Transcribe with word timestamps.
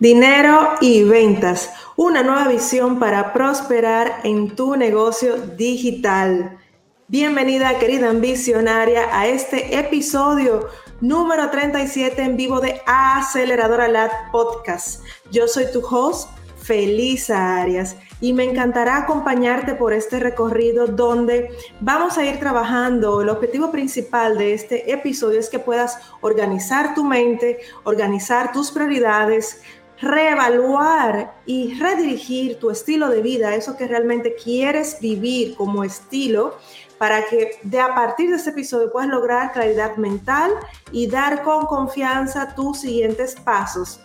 Dinero 0.00 0.76
y 0.80 1.04
ventas, 1.04 1.74
una 1.94 2.22
nueva 2.22 2.48
visión 2.48 2.98
para 2.98 3.34
prosperar 3.34 4.20
en 4.24 4.56
tu 4.56 4.74
negocio 4.74 5.36
digital. 5.36 6.58
Bienvenida 7.06 7.78
querida 7.78 8.08
ambicionaria 8.08 9.08
a 9.12 9.26
este 9.26 9.78
episodio 9.78 10.68
número 11.02 11.50
37 11.50 12.22
en 12.22 12.38
vivo 12.38 12.60
de 12.60 12.80
Aceleradora 12.86 13.88
Lab 13.88 14.10
Podcast. 14.32 15.04
Yo 15.30 15.46
soy 15.46 15.66
tu 15.70 15.86
host, 15.86 16.30
Felisa 16.56 17.60
Arias, 17.60 17.94
y 18.22 18.32
me 18.32 18.44
encantará 18.44 18.98
acompañarte 18.98 19.74
por 19.74 19.92
este 19.92 20.18
recorrido 20.18 20.86
donde 20.86 21.50
vamos 21.80 22.16
a 22.16 22.24
ir 22.24 22.38
trabajando. 22.38 23.20
El 23.20 23.28
objetivo 23.28 23.70
principal 23.70 24.38
de 24.38 24.54
este 24.54 24.92
episodio 24.92 25.40
es 25.40 25.50
que 25.50 25.58
puedas 25.58 25.98
organizar 26.22 26.94
tu 26.94 27.04
mente, 27.04 27.58
organizar 27.84 28.52
tus 28.52 28.70
prioridades, 28.70 29.62
reevaluar 30.00 31.34
y 31.46 31.74
redirigir 31.78 32.58
tu 32.58 32.70
estilo 32.70 33.08
de 33.08 33.22
vida, 33.22 33.54
eso 33.54 33.76
que 33.76 33.86
realmente 33.86 34.34
quieres 34.34 34.98
vivir 35.00 35.54
como 35.56 35.84
estilo, 35.84 36.56
para 36.98 37.26
que 37.26 37.58
de 37.62 37.80
a 37.80 37.94
partir 37.94 38.30
de 38.30 38.36
este 38.36 38.50
episodio 38.50 38.92
puedas 38.92 39.08
lograr 39.08 39.52
claridad 39.52 39.96
mental 39.96 40.52
y 40.92 41.06
dar 41.06 41.42
con 41.42 41.66
confianza 41.66 42.54
tus 42.54 42.80
siguientes 42.80 43.36
pasos. 43.36 44.00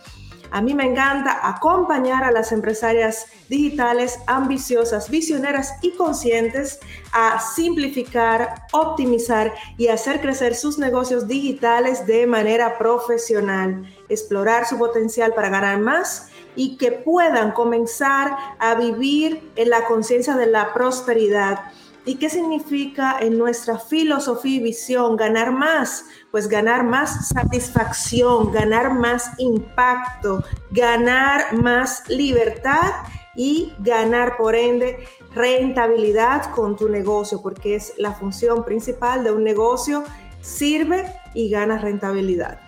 A 0.55 0.62
mí 0.62 0.73
me 0.73 0.86
encanta 0.86 1.45
acompañar 1.50 2.23
a 2.23 2.32
las 2.32 2.54
empresarias 2.54 3.26
digitales 3.50 4.20
ambiciosas, 4.26 5.09
visioneras 5.09 5.73
y 5.81 5.91
conscientes 5.91 6.80
a 7.12 7.41
simplificar, 7.41 8.64
optimizar 8.72 9.54
y 9.78 9.90
hacer 9.90 10.22
crecer 10.22 10.55
sus 10.55 10.78
negocios 10.78 11.28
digitales 11.28 12.08
de 12.08 12.26
manera 12.26 12.78
profesional, 12.78 13.86
explorar 14.08 14.66
su 14.66 14.78
potencial 14.78 15.34
para 15.34 15.50
ganar 15.50 15.78
más 15.80 16.30
y 16.56 16.78
que 16.78 16.94
puedan 16.94 17.52
comenzar 17.52 18.34
a 18.58 18.76
vivir 18.76 19.52
en 19.58 19.70
la 19.70 19.83
conciencia 19.83 20.38
de 20.38 20.45
la 20.45 20.73
prosperidad 20.73 21.66
¿Y 22.08 22.17
qué 22.17 22.30
significa 22.30 23.17
en 23.20 23.38
nuestra 23.38 23.80
filosofía 23.80 24.58
y 24.58 24.64
visión 24.64 25.17
ganar 25.17 25.52
más? 25.52 26.06
Pues 26.30 26.48
ganar 26.48 26.84
más 26.84 27.30
satisfacción, 27.30 28.52
ganar 28.52 28.94
más 28.94 29.31
impacto, 29.39 30.44
ganar 30.70 31.53
más 31.53 32.08
libertad 32.08 32.94
y 33.36 33.73
ganar 33.80 34.38
por 34.38 34.56
ende 34.56 35.08
rentabilidad 35.33 36.52
con 36.52 36.76
tu 36.76 36.88
negocio, 36.89 37.42
porque 37.42 37.76
es 37.76 37.94
la 37.98 38.14
función 38.14 38.64
principal 38.64 39.23
de 39.23 39.31
un 39.31 39.44
negocio, 39.44 40.03
sirve 40.42 41.11
y 41.33 41.50
gana 41.50 41.80
rentabilidad. 41.80 42.61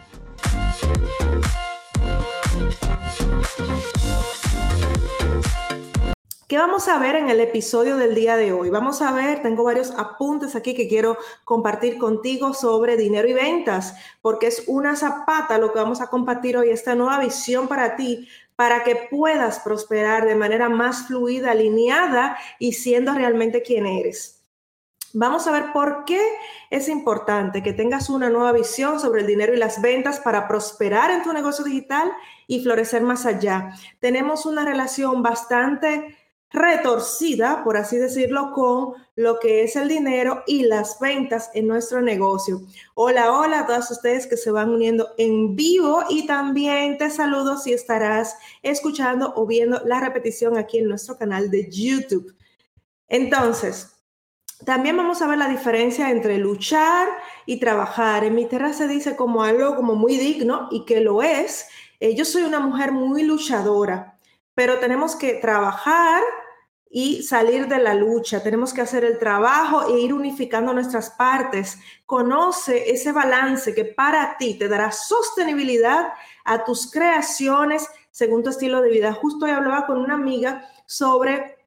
¿Qué 6.48 6.58
vamos 6.58 6.88
a 6.88 6.98
ver 6.98 7.18
en 7.18 7.30
el 7.30 7.42
episodio 7.42 7.98
del 7.98 8.16
día 8.16 8.38
de 8.38 8.54
hoy? 8.54 8.70
Vamos 8.70 9.02
a 9.02 9.12
ver, 9.12 9.42
tengo 9.42 9.66
varios 9.66 9.92
apuntes 9.92 10.56
aquí 10.56 10.74
que 10.74 10.88
quiero 10.88 11.18
compartir 11.44 11.98
contigo 11.98 12.54
sobre 12.54 12.96
dinero 12.96 13.28
y 13.28 13.34
ventas, 13.34 13.96
porque 14.22 14.48
es 14.48 14.64
una 14.66 14.96
zapata 14.96 15.58
lo 15.58 15.74
que 15.74 15.80
vamos 15.80 16.00
a 16.00 16.08
compartir 16.08 16.56
hoy, 16.56 16.70
esta 16.70 16.96
nueva 16.96 17.20
visión 17.20 17.68
para 17.68 17.98
ti, 17.98 18.30
para 18.56 18.86
que 18.86 19.10
puedas 19.12 19.60
prosperar 19.60 20.26
de 20.26 20.36
manera 20.36 20.70
más 20.70 21.08
fluida, 21.08 21.52
alineada 21.52 22.38
y 22.60 22.72
siendo 22.72 23.14
realmente 23.14 23.62
quien 23.62 23.86
eres. 23.86 24.46
Vamos 25.12 25.48
a 25.48 25.52
ver 25.52 25.74
por 25.74 26.06
qué 26.06 26.22
es 26.70 26.88
importante 26.88 27.62
que 27.62 27.74
tengas 27.74 28.10
una 28.10 28.30
nueva 28.30 28.54
visión 28.54 29.02
sobre 29.02 29.20
el 29.20 29.28
dinero 29.28 29.54
y 29.54 29.58
las 29.58 29.82
ventas 29.82 30.22
para 30.22 30.48
prosperar 30.48 31.12
en 31.12 31.24
tu 31.24 31.34
negocio 31.34 31.66
digital 31.66 32.10
y 32.48 32.64
florecer 32.64 33.02
más 33.02 33.26
allá. 33.26 33.72
Tenemos 34.00 34.46
una 34.46 34.64
relación 34.64 35.22
bastante 35.22 36.16
retorcida, 36.58 37.64
por 37.64 37.78
así 37.78 37.98
decirlo, 37.98 38.52
con 38.54 38.94
lo 39.16 39.40
que 39.40 39.64
es 39.64 39.76
el 39.76 39.88
dinero 39.88 40.44
y 40.48 40.64
las 40.64 41.00
ventas 41.00 41.50
en 41.54 41.68
nuestro 41.68 42.02
negocio. 42.02 42.62
Hola, 42.96 43.32
hola 43.32 43.62
a 43.62 43.66
todos 43.68 43.92
ustedes 43.92 44.28
que 44.28 44.38
se 44.38 44.52
van 44.52 44.70
uniendo 44.70 45.10
en 45.18 45.56
vivo 45.56 46.04
y 46.10 46.28
también 46.28 46.98
te 46.98 47.10
saludo 47.10 47.58
si 47.58 47.74
estarás 47.74 48.38
escuchando 48.64 49.34
o 49.36 49.46
viendo 49.46 49.82
la 49.86 50.00
repetición 50.00 50.58
aquí 50.58 50.80
en 50.80 50.90
nuestro 50.90 51.18
canal 51.18 51.50
de 51.50 51.70
YouTube. 51.70 52.36
Entonces, 53.08 53.94
también 54.66 54.98
vamos 54.98 55.22
a 55.22 55.28
ver 55.28 55.38
la 55.38 55.48
diferencia 55.48 56.10
entre 56.10 56.38
luchar 56.38 57.08
y 57.46 57.60
trabajar. 57.60 58.24
En 58.24 58.36
mi 58.36 58.46
tierra 58.46 58.74
se 58.74 58.88
dice 58.88 59.16
como 59.16 59.44
algo 59.44 59.76
como 59.76 59.96
muy 59.96 60.18
digno 60.18 60.68
y 60.72 60.86
que 60.86 61.00
lo 61.00 61.22
es. 61.22 61.68
Eh, 62.00 62.16
yo 62.16 62.26
soy 62.26 62.44
una 62.44 62.60
mujer 62.60 62.92
muy 62.92 63.24
luchadora 63.24 64.18
pero 64.58 64.80
tenemos 64.80 65.16
que 65.16 65.36
trabajar 65.36 66.24
y 67.00 67.22
salir 67.22 67.68
de 67.68 67.78
la 67.78 67.94
lucha. 67.94 68.42
Tenemos 68.42 68.74
que 68.74 68.82
hacer 68.82 69.06
el 69.06 69.20
trabajo 69.20 69.88
e 69.88 70.00
ir 70.00 70.16
unificando 70.16 70.74
nuestras 70.74 71.12
partes. 71.12 71.78
Conoce 72.08 72.90
ese 72.90 73.12
balance 73.12 73.76
que 73.76 73.86
para 73.86 74.36
ti 74.40 74.56
te 74.56 74.68
dará 74.68 74.92
sostenibilidad 74.92 76.14
a 76.44 76.64
tus 76.64 76.90
creaciones 76.90 77.88
según 78.10 78.42
tu 78.42 78.50
estilo 78.50 78.82
de 78.82 78.90
vida. 78.90 79.14
Justo 79.14 79.46
hoy 79.46 79.52
hablaba 79.52 79.86
con 79.86 80.00
una 80.00 80.16
amiga 80.16 80.68
sobre 80.88 81.60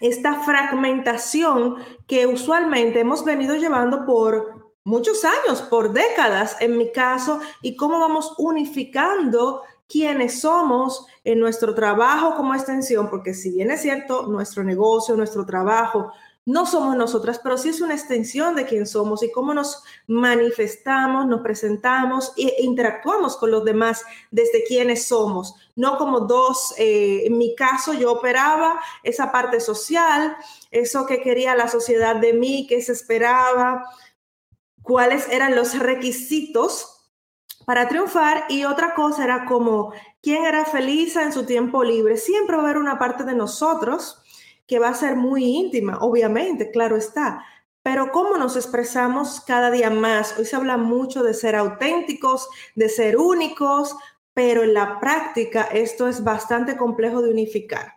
esta 0.00 0.40
fragmentación 0.40 1.76
que 2.08 2.26
usualmente 2.26 2.98
hemos 2.98 3.24
venido 3.24 3.54
llevando 3.54 4.04
por 4.04 4.74
muchos 4.82 5.24
años, 5.24 5.62
por 5.62 5.92
décadas 5.92 6.56
en 6.58 6.76
mi 6.78 6.90
caso, 6.90 7.38
y 7.62 7.76
cómo 7.76 8.00
vamos 8.00 8.34
unificando 8.38 9.62
quiénes 9.88 10.40
somos 10.40 11.06
en 11.24 11.40
nuestro 11.40 11.74
trabajo 11.74 12.34
como 12.36 12.54
extensión, 12.54 13.08
porque 13.10 13.34
si 13.34 13.52
bien 13.52 13.70
es 13.70 13.82
cierto, 13.82 14.26
nuestro 14.26 14.64
negocio, 14.64 15.16
nuestro 15.16 15.44
trabajo, 15.44 16.12
no 16.46 16.66
somos 16.66 16.94
nosotras, 16.94 17.40
pero 17.42 17.56
sí 17.56 17.70
es 17.70 17.80
una 17.80 17.94
extensión 17.94 18.54
de 18.54 18.66
quién 18.66 18.86
somos 18.86 19.22
y 19.22 19.32
cómo 19.32 19.54
nos 19.54 19.82
manifestamos, 20.06 21.26
nos 21.26 21.40
presentamos 21.40 22.32
e 22.36 22.62
interactuamos 22.62 23.36
con 23.36 23.50
los 23.50 23.64
demás 23.64 24.02
desde 24.30 24.62
quiénes 24.64 25.06
somos, 25.06 25.54
no 25.74 25.96
como 25.96 26.20
dos, 26.20 26.74
eh, 26.76 27.22
en 27.24 27.38
mi 27.38 27.54
caso 27.54 27.94
yo 27.94 28.12
operaba 28.12 28.78
esa 29.02 29.32
parte 29.32 29.58
social, 29.58 30.36
eso 30.70 31.06
que 31.06 31.22
quería 31.22 31.54
la 31.54 31.68
sociedad 31.68 32.16
de 32.16 32.34
mí, 32.34 32.66
que 32.66 32.82
se 32.82 32.92
esperaba, 32.92 33.84
cuáles 34.82 35.26
eran 35.30 35.56
los 35.56 35.78
requisitos 35.78 36.93
para 37.64 37.88
triunfar 37.88 38.44
y 38.48 38.64
otra 38.64 38.94
cosa 38.94 39.24
era 39.24 39.44
como 39.46 39.92
quién 40.22 40.44
era 40.44 40.64
feliz 40.64 41.16
en 41.16 41.32
su 41.32 41.44
tiempo 41.44 41.82
libre. 41.84 42.16
Siempre 42.16 42.56
va 42.56 42.62
a 42.62 42.64
haber 42.66 42.78
una 42.78 42.98
parte 42.98 43.24
de 43.24 43.34
nosotros 43.34 44.22
que 44.66 44.78
va 44.78 44.88
a 44.88 44.94
ser 44.94 45.16
muy 45.16 45.44
íntima, 45.44 45.98
obviamente, 46.00 46.70
claro 46.70 46.96
está, 46.96 47.44
pero 47.82 48.12
cómo 48.12 48.38
nos 48.38 48.56
expresamos 48.56 49.40
cada 49.40 49.70
día 49.70 49.90
más. 49.90 50.38
Hoy 50.38 50.46
se 50.46 50.56
habla 50.56 50.78
mucho 50.78 51.22
de 51.22 51.34
ser 51.34 51.54
auténticos, 51.54 52.48
de 52.74 52.88
ser 52.88 53.18
únicos, 53.18 53.94
pero 54.32 54.62
en 54.62 54.72
la 54.72 55.00
práctica 55.00 55.62
esto 55.64 56.08
es 56.08 56.24
bastante 56.24 56.76
complejo 56.76 57.20
de 57.20 57.30
unificar. 57.30 57.94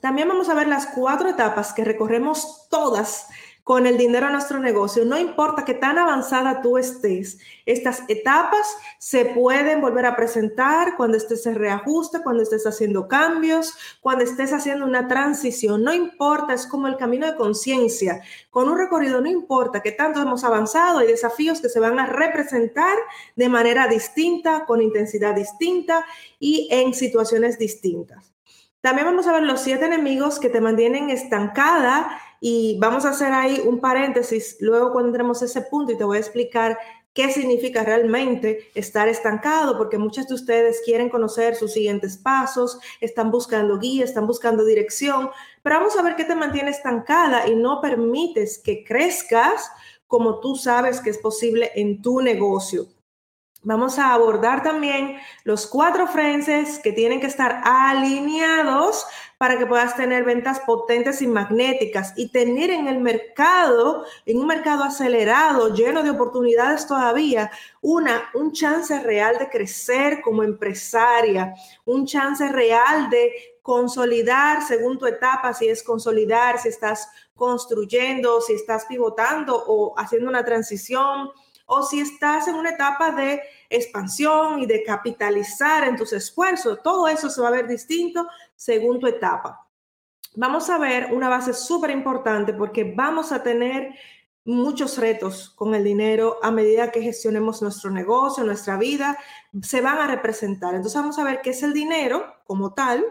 También 0.00 0.28
vamos 0.28 0.48
a 0.48 0.54
ver 0.54 0.66
las 0.66 0.86
cuatro 0.86 1.28
etapas 1.28 1.72
que 1.72 1.84
recorremos 1.84 2.68
todas 2.70 3.28
con 3.66 3.84
el 3.84 3.98
dinero 3.98 4.28
a 4.28 4.30
nuestro 4.30 4.60
negocio, 4.60 5.04
no 5.04 5.18
importa 5.18 5.64
qué 5.64 5.74
tan 5.74 5.98
avanzada 5.98 6.62
tú 6.62 6.78
estés, 6.78 7.40
estas 7.64 8.04
etapas 8.06 8.64
se 9.00 9.24
pueden 9.24 9.80
volver 9.80 10.06
a 10.06 10.14
presentar 10.14 10.96
cuando 10.96 11.16
estés 11.16 11.44
en 11.46 11.56
reajuste, 11.56 12.22
cuando 12.22 12.44
estés 12.44 12.64
haciendo 12.64 13.08
cambios, 13.08 13.74
cuando 14.00 14.22
estés 14.22 14.52
haciendo 14.52 14.86
una 14.86 15.08
transición, 15.08 15.82
no 15.82 15.92
importa, 15.92 16.54
es 16.54 16.64
como 16.64 16.86
el 16.86 16.96
camino 16.96 17.26
de 17.26 17.34
conciencia. 17.34 18.22
Con 18.50 18.68
un 18.68 18.78
recorrido 18.78 19.20
no 19.20 19.28
importa 19.28 19.82
qué 19.82 19.90
tanto 19.90 20.22
hemos 20.22 20.44
avanzado, 20.44 21.00
hay 21.00 21.08
desafíos 21.08 21.60
que 21.60 21.68
se 21.68 21.80
van 21.80 21.98
a 21.98 22.06
representar 22.06 22.96
de 23.34 23.48
manera 23.48 23.88
distinta, 23.88 24.64
con 24.64 24.80
intensidad 24.80 25.34
distinta 25.34 26.06
y 26.38 26.68
en 26.70 26.94
situaciones 26.94 27.58
distintas. 27.58 28.32
También 28.80 29.06
vamos 29.06 29.26
a 29.26 29.32
ver 29.32 29.42
los 29.42 29.62
siete 29.62 29.86
enemigos 29.86 30.38
que 30.38 30.48
te 30.48 30.60
mantienen 30.60 31.10
estancada 31.10 32.20
y 32.40 32.78
vamos 32.80 33.04
a 33.04 33.10
hacer 33.10 33.32
ahí 33.32 33.62
un 33.64 33.80
paréntesis 33.80 34.56
luego 34.60 34.92
cuando 34.92 35.08
entremos 35.08 35.42
ese 35.42 35.62
punto 35.62 35.92
y 35.92 35.98
te 35.98 36.04
voy 36.04 36.16
a 36.16 36.20
explicar 36.20 36.78
qué 37.16 37.32
significa 37.32 37.82
realmente 37.82 38.70
estar 38.74 39.08
estancado, 39.08 39.78
porque 39.78 39.96
muchas 39.96 40.28
de 40.28 40.34
ustedes 40.34 40.82
quieren 40.84 41.08
conocer 41.08 41.56
sus 41.56 41.72
siguientes 41.72 42.18
pasos, 42.18 42.78
están 43.00 43.30
buscando 43.30 43.78
guía, 43.78 44.04
están 44.04 44.26
buscando 44.26 44.66
dirección, 44.66 45.30
pero 45.62 45.76
vamos 45.76 45.96
a 45.96 46.02
ver 46.02 46.14
qué 46.14 46.24
te 46.24 46.34
mantiene 46.34 46.70
estancada 46.70 47.48
y 47.48 47.56
no 47.56 47.80
permites 47.80 48.58
que 48.58 48.84
crezcas 48.84 49.70
como 50.06 50.40
tú 50.40 50.56
sabes 50.56 51.00
que 51.00 51.08
es 51.10 51.18
posible 51.18 51.72
en 51.74 52.02
tu 52.02 52.20
negocio. 52.20 52.86
Vamos 53.66 53.98
a 53.98 54.14
abordar 54.14 54.62
también 54.62 55.16
los 55.42 55.66
cuatro 55.66 56.06
frentes 56.06 56.78
que 56.78 56.92
tienen 56.92 57.20
que 57.20 57.26
estar 57.26 57.62
alineados 57.64 59.04
para 59.38 59.58
que 59.58 59.66
puedas 59.66 59.96
tener 59.96 60.22
ventas 60.22 60.60
potentes 60.60 61.20
y 61.20 61.26
magnéticas 61.26 62.12
y 62.14 62.28
tener 62.28 62.70
en 62.70 62.86
el 62.86 63.00
mercado, 63.00 64.04
en 64.24 64.38
un 64.38 64.46
mercado 64.46 64.84
acelerado, 64.84 65.74
lleno 65.74 66.04
de 66.04 66.10
oportunidades 66.10 66.86
todavía, 66.86 67.50
una, 67.80 68.30
un 68.34 68.52
chance 68.52 68.96
real 69.00 69.36
de 69.36 69.50
crecer 69.50 70.20
como 70.22 70.44
empresaria, 70.44 71.52
un 71.86 72.06
chance 72.06 72.46
real 72.52 73.10
de 73.10 73.32
consolidar 73.62 74.62
según 74.62 74.96
tu 74.96 75.06
etapa, 75.06 75.52
si 75.52 75.68
es 75.68 75.82
consolidar, 75.82 76.60
si 76.60 76.68
estás 76.68 77.08
construyendo, 77.34 78.40
si 78.40 78.52
estás 78.52 78.86
pivotando 78.86 79.60
o 79.66 79.98
haciendo 79.98 80.28
una 80.28 80.44
transición 80.44 81.32
o 81.66 81.82
si 81.82 82.00
estás 82.00 82.48
en 82.48 82.54
una 82.54 82.70
etapa 82.70 83.12
de 83.12 83.42
expansión 83.68 84.60
y 84.60 84.66
de 84.66 84.82
capitalizar 84.82 85.84
en 85.84 85.96
tus 85.96 86.12
esfuerzos. 86.12 86.80
Todo 86.82 87.08
eso 87.08 87.28
se 87.28 87.40
va 87.40 87.48
a 87.48 87.52
ver 87.52 87.66
distinto 87.66 88.26
según 88.54 88.98
tu 88.98 89.06
etapa. 89.06 89.68
Vamos 90.34 90.70
a 90.70 90.78
ver 90.78 91.12
una 91.12 91.28
base 91.28 91.52
súper 91.54 91.90
importante 91.90 92.52
porque 92.52 92.92
vamos 92.96 93.32
a 93.32 93.42
tener 93.42 93.94
muchos 94.44 94.96
retos 94.98 95.50
con 95.50 95.74
el 95.74 95.82
dinero 95.82 96.38
a 96.40 96.52
medida 96.52 96.92
que 96.92 97.02
gestionemos 97.02 97.62
nuestro 97.62 97.90
negocio, 97.90 98.44
nuestra 98.44 98.76
vida, 98.76 99.18
se 99.62 99.80
van 99.80 99.98
a 99.98 100.06
representar. 100.06 100.74
Entonces 100.74 101.00
vamos 101.00 101.18
a 101.18 101.24
ver 101.24 101.40
qué 101.42 101.50
es 101.50 101.62
el 101.62 101.72
dinero 101.72 102.36
como 102.46 102.74
tal 102.74 103.04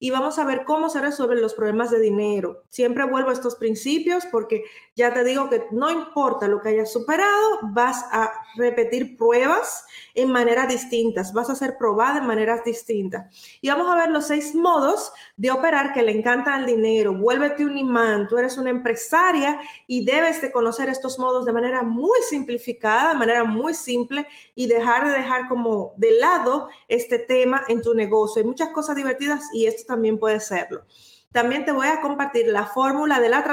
y 0.00 0.10
vamos 0.10 0.38
a 0.38 0.44
ver 0.44 0.64
cómo 0.64 0.88
se 0.88 1.00
resuelven 1.00 1.42
los 1.42 1.54
problemas 1.54 1.90
de 1.90 2.00
dinero. 2.00 2.62
Siempre 2.68 3.04
vuelvo 3.04 3.30
a 3.30 3.32
estos 3.32 3.56
principios 3.56 4.24
porque 4.26 4.64
ya 4.94 5.12
te 5.12 5.24
digo 5.24 5.50
que 5.50 5.66
no 5.72 5.90
importa 5.90 6.46
lo 6.46 6.60
que 6.60 6.70
hayas 6.70 6.92
superado, 6.92 7.58
vas 7.62 8.04
a 8.12 8.32
repetir 8.56 9.16
pruebas 9.16 9.84
en 10.14 10.30
maneras 10.30 10.68
distintas, 10.68 11.32
vas 11.32 11.50
a 11.50 11.56
ser 11.56 11.76
probada 11.78 12.18
en 12.18 12.26
maneras 12.26 12.64
distintas. 12.64 13.58
Y 13.60 13.68
vamos 13.68 13.88
a 13.90 13.96
ver 13.96 14.10
los 14.10 14.26
seis 14.26 14.54
modos 14.54 15.12
de 15.36 15.50
operar 15.50 15.92
que 15.92 16.02
le 16.02 16.12
encantan 16.12 16.60
al 16.60 16.66
dinero. 16.66 17.12
Vuélvete 17.14 17.64
un 17.64 17.76
imán, 17.76 18.28
tú 18.28 18.38
eres 18.38 18.56
una 18.56 18.70
empresaria 18.70 19.60
y 19.86 20.04
debes 20.04 20.40
de 20.40 20.52
conocer 20.52 20.88
estos 20.88 21.18
modos 21.18 21.44
de 21.44 21.52
manera 21.52 21.82
muy 21.82 22.18
simplificada, 22.28 23.10
de 23.10 23.18
manera 23.18 23.44
muy 23.44 23.74
simple 23.74 24.26
y 24.54 24.66
dejar 24.66 25.06
de 25.08 25.12
dejar 25.12 25.48
como 25.48 25.77
de 25.96 26.12
lado 26.12 26.68
este 26.88 27.18
tema 27.18 27.64
en 27.68 27.82
tu 27.82 27.94
negocio. 27.94 28.40
Hay 28.40 28.48
muchas 28.48 28.70
cosas 28.70 28.96
divertidas 28.96 29.44
y 29.52 29.66
esto 29.66 29.84
también 29.86 30.18
puede 30.18 30.40
serlo. 30.40 30.84
También 31.32 31.64
te 31.64 31.72
voy 31.72 31.88
a 31.88 32.00
compartir 32.00 32.46
la 32.48 32.66
fórmula 32.66 33.20
de 33.20 33.28
la 33.28 33.44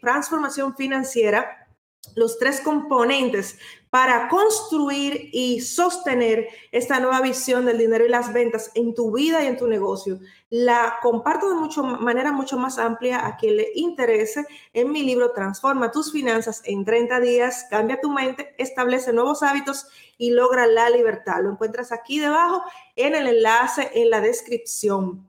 transformación 0.00 0.76
financiera, 0.76 1.68
los 2.14 2.38
tres 2.38 2.60
componentes 2.60 3.58
para 3.96 4.28
construir 4.28 5.30
y 5.32 5.62
sostener 5.62 6.48
esta 6.70 7.00
nueva 7.00 7.22
visión 7.22 7.64
del 7.64 7.78
dinero 7.78 8.04
y 8.04 8.10
las 8.10 8.30
ventas 8.30 8.70
en 8.74 8.94
tu 8.94 9.10
vida 9.10 9.42
y 9.42 9.46
en 9.46 9.56
tu 9.56 9.66
negocio. 9.66 10.18
La 10.50 10.98
comparto 11.00 11.48
de 11.48 11.54
mucho, 11.54 11.82
manera 11.82 12.30
mucho 12.30 12.58
más 12.58 12.76
amplia 12.76 13.26
a 13.26 13.38
quien 13.38 13.56
le 13.56 13.68
interese 13.74 14.44
en 14.74 14.92
mi 14.92 15.02
libro 15.02 15.32
Transforma 15.32 15.90
tus 15.92 16.12
finanzas 16.12 16.60
en 16.66 16.84
30 16.84 17.20
días, 17.20 17.64
cambia 17.70 17.98
tu 17.98 18.10
mente, 18.10 18.54
establece 18.58 19.14
nuevos 19.14 19.42
hábitos 19.42 19.86
y 20.18 20.28
logra 20.28 20.66
la 20.66 20.90
libertad. 20.90 21.42
Lo 21.42 21.52
encuentras 21.52 21.90
aquí 21.90 22.18
debajo 22.18 22.64
en 22.96 23.14
el 23.14 23.26
enlace 23.26 23.92
en 23.94 24.10
la 24.10 24.20
descripción. 24.20 25.26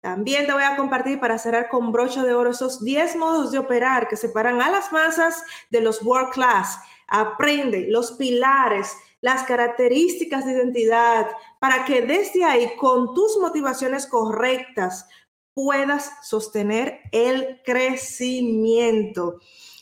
También 0.00 0.46
te 0.46 0.54
voy 0.54 0.62
a 0.62 0.76
compartir 0.76 1.20
para 1.20 1.36
cerrar 1.36 1.68
con 1.68 1.92
broche 1.92 2.22
de 2.22 2.32
oro 2.32 2.52
esos 2.52 2.82
10 2.82 3.16
modos 3.16 3.50
de 3.50 3.58
operar 3.58 4.08
que 4.08 4.16
separan 4.16 4.62
a 4.62 4.70
las 4.70 4.90
masas 4.90 5.42
de 5.68 5.82
los 5.82 6.00
world 6.02 6.30
class. 6.32 6.78
Aprende 7.08 7.86
los 7.88 8.12
pilares, 8.12 8.96
las 9.20 9.44
características 9.44 10.44
de 10.44 10.52
identidad 10.52 11.28
para 11.58 11.84
que 11.84 12.02
desde 12.02 12.44
ahí, 12.44 12.72
con 12.76 13.14
tus 13.14 13.38
motivaciones 13.38 14.06
correctas, 14.06 15.08
puedas 15.54 16.12
sostener 16.22 17.00
el 17.12 17.62
crecimiento. 17.64 19.40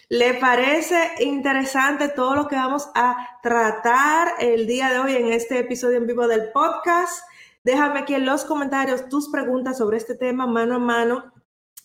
¿Le 0.09 0.35
parece 0.35 1.11
interesante 1.21 2.09
todo 2.09 2.37
lo 2.37 2.47
que 2.47 2.57
vamos 2.57 2.89
a 2.95 3.41
tratar 3.43 4.35
el 4.39 4.67
día 4.67 4.91
de 4.91 5.01
hoy 5.01 5.17
en 5.17 5.33
este 5.33 5.59
episodio 5.59 5.97
en 5.97 6.07
vivo 6.07 6.29
del 6.29 6.53
podcast? 6.53 7.25
Déjame 7.65 8.01
aquí 8.01 8.15
en 8.15 8.27
los 8.27 8.45
comentarios 8.45 9.09
tus 9.09 9.29
preguntas 9.31 9.79
sobre 9.79 9.97
este 9.97 10.15
tema 10.15 10.47
mano 10.47 10.77
a 10.77 10.79
mano 10.79 11.34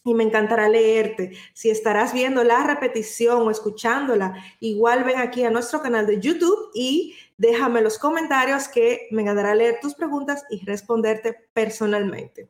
y 0.10 0.14
me 0.16 0.24
encantará 0.24 0.68
leerte. 0.68 1.32
Si 1.54 1.70
estarás 1.70 2.14
viendo 2.14 2.44
la 2.44 2.64
repetición 2.64 3.44
o 3.44 3.52
escuchándola, 3.52 4.34
igual 4.60 5.04
ven 5.04 5.20
aquí 5.20 5.44
a 5.44 5.52
nuestro 5.52 5.82
canal 5.82 6.08
de 6.08 6.20
YouTube 6.20 6.72
y 6.74 7.16
déjame 7.38 7.82
los 7.82 8.00
comentarios 8.00 8.68
que 8.68 9.08
me 9.12 9.22
encantará 9.22 9.54
leer 9.54 9.80
tus 9.82 9.94
preguntas 9.94 10.44
y 10.50 10.66
responderte 10.66 11.34
personalmente. 11.54 12.50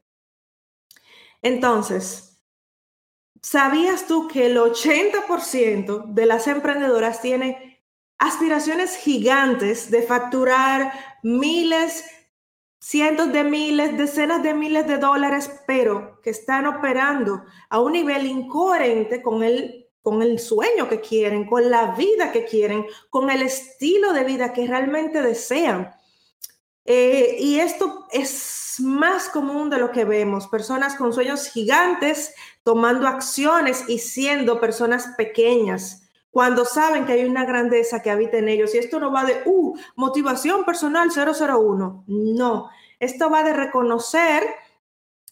Entonces, 1.41 2.41
¿sabías 3.41 4.07
tú 4.07 4.27
que 4.27 4.45
el 4.45 4.57
80% 4.57 6.13
de 6.13 6.25
las 6.25 6.47
emprendedoras 6.47 7.21
tienen 7.21 7.57
aspiraciones 8.17 8.95
gigantes 8.95 9.91
de 9.91 10.03
facturar 10.03 10.93
miles 11.23 12.05
cientos 12.79 13.31
de 13.31 13.43
miles, 13.43 13.97
decenas 13.97 14.41
de 14.41 14.53
miles 14.53 14.87
de 14.87 14.97
dólares, 14.97 15.51
pero 15.67 16.19
que 16.21 16.29
están 16.29 16.65
operando 16.65 17.43
a 17.69 17.79
un 17.79 17.91
nivel 17.91 18.25
incoherente 18.25 19.21
con 19.21 19.43
el, 19.43 19.87
con 20.01 20.21
el 20.21 20.39
sueño 20.39 20.87
que 20.87 21.01
quieren, 21.01 21.45
con 21.45 21.69
la 21.69 21.95
vida 21.95 22.31
que 22.31 22.45
quieren, 22.45 22.85
con 23.09 23.29
el 23.29 23.41
estilo 23.41 24.13
de 24.13 24.23
vida 24.23 24.53
que 24.53 24.65
realmente 24.65 25.21
desean. 25.21 25.93
Eh, 26.85 27.35
y 27.39 27.59
esto 27.59 28.07
es 28.11 28.75
más 28.79 29.29
común 29.29 29.69
de 29.69 29.77
lo 29.77 29.91
que 29.91 30.05
vemos, 30.05 30.47
personas 30.47 30.95
con 30.95 31.13
sueños 31.13 31.47
gigantes 31.47 32.33
tomando 32.63 33.07
acciones 33.07 33.83
y 33.87 33.99
siendo 33.99 34.59
personas 34.59 35.09
pequeñas 35.17 36.08
cuando 36.31 36.65
saben 36.65 37.05
que 37.05 37.13
hay 37.13 37.25
una 37.25 37.45
grandeza 37.45 38.01
que 38.01 38.11
habita 38.11 38.37
en 38.37 38.49
ellos. 38.49 38.73
Y 38.75 38.77
esto 38.77 38.99
no 38.99 39.11
va 39.11 39.25
de, 39.25 39.41
uh, 39.45 39.75
motivación 39.95 40.63
personal 40.63 41.09
001. 41.09 42.03
No, 42.07 42.69
esto 42.99 43.29
va 43.29 43.43
de 43.43 43.53
reconocer 43.53 44.43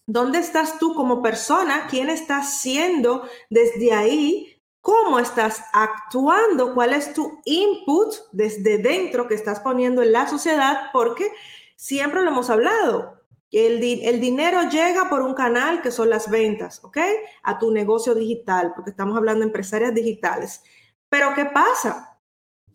dónde 0.06 0.40
estás 0.40 0.80
tú 0.80 0.96
como 0.96 1.22
persona, 1.22 1.88
quién 1.90 2.10
estás 2.10 2.60
siendo 2.62 3.28
desde 3.50 3.94
ahí, 3.94 4.62
cómo 4.82 5.20
estás 5.20 5.64
actuando, 5.74 6.74
cuál 6.74 6.94
es 6.94 7.14
tu 7.14 7.42
input 7.44 8.14
desde 8.32 8.78
dentro 8.78 9.28
que 9.28 9.36
estás 9.36 9.60
poniendo 9.60 10.02
en 10.02 10.14
la 10.14 10.28
sociedad, 10.28 10.90
porque 10.94 11.30
siempre 11.76 12.22
lo 12.22 12.30
hemos 12.32 12.50
hablado. 12.50 13.18
El, 13.52 13.84
el, 13.84 14.20
dinero 14.20 14.70
llega 14.70 15.10
por 15.10 15.22
un 15.22 15.34
canal 15.34 15.82
que 15.82 15.92
son 15.92 16.10
las 16.10 16.30
ventas, 16.30 16.84
¿ok? 16.84 16.98
A 17.44 17.60
tu 17.60 17.72
negocio 17.72 18.14
digital, 18.14 18.74
porque 18.76 18.92
estamos 18.92 19.18
hablando 19.18 19.42
de 19.42 19.48
empresarias 19.48 19.94
digitales. 19.94 20.64
Pero 21.10 21.34
¿qué 21.36 21.46
pasa? 21.46 22.20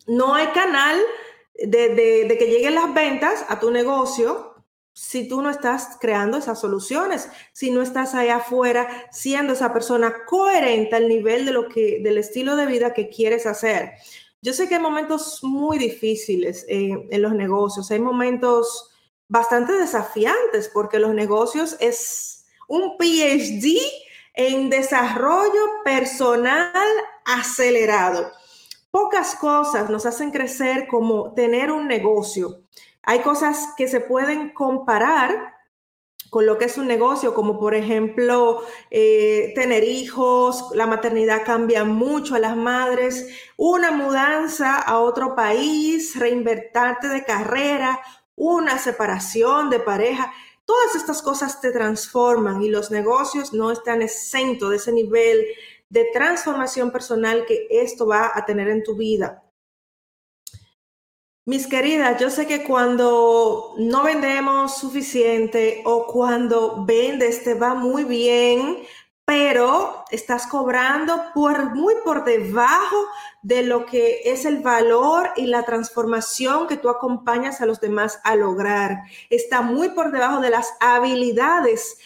No 0.07 0.35
hay 0.35 0.47
canal 0.47 0.99
de, 1.55 2.35
que 2.39 2.47
lleguen 2.47 2.75
las 2.75 2.93
ventas 2.93 3.45
a 3.47 3.59
tu 3.59 3.71
negocio 3.71 4.53
si 4.95 5.27
tú 5.27 5.41
no 5.41 5.49
estás 5.49 5.97
creando 5.99 6.37
esas 6.37 6.61
soluciones, 6.61 7.29
si 7.51 7.71
no 7.71 7.81
estás 7.81 8.13
allá 8.13 8.37
afuera 8.37 9.07
siendo 9.11 9.53
esa 9.53 9.73
persona 9.73 10.13
coherente 10.27 10.95
al 10.95 11.07
nivel 11.07 11.45
de 11.45 11.51
lo 11.51 11.67
que, 11.67 11.99
del 12.03 12.19
estilo 12.19 12.55
de 12.55 12.67
vida 12.67 12.93
que 12.93 13.09
quieres 13.09 13.47
hacer. 13.47 13.93
Yo 14.41 14.53
sé 14.53 14.67
que 14.67 14.75
hay 14.75 14.81
momentos 14.81 15.39
muy 15.41 15.79
difíciles 15.79 16.65
eh, 16.67 17.07
en 17.09 17.21
los 17.21 17.33
negocios, 17.33 17.89
hay 17.89 17.99
momentos 17.99 18.91
bastante 19.27 19.73
desafiantes 19.73 20.69
porque 20.71 20.99
los 20.99 21.13
negocios 21.15 21.75
es 21.79 22.45
un 22.67 22.97
PhD 22.97 23.79
en 24.33 24.69
desarrollo 24.69 25.83
personal 25.83 26.87
acelerado. 27.25 28.31
Pocas 28.91 29.35
cosas 29.35 29.89
nos 29.89 30.05
hacen 30.05 30.31
crecer 30.31 30.87
como 30.87 31.33
tener 31.33 31.71
un 31.71 31.87
negocio. 31.87 32.61
Hay 33.01 33.19
cosas 33.19 33.69
que 33.75 33.87
se 33.87 33.99
pueden 33.99 34.49
comparar 34.53 35.53
con 36.33 36.47
lo 36.47 36.57
que 36.57 36.65
es 36.65 36.79
un 36.79 36.87
negocio, 36.87 37.35
como 37.35 37.59
por 37.59 37.75
ejemplo 37.75 38.63
eh, 38.89 39.51
tener 39.53 39.83
hijos, 39.83 40.71
la 40.73 40.87
maternidad 40.87 41.43
cambia 41.45 41.83
mucho 41.83 42.33
a 42.33 42.39
las 42.39 42.57
madres, 42.57 43.27
una 43.55 43.91
mudanza 43.91 44.79
a 44.79 44.99
otro 44.99 45.35
país, 45.35 46.15
reinvertarte 46.17 47.07
de 47.07 47.23
carrera, 47.23 47.99
una 48.35 48.79
separación 48.79 49.69
de 49.69 49.79
pareja. 49.79 50.33
Todas 50.65 50.95
estas 50.95 51.21
cosas 51.21 51.59
te 51.59 51.71
transforman 51.71 52.61
y 52.61 52.69
los 52.69 52.89
negocios 52.89 53.53
no 53.53 53.71
están 53.71 54.01
exentos 54.01 54.69
de 54.69 54.77
ese 54.77 54.91
nivel 54.91 55.45
de 55.89 56.09
transformación 56.13 56.91
personal 56.91 57.45
que 57.45 57.67
esto 57.69 58.07
va 58.07 58.31
a 58.33 58.45
tener 58.45 58.69
en 58.69 58.83
tu 58.83 58.95
vida. 58.95 59.43
Mis 61.45 61.67
queridas, 61.67 62.21
yo 62.21 62.29
sé 62.29 62.47
que 62.47 62.63
cuando 62.63 63.75
no 63.77 64.03
vendemos 64.03 64.77
suficiente 64.77 65.81
o 65.83 66.07
cuando 66.07 66.85
vendes 66.85 67.43
te 67.43 67.53
va 67.53 67.75
muy 67.75 68.05
bien, 68.05 68.77
pero 69.33 70.05
estás 70.11 70.45
cobrando 70.45 71.19
por, 71.33 71.73
muy 71.73 71.95
por 72.05 72.23
debajo 72.23 73.07
de 73.41 73.63
lo 73.63 73.83
que 73.87 74.21
es 74.25 74.45
el 74.45 74.59
valor 74.59 75.31
y 75.35 75.47
la 75.47 75.63
transformación 75.63 76.67
que 76.67 76.77
tú 76.77 76.87
acompañas 76.87 77.59
a 77.59 77.65
los 77.65 77.81
demás 77.81 78.19
a 78.23 78.35
lograr. 78.35 79.01
Está 79.31 79.63
muy 79.63 79.89
por 79.89 80.11
debajo 80.11 80.39
de 80.39 80.51
las 80.51 80.75
habilidades 80.79 81.97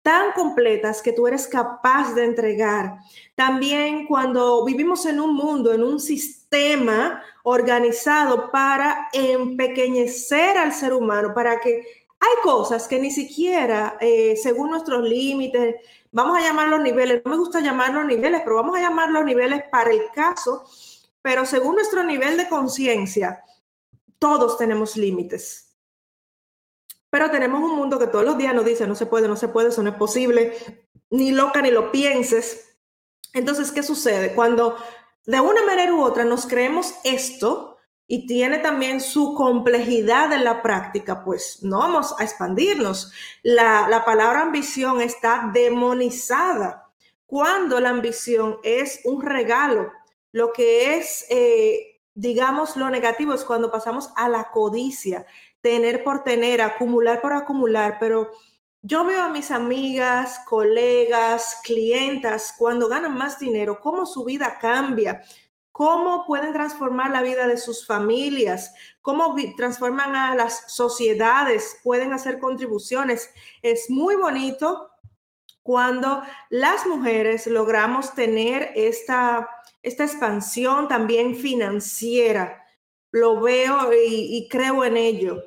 tan 0.00 0.32
completas 0.32 1.02
que 1.02 1.12
tú 1.12 1.26
eres 1.26 1.46
capaz 1.48 2.14
de 2.14 2.24
entregar. 2.24 2.96
También 3.34 4.06
cuando 4.06 4.64
vivimos 4.64 5.04
en 5.04 5.20
un 5.20 5.34
mundo, 5.34 5.74
en 5.74 5.82
un 5.82 6.00
sistema 6.00 7.22
organizado 7.42 8.50
para 8.50 9.10
empequeñecer 9.12 10.56
al 10.56 10.72
ser 10.72 10.94
humano, 10.94 11.34
para 11.34 11.60
que 11.60 11.84
hay 12.20 12.42
cosas 12.42 12.88
que 12.88 12.98
ni 12.98 13.10
siquiera, 13.10 13.98
eh, 14.00 14.34
según 14.42 14.70
nuestros 14.70 15.06
límites, 15.06 15.76
vamos 16.12 16.38
a 16.38 16.40
llamarlos 16.40 16.80
niveles, 16.80 17.22
no 17.24 17.30
me 17.30 17.36
gusta 17.36 17.60
llamarlos 17.60 18.06
niveles, 18.06 18.40
pero 18.42 18.56
vamos 18.56 18.76
a 18.76 18.80
llamarlos 18.80 19.24
niveles 19.24 19.62
para 19.70 19.90
el 19.90 20.10
caso, 20.14 20.64
pero 21.22 21.44
según 21.46 21.76
nuestro 21.76 22.02
nivel 22.02 22.36
de 22.36 22.48
conciencia, 22.48 23.44
todos 24.18 24.58
tenemos 24.58 24.96
límites. 24.96 25.76
Pero 27.10 27.30
tenemos 27.30 27.60
un 27.62 27.76
mundo 27.76 27.98
que 27.98 28.06
todos 28.06 28.24
los 28.24 28.38
días 28.38 28.54
nos 28.54 28.64
dice, 28.64 28.86
no 28.86 28.94
se 28.94 29.06
puede, 29.06 29.26
no 29.26 29.36
se 29.36 29.48
puede, 29.48 29.68
eso 29.68 29.82
no 29.82 29.90
es 29.90 29.96
posible, 29.96 30.56
ni 31.10 31.32
loca 31.32 31.60
ni 31.60 31.70
lo 31.70 31.90
pienses. 31.90 32.76
Entonces, 33.32 33.72
¿qué 33.72 33.82
sucede? 33.82 34.34
Cuando 34.34 34.76
de 35.26 35.40
una 35.40 35.64
manera 35.64 35.92
u 35.92 36.02
otra 36.02 36.24
nos 36.24 36.46
creemos 36.46 36.94
esto 37.04 37.78
y 38.12 38.26
tiene 38.26 38.58
también 38.58 39.00
su 39.00 39.34
complejidad 39.36 40.32
en 40.32 40.42
la 40.42 40.62
práctica, 40.62 41.22
pues 41.22 41.62
no 41.62 41.78
vamos 41.78 42.12
a 42.18 42.24
expandirnos. 42.24 43.12
La, 43.44 43.86
la 43.88 44.04
palabra 44.04 44.42
ambición 44.42 45.00
está 45.00 45.48
demonizada 45.54 46.90
cuando 47.24 47.78
la 47.78 47.90
ambición 47.90 48.58
es 48.64 48.98
un 49.04 49.22
regalo. 49.22 49.92
Lo 50.32 50.52
que 50.52 50.96
es, 50.96 51.24
eh, 51.30 52.00
digamos, 52.12 52.76
lo 52.76 52.90
negativo 52.90 53.32
es 53.32 53.44
cuando 53.44 53.70
pasamos 53.70 54.10
a 54.16 54.28
la 54.28 54.50
codicia 54.50 55.24
tener 55.60 56.02
por 56.02 56.24
tener, 56.24 56.62
acumular 56.62 57.20
por 57.20 57.32
acumular, 57.32 57.98
pero 58.00 58.32
yo 58.82 59.04
veo 59.04 59.22
a 59.22 59.28
mis 59.28 59.52
amigas, 59.52 60.40
colegas, 60.48 61.60
clientas, 61.62 62.54
cuando 62.58 62.88
ganan 62.88 63.16
más 63.16 63.38
dinero, 63.38 63.78
cómo 63.80 64.04
su 64.04 64.24
vida 64.24 64.58
cambia, 64.60 65.22
cómo 65.80 66.26
pueden 66.26 66.52
transformar 66.52 67.10
la 67.10 67.22
vida 67.22 67.46
de 67.46 67.56
sus 67.56 67.86
familias, 67.86 68.74
cómo 69.00 69.34
transforman 69.56 70.14
a 70.14 70.34
las 70.34 70.70
sociedades, 70.70 71.78
pueden 71.82 72.12
hacer 72.12 72.38
contribuciones. 72.38 73.30
Es 73.62 73.88
muy 73.88 74.14
bonito 74.16 74.90
cuando 75.62 76.22
las 76.50 76.86
mujeres 76.86 77.46
logramos 77.46 78.14
tener 78.14 78.72
esta, 78.76 79.48
esta 79.82 80.04
expansión 80.04 80.86
también 80.86 81.34
financiera. 81.34 82.62
Lo 83.10 83.40
veo 83.40 83.90
y, 83.94 84.36
y 84.36 84.48
creo 84.50 84.84
en 84.84 84.98
ello 84.98 85.42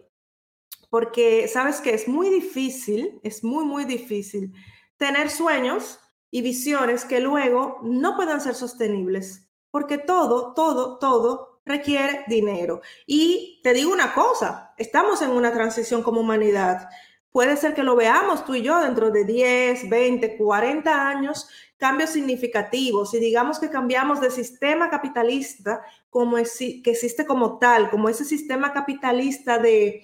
porque 0.90 1.48
sabes 1.48 1.80
que 1.80 1.94
es 1.94 2.08
muy 2.08 2.32
difícil, 2.32 3.20
es 3.22 3.44
muy, 3.44 3.66
muy 3.66 3.86
difícil 3.86 4.52
tener 4.98 5.30
sueños 5.30 6.00
y 6.32 6.42
visiones 6.42 7.06
que 7.06 7.20
luego 7.20 7.78
no 7.84 8.16
puedan 8.16 8.42
ser 8.42 8.56
sostenibles, 8.56 9.43
porque 9.74 9.98
todo, 9.98 10.54
todo, 10.54 11.00
todo 11.00 11.62
requiere 11.66 12.26
dinero. 12.28 12.82
Y 13.08 13.60
te 13.64 13.74
digo 13.74 13.92
una 13.92 14.14
cosa, 14.14 14.72
estamos 14.78 15.24
en 15.24 15.32
una 15.32 15.52
transición 15.52 16.04
como 16.04 16.22
humanidad. 16.22 16.90
Puede 17.32 17.58
ser 17.58 17.74
que 17.74 17.82
lo 17.82 17.96
veamos 17.96 18.46
tú 18.46 18.54
y 18.54 18.62
yo 18.62 18.80
dentro 18.80 19.10
de 19.10 19.26
10, 19.26 19.90
20, 19.90 20.38
40 20.38 21.08
años, 21.08 21.50
cambios 21.78 22.12
significativos 22.12 23.16
y 23.16 23.20
digamos 23.20 23.58
que 23.58 23.72
cambiamos 23.72 24.22
de 24.22 24.30
sistema 24.30 24.92
capitalista 24.92 25.84
como 26.12 26.36
que 26.36 26.92
existe 26.92 27.26
como 27.26 27.58
tal, 27.58 27.90
como 27.90 28.10
ese 28.10 28.26
sistema 28.26 28.74
capitalista 28.74 29.58
de, 29.58 30.04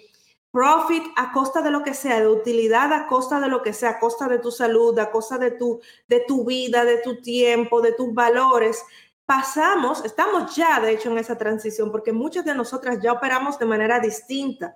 profit 0.52 1.04
a 1.16 1.32
costa 1.32 1.62
de 1.62 1.72
lo 1.72 1.84
que 1.84 1.94
sea, 1.94 2.20
de 2.20 2.28
utilidad 2.28 2.92
a 2.94 3.08
costa 3.08 3.40
de 3.40 3.48
lo 3.48 3.62
que 3.62 3.74
sea, 3.74 3.92
a 3.92 4.00
costa 4.00 4.28
de 4.28 4.40
tu 4.40 4.52
salud, 4.52 4.98
a 4.98 5.12
costa 5.12 5.38
de 5.38 5.52
tu, 5.52 5.80
de 6.08 6.22
tu 6.22 6.46
vida, 6.46 6.86
de 6.86 6.98
tu 6.98 7.22
tiempo, 7.22 7.82
de 7.82 7.94
tus 7.94 8.14
valores. 8.14 8.84
Pasamos, 9.30 10.04
estamos 10.06 10.56
ya 10.56 10.80
de 10.80 10.92
hecho 10.92 11.12
en 11.12 11.20
esa 11.20 11.38
transición 11.38 11.92
porque 11.92 12.12
muchas 12.12 12.44
de 12.46 12.56
nosotras 12.56 12.98
ya 13.00 13.12
operamos 13.12 13.60
de 13.60 13.68
manera 13.68 14.00
distinta. 14.00 14.76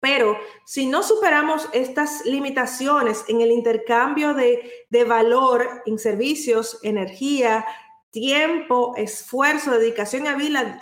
Pero 0.00 0.38
si 0.64 0.86
no 0.86 1.02
superamos 1.02 1.68
estas 1.74 2.24
limitaciones 2.24 3.26
en 3.28 3.42
el 3.42 3.52
intercambio 3.52 4.32
de, 4.32 4.86
de 4.88 5.04
valor 5.04 5.82
en 5.84 5.98
servicios, 5.98 6.78
energía, 6.82 7.66
tiempo, 8.10 8.94
esfuerzo, 8.96 9.72
dedicación 9.72 10.24
y 10.24 10.28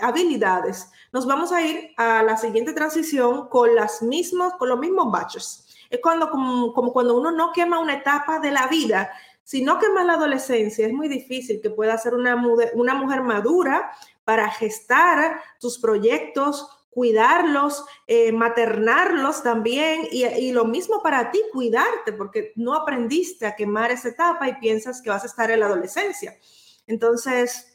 habilidades, 0.00 0.92
nos 1.12 1.26
vamos 1.26 1.50
a 1.50 1.62
ir 1.62 1.90
a 1.96 2.22
la 2.22 2.36
siguiente 2.36 2.72
transición 2.72 3.48
con, 3.48 3.74
las 3.74 4.00
mismos, 4.00 4.52
con 4.60 4.68
los 4.68 4.78
mismos 4.78 5.10
baches. 5.10 5.66
Es 5.90 5.98
cuando, 6.00 6.30
como, 6.30 6.92
cuando 6.92 7.16
uno 7.16 7.32
no 7.32 7.50
quema 7.52 7.80
una 7.80 7.94
etapa 7.94 8.38
de 8.38 8.52
la 8.52 8.68
vida, 8.68 9.10
si 9.50 9.62
no 9.62 9.80
quema 9.80 10.04
la 10.04 10.12
adolescencia, 10.12 10.86
es 10.86 10.92
muy 10.92 11.08
difícil 11.08 11.60
que 11.60 11.70
pueda 11.70 11.98
ser 11.98 12.14
una, 12.14 12.40
una 12.74 12.94
mujer 12.94 13.22
madura 13.22 13.90
para 14.22 14.48
gestar 14.48 15.40
tus 15.58 15.80
proyectos, 15.80 16.68
cuidarlos, 16.88 17.84
eh, 18.06 18.30
maternarlos 18.30 19.42
también 19.42 20.06
y, 20.12 20.24
y, 20.24 20.52
lo 20.52 20.66
mismo 20.66 21.02
para 21.02 21.32
ti, 21.32 21.42
cuidarte, 21.52 22.12
porque 22.12 22.52
no 22.54 22.76
aprendiste 22.76 23.44
a 23.44 23.56
quemar 23.56 23.90
esa 23.90 24.10
etapa 24.10 24.48
y 24.48 24.54
piensas 24.60 25.02
que 25.02 25.10
vas 25.10 25.24
a 25.24 25.26
estar 25.26 25.50
en 25.50 25.58
la 25.58 25.66
adolescencia. 25.66 26.38
Entonces, 26.86 27.69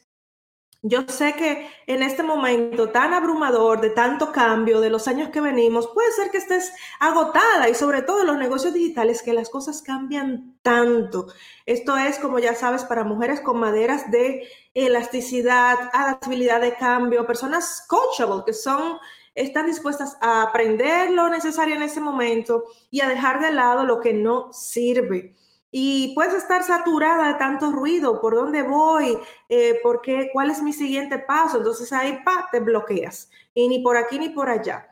yo 0.88 1.02
sé 1.08 1.34
que 1.34 1.68
en 1.86 2.02
este 2.02 2.22
momento 2.22 2.90
tan 2.90 3.12
abrumador, 3.12 3.80
de 3.80 3.90
tanto 3.90 4.30
cambio, 4.30 4.80
de 4.80 4.88
los 4.88 5.08
años 5.08 5.30
que 5.30 5.40
venimos, 5.40 5.88
puede 5.88 6.12
ser 6.12 6.30
que 6.30 6.38
estés 6.38 6.72
agotada 7.00 7.68
y 7.68 7.74
sobre 7.74 8.02
todo 8.02 8.20
en 8.20 8.28
los 8.28 8.38
negocios 8.38 8.72
digitales, 8.72 9.22
que 9.22 9.32
las 9.32 9.50
cosas 9.50 9.82
cambian 9.82 10.56
tanto. 10.62 11.26
Esto 11.64 11.96
es, 11.96 12.18
como 12.18 12.38
ya 12.38 12.54
sabes, 12.54 12.84
para 12.84 13.02
mujeres 13.02 13.40
con 13.40 13.58
maderas 13.58 14.10
de 14.12 14.48
elasticidad, 14.74 15.76
adaptabilidad 15.92 16.60
de 16.60 16.74
cambio, 16.74 17.26
personas 17.26 17.84
coachable, 17.88 18.44
que 18.46 18.52
son 18.52 18.98
están 19.34 19.66
dispuestas 19.66 20.16
a 20.20 20.42
aprender 20.42 21.10
lo 21.10 21.28
necesario 21.28 21.74
en 21.74 21.82
ese 21.82 22.00
momento 22.00 22.64
y 22.90 23.00
a 23.00 23.08
dejar 23.08 23.40
de 23.40 23.50
lado 23.50 23.84
lo 23.84 24.00
que 24.00 24.14
no 24.14 24.52
sirve 24.52 25.34
y 25.78 26.14
puedes 26.14 26.32
estar 26.32 26.62
saturada 26.62 27.28
de 27.28 27.34
tanto 27.34 27.70
ruido, 27.70 28.18
¿por 28.18 28.34
dónde 28.34 28.62
voy? 28.62 29.18
Eh, 29.46 29.78
¿por 29.82 30.00
qué? 30.00 30.30
¿Cuál 30.32 30.50
es 30.50 30.62
mi 30.62 30.72
siguiente 30.72 31.18
paso? 31.18 31.58
Entonces 31.58 31.92
ahí 31.92 32.18
pa, 32.24 32.48
te 32.50 32.60
bloqueas 32.60 33.28
y 33.52 33.68
ni 33.68 33.80
por 33.80 33.98
aquí 33.98 34.18
ni 34.18 34.30
por 34.30 34.48
allá. 34.48 34.88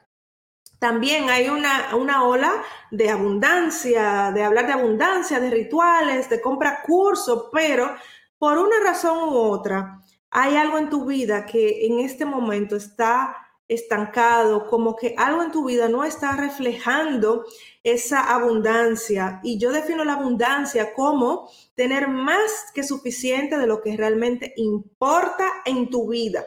También 0.79 1.31
hay 1.31 1.49
una, 1.49 1.97
una 1.97 2.25
ola 2.25 2.63
de 2.91 3.09
abundancia, 3.09 4.31
de 4.35 4.45
hablar 4.45 4.67
de 4.67 4.75
abundancia, 4.75 5.41
de 5.41 5.49
rituales, 5.49 6.29
de 6.29 6.43
compra 6.43 6.83
curso, 6.83 7.49
pero 7.51 7.97
por 8.37 8.59
una 8.59 8.79
razón 8.85 9.31
u 9.31 9.39
otra, 9.39 10.03
hay 10.29 10.55
algo 10.55 10.77
en 10.77 10.91
tu 10.91 11.07
vida 11.07 11.47
que 11.47 11.87
en 11.87 12.01
este 12.01 12.27
momento 12.27 12.77
está 12.77 13.35
estancado, 13.69 14.67
como 14.67 14.97
que 14.97 15.15
algo 15.17 15.43
en 15.43 15.51
tu 15.51 15.65
vida 15.65 15.89
no 15.89 16.05
está 16.05 16.33
reflejando 16.33 17.47
esa 17.85 18.35
abundancia. 18.35 19.41
Y 19.45 19.59
yo 19.59 19.71
defino 19.71 20.05
la 20.05 20.15
abundancia 20.15 20.95
como 20.95 21.49
tener 21.75 22.09
más 22.09 22.73
que 22.75 22.83
suficiente 22.83 23.59
de 23.59 23.67
lo 23.67 23.83
que 23.83 23.97
realmente 23.97 24.55
importa 24.57 25.47
en 25.65 25.91
tu 25.91 26.09
vida. 26.09 26.45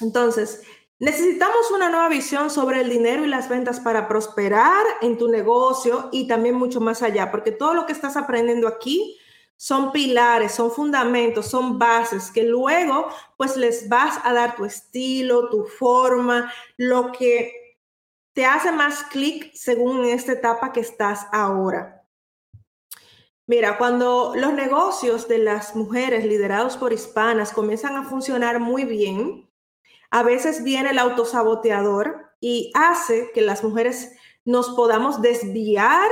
Entonces, 0.00 0.62
Necesitamos 1.02 1.70
una 1.70 1.88
nueva 1.88 2.10
visión 2.10 2.50
sobre 2.50 2.82
el 2.82 2.90
dinero 2.90 3.24
y 3.24 3.28
las 3.28 3.48
ventas 3.48 3.80
para 3.80 4.06
prosperar 4.06 4.84
en 5.00 5.16
tu 5.16 5.28
negocio 5.28 6.10
y 6.12 6.28
también 6.28 6.56
mucho 6.56 6.78
más 6.78 7.02
allá, 7.02 7.30
porque 7.30 7.52
todo 7.52 7.72
lo 7.72 7.86
que 7.86 7.94
estás 7.94 8.18
aprendiendo 8.18 8.68
aquí 8.68 9.18
son 9.56 9.92
pilares, 9.92 10.52
son 10.52 10.70
fundamentos, 10.70 11.46
son 11.46 11.78
bases 11.78 12.30
que 12.30 12.42
luego 12.42 13.08
pues 13.38 13.56
les 13.56 13.88
vas 13.88 14.20
a 14.24 14.34
dar 14.34 14.56
tu 14.56 14.66
estilo, 14.66 15.48
tu 15.48 15.64
forma, 15.64 16.52
lo 16.76 17.12
que 17.12 17.59
te 18.32 18.44
hace 18.44 18.72
más 18.72 19.02
clic 19.04 19.52
según 19.54 20.04
esta 20.04 20.32
etapa 20.32 20.72
que 20.72 20.80
estás 20.80 21.26
ahora. 21.32 22.04
Mira, 23.46 23.78
cuando 23.78 24.32
los 24.36 24.52
negocios 24.52 25.26
de 25.26 25.38
las 25.38 25.74
mujeres 25.74 26.24
liderados 26.24 26.76
por 26.76 26.92
hispanas 26.92 27.52
comienzan 27.52 27.96
a 27.96 28.08
funcionar 28.08 28.60
muy 28.60 28.84
bien, 28.84 29.50
a 30.10 30.22
veces 30.22 30.62
viene 30.62 30.90
el 30.90 30.98
autosaboteador 30.98 32.30
y 32.40 32.70
hace 32.74 33.30
que 33.34 33.40
las 33.40 33.64
mujeres 33.64 34.12
nos 34.44 34.70
podamos 34.70 35.20
desviar 35.20 36.08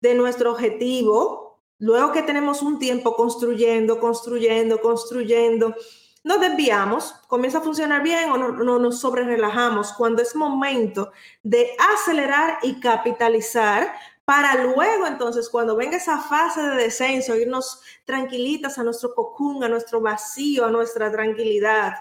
de 0.00 0.14
nuestro 0.14 0.52
objetivo, 0.52 1.60
luego 1.78 2.12
que 2.12 2.22
tenemos 2.22 2.62
un 2.62 2.78
tiempo 2.78 3.14
construyendo, 3.14 4.00
construyendo, 4.00 4.80
construyendo, 4.80 5.74
nos 6.22 6.40
desviamos, 6.40 7.14
comienza 7.28 7.58
a 7.58 7.62
funcionar 7.62 8.02
bien 8.02 8.30
o 8.30 8.36
no, 8.36 8.78
nos 8.78 9.00
sobre 9.00 9.24
relajamos 9.24 9.92
cuando 9.92 10.22
es 10.22 10.34
momento 10.36 11.12
de 11.42 11.70
acelerar 11.94 12.58
y 12.62 12.78
capitalizar 12.78 13.92
para 14.24 14.62
luego 14.62 15.06
entonces 15.06 15.48
cuando 15.48 15.74
venga 15.74 15.96
esa 15.96 16.18
fase 16.18 16.62
de 16.62 16.76
descenso, 16.76 17.34
irnos 17.34 17.80
tranquilitas 18.04 18.78
a 18.78 18.84
nuestro 18.84 19.14
cocún, 19.14 19.64
a 19.64 19.68
nuestro 19.68 20.00
vacío, 20.00 20.66
a 20.66 20.70
nuestra 20.70 21.10
tranquilidad 21.10 21.94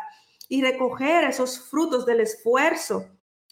y 0.50 0.62
recoger 0.62 1.24
esos 1.24 1.60
frutos 1.60 2.06
del 2.06 2.20
esfuerzo, 2.20 3.06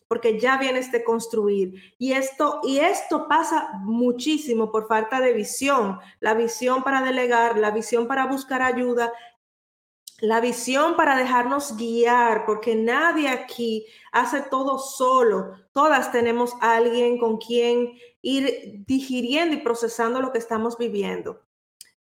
porque 0.08 0.40
ya 0.40 0.58
vienes 0.58 0.92
de 0.92 1.04
construir. 1.04 1.94
Y 1.98 2.14
esto, 2.14 2.60
y 2.64 2.80
esto 2.80 3.28
pasa 3.28 3.70
muchísimo 3.82 4.72
por 4.72 4.88
falta 4.88 5.22
de 5.22 5.34
visión, 5.34 6.00
la 6.20 6.34
visión 6.34 6.84
para 6.84 7.02
delegar, 7.02 7.58
la 7.58 7.72
visión 7.72 8.08
para 8.08 8.26
buscar 8.26 8.62
ayuda, 8.62 9.14
la 10.20 10.40
visión 10.42 10.96
para 10.96 11.16
dejarnos 11.16 11.78
guiar, 11.78 12.46
porque 12.46 12.76
nadie 12.76 13.30
aquí 13.30 13.86
hace 14.12 14.42
todo 14.42 14.80
solo. 14.80 15.54
Todas 15.74 16.12
tenemos 16.12 16.54
alguien 16.60 17.20
con 17.20 17.38
quien 17.38 17.94
ir 18.22 18.84
digiriendo 18.88 19.56
y 19.56 19.60
procesando 19.60 20.22
lo 20.22 20.32
que 20.32 20.40
estamos 20.40 20.78
viviendo. 20.78 21.44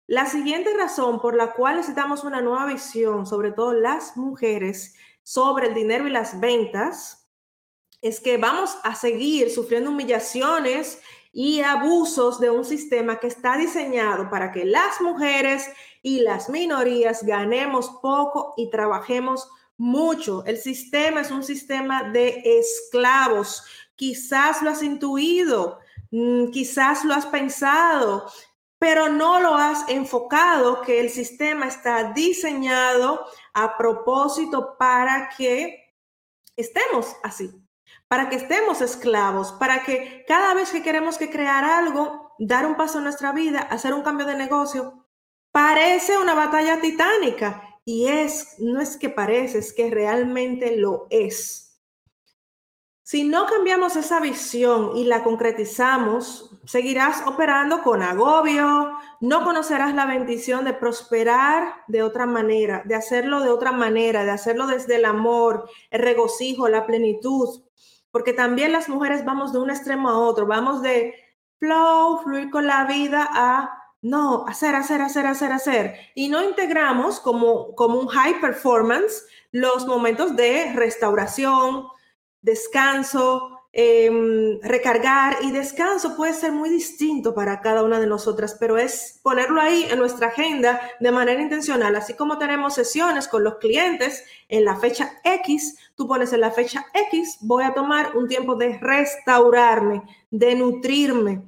La 0.07 0.27
siguiente 0.27 0.73
razón 0.77 1.21
por 1.21 1.35
la 1.35 1.53
cual 1.53 1.77
necesitamos 1.77 2.25
una 2.25 2.41
nueva 2.41 2.67
visión, 2.67 3.27
sobre 3.27 3.53
todo 3.53 3.73
las 3.73 4.17
mujeres, 4.17 4.95
sobre 5.23 5.69
el 5.69 5.75
dinero 5.75 6.07
y 6.07 6.11
las 6.11 6.39
ventas, 6.39 7.29
es 8.01 8.21
que 8.21 8.37
vamos 8.37 8.77
a 8.83 8.95
seguir 8.95 9.51
sufriendo 9.51 9.91
humillaciones 9.91 11.01
y 11.33 11.63
abusos 11.63 12.39
de 12.39 12.51
un 12.51 12.65
sistema 12.65 13.19
que 13.19 13.27
está 13.27 13.57
diseñado 13.57 14.29
para 14.29 14.53
que 14.53 14.65
las 14.67 15.01
mujeres 15.01 15.67
y 16.05 16.21
las 16.21 16.51
minorías 16.51 17.25
ganemos 17.25 17.89
poco 18.03 18.53
y 18.59 18.69
trabajemos 18.69 19.49
mucho. 19.79 20.45
El 20.45 20.59
sistema 20.59 21.23
es 21.23 21.31
un 21.31 21.43
sistema 21.43 22.11
de 22.11 22.43
esclavos. 22.45 23.65
Quizás 23.97 24.61
lo 24.61 24.69
has 24.69 24.83
intuido, 24.83 25.79
mm, 26.11 26.51
quizás 26.51 27.07
lo 27.07 27.15
has 27.15 27.25
pensado, 27.25 28.31
pero 28.79 29.09
no 29.09 29.41
lo 29.41 29.55
has 29.55 29.89
enfocado 29.89 30.83
que 30.83 31.01
el 31.01 31.09
sistema 31.09 31.69
está 31.69 32.13
diseñado 32.13 33.25
a 33.55 33.79
propósito 33.79 34.77
para 34.79 35.31
que 35.35 35.95
estemos 36.55 37.17
así, 37.23 37.51
para 38.09 38.29
que 38.29 38.37
estemos 38.37 38.83
esclavos, 38.83 39.53
para 39.53 39.83
que 39.85 40.23
cada 40.29 40.53
vez 40.53 40.71
que 40.71 40.83
queremos 40.83 41.17
que 41.17 41.31
crear 41.31 41.65
algo, 41.65 42.35
dar 42.39 42.67
un 42.67 42.77
paso 42.77 42.99
en 42.99 43.05
nuestra 43.05 43.33
vida, 43.33 43.61
hacer 43.61 43.95
un 43.95 44.03
cambio 44.03 44.27
de 44.27 44.37
negocio, 44.37 45.04
parece 45.55 46.19
una 46.19 46.35
batalla 46.35 46.81
titánica. 46.81 47.63
Y 47.85 48.09
es, 48.09 48.57
no 48.59 48.81
es 48.81 48.97
que 48.97 49.09
parece, 49.09 49.59
es 49.59 49.73
que 49.73 49.89
realmente 49.89 50.77
lo 50.77 51.07
es. 51.11 51.79
Si 53.05 53.23
no 53.23 53.47
cambiamos 53.47 53.95
esa 53.95 54.19
visión 54.19 54.97
y 54.97 55.05
la 55.05 55.23
concretizamos, 55.23 56.59
seguirás 56.65 57.23
operando 57.27 57.83
con 57.83 58.03
agobio, 58.03 58.99
no 59.21 59.45
conocerás 59.45 59.95
la 59.95 60.07
bendición 60.07 60.65
de 60.65 60.73
prosperar 60.73 61.85
de 61.87 62.03
otra 62.03 62.27
manera, 62.27 62.83
de 62.85 62.97
hacerlo 62.97 63.41
de 63.41 63.51
otra 63.51 63.71
manera, 63.71 64.25
de 64.25 64.31
hacerlo 64.33 64.67
desde 64.67 64.97
el 64.97 65.05
amor, 65.05 65.69
el 65.91 66.01
regocijo, 66.01 66.69
la 66.69 66.87
plenitud, 66.87 67.63
porque 68.11 68.33
también 68.33 68.73
las 68.73 68.89
mujeres 68.89 69.25
vamos 69.25 69.53
de 69.53 69.59
un 69.59 69.71
extremo 69.71 70.09
a 70.09 70.19
otro, 70.19 70.47
vamos 70.47 70.83
de 70.83 71.15
flow, 71.59 72.23
fluir 72.25 72.51
con 72.51 72.67
la 72.67 72.85
vida 72.87 73.29
a 73.31 73.84
no, 74.05 74.45
hacer, 74.47 74.75
hacer, 74.75 75.01
hacer, 75.01 75.27
hacer, 75.27 75.51
hacer. 75.51 75.95
Y 76.15 76.29
no 76.29 76.45
integramos 76.45 77.21
como, 77.21 77.75
como 77.75 77.99
un 77.99 78.07
high 78.09 78.39
performance 78.39 79.25
los 79.51 79.87
momentos 79.87 80.37
de 80.37 80.75
restauración, 80.75 81.87
descanso, 82.43 83.63
em, 83.73 84.61
recargar. 84.61 85.39
Y 85.41 85.53
descanso 85.53 86.17
puede 86.17 86.35
ser 86.35 86.53
muy 86.53 86.69
distinto 86.69 87.35
para 87.35 87.63
cada 87.63 87.83
una 87.83 87.99
de 87.99 88.07
nosotras, 88.07 88.59
pero 88.61 88.77
es 88.77 89.21
ponerlo 89.23 89.59
ahí 89.59 89.87
en 89.91 89.99
nuestra 89.99 90.27
agenda 90.27 90.83
de 91.01 91.11
manera 91.11 91.41
intencional, 91.41 91.97
así 91.97 92.13
como 92.13 92.37
tenemos 92.37 92.75
sesiones 92.75 93.27
con 93.27 93.43
los 93.43 93.57
clientes 93.57 94.23
en 94.51 94.67
la 94.67 94.77
fecha 94.77 95.19
X, 95.25 95.79
tú 95.95 96.07
pones 96.07 96.35
en 96.35 96.43
la 96.43 96.51
fecha 96.51 96.85
X, 97.11 97.39
voy 97.41 97.65
a 97.65 97.73
tomar 97.73 98.15
un 98.19 98.29
tiempo 98.29 98.55
de 98.55 98.77
restaurarme, 98.79 100.03
de 100.31 100.55
nutrirme, 100.57 101.43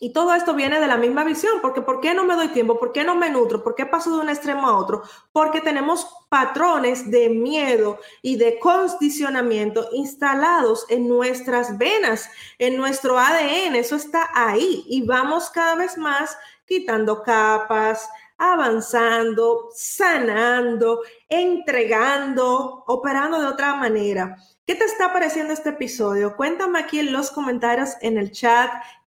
y 0.00 0.12
todo 0.12 0.34
esto 0.34 0.54
viene 0.54 0.80
de 0.80 0.86
la 0.86 0.96
misma 0.96 1.24
visión, 1.24 1.54
porque 1.60 1.82
¿por 1.82 2.00
qué 2.00 2.14
no 2.14 2.24
me 2.24 2.34
doy 2.34 2.48
tiempo? 2.48 2.78
¿Por 2.78 2.92
qué 2.92 3.04
no 3.04 3.14
me 3.14 3.30
nutro? 3.30 3.62
¿Por 3.62 3.74
qué 3.74 3.86
paso 3.86 4.14
de 4.14 4.22
un 4.22 4.28
extremo 4.28 4.68
a 4.68 4.76
otro? 4.76 5.02
Porque 5.32 5.60
tenemos 5.60 6.06
patrones 6.28 7.10
de 7.10 7.28
miedo 7.28 7.98
y 8.22 8.36
de 8.36 8.58
condicionamiento 8.58 9.88
instalados 9.92 10.86
en 10.88 11.08
nuestras 11.08 11.78
venas, 11.78 12.30
en 12.58 12.76
nuestro 12.76 13.18
ADN, 13.18 13.74
eso 13.76 13.96
está 13.96 14.28
ahí 14.34 14.84
y 14.88 15.02
vamos 15.02 15.50
cada 15.50 15.74
vez 15.74 15.98
más 15.98 16.36
quitando 16.66 17.22
capas, 17.22 18.08
avanzando, 18.38 19.70
sanando, 19.74 21.00
entregando, 21.28 22.84
operando 22.86 23.40
de 23.40 23.46
otra 23.46 23.74
manera. 23.74 24.36
¿Qué 24.64 24.74
te 24.74 24.84
está 24.84 25.12
pareciendo 25.12 25.52
este 25.52 25.70
episodio? 25.70 26.36
Cuéntame 26.36 26.78
aquí 26.78 27.00
en 27.00 27.12
los 27.12 27.30
comentarios 27.30 27.90
en 28.00 28.18
el 28.18 28.30
chat 28.30 28.70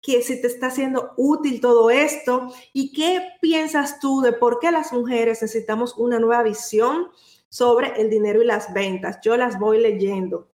que 0.03 0.23
si 0.23 0.41
te 0.41 0.47
está 0.47 0.69
haciendo 0.69 1.13
útil 1.17 1.61
todo 1.61 1.91
esto 1.91 2.53
y 2.73 2.93
qué 2.93 3.33
piensas 3.41 4.01
tú 4.01 4.21
de 4.21 4.33
por 4.33 4.59
qué 4.59 4.71
las 4.71 4.93
mujeres 4.93 5.43
necesitamos 5.43 5.95
una 5.97 6.19
nueva 6.19 6.43
visión 6.43 7.09
sobre 7.49 8.01
el 8.01 8.09
dinero 8.09 8.43
y 8.43 8.47
las 8.47 8.73
ventas. 8.73 9.19
Yo 9.23 9.37
las 9.37 9.59
voy 9.59 9.81
leyendo. 9.81 10.51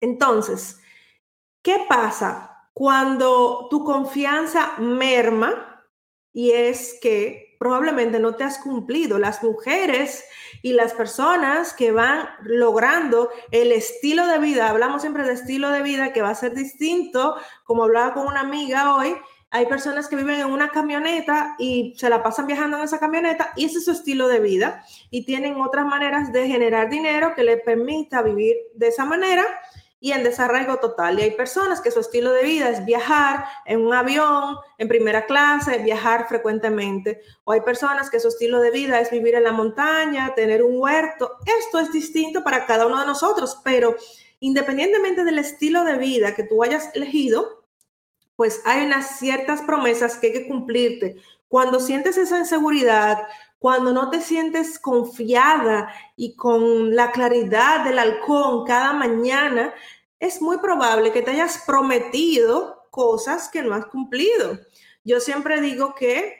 Entonces, 0.00 0.80
¿qué 1.62 1.84
pasa 1.88 2.68
cuando 2.72 3.68
tu 3.70 3.84
confianza 3.84 4.74
merma 4.78 5.84
y 6.32 6.52
es 6.52 6.98
que 7.00 7.47
probablemente 7.58 8.18
no 8.18 8.34
te 8.34 8.44
has 8.44 8.58
cumplido. 8.58 9.18
Las 9.18 9.42
mujeres 9.42 10.24
y 10.62 10.72
las 10.72 10.94
personas 10.94 11.72
que 11.72 11.92
van 11.92 12.28
logrando 12.42 13.30
el 13.50 13.72
estilo 13.72 14.26
de 14.26 14.38
vida, 14.38 14.68
hablamos 14.68 15.02
siempre 15.02 15.24
de 15.24 15.32
estilo 15.34 15.70
de 15.70 15.82
vida 15.82 16.12
que 16.12 16.22
va 16.22 16.30
a 16.30 16.34
ser 16.34 16.54
distinto, 16.54 17.36
como 17.64 17.84
hablaba 17.84 18.14
con 18.14 18.26
una 18.26 18.40
amiga 18.40 18.94
hoy, 18.94 19.16
hay 19.50 19.64
personas 19.66 20.08
que 20.08 20.16
viven 20.16 20.40
en 20.40 20.50
una 20.50 20.68
camioneta 20.68 21.56
y 21.58 21.94
se 21.96 22.10
la 22.10 22.22
pasan 22.22 22.46
viajando 22.46 22.76
en 22.76 22.84
esa 22.84 22.98
camioneta 22.98 23.52
y 23.56 23.64
ese 23.64 23.78
es 23.78 23.86
su 23.86 23.92
estilo 23.92 24.28
de 24.28 24.40
vida 24.40 24.84
y 25.10 25.24
tienen 25.24 25.58
otras 25.60 25.86
maneras 25.86 26.32
de 26.32 26.46
generar 26.46 26.90
dinero 26.90 27.34
que 27.34 27.44
les 27.44 27.62
permita 27.62 28.20
vivir 28.20 28.56
de 28.74 28.88
esa 28.88 29.06
manera 29.06 29.44
y 30.00 30.12
en 30.12 30.22
desarraigo 30.22 30.76
total. 30.76 31.18
Y 31.18 31.22
hay 31.22 31.30
personas 31.32 31.80
que 31.80 31.90
su 31.90 32.00
estilo 32.00 32.32
de 32.32 32.44
vida 32.44 32.70
es 32.70 32.84
viajar 32.84 33.44
en 33.66 33.84
un 33.84 33.92
avión, 33.94 34.56
en 34.78 34.88
primera 34.88 35.26
clase, 35.26 35.78
viajar 35.78 36.28
frecuentemente. 36.28 37.20
O 37.44 37.52
hay 37.52 37.62
personas 37.62 38.10
que 38.10 38.20
su 38.20 38.28
estilo 38.28 38.60
de 38.60 38.70
vida 38.70 39.00
es 39.00 39.10
vivir 39.10 39.34
en 39.34 39.44
la 39.44 39.52
montaña, 39.52 40.34
tener 40.34 40.62
un 40.62 40.78
huerto. 40.78 41.36
Esto 41.60 41.80
es 41.80 41.92
distinto 41.92 42.44
para 42.44 42.66
cada 42.66 42.86
uno 42.86 43.00
de 43.00 43.06
nosotros, 43.06 43.60
pero 43.64 43.96
independientemente 44.40 45.24
del 45.24 45.38
estilo 45.38 45.84
de 45.84 45.96
vida 45.96 46.34
que 46.34 46.44
tú 46.44 46.62
hayas 46.62 46.90
elegido, 46.94 47.64
pues 48.36 48.62
hay 48.64 48.86
unas 48.86 49.18
ciertas 49.18 49.62
promesas 49.62 50.16
que 50.16 50.28
hay 50.28 50.32
que 50.32 50.48
cumplirte. 50.48 51.16
Cuando 51.48 51.80
sientes 51.80 52.16
esa 52.18 52.38
inseguridad, 52.38 53.26
cuando 53.58 53.92
no 53.92 54.10
te 54.10 54.20
sientes 54.20 54.78
confiada 54.78 55.92
y 56.16 56.36
con 56.36 56.94
la 56.94 57.10
claridad 57.10 57.84
del 57.84 57.98
halcón 57.98 58.64
cada 58.64 58.92
mañana, 58.92 59.74
es 60.20 60.40
muy 60.40 60.58
probable 60.58 61.12
que 61.12 61.22
te 61.22 61.32
hayas 61.32 61.64
prometido 61.66 62.88
cosas 62.90 63.48
que 63.48 63.62
no 63.62 63.74
has 63.74 63.86
cumplido. 63.86 64.58
Yo 65.04 65.20
siempre 65.20 65.60
digo 65.60 65.94
que 65.94 66.36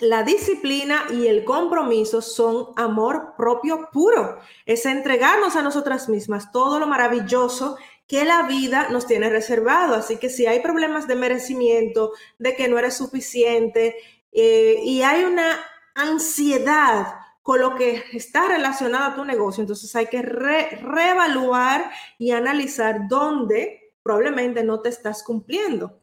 la 0.00 0.22
disciplina 0.22 1.04
y 1.10 1.26
el 1.26 1.44
compromiso 1.44 2.20
son 2.20 2.68
amor 2.76 3.34
propio 3.36 3.88
puro. 3.90 4.38
Es 4.66 4.84
entregarnos 4.84 5.56
a 5.56 5.62
nosotras 5.62 6.08
mismas 6.08 6.52
todo 6.52 6.78
lo 6.78 6.86
maravilloso 6.86 7.78
que 8.06 8.24
la 8.24 8.42
vida 8.42 8.88
nos 8.90 9.06
tiene 9.06 9.30
reservado. 9.30 9.94
Así 9.94 10.18
que 10.18 10.28
si 10.28 10.46
hay 10.46 10.60
problemas 10.60 11.08
de 11.08 11.14
merecimiento, 11.14 12.12
de 12.38 12.54
que 12.54 12.68
no 12.68 12.78
eres 12.78 12.96
suficiente 12.96 13.96
eh, 14.32 14.80
y 14.84 15.02
hay 15.02 15.24
una 15.24 15.58
ansiedad 15.96 17.16
con 17.42 17.60
lo 17.60 17.74
que 17.74 18.04
está 18.12 18.48
relacionado 18.48 19.04
a 19.04 19.14
tu 19.14 19.24
negocio, 19.24 19.62
entonces 19.62 19.94
hay 19.96 20.06
que 20.06 20.22
reevaluar 20.22 21.90
y 22.18 22.32
analizar 22.32 23.08
dónde 23.08 23.94
probablemente 24.02 24.62
no 24.62 24.80
te 24.80 24.88
estás 24.88 25.22
cumpliendo. 25.22 26.00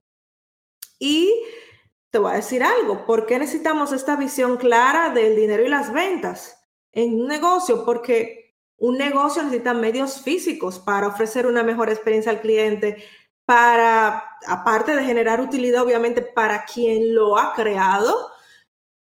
Y 1.00 1.34
te 2.10 2.20
voy 2.20 2.32
a 2.32 2.36
decir 2.36 2.64
algo, 2.64 3.06
¿por 3.06 3.26
qué 3.26 3.40
necesitamos 3.40 3.92
esta 3.92 4.16
visión 4.16 4.58
clara 4.58 5.10
del 5.10 5.36
dinero 5.36 5.64
y 5.64 5.70
las 5.70 5.92
ventas 5.92 6.64
en 6.92 7.14
un 7.22 7.28
negocio? 7.28 7.84
Porque 7.86 8.56
un 8.78 8.98
negocio 8.98 9.44
necesita 9.44 9.74
medios 9.74 10.22
físicos 10.22 10.80
para 10.80 11.08
ofrecer 11.08 11.48
una 11.48 11.64
mejor 11.64 11.90
experiencia 11.90 12.32
al 12.32 12.42
cliente, 12.42 13.04
para, 13.46 14.38
aparte 14.48 14.96
de 14.96 15.04
generar 15.04 15.42
utilidad, 15.42 15.84
obviamente, 15.84 16.22
para 16.22 16.66
quien 16.66 17.14
lo 17.16 17.38
ha 17.38 17.54
creado, 17.54 18.33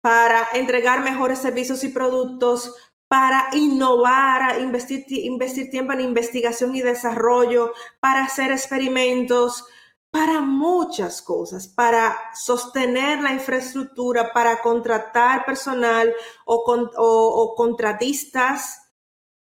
para 0.06 0.50
entregar 0.52 1.02
mejores 1.02 1.40
servicios 1.40 1.82
y 1.82 1.88
productos, 1.88 2.72
para 3.08 3.48
innovar, 3.54 4.60
investir, 4.60 5.04
investir 5.08 5.68
tiempo 5.68 5.94
en 5.94 6.00
investigación 6.00 6.76
y 6.76 6.80
desarrollo, 6.80 7.72
para 7.98 8.22
hacer 8.22 8.52
experimentos, 8.52 9.64
para 10.12 10.42
muchas 10.42 11.22
cosas, 11.22 11.66
para 11.66 12.16
sostener 12.34 13.20
la 13.20 13.32
infraestructura, 13.32 14.32
para 14.32 14.62
contratar 14.62 15.44
personal 15.44 16.14
o, 16.44 16.62
o 16.96 17.54
contratistas 17.56 18.85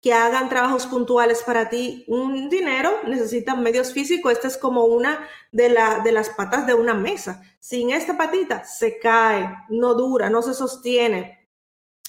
que 0.02 0.12
hagan 0.12 0.48
trabajos 0.48 0.86
puntuales 0.86 1.44
para 1.44 1.70
ti. 1.70 2.04
Un 2.08 2.50
dinero 2.50 2.92
necesita 3.06 3.54
medios 3.54 3.92
físicos. 3.92 4.32
Esta 4.32 4.48
es 4.48 4.58
como 4.58 4.84
una 4.84 5.28
de, 5.52 5.68
la, 5.68 6.00
de 6.00 6.10
las 6.10 6.28
patas 6.30 6.66
de 6.66 6.74
una 6.74 6.92
mesa. 6.92 7.40
Sin 7.60 7.90
esta 7.90 8.18
patita 8.18 8.64
se 8.64 8.98
cae, 8.98 9.48
no 9.68 9.94
dura, 9.94 10.28
no 10.28 10.42
se 10.42 10.54
sostiene. 10.54 11.48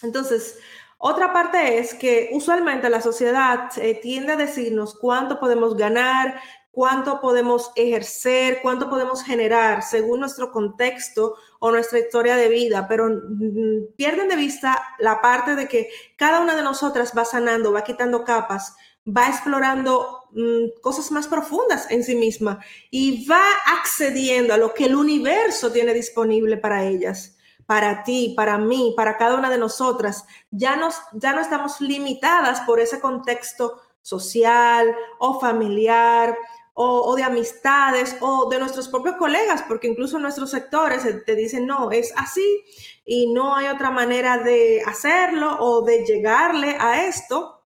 Entonces, 0.02 0.58
otra 0.98 1.32
parte 1.32 1.78
es 1.78 1.94
que 1.94 2.32
usualmente 2.34 2.90
la 2.90 3.02
sociedad 3.02 3.70
eh, 3.78 4.00
tiende 4.02 4.34
a 4.34 4.38
decirnos 4.38 4.98
cuánto 4.98 5.40
podemos 5.40 5.78
ganar, 5.78 6.42
cuánto 6.74 7.22
podemos 7.22 7.72
ejercer, 7.76 8.60
cuánto 8.64 8.90
podemos 8.90 9.22
generar 9.24 9.84
según 9.84 10.22
nuestro 10.22 10.52
contexto 10.52 11.36
o 11.60 11.70
nuestra 11.70 12.00
historia 12.00 12.36
de 12.36 12.50
vida, 12.50 12.88
pero 12.88 13.10
mm, 13.10 13.94
pierden 13.96 14.28
de 14.28 14.36
vista 14.36 14.84
la 14.98 15.22
parte 15.22 15.56
de 15.56 15.68
que 15.68 15.90
cada 16.18 16.42
una 16.42 16.56
de 16.56 16.64
nosotras 16.64 17.14
va 17.16 17.26
sanando, 17.26 17.72
va 17.72 17.84
quitando 17.84 18.24
capas, 18.24 18.76
va 19.08 19.28
explorando 19.28 20.24
mm, 20.32 20.82
cosas 20.82 21.12
más 21.12 21.28
profundas 21.28 21.92
en 21.92 22.04
sí 22.04 22.16
misma 22.16 22.60
y 22.90 23.28
va 23.28 23.46
accediendo 23.80 24.56
a 24.56 24.58
lo 24.58 24.74
que 24.74 24.86
el 24.86 24.96
universo 24.96 25.72
tiene 25.72 25.94
disponible 25.94 26.58
para 26.58 26.84
ellas 26.86 27.38
para 27.66 28.04
ti, 28.04 28.34
para 28.36 28.58
mí, 28.58 28.94
para 28.98 29.16
cada 29.16 29.36
una 29.36 29.50
de 29.50 29.58
nosotras. 29.58 30.26
Ya, 30.52 30.76
nos, 30.76 30.96
ya 31.14 31.32
no 31.32 31.40
estamos 31.40 31.80
limitadas 31.80 32.60
por 32.62 32.82
ese 32.82 33.00
contexto 33.00 33.80
social 34.02 34.94
o 35.18 35.40
familiar 35.40 36.38
o, 36.74 37.16
de 37.16 37.24
amistades 37.24 38.16
o 38.20 38.50
de 38.50 38.60
nuestros 38.60 38.88
propios 38.88 39.16
colegas, 39.18 39.64
porque 39.68 39.88
incluso 39.88 40.18
nuestros 40.20 40.52
sectores 40.52 41.04
te 41.26 41.36
dicen, 41.36 41.68
no, 41.68 41.92
es 41.92 42.14
así 42.18 42.64
y 43.06 43.32
no 43.32 43.56
hay 43.56 43.68
otra 43.68 43.92
manera 43.92 44.40
de 44.40 44.82
hacerlo 44.86 45.58
o 45.60 45.84
de 45.84 46.06
llegarle 46.06 46.76
a 46.80 47.06
esto. 47.06 47.64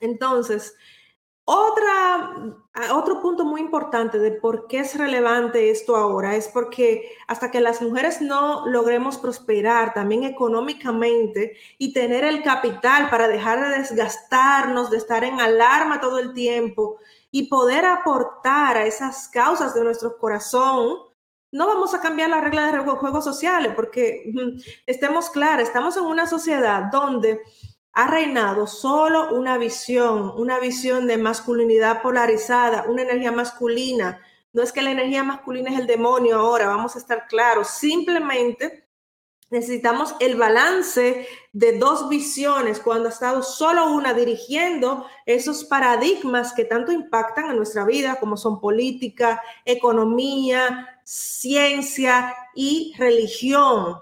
Entonces, 0.00 0.74
otra, 1.44 2.34
otro 2.92 3.20
punto 3.20 3.44
muy 3.44 3.60
importante 3.60 4.18
de 4.18 4.32
por 4.32 4.66
qué 4.68 4.80
es 4.80 4.96
relevante 4.96 5.70
esto 5.70 5.96
ahora 5.96 6.36
es 6.36 6.48
porque 6.48 7.12
hasta 7.26 7.50
que 7.50 7.60
las 7.60 7.82
mujeres 7.82 8.20
no 8.22 8.66
logremos 8.66 9.18
prosperar 9.18 9.92
también 9.92 10.22
económicamente 10.24 11.56
y 11.78 11.92
tener 11.92 12.24
el 12.24 12.42
capital 12.42 13.10
para 13.10 13.28
dejar 13.28 13.60
de 13.60 13.78
desgastarnos, 13.78 14.90
de 14.90 14.98
estar 14.98 15.24
en 15.24 15.40
alarma 15.40 16.00
todo 16.00 16.18
el 16.18 16.32
tiempo 16.32 16.98
y 17.32 17.48
poder 17.48 17.86
aportar 17.86 18.76
a 18.76 18.86
esas 18.86 19.26
causas 19.26 19.74
de 19.74 19.82
nuestro 19.82 20.18
corazón, 20.18 20.98
no 21.50 21.66
vamos 21.66 21.94
a 21.94 22.00
cambiar 22.00 22.30
la 22.30 22.42
regla 22.42 22.70
de 22.70 22.78
juegos 22.78 23.24
sociales 23.24 23.72
porque 23.74 24.32
estemos 24.86 25.30
claros, 25.30 25.66
estamos 25.66 25.96
en 25.96 26.04
una 26.04 26.26
sociedad 26.26 26.84
donde 26.92 27.40
ha 27.94 28.06
reinado 28.06 28.66
solo 28.66 29.34
una 29.34 29.58
visión, 29.58 30.32
una 30.36 30.58
visión 30.60 31.06
de 31.06 31.16
masculinidad 31.16 32.02
polarizada, 32.02 32.84
una 32.88 33.02
energía 33.02 33.32
masculina. 33.32 34.20
No 34.52 34.62
es 34.62 34.72
que 34.72 34.82
la 34.82 34.90
energía 34.90 35.24
masculina 35.24 35.70
es 35.70 35.80
el 35.80 35.86
demonio 35.86 36.36
ahora, 36.36 36.68
vamos 36.68 36.96
a 36.96 36.98
estar 36.98 37.26
claros, 37.26 37.68
simplemente 37.68 38.81
necesitamos 39.52 40.14
el 40.18 40.36
balance 40.36 41.28
de 41.52 41.78
dos 41.78 42.08
visiones 42.08 42.80
cuando 42.80 43.08
ha 43.08 43.12
estado 43.12 43.42
solo 43.42 43.92
una 43.92 44.14
dirigiendo 44.14 45.06
esos 45.26 45.64
paradigmas 45.64 46.54
que 46.54 46.64
tanto 46.64 46.90
impactan 46.90 47.50
en 47.50 47.56
nuestra 47.56 47.84
vida, 47.84 48.16
como 48.18 48.38
son 48.38 48.60
política, 48.60 49.42
economía, 49.66 51.00
ciencia 51.04 52.34
y 52.54 52.94
religión. 52.96 54.00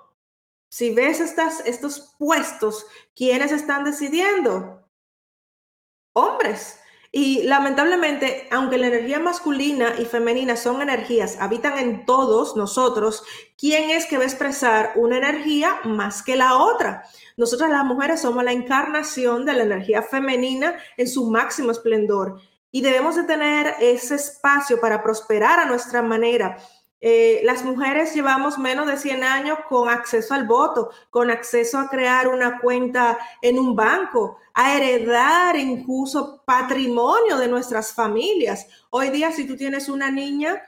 Si 0.68 0.94
ves 0.94 1.18
estas, 1.18 1.66
estos 1.66 2.14
puestos, 2.16 2.86
¿quiénes 3.16 3.50
están 3.50 3.82
decidiendo? 3.82 4.88
Hombres. 6.12 6.78
Y 7.12 7.42
lamentablemente, 7.42 8.46
aunque 8.53 8.79
la 8.79 8.87
energía 8.87 9.18
masculina 9.18 9.94
y 9.99 10.05
femenina 10.05 10.55
son 10.55 10.81
energías, 10.81 11.38
habitan 11.40 11.77
en 11.77 12.07
todos 12.07 12.57
nosotros, 12.57 13.25
¿quién 13.59 13.90
es 13.90 14.07
que 14.07 14.16
va 14.16 14.23
a 14.23 14.27
expresar 14.27 14.92
una 14.94 15.18
energía 15.18 15.81
más 15.85 16.23
que 16.23 16.37
la 16.37 16.57
otra? 16.57 17.03
Nosotras 17.37 17.68
las 17.70 17.85
mujeres 17.85 18.20
somos 18.20 18.44
la 18.44 18.53
encarnación 18.53 19.44
de 19.44 19.55
la 19.55 19.64
energía 19.64 20.03
femenina 20.03 20.77
en 20.96 21.09
su 21.09 21.29
máximo 21.29 21.73
esplendor 21.73 22.40
y 22.70 22.83
debemos 22.83 23.16
de 23.16 23.25
tener 23.25 23.75
ese 23.81 24.14
espacio 24.14 24.81
para 24.81 25.03
prosperar 25.03 25.59
a 25.59 25.66
nuestra 25.66 26.03
manera 26.03 26.59
eh, 27.02 27.40
las 27.44 27.64
mujeres 27.64 28.14
llevamos 28.14 28.58
menos 28.58 28.86
de 28.86 28.98
100 28.98 29.24
años 29.24 29.58
con 29.68 29.88
acceso 29.88 30.34
al 30.34 30.46
voto, 30.46 30.90
con 31.08 31.30
acceso 31.30 31.78
a 31.78 31.88
crear 31.88 32.28
una 32.28 32.60
cuenta 32.60 33.18
en 33.40 33.58
un 33.58 33.74
banco, 33.74 34.36
a 34.52 34.76
heredar 34.76 35.56
incluso 35.56 36.42
patrimonio 36.44 37.38
de 37.38 37.48
nuestras 37.48 37.94
familias. 37.94 38.66
Hoy 38.90 39.08
día, 39.08 39.32
si 39.32 39.46
tú 39.46 39.56
tienes 39.56 39.88
una 39.88 40.10
niña, 40.10 40.62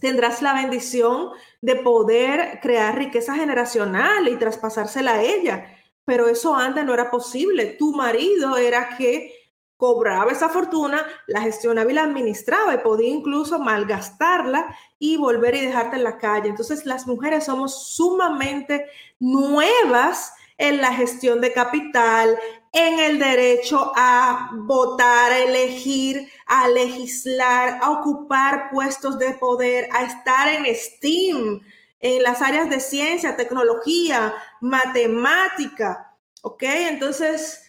tendrás 0.00 0.40
la 0.40 0.54
bendición 0.54 1.32
de 1.60 1.76
poder 1.76 2.60
crear 2.62 2.96
riqueza 2.96 3.34
generacional 3.34 4.26
y 4.28 4.36
traspasársela 4.36 5.14
a 5.14 5.22
ella. 5.22 5.66
Pero 6.06 6.28
eso 6.28 6.54
antes 6.54 6.86
no 6.86 6.94
era 6.94 7.10
posible. 7.10 7.76
Tu 7.78 7.92
marido 7.92 8.56
era 8.56 8.96
que 8.96 9.37
cobraba 9.78 10.32
esa 10.32 10.48
fortuna, 10.48 11.06
la 11.28 11.40
gestionaba 11.40 11.90
y 11.90 11.94
la 11.94 12.02
administraba 12.02 12.74
y 12.74 12.78
podía 12.78 13.08
incluso 13.08 13.60
malgastarla 13.60 14.76
y 14.98 15.16
volver 15.16 15.54
y 15.54 15.60
dejarte 15.60 15.96
en 15.96 16.04
la 16.04 16.18
calle. 16.18 16.48
Entonces 16.48 16.84
las 16.84 17.06
mujeres 17.06 17.44
somos 17.44 17.94
sumamente 17.94 18.86
nuevas 19.20 20.34
en 20.58 20.80
la 20.80 20.92
gestión 20.92 21.40
de 21.40 21.52
capital, 21.52 22.36
en 22.72 22.98
el 22.98 23.20
derecho 23.20 23.92
a 23.94 24.50
votar, 24.52 25.30
a 25.30 25.38
elegir, 25.38 26.28
a 26.46 26.66
legislar, 26.68 27.78
a 27.80 27.92
ocupar 27.92 28.70
puestos 28.72 29.16
de 29.20 29.34
poder, 29.34 29.88
a 29.92 30.02
estar 30.02 30.48
en 30.48 30.66
STEAM, 30.74 31.60
en 32.00 32.22
las 32.24 32.42
áreas 32.42 32.68
de 32.68 32.80
ciencia, 32.80 33.36
tecnología, 33.36 34.34
matemática. 34.60 36.16
¿Ok? 36.42 36.64
Entonces, 36.64 37.67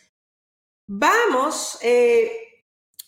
vamos 0.91 1.78
eh, 1.84 2.32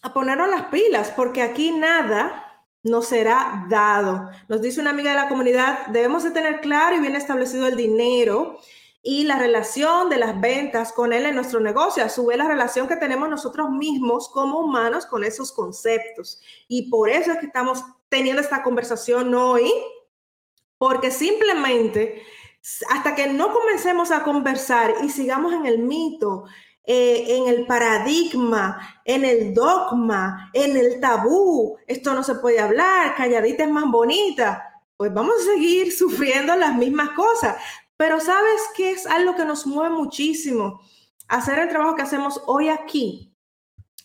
a 0.03 0.13
ponernos 0.13 0.49
las 0.49 0.65
pilas, 0.67 1.11
porque 1.15 1.41
aquí 1.41 1.71
nada 1.71 2.63
nos 2.83 3.07
será 3.07 3.65
dado. 3.69 4.29
Nos 4.47 4.61
dice 4.61 4.81
una 4.81 4.91
amiga 4.91 5.11
de 5.11 5.17
la 5.17 5.27
comunidad, 5.27 5.87
debemos 5.87 6.23
de 6.23 6.29
tener 6.29 6.61
claro 6.61 6.95
y 6.95 6.99
bien 6.99 7.15
establecido 7.15 7.67
el 7.67 7.75
dinero 7.75 8.59
y 9.01 9.23
la 9.23 9.39
relación 9.39 10.09
de 10.09 10.17
las 10.17 10.39
ventas 10.39 10.93
con 10.93 11.11
él 11.11 11.25
en 11.25 11.33
nuestro 11.33 11.59
negocio, 11.59 12.03
a 12.03 12.09
su 12.09 12.27
vez 12.27 12.37
la 12.37 12.47
relación 12.47 12.87
que 12.87 12.97
tenemos 12.97 13.27
nosotros 13.27 13.71
mismos 13.71 14.29
como 14.29 14.59
humanos 14.59 15.07
con 15.07 15.23
esos 15.23 15.51
conceptos. 15.51 16.39
Y 16.67 16.87
por 16.87 17.09
eso 17.09 17.31
es 17.31 17.39
que 17.39 17.47
estamos 17.47 17.83
teniendo 18.09 18.43
esta 18.43 18.61
conversación 18.61 19.33
hoy, 19.33 19.71
porque 20.77 21.09
simplemente 21.09 22.21
hasta 22.91 23.15
que 23.15 23.25
no 23.25 23.51
comencemos 23.51 24.11
a 24.11 24.23
conversar 24.23 24.93
y 25.01 25.09
sigamos 25.09 25.51
en 25.53 25.65
el 25.65 25.79
mito, 25.79 26.45
eh, 26.83 27.25
en 27.27 27.47
el 27.47 27.67
paradigma, 27.67 29.01
en 29.05 29.23
el 29.23 29.53
dogma, 29.53 30.49
en 30.53 30.75
el 30.75 30.99
tabú, 30.99 31.77
esto 31.85 32.13
no 32.13 32.23
se 32.23 32.35
puede 32.35 32.59
hablar, 32.59 33.15
calladita 33.15 33.65
es 33.65 33.69
más 33.69 33.85
bonita, 33.85 34.81
pues 34.97 35.13
vamos 35.13 35.35
a 35.41 35.53
seguir 35.53 35.91
sufriendo 35.97 36.55
las 36.55 36.75
mismas 36.75 37.09
cosas. 37.11 37.57
Pero 37.97 38.19
sabes 38.19 38.61
que 38.75 38.91
es 38.91 39.05
algo 39.05 39.35
que 39.35 39.45
nos 39.45 39.67
mueve 39.67 39.93
muchísimo, 39.95 40.81
hacer 41.27 41.59
el 41.59 41.69
trabajo 41.69 41.95
que 41.95 42.01
hacemos 42.01 42.41
hoy 42.47 42.69
aquí. 42.69 43.31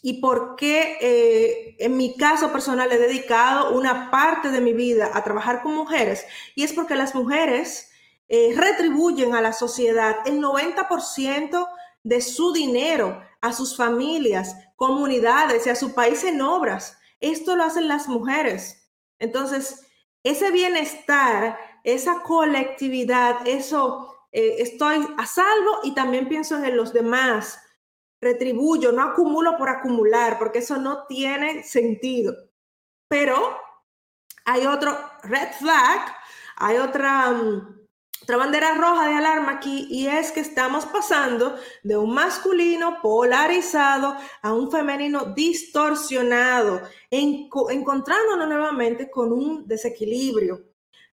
Y 0.03 0.21
por 0.21 0.55
qué 0.57 0.99
eh, 1.01 1.77
en 1.79 1.97
mi 1.97 2.15
caso 2.15 2.53
personal 2.53 2.93
he 2.93 2.99
dedicado 2.99 3.77
una 3.77 4.11
parte 4.11 4.51
de 4.51 4.61
mi 4.61 4.75
vida 4.75 5.11
a 5.15 5.25
trabajar 5.25 5.63
con 5.63 5.75
mujeres. 5.75 6.27
Y 6.55 6.63
es 6.63 6.75
porque 6.75 6.95
las 6.95 7.15
mujeres 7.15 7.91
eh, 8.29 8.55
retribuyen 8.55 9.35
a 9.35 9.41
la 9.41 9.53
sociedad 9.53 10.17
el 10.27 10.41
90% 10.41 11.67
de 12.07 12.21
su 12.21 12.53
dinero 12.53 13.21
a 13.41 13.53
sus 13.53 13.77
familias, 13.77 14.55
comunidades 14.77 15.67
y 15.67 15.71
a 15.71 15.75
su 15.75 15.93
país 15.93 16.23
en 16.23 16.41
obras. 16.41 16.97
Esto 17.19 17.57
lo 17.57 17.65
hacen 17.65 17.89
las 17.89 18.07
mujeres. 18.07 18.93
Entonces, 19.19 19.85
ese 20.23 20.53
bienestar, 20.53 21.59
esa 21.83 22.23
colectividad, 22.23 23.47
eso, 23.49 24.15
eh, 24.31 24.57
estoy 24.59 25.05
a 25.19 25.27
salvo 25.27 25.81
y 25.83 25.95
también 25.95 26.29
pienso 26.29 26.63
en 26.63 26.77
los 26.77 26.93
demás. 26.93 27.61
Retribuyo, 28.21 28.93
no 28.93 29.03
acumulo 29.03 29.57
por 29.59 29.69
acumular, 29.69 30.39
porque 30.39 30.61
eso 30.61 30.77
no 30.77 31.07
tiene 31.07 31.65
sentido. 31.65 32.37
Pero 33.09 33.59
hay 34.45 34.65
otro 34.67 34.97
red 35.25 35.49
flag, 35.59 36.15
hay 36.57 36.77
otra... 36.77 37.33
Mm, 37.33 37.76
otra 38.27 38.39
bandera 38.39 38.75
roja 38.75 39.07
de 39.07 39.15
alarma 39.15 39.53
aquí 39.53 39.87
y 39.89 40.09
es 40.09 40.33
que 40.33 40.41
estamos 40.41 40.85
pasando 40.85 41.55
de 41.85 41.97
un 41.97 42.13
masculino 42.13 43.01
polarizado 43.01 44.17
a 44.43 44.53
un 44.53 44.69
femenino 44.69 45.27
distorsionado, 45.27 46.83
encontrándonos 47.09 48.49
nuevamente 48.49 49.09
con 49.09 49.33
un 49.33 49.69
desequilibrio. 49.69 50.61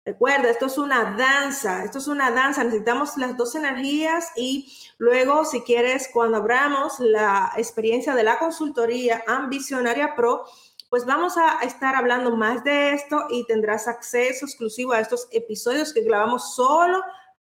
Recuerda, 0.06 0.48
esto 0.48 0.64
es 0.64 0.78
una 0.78 1.14
danza, 1.18 1.84
esto 1.84 1.98
es 1.98 2.08
una 2.08 2.30
danza, 2.30 2.64
necesitamos 2.64 3.18
las 3.18 3.36
dos 3.36 3.54
energías 3.56 4.32
y 4.34 4.72
luego, 4.96 5.44
si 5.44 5.60
quieres, 5.60 6.08
cuando 6.14 6.38
abramos 6.38 6.98
la 6.98 7.52
experiencia 7.58 8.14
de 8.14 8.24
la 8.24 8.38
consultoría 8.38 9.22
Ambicionaria 9.26 10.14
Pro, 10.16 10.46
pues 10.92 11.06
vamos 11.06 11.38
a 11.38 11.60
estar 11.62 11.96
hablando 11.96 12.36
más 12.36 12.64
de 12.64 12.92
esto 12.92 13.24
y 13.30 13.46
tendrás 13.46 13.88
acceso 13.88 14.44
exclusivo 14.44 14.92
a 14.92 15.00
estos 15.00 15.26
episodios 15.30 15.90
que 15.90 16.02
grabamos 16.02 16.54
solo 16.54 17.02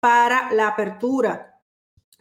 para 0.01 0.51
la 0.51 0.67
apertura. 0.67 1.57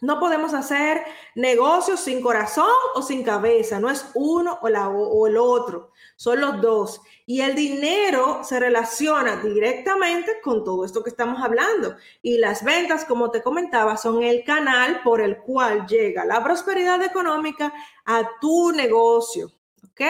No 0.01 0.21
podemos 0.21 0.55
hacer 0.55 1.03
negocios 1.35 1.99
sin 1.99 2.23
corazón 2.23 2.71
o 2.95 3.03
sin 3.03 3.25
cabeza, 3.25 3.81
no 3.81 3.91
es 3.91 4.09
uno 4.15 4.61
o, 4.63 4.69
la, 4.69 4.91
o 4.91 5.27
el 5.27 5.37
otro, 5.39 5.91
son 6.15 6.41
los 6.41 6.61
dos. 6.61 7.01
Y 7.27 7.41
el 7.41 7.57
dinero 7.57 8.45
se 8.45 8.61
relaciona 8.61 9.43
directamente 9.43 10.41
con 10.41 10.63
todo 10.63 10.85
esto 10.85 11.03
que 11.03 11.11
estamos 11.11 11.43
hablando. 11.43 11.97
Y 12.23 12.39
las 12.39 12.63
ventas, 12.63 13.05
como 13.05 13.33
te 13.33 13.43
comentaba, 13.43 13.97
son 13.97 14.23
el 14.23 14.45
canal 14.45 15.01
por 15.03 15.21
el 15.21 15.39
cual 15.39 15.85
llega 15.89 16.25
la 16.25 16.45
prosperidad 16.45 17.03
económica 17.03 17.75
a 18.05 18.23
tu 18.41 18.71
negocio. 18.71 19.51
¿Ok? 19.83 20.03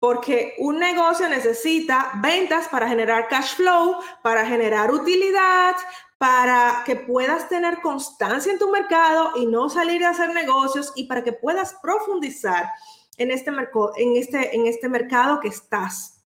Porque 0.00 0.54
un 0.58 0.78
negocio 0.78 1.28
necesita 1.28 2.12
ventas 2.22 2.68
para 2.68 2.88
generar 2.88 3.28
cash 3.28 3.54
flow, 3.54 3.96
para 4.22 4.46
generar 4.46 4.90
utilidad, 4.90 5.76
para 6.16 6.82
que 6.84 6.96
puedas 6.96 7.48
tener 7.48 7.80
constancia 7.82 8.50
en 8.50 8.58
tu 8.58 8.70
mercado 8.70 9.32
y 9.36 9.46
no 9.46 9.68
salir 9.68 10.04
a 10.04 10.10
hacer 10.10 10.32
negocios 10.32 10.92
y 10.96 11.04
para 11.04 11.22
que 11.22 11.32
puedas 11.32 11.76
profundizar 11.82 12.70
en 13.18 13.30
este, 13.30 13.50
en 13.50 14.16
este, 14.16 14.56
en 14.56 14.66
este 14.66 14.88
mercado 14.88 15.38
que 15.40 15.48
estás. 15.48 16.24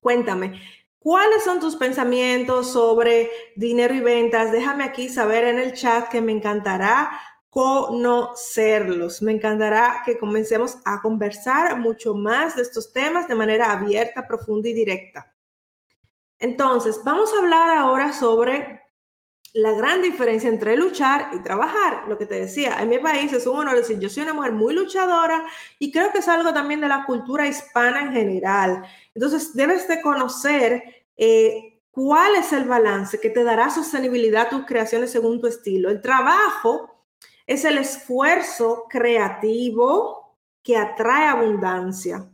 Cuéntame, 0.00 0.60
¿cuáles 1.00 1.42
son 1.42 1.58
tus 1.58 1.74
pensamientos 1.74 2.72
sobre 2.72 3.28
dinero 3.56 3.92
y 3.92 4.00
ventas? 4.00 4.52
Déjame 4.52 4.84
aquí 4.84 5.08
saber 5.08 5.44
en 5.44 5.58
el 5.58 5.74
chat 5.74 6.08
que 6.08 6.20
me 6.20 6.32
encantará 6.32 7.10
conocerlos. 7.50 9.20
Me 9.22 9.32
encantará 9.32 10.02
que 10.06 10.16
comencemos 10.16 10.78
a 10.84 11.02
conversar 11.02 11.78
mucho 11.78 12.14
más 12.14 12.56
de 12.56 12.62
estos 12.62 12.92
temas 12.92 13.26
de 13.28 13.34
manera 13.34 13.72
abierta, 13.72 14.26
profunda 14.26 14.68
y 14.68 14.72
directa. 14.72 15.34
Entonces, 16.38 17.00
vamos 17.04 17.30
a 17.34 17.38
hablar 17.40 17.76
ahora 17.76 18.12
sobre 18.12 18.80
la 19.52 19.72
gran 19.72 20.00
diferencia 20.00 20.48
entre 20.48 20.76
luchar 20.76 21.30
y 21.34 21.40
trabajar. 21.40 22.04
Lo 22.08 22.16
que 22.16 22.24
te 22.24 22.36
decía, 22.36 22.80
en 22.80 22.88
mi 22.88 22.98
país 22.98 23.32
es 23.32 23.46
un 23.48 23.58
honor 23.58 23.76
decir, 23.76 23.98
yo 23.98 24.08
soy 24.08 24.22
una 24.22 24.32
mujer 24.32 24.52
muy 24.52 24.72
luchadora 24.72 25.44
y 25.80 25.90
creo 25.90 26.12
que 26.12 26.18
es 26.18 26.28
algo 26.28 26.54
también 26.54 26.80
de 26.80 26.88
la 26.88 27.04
cultura 27.04 27.48
hispana 27.48 28.02
en 28.02 28.12
general. 28.12 28.84
Entonces, 29.12 29.52
debes 29.54 29.88
de 29.88 30.00
conocer 30.00 31.04
eh, 31.16 31.80
cuál 31.90 32.36
es 32.36 32.52
el 32.52 32.64
balance 32.64 33.20
que 33.20 33.28
te 33.28 33.42
dará 33.42 33.70
sostenibilidad 33.70 34.46
a 34.46 34.50
tus 34.50 34.64
creaciones 34.66 35.10
según 35.10 35.40
tu 35.40 35.48
estilo. 35.48 35.90
El 35.90 36.00
trabajo 36.00 36.99
es 37.50 37.64
el 37.64 37.78
esfuerzo 37.78 38.84
creativo 38.88 40.36
que 40.62 40.76
atrae 40.76 41.26
abundancia. 41.26 42.30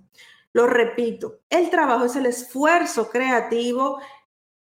Lo 0.52 0.66
repito, 0.66 1.38
el 1.48 1.70
trabajo 1.70 2.04
es 2.04 2.16
el 2.16 2.26
esfuerzo 2.26 3.08
creativo 3.08 3.98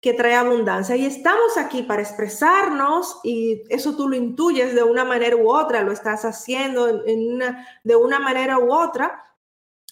que 0.02 0.12
trae 0.12 0.34
abundancia 0.34 0.96
y 0.96 1.06
estamos 1.06 1.56
aquí 1.56 1.82
para 1.82 2.02
expresarnos 2.02 3.20
y 3.24 3.62
eso 3.70 3.96
tú 3.96 4.06
lo 4.06 4.16
intuyes 4.16 4.74
de 4.74 4.82
una 4.82 5.02
manera 5.02 5.34
u 5.34 5.48
otra, 5.50 5.82
lo 5.82 5.92
estás 5.92 6.26
haciendo 6.26 6.88
de 6.88 7.96
una 7.96 8.18
manera 8.18 8.58
u 8.58 8.70
otra 8.70 9.23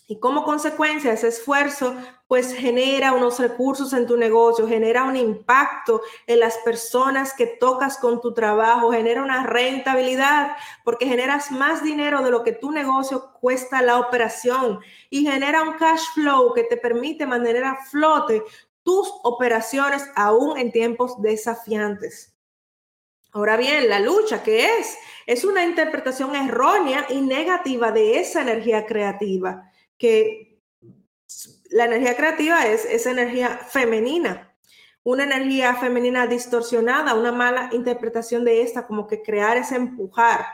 y 0.07 0.19
como 0.19 0.45
consecuencia 0.45 1.12
ese 1.12 1.29
esfuerzo 1.29 1.97
pues 2.27 2.55
genera 2.55 3.12
unos 3.12 3.38
recursos 3.38 3.93
en 3.93 4.07
tu 4.07 4.17
negocio, 4.17 4.67
genera 4.67 5.05
un 5.05 5.17
impacto 5.17 6.01
en 6.27 6.41
las 6.41 6.57
personas 6.59 7.35
que 7.35 7.47
tocas 7.47 7.99
con 7.99 8.21
tu 8.21 8.33
trabajo, 8.33 8.91
genera 8.91 9.23
una 9.23 9.47
rentabilidad 9.47 10.57
porque 10.83 11.07
generas 11.07 11.51
más 11.51 11.83
dinero 11.83 12.23
de 12.23 12.31
lo 12.31 12.43
que 12.43 12.53
tu 12.53 12.71
negocio 12.71 13.33
cuesta 13.41 13.83
la 13.83 13.99
operación 13.99 14.81
y 15.11 15.27
genera 15.27 15.62
un 15.62 15.75
cash 15.75 16.03
flow 16.15 16.55
que 16.55 16.65
te 16.65 16.79
permite 16.79 17.27
mantener 17.27 17.65
a 17.65 17.85
flote 17.85 18.43
tus 18.83 19.12
operaciones 19.23 20.09
aún 20.17 20.59
en 20.59 20.73
tiempos 20.73 21.21
desafiantes. 21.21 22.35
Ahora 23.35 23.57
bien, 23.57 23.88
la 23.88 23.99
lucha, 23.99 24.43
¿qué 24.43 24.79
es? 24.79 24.99
Es 25.27 25.45
una 25.45 25.65
interpretación 25.65 26.37
errónea 26.37 27.07
y 27.09 27.21
negativa 27.23 27.91
de 27.91 28.21
esa 28.21 28.43
energía 28.43 28.85
creativa, 28.85 29.72
que 30.03 30.59
la 31.71 31.85
energía 31.85 32.17
creativa 32.17 32.67
es 32.67 32.85
esa 32.85 33.12
energía 33.12 33.57
femenina, 33.69 34.53
una 35.05 35.23
energía 35.23 35.77
femenina 35.77 36.27
distorsionada, 36.27 37.15
una 37.15 37.31
mala 37.31 37.71
interpretación 37.73 38.45
de 38.45 38.62
esta, 38.62 38.85
como 38.85 39.07
que 39.07 39.23
crear 39.23 39.57
es 39.57 39.71
empujar. 39.71 40.45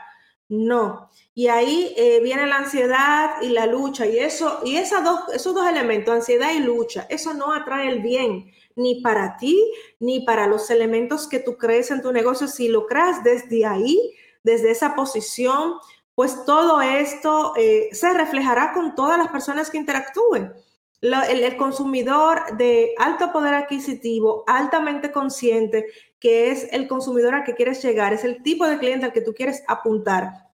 No. 0.49 1.09
Y 1.33 1.47
ahí 1.47 1.95
eh, 1.97 2.19
viene 2.21 2.45
la 2.45 2.57
ansiedad 2.57 3.41
y 3.41 3.49
la 3.49 3.65
lucha. 3.65 4.05
Y 4.05 4.19
eso, 4.19 4.59
y 4.63 4.77
esas 4.77 5.03
dos, 5.03 5.21
esos 5.33 5.55
dos 5.55 5.67
elementos, 5.67 6.13
ansiedad 6.13 6.51
y 6.53 6.59
lucha, 6.59 7.07
eso 7.09 7.33
no 7.33 7.51
atrae 7.51 7.89
el 7.89 8.03
bien, 8.03 8.51
ni 8.75 9.01
para 9.01 9.35
ti, 9.37 9.59
ni 9.99 10.19
para 10.21 10.45
los 10.45 10.69
elementos 10.69 11.27
que 11.27 11.39
tú 11.39 11.57
crees 11.57 11.89
en 11.89 12.03
tu 12.03 12.11
negocio. 12.11 12.47
Si 12.47 12.67
lo 12.67 12.85
creas 12.85 13.23
desde 13.23 13.65
ahí, 13.65 14.13
desde 14.43 14.69
esa 14.69 14.95
posición, 14.95 15.73
pues 16.19 16.43
todo 16.43 16.81
esto 16.81 17.53
eh, 17.55 17.87
se 17.93 18.11
reflejará 18.11 18.73
con 18.73 18.93
todas 18.93 19.17
las 19.17 19.29
personas 19.29 19.69
que 19.69 19.77
interactúen 19.77 20.51
el, 20.99 21.55
consumidor 21.55 22.57
de 22.57 22.93
alto 22.97 23.31
poder 23.31 23.53
adquisitivo, 23.53 24.43
altamente 24.45 25.13
consciente, 25.13 25.85
que 26.19 26.51
es 26.51 26.67
el 26.73 26.89
consumidor 26.89 27.35
al 27.35 27.45
que 27.45 27.55
quieres 27.55 27.81
llegar, 27.81 28.11
es 28.11 28.25
el 28.25 28.43
tipo 28.43 28.67
de 28.67 28.79
cliente 28.79 29.05
al 29.05 29.13
que 29.13 29.21
tú 29.21 29.33
quieres 29.33 29.63
apuntar. 29.65 30.49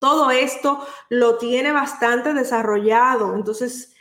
Todo 0.00 0.32
esto 0.32 0.84
lo 1.08 1.38
tiene 1.38 1.70
bastante 1.70 2.34
desarrollado. 2.34 3.36
Entonces, 3.36 3.94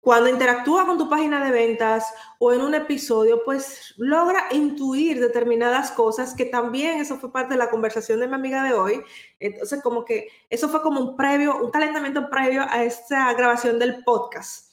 cuando 0.00 0.30
interactúa 0.30 0.86
con 0.86 0.96
tu 0.96 1.08
página 1.08 1.44
de 1.44 1.50
ventas 1.50 2.12
o 2.38 2.52
en 2.52 2.60
un 2.60 2.74
episodio, 2.74 3.42
pues 3.44 3.94
logra 3.96 4.44
intuir 4.52 5.20
determinadas 5.20 5.90
cosas 5.90 6.34
que 6.34 6.44
también 6.44 7.00
eso 7.00 7.16
fue 7.16 7.32
parte 7.32 7.54
de 7.54 7.58
la 7.58 7.68
conversación 7.68 8.20
de 8.20 8.28
mi 8.28 8.34
amiga 8.34 8.62
de 8.62 8.74
hoy. 8.74 9.02
Entonces, 9.40 9.82
como 9.82 10.04
que 10.04 10.28
eso 10.48 10.68
fue 10.68 10.82
como 10.82 11.00
un 11.00 11.16
previo, 11.16 11.56
un 11.62 11.70
calentamiento 11.70 12.30
previo 12.30 12.62
a 12.68 12.84
esta 12.84 13.32
grabación 13.34 13.78
del 13.78 14.04
podcast. 14.04 14.68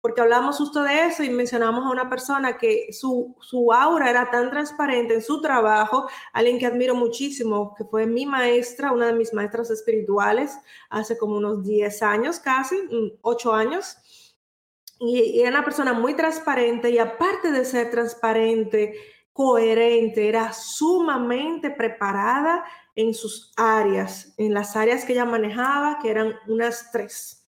Porque 0.00 0.20
hablamos 0.20 0.56
justo 0.56 0.82
de 0.82 1.04
eso 1.04 1.22
y 1.22 1.30
mencionamos 1.30 1.84
a 1.84 1.90
una 1.90 2.10
persona 2.10 2.58
que 2.58 2.88
su, 2.92 3.36
su 3.40 3.72
aura 3.72 4.10
era 4.10 4.32
tan 4.32 4.50
transparente 4.50 5.14
en 5.14 5.22
su 5.22 5.40
trabajo, 5.40 6.08
alguien 6.32 6.58
que 6.58 6.66
admiro 6.66 6.96
muchísimo, 6.96 7.72
que 7.76 7.84
fue 7.84 8.06
mi 8.06 8.26
maestra, 8.26 8.90
una 8.90 9.06
de 9.06 9.12
mis 9.12 9.32
maestras 9.32 9.70
espirituales, 9.70 10.58
hace 10.90 11.16
como 11.16 11.36
unos 11.36 11.62
10 11.62 12.02
años 12.02 12.40
casi, 12.40 12.76
8 13.20 13.52
años 13.52 13.98
y, 15.02 15.40
era 15.40 15.50
una 15.50 15.64
persona 15.64 15.92
muy 15.92 16.14
transparente 16.14 16.90
y 16.90 16.98
aparte 16.98 17.50
de 17.50 17.64
ser 17.64 17.90
transparente, 17.90 18.94
coherente, 19.32 20.28
era 20.28 20.52
sumamente 20.52 21.70
preparada 21.70 22.64
en 22.94 23.14
sus 23.14 23.52
áreas, 23.56 24.34
en 24.36 24.54
las 24.54 24.76
áreas 24.76 25.04
que 25.04 25.12
ella 25.12 25.24
manejaba, 25.24 25.98
que 26.00 26.10
eran 26.10 26.34
unas 26.46 26.90
tres. 26.92 27.48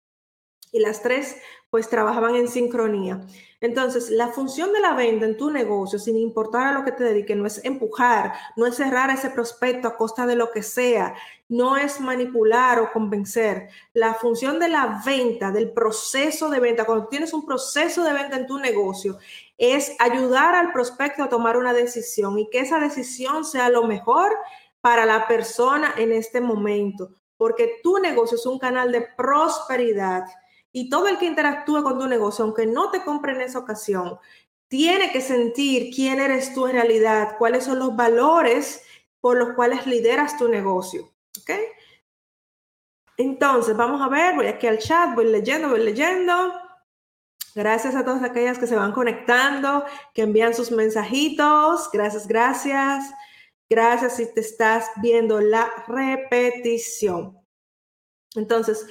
Y 0.71 0.79
las 0.79 1.01
tres 1.01 1.37
pues 1.69 1.89
trabajaban 1.89 2.35
en 2.35 2.47
sincronía. 2.47 3.21
Entonces, 3.59 4.11
la 4.11 4.27
función 4.27 4.71
de 4.71 4.79
la 4.79 4.93
venta 4.93 5.25
en 5.25 5.35
tu 5.35 5.49
negocio, 5.49 5.97
sin 5.97 6.15
importar 6.15 6.67
a 6.67 6.71
lo 6.77 6.85
que 6.85 6.91
te 6.91 7.03
dedique, 7.03 7.35
no 7.35 7.47
es 7.47 7.63
empujar, 7.65 8.33
no 8.55 8.67
es 8.67 8.75
cerrar 8.75 9.09
ese 9.09 9.31
prospecto 9.31 9.87
a 9.87 9.97
costa 9.97 10.27
de 10.27 10.35
lo 10.35 10.51
que 10.51 10.61
sea, 10.61 11.15
no 11.49 11.75
es 11.75 11.99
manipular 11.99 12.79
o 12.79 12.91
convencer. 12.91 13.69
La 13.93 14.13
función 14.13 14.59
de 14.59 14.69
la 14.69 15.01
venta, 15.03 15.51
del 15.51 15.71
proceso 15.71 16.49
de 16.49 16.59
venta, 16.59 16.85
cuando 16.85 17.07
tienes 17.07 17.33
un 17.33 17.47
proceso 17.47 18.03
de 18.03 18.13
venta 18.13 18.37
en 18.37 18.45
tu 18.45 18.59
negocio, 18.59 19.17
es 19.57 19.95
ayudar 19.97 20.53
al 20.53 20.71
prospecto 20.71 21.23
a 21.23 21.29
tomar 21.29 21.57
una 21.57 21.73
decisión 21.73 22.37
y 22.37 22.49
que 22.51 22.59
esa 22.59 22.79
decisión 22.79 23.43
sea 23.43 23.69
lo 23.69 23.87
mejor 23.87 24.35
para 24.81 25.07
la 25.07 25.27
persona 25.27 25.95
en 25.97 26.11
este 26.11 26.41
momento, 26.41 27.09
porque 27.37 27.79
tu 27.81 27.97
negocio 27.97 28.35
es 28.35 28.45
un 28.45 28.59
canal 28.59 28.91
de 28.91 29.01
prosperidad 29.17 30.25
y 30.71 30.89
todo 30.89 31.07
el 31.07 31.17
que 31.17 31.25
interactúe 31.25 31.83
con 31.83 31.97
tu 31.97 32.07
negocio, 32.07 32.45
aunque 32.45 32.65
no 32.65 32.91
te 32.91 33.03
compre 33.03 33.33
en 33.33 33.41
esa 33.41 33.59
ocasión, 33.59 34.19
tiene 34.67 35.11
que 35.11 35.21
sentir 35.21 35.93
quién 35.93 36.19
eres 36.19 36.53
tú 36.53 36.67
en 36.67 36.73
realidad, 36.73 37.35
cuáles 37.37 37.63
son 37.63 37.79
los 37.79 37.95
valores 37.95 38.83
por 39.21 39.37
los 39.37 39.53
cuales 39.53 39.87
lideras 39.87 40.37
tu 40.37 40.47
negocio. 40.47 41.13
¿Ok? 41.41 41.51
Entonces, 43.17 43.75
vamos 43.75 44.01
a 44.01 44.09
ver, 44.09 44.35
voy 44.35 44.47
aquí 44.47 44.67
al 44.67 44.77
chat, 44.77 45.15
voy 45.15 45.25
leyendo, 45.25 45.69
voy 45.69 45.83
leyendo. 45.83 46.53
Gracias 47.55 47.95
a 47.95 48.05
todas 48.05 48.21
aquellas 48.21 48.59
que 48.59 48.67
se 48.67 48.75
van 48.75 48.91
conectando, 48.91 49.83
que 50.13 50.21
envían 50.21 50.53
sus 50.53 50.71
mensajitos. 50.71 51.89
Gracias, 51.91 52.27
gracias. 52.27 53.11
Gracias 53.69 54.17
si 54.17 54.31
te 54.31 54.41
estás 54.41 54.91
viendo 55.01 55.41
la 55.41 55.71
repetición. 55.87 57.39
Entonces, 58.35 58.85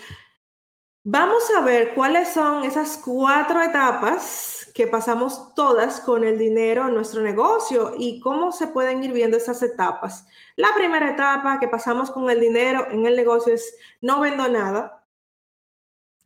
Vamos 1.08 1.48
a 1.56 1.60
ver 1.60 1.94
cuáles 1.94 2.30
son 2.30 2.64
esas 2.64 2.98
cuatro 2.98 3.62
etapas 3.62 4.68
que 4.74 4.88
pasamos 4.88 5.54
todas 5.54 6.00
con 6.00 6.24
el 6.24 6.36
dinero 6.36 6.88
en 6.88 6.94
nuestro 6.94 7.22
negocio 7.22 7.94
y 7.96 8.18
cómo 8.18 8.50
se 8.50 8.66
pueden 8.66 9.04
ir 9.04 9.12
viendo 9.12 9.36
esas 9.36 9.62
etapas. 9.62 10.26
La 10.56 10.74
primera 10.74 11.08
etapa 11.08 11.60
que 11.60 11.68
pasamos 11.68 12.10
con 12.10 12.28
el 12.28 12.40
dinero 12.40 12.88
en 12.90 13.06
el 13.06 13.14
negocio 13.14 13.54
es 13.54 13.76
no 14.00 14.18
vendo 14.18 14.48
nada. 14.48 15.06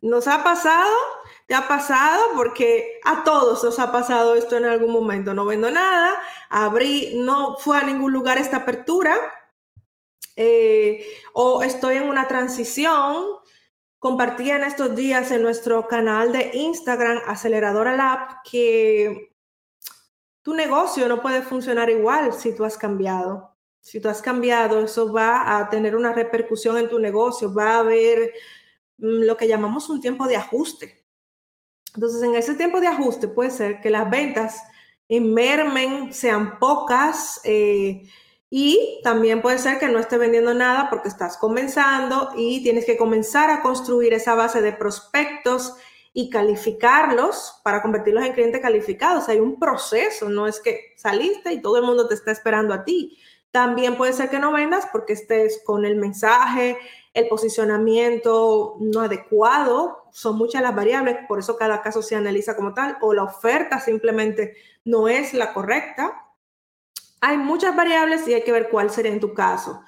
¿Nos 0.01 0.27
ha 0.27 0.43
pasado? 0.43 0.97
¿Te 1.47 1.55
ha 1.55 1.69
pasado? 1.69 2.29
Porque 2.35 3.01
a 3.05 3.23
todos 3.23 3.63
nos 3.63 3.79
ha 3.81 3.93
pasado 3.93 4.35
esto 4.35 4.57
en 4.57 4.65
algún 4.65 4.93
momento. 4.93 5.35
No 5.35 5.45
vendo 5.45 5.71
nada, 5.71 6.15
abrí, 6.49 7.17
no 7.17 7.59
fue 7.59 7.77
a 7.77 7.83
ningún 7.83 8.15
lugar 8.15 8.39
esta 8.39 8.57
apertura. 8.57 9.15
Eh, 10.37 11.05
o 11.35 11.63
estoy 11.63 11.99
en 11.99 12.09
una 12.09 12.27
transición, 12.27 13.27
compartía 14.01 14.57
en 14.57 14.65
estos 14.65 14.97
días 14.97 15.31
en 15.31 15.43
nuestro 15.43 15.87
canal 15.87 16.33
de 16.33 16.51
Instagram, 16.55 17.21
Aceleradora 17.27 17.95
Lab, 17.97 18.43
que 18.51 19.37
tu 20.43 20.55
negocio 20.55 21.07
no 21.07 21.21
puede 21.21 21.43
funcionar 21.43 21.91
igual 21.91 22.33
si 22.33 22.55
tú 22.57 22.65
has 22.65 22.77
cambiado. 22.77 23.57
Si 23.83 24.01
tú 24.01 24.09
has 24.09 24.21
cambiado, 24.21 24.81
eso 24.81 25.13
va 25.13 25.59
a 25.59 25.69
tener 25.69 25.95
una 25.95 26.13
repercusión 26.13 26.77
en 26.79 26.89
tu 26.89 26.99
negocio, 26.99 27.53
va 27.55 27.75
a 27.75 27.79
haber 27.81 28.33
mm, 28.99 29.23
lo 29.25 29.37
que 29.37 29.47
llamamos 29.47 29.89
un 29.89 30.01
tiempo 30.01 30.27
de 30.27 30.37
ajuste. 30.37 31.05
Entonces, 31.95 32.23
en 32.23 32.35
ese 32.35 32.55
tiempo 32.55 32.81
de 32.81 32.89
ajuste 32.89 33.29
puede 33.29 33.51
ser 33.51 33.81
que 33.81 33.91
las 33.91 34.09
ventas 34.11 34.63
mermen, 35.09 36.13
sean 36.13 36.59
pocas, 36.59 37.41
eh, 37.45 38.09
y 38.53 39.01
también 39.05 39.43
puede 39.43 39.59
ser 39.59 39.79
que 39.79 39.89
no 39.89 40.01
esté 40.01 40.19
vendiendo 40.19 40.53
nada 40.53 40.91
porque 40.91 41.09
estás 41.09 41.37
comenzando 41.37 42.31
y 42.37 42.65
tienes 42.65 42.85
que 42.85 42.97
comenzar 42.97 43.49
a 43.49 43.63
construir 43.63 44.13
esa 44.13 44.35
base 44.35 44.61
de 44.61 44.73
prospectos 44.73 45.77
y 46.13 46.31
calificarlos 46.31 47.61
para 47.63 47.81
convertirlos 47.81 48.27
en 48.27 48.33
clientes 48.33 48.61
calificados. 48.61 49.29
Hay 49.29 49.39
un 49.39 49.61
proceso, 49.61 50.29
no 50.29 50.49
es 50.49 50.59
que 50.59 50.95
saliste 50.97 51.53
y 51.53 51.63
todo 51.63 51.77
el 51.77 51.85
mundo 51.85 52.09
te 52.09 52.15
está 52.15 52.33
esperando 52.33 52.75
a 52.75 52.85
ti. 52.85 53.17
También 53.53 53.97
puede 53.97 54.13
ser 54.13 54.29
que 54.29 54.41
no 54.41 54.53
vendas 54.53 54.89
porque 54.91 55.13
estés 55.13 55.63
con 55.65 55.85
el 55.85 55.95
mensaje, 55.95 56.77
el 57.15 57.29
posicionamiento 57.29 58.77
no 58.81 59.03
adecuado. 59.03 60.07
Son 60.11 60.37
muchas 60.37 60.63
las 60.63 60.75
variables, 60.75 61.19
por 61.29 61.39
eso 61.39 61.57
cada 61.57 61.83
caso 61.83 62.03
se 62.03 62.17
analiza 62.17 62.57
como 62.57 62.75
tal, 62.75 62.99
o 63.01 63.15
la 63.15 63.23
oferta 63.23 63.79
simplemente 63.79 64.57
no 64.85 65.07
es 65.07 65.35
la 65.35 65.53
correcta 65.53 66.27
hay 67.21 67.39
muchas 67.39 67.77
variables 67.77 68.27
y 68.27 68.35
hay 68.35 68.43
que 68.43 68.53
ver 68.53 68.69
cuál 68.71 68.91
sería 68.91 69.13
en 69.13 69.21
tu 69.21 69.35
caso. 69.35 69.83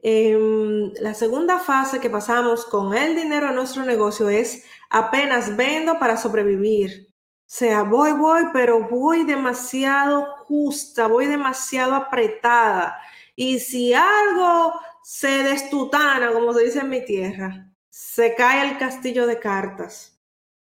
Em, 0.00 0.92
la 1.00 1.14
segunda 1.14 1.58
fase 1.58 2.00
que 2.00 2.10
pasamos 2.10 2.64
con 2.66 2.94
el 2.94 3.16
dinero 3.16 3.48
en 3.48 3.56
nuestro 3.56 3.84
negocio 3.84 4.28
es 4.28 4.64
apenas 4.90 5.56
vendo 5.56 5.98
para 5.98 6.16
sobrevivir. 6.16 7.08
O 7.10 7.50
sea, 7.50 7.82
voy, 7.82 8.12
voy, 8.12 8.42
pero 8.52 8.88
voy 8.88 9.24
demasiado 9.24 10.26
justa, 10.46 11.06
voy 11.08 11.26
demasiado 11.26 11.94
apretada. 11.94 13.00
Y 13.34 13.58
si 13.58 13.94
algo 13.94 14.74
se 15.02 15.42
destutana, 15.42 16.32
como 16.32 16.52
se 16.52 16.64
dice 16.64 16.80
en 16.80 16.90
mi 16.90 17.04
tierra, 17.04 17.70
se 17.88 18.34
cae 18.34 18.68
el 18.70 18.78
castillo 18.78 19.26
de 19.26 19.40
cartas. 19.40 20.20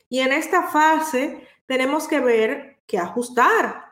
Y 0.09 0.19
en 0.19 0.33
esta 0.33 0.63
fase 0.63 1.47
tenemos 1.65 2.07
que 2.07 2.19
ver 2.19 2.81
que 2.87 2.97
ajustar 2.97 3.82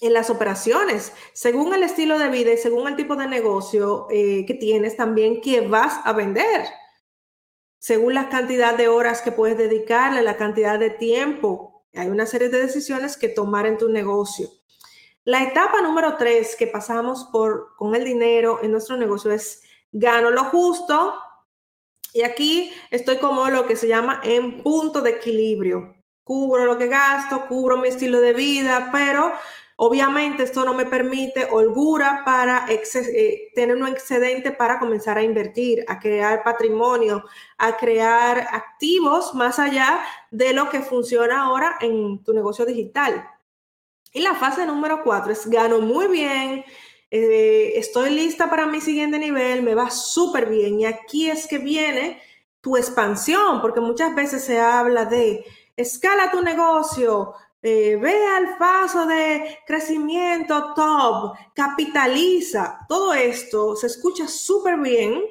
en 0.00 0.12
las 0.12 0.30
operaciones, 0.30 1.12
según 1.32 1.72
el 1.74 1.82
estilo 1.82 2.18
de 2.18 2.28
vida 2.28 2.52
y 2.52 2.58
según 2.58 2.88
el 2.88 2.96
tipo 2.96 3.16
de 3.16 3.26
negocio 3.26 4.06
eh, 4.10 4.44
que 4.46 4.54
tienes, 4.54 4.96
también 4.96 5.40
que 5.40 5.62
vas 5.62 6.00
a 6.04 6.12
vender, 6.12 6.66
según 7.78 8.14
la 8.14 8.28
cantidad 8.28 8.76
de 8.76 8.88
horas 8.88 9.22
que 9.22 9.32
puedes 9.32 9.56
dedicarle, 9.56 10.22
la 10.22 10.36
cantidad 10.36 10.78
de 10.78 10.90
tiempo. 10.90 11.84
Hay 11.94 12.08
una 12.08 12.26
serie 12.26 12.48
de 12.48 12.60
decisiones 12.60 13.16
que 13.16 13.28
tomar 13.28 13.66
en 13.66 13.78
tu 13.78 13.88
negocio. 13.88 14.48
La 15.24 15.42
etapa 15.42 15.80
número 15.80 16.16
tres 16.16 16.56
que 16.56 16.66
pasamos 16.66 17.28
por 17.32 17.74
con 17.76 17.94
el 17.94 18.04
dinero 18.04 18.60
en 18.62 18.72
nuestro 18.72 18.96
negocio 18.96 19.30
es 19.30 19.62
gano 19.90 20.30
lo 20.30 20.44
justo. 20.44 21.14
Y 22.12 22.22
aquí 22.22 22.72
estoy 22.90 23.18
como 23.18 23.48
lo 23.48 23.66
que 23.66 23.76
se 23.76 23.88
llama 23.88 24.20
en 24.22 24.62
punto 24.62 25.00
de 25.00 25.10
equilibrio. 25.10 25.94
Cubro 26.24 26.64
lo 26.64 26.76
que 26.78 26.88
gasto, 26.88 27.46
cubro 27.48 27.76
mi 27.76 27.88
estilo 27.88 28.20
de 28.20 28.32
vida, 28.32 28.90
pero 28.92 29.32
Obviamente 29.76 30.44
esto 30.44 30.64
no 30.64 30.72
me 30.72 30.86
permite 30.86 31.48
holgura 31.50 32.22
para 32.24 32.66
eh, 32.68 33.50
tener 33.54 33.76
un 33.76 33.88
excedente 33.88 34.52
para 34.52 34.78
comenzar 34.78 35.18
a 35.18 35.22
invertir, 35.22 35.84
a 35.88 35.98
crear 35.98 36.44
patrimonio, 36.44 37.24
a 37.58 37.76
crear 37.76 38.46
activos 38.52 39.34
más 39.34 39.58
allá 39.58 40.00
de 40.30 40.52
lo 40.52 40.70
que 40.70 40.80
funciona 40.80 41.42
ahora 41.44 41.76
en 41.80 42.22
tu 42.22 42.32
negocio 42.32 42.64
digital. 42.64 43.28
Y 44.12 44.20
la 44.20 44.36
fase 44.36 44.64
número 44.64 45.02
cuatro 45.02 45.32
es 45.32 45.44
gano 45.48 45.80
muy 45.80 46.06
bien, 46.06 46.64
eh, 47.10 47.72
estoy 47.76 48.10
lista 48.10 48.48
para 48.48 48.66
mi 48.66 48.80
siguiente 48.80 49.18
nivel, 49.18 49.62
me 49.62 49.74
va 49.74 49.90
súper 49.90 50.46
bien. 50.48 50.80
Y 50.80 50.86
aquí 50.86 51.28
es 51.28 51.48
que 51.48 51.58
viene 51.58 52.22
tu 52.60 52.76
expansión, 52.76 53.60
porque 53.60 53.80
muchas 53.80 54.14
veces 54.14 54.44
se 54.44 54.60
habla 54.60 55.04
de 55.04 55.44
escala 55.76 56.30
tu 56.30 56.42
negocio, 56.42 57.34
eh, 57.66 57.96
ve 57.96 58.26
al 58.26 58.58
paso 58.58 59.06
de 59.06 59.58
crecimiento 59.66 60.74
top, 60.74 61.34
capitaliza. 61.54 62.80
Todo 62.86 63.14
esto 63.14 63.74
se 63.74 63.86
escucha 63.86 64.28
súper 64.28 64.76
bien, 64.76 65.22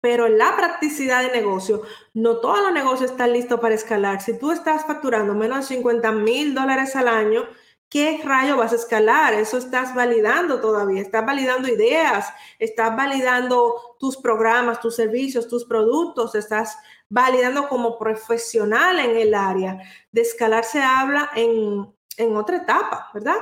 pero 0.00 0.28
la 0.28 0.56
practicidad 0.56 1.20
de 1.20 1.38
negocio, 1.38 1.82
no 2.14 2.38
todos 2.38 2.62
los 2.62 2.72
negocios 2.72 3.10
están 3.10 3.34
listos 3.34 3.60
para 3.60 3.74
escalar. 3.74 4.22
Si 4.22 4.38
tú 4.38 4.50
estás 4.50 4.86
facturando 4.86 5.34
menos 5.34 5.58
de 5.58 5.76
50 5.76 6.10
mil 6.12 6.54
dólares 6.54 6.96
al 6.96 7.06
año, 7.06 7.44
¿qué 7.90 8.18
rayo 8.24 8.56
vas 8.56 8.72
a 8.72 8.76
escalar? 8.76 9.34
Eso 9.34 9.58
estás 9.58 9.94
validando 9.94 10.58
todavía, 10.62 11.02
estás 11.02 11.26
validando 11.26 11.68
ideas, 11.68 12.32
estás 12.58 12.96
validando 12.96 13.96
tus 13.98 14.16
programas, 14.16 14.80
tus 14.80 14.96
servicios, 14.96 15.48
tus 15.48 15.66
productos, 15.66 16.34
estás 16.34 16.78
validando 17.08 17.68
como 17.68 17.98
profesional 17.98 18.98
en 18.98 19.16
el 19.16 19.34
área. 19.34 19.80
De 20.12 20.22
escalar 20.22 20.64
se 20.64 20.82
habla 20.82 21.30
en, 21.34 21.94
en 22.16 22.36
otra 22.36 22.58
etapa, 22.58 23.10
¿verdad? 23.14 23.38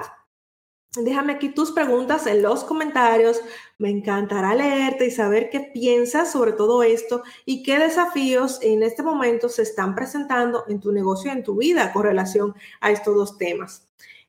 Déjame 0.97 1.33
aquí 1.33 1.49
tus 1.49 1.73
preguntas 1.73 2.27
en 2.27 2.43
los 2.43 2.63
comentarios. 2.63 3.41
Me 3.79 3.91
encantará 3.91 4.55
leerte 4.55 5.07
y 5.07 5.11
saber 5.11 5.51
qué 5.51 5.61
piensas 5.61 6.31
sobre 6.31 6.53
todo 6.53 6.85
esto 6.85 7.25
y 7.45 7.65
qué 7.65 7.79
desafíos 7.81 8.61
en 8.63 8.85
este 8.85 9.03
momento 9.03 9.49
se 9.49 9.63
están 9.63 9.97
presentando 9.97 10.65
en 10.69 10.79
tu 10.81 10.93
negocio 10.93 11.33
en 11.33 11.43
tu 11.43 11.57
vida 11.57 11.93
con 11.93 12.05
relación 12.05 12.55
a 12.81 12.93
estos 12.93 13.15
dos 13.17 13.39
temas. 13.39 13.84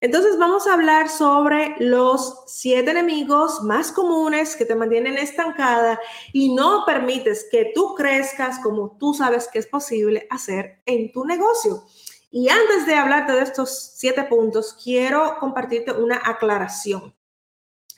Entonces 0.06 0.38
vamos 0.38 0.68
a 0.68 0.76
hablar 0.76 1.10
sobre 1.10 1.76
los 1.80 2.44
siete 2.46 2.92
enemigos 2.92 3.64
más 3.64 3.92
comunes 3.92 4.56
que 4.56 4.64
te 4.64 4.76
mantienen 4.76 5.18
estancada 5.18 6.00
y 6.32 6.54
no 6.54 6.84
permites 6.86 7.48
que 7.50 7.72
tú 7.74 7.96
crezcas 7.96 8.60
como 8.60 8.98
tú 9.00 9.16
sabes 9.16 9.48
que 9.52 9.58
es 9.58 9.66
posible 9.66 10.28
hacer 10.30 10.80
en 10.86 11.12
tu 11.12 11.26
negocio. 11.26 11.86
Y 12.30 12.50
antes 12.50 12.86
de 12.86 12.94
hablarte 12.94 13.34
de 13.34 13.42
estos 13.42 13.94
siete 13.96 14.26
puntos, 14.26 14.78
quiero 14.84 15.38
compartirte 15.40 15.92
una 15.92 16.22
aclaración. 16.24 17.16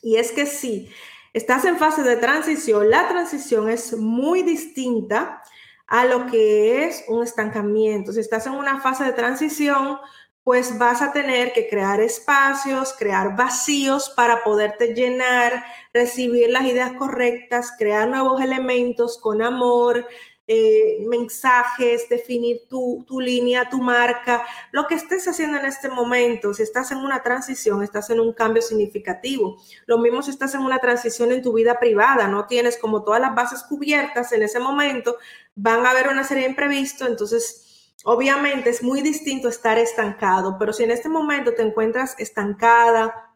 Y 0.02 0.16
es 0.16 0.32
que 0.32 0.46
si 0.46 0.90
estás 1.34 1.66
en 1.66 1.76
fase 1.76 2.04
de 2.04 2.16
transición, 2.16 2.90
la 2.90 3.10
transición 3.10 3.70
es 3.70 3.98
muy 3.98 4.44
distinta 4.44 5.44
a 5.88 6.06
lo 6.06 6.26
que 6.28 6.86
es 6.86 7.04
un 7.10 7.22
estancamiento. 7.22 8.14
Si 8.14 8.22
estás 8.22 8.48
en 8.48 8.54
una 8.54 8.80
fase 8.80 9.04
de 9.04 9.12
transición, 9.12 9.98
pues 10.48 10.78
vas 10.78 11.02
a 11.02 11.12
tener 11.12 11.52
que 11.52 11.68
crear 11.68 12.00
espacios, 12.00 12.96
crear 12.98 13.36
vacíos 13.36 14.10
para 14.10 14.46
poderte 14.46 14.94
llenar, 14.94 15.66
recibir 15.94 16.50
las 16.52 16.64
ideas 16.64 16.94
correctas, 16.94 17.74
crear 17.78 18.08
nuevos 18.08 18.40
elementos 18.40 19.18
con 19.18 19.42
amor, 19.42 20.08
eh, 20.48 21.06
mensajes, 21.06 22.08
definir 22.08 22.62
tu, 22.70 23.04
tu, 23.06 23.20
línea, 23.20 23.70
tu 23.70 23.82
marca, 23.82 24.46
lo 24.72 24.88
que 24.88 24.96
estés 24.96 25.28
haciendo 25.28 25.58
en 25.58 25.66
este 25.66 25.90
momento, 25.90 26.54
si 26.54 26.64
estás 26.64 26.92
en 26.92 27.00
una 27.00 27.22
transición, 27.22 27.84
estás 27.84 28.10
en 28.10 28.22
un 28.22 28.32
cambio 28.32 28.62
significativo. 28.62 29.58
Lo 29.86 29.98
mismo 29.98 30.22
si 30.22 30.32
estás 30.32 30.56
en 30.56 30.62
una 30.62 30.80
transición 30.80 31.34
en 31.34 31.42
tu 31.42 31.52
vida 31.52 31.78
privada, 31.78 32.30
no 32.30 32.48
tienes 32.48 32.78
como 32.78 33.04
todas 33.04 33.20
las 33.20 33.36
bases 33.36 33.64
cubiertas 33.64 34.32
en 34.32 34.44
ese 34.44 34.62
momento, 34.62 35.18
van 35.56 35.86
a 35.86 35.90
haber 35.90 36.08
una 36.08 36.24
serie 36.24 36.44
de 36.44 36.52
imprevistos, 36.52 37.06
entonces 37.06 37.67
obviamente 38.04 38.70
es 38.70 38.84
muy 38.84 39.02
distinto 39.02 39.50
estar 39.50 39.78
estancado, 39.78 40.58
pero 40.60 40.74
si 40.74 40.84
en 40.84 40.92
este 40.92 41.10
momento 41.10 41.54
te 41.54 41.64
encuentras 41.64 42.16
estancada, 42.20 43.36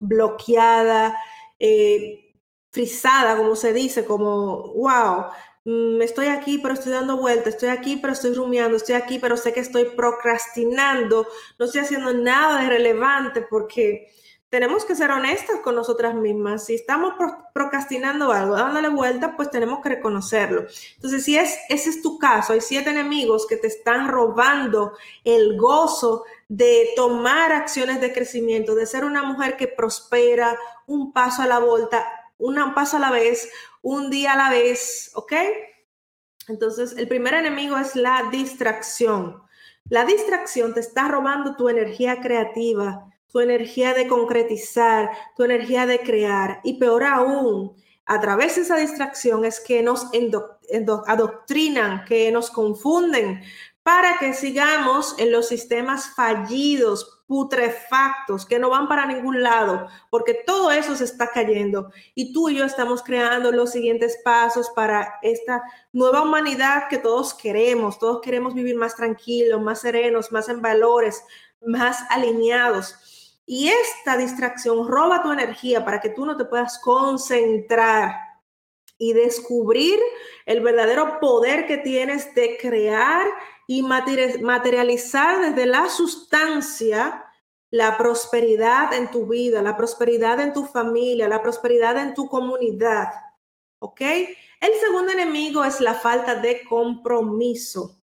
bloqueada, 0.00 1.16
eh, 1.58 2.34
frisada, 2.70 3.36
como 3.36 3.54
se 3.56 3.72
dice, 3.72 4.04
como, 4.04 4.72
wow, 4.74 5.26
Mm, 5.64 6.02
estoy 6.02 6.26
aquí, 6.26 6.58
pero 6.58 6.74
estoy 6.74 6.92
dando 6.92 7.16
vueltas, 7.18 7.54
estoy 7.54 7.68
aquí, 7.68 7.96
pero 7.96 8.12
estoy 8.14 8.34
rumiando, 8.34 8.76
estoy 8.76 8.96
aquí, 8.96 9.18
pero 9.20 9.36
sé 9.36 9.52
que 9.52 9.60
estoy 9.60 9.84
procrastinando, 9.96 11.26
no 11.58 11.64
estoy 11.64 11.82
haciendo 11.82 12.12
nada 12.14 12.62
de 12.62 12.68
relevante 12.68 13.42
porque 13.48 14.08
tenemos 14.52 14.84
que 14.84 14.94
ser 14.94 15.10
honestas 15.10 15.60
con 15.64 15.74
nosotras 15.74 16.14
mismas. 16.14 16.66
Si 16.66 16.74
estamos 16.74 17.14
procrastinando 17.54 18.32
algo, 18.32 18.54
dándole 18.54 18.90
vuelta, 18.90 19.34
pues 19.34 19.50
tenemos 19.50 19.80
que 19.80 19.88
reconocerlo. 19.88 20.66
Entonces, 20.96 21.24
si 21.24 21.38
es, 21.38 21.58
ese 21.70 21.88
es 21.88 22.02
tu 22.02 22.18
caso, 22.18 22.52
hay 22.52 22.60
siete 22.60 22.90
enemigos 22.90 23.46
que 23.46 23.56
te 23.56 23.68
están 23.68 24.08
robando 24.08 24.92
el 25.24 25.56
gozo 25.56 26.24
de 26.48 26.90
tomar 26.96 27.50
acciones 27.50 28.02
de 28.02 28.12
crecimiento, 28.12 28.74
de 28.74 28.84
ser 28.84 29.06
una 29.06 29.22
mujer 29.22 29.56
que 29.56 29.68
prospera 29.68 30.58
un 30.86 31.14
paso 31.14 31.40
a 31.40 31.46
la 31.46 31.58
vuelta, 31.58 32.06
un 32.36 32.74
paso 32.74 32.98
a 32.98 33.00
la 33.00 33.10
vez, 33.10 33.50
un 33.80 34.10
día 34.10 34.34
a 34.34 34.36
la 34.36 34.50
vez, 34.50 35.12
¿ok? 35.14 35.32
Entonces, 36.48 36.94
el 36.98 37.08
primer 37.08 37.32
enemigo 37.32 37.78
es 37.78 37.96
la 37.96 38.28
distracción. 38.30 39.42
La 39.88 40.04
distracción 40.04 40.74
te 40.74 40.80
está 40.80 41.08
robando 41.08 41.56
tu 41.56 41.70
energía 41.70 42.20
creativa, 42.20 43.11
tu 43.32 43.40
energía 43.40 43.94
de 43.94 44.06
concretizar, 44.06 45.10
tu 45.36 45.44
energía 45.44 45.86
de 45.86 46.00
crear. 46.00 46.60
Y 46.62 46.74
peor 46.74 47.04
aún, 47.04 47.74
a 48.04 48.20
través 48.20 48.56
de 48.56 48.62
esa 48.62 48.76
distracción 48.76 49.44
es 49.44 49.58
que 49.58 49.82
nos 49.82 50.06
adoctrinan, 51.06 52.04
que 52.04 52.30
nos 52.30 52.50
confunden 52.50 53.42
para 53.82 54.18
que 54.18 54.32
sigamos 54.32 55.16
en 55.18 55.32
los 55.32 55.48
sistemas 55.48 56.14
fallidos, 56.14 57.22
putrefactos 57.26 58.44
que 58.44 58.58
no 58.58 58.68
van 58.68 58.86
para 58.88 59.06
ningún 59.06 59.42
lado, 59.42 59.88
porque 60.10 60.34
todo 60.34 60.70
eso 60.70 60.94
se 60.94 61.04
está 61.04 61.30
cayendo 61.30 61.90
y 62.14 62.32
tú 62.32 62.50
y 62.50 62.56
yo 62.56 62.66
estamos 62.66 63.02
creando 63.02 63.50
los 63.50 63.72
siguientes 63.72 64.18
pasos 64.22 64.68
para 64.68 65.14
esta 65.22 65.62
nueva 65.92 66.20
humanidad 66.20 66.88
que 66.90 66.98
todos 66.98 67.32
queremos. 67.32 67.98
Todos 67.98 68.20
queremos 68.20 68.52
vivir 68.52 68.76
más 68.76 68.96
tranquilos, 68.96 69.62
más 69.62 69.80
serenos, 69.80 70.30
más 70.30 70.50
en 70.50 70.60
valores, 70.60 71.24
más 71.64 72.04
alineados. 72.10 72.96
Y 73.46 73.68
esta 73.68 74.16
distracción 74.16 74.88
roba 74.88 75.22
tu 75.22 75.32
energía 75.32 75.84
para 75.84 76.00
que 76.00 76.10
tú 76.10 76.24
no 76.24 76.36
te 76.36 76.44
puedas 76.44 76.78
concentrar 76.78 78.14
y 78.98 79.12
descubrir 79.14 79.98
el 80.46 80.60
verdadero 80.60 81.18
poder 81.18 81.66
que 81.66 81.78
tienes 81.78 82.34
de 82.34 82.56
crear 82.56 83.26
y 83.66 83.82
materializar 83.82 85.40
desde 85.40 85.66
la 85.66 85.88
sustancia 85.88 87.24
la 87.72 87.96
prosperidad 87.96 88.92
en 88.92 89.10
tu 89.10 89.26
vida, 89.26 89.62
la 89.62 89.76
prosperidad 89.76 90.40
en 90.40 90.52
tu 90.52 90.66
familia, 90.66 91.26
la 91.26 91.42
prosperidad 91.42 91.96
en 91.96 92.12
tu 92.12 92.28
comunidad. 92.28 93.08
¿Ok? 93.78 94.00
El 94.02 94.74
segundo 94.78 95.12
enemigo 95.12 95.64
es 95.64 95.80
la 95.80 95.94
falta 95.94 96.34
de 96.36 96.62
compromiso. 96.64 98.01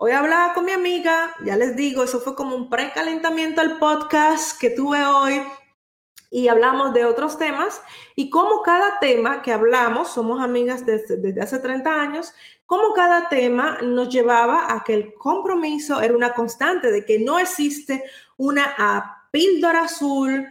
Hoy 0.00 0.12
hablaba 0.12 0.54
con 0.54 0.64
mi 0.64 0.70
amiga, 0.70 1.34
ya 1.44 1.56
les 1.56 1.74
digo, 1.74 2.04
eso 2.04 2.20
fue 2.20 2.36
como 2.36 2.54
un 2.54 2.70
precalentamiento 2.70 3.60
al 3.60 3.80
podcast 3.80 4.56
que 4.56 4.70
tuve 4.70 5.04
hoy 5.04 5.42
y 6.30 6.46
hablamos 6.46 6.94
de 6.94 7.04
otros 7.04 7.36
temas 7.36 7.82
y 8.14 8.30
como 8.30 8.62
cada 8.62 9.00
tema 9.00 9.42
que 9.42 9.52
hablamos, 9.52 10.12
somos 10.12 10.40
amigas 10.40 10.86
desde, 10.86 11.16
desde, 11.16 11.40
hace 11.40 11.58
30 11.58 12.00
años, 12.00 12.32
como 12.64 12.92
cada 12.92 13.28
tema 13.28 13.78
nos 13.82 14.08
llevaba 14.08 14.72
a 14.72 14.84
que 14.84 14.94
el 14.94 15.14
compromiso 15.14 16.00
era 16.00 16.14
una 16.14 16.32
constante, 16.32 16.92
de 16.92 17.04
que 17.04 17.18
no 17.18 17.40
existe 17.40 18.04
una 18.36 19.26
píldora 19.32 19.82
azul 19.82 20.46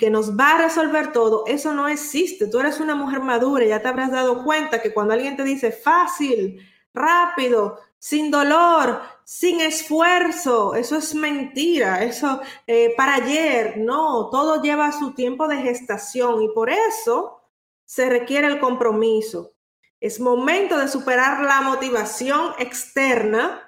que 0.00 0.10
nos 0.10 0.36
va 0.36 0.56
a 0.56 0.62
resolver 0.62 1.12
todo, 1.12 1.44
eso 1.46 1.72
no 1.74 1.86
existe. 1.86 2.48
Tú 2.48 2.58
eres 2.58 2.80
una 2.80 2.96
mujer 2.96 3.20
madura, 3.20 3.64
ya 3.66 3.80
te 3.80 3.86
habrás 3.86 4.10
dado 4.10 4.42
cuenta 4.42 4.82
que 4.82 4.92
cuando 4.92 5.14
alguien 5.14 5.36
te 5.36 5.44
dice 5.44 5.70
fácil, 5.70 6.60
rápido, 6.92 7.78
sin 8.04 8.30
dolor, 8.30 9.00
sin 9.24 9.62
esfuerzo. 9.62 10.74
Eso 10.74 10.98
es 10.98 11.14
mentira. 11.14 12.04
Eso 12.04 12.38
eh, 12.66 12.92
para 12.98 13.14
ayer. 13.14 13.78
No, 13.78 14.28
todo 14.28 14.60
lleva 14.60 14.92
su 14.92 15.14
tiempo 15.14 15.48
de 15.48 15.56
gestación 15.56 16.42
y 16.42 16.48
por 16.50 16.68
eso 16.68 17.40
se 17.86 18.10
requiere 18.10 18.46
el 18.46 18.60
compromiso. 18.60 19.54
Es 20.00 20.20
momento 20.20 20.76
de 20.76 20.88
superar 20.88 21.46
la 21.46 21.62
motivación 21.62 22.52
externa 22.58 23.62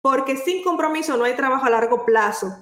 porque 0.00 0.36
sin 0.36 0.62
compromiso 0.62 1.16
no 1.16 1.24
hay 1.24 1.34
trabajo 1.34 1.66
a 1.66 1.70
largo 1.70 2.06
plazo. 2.06 2.56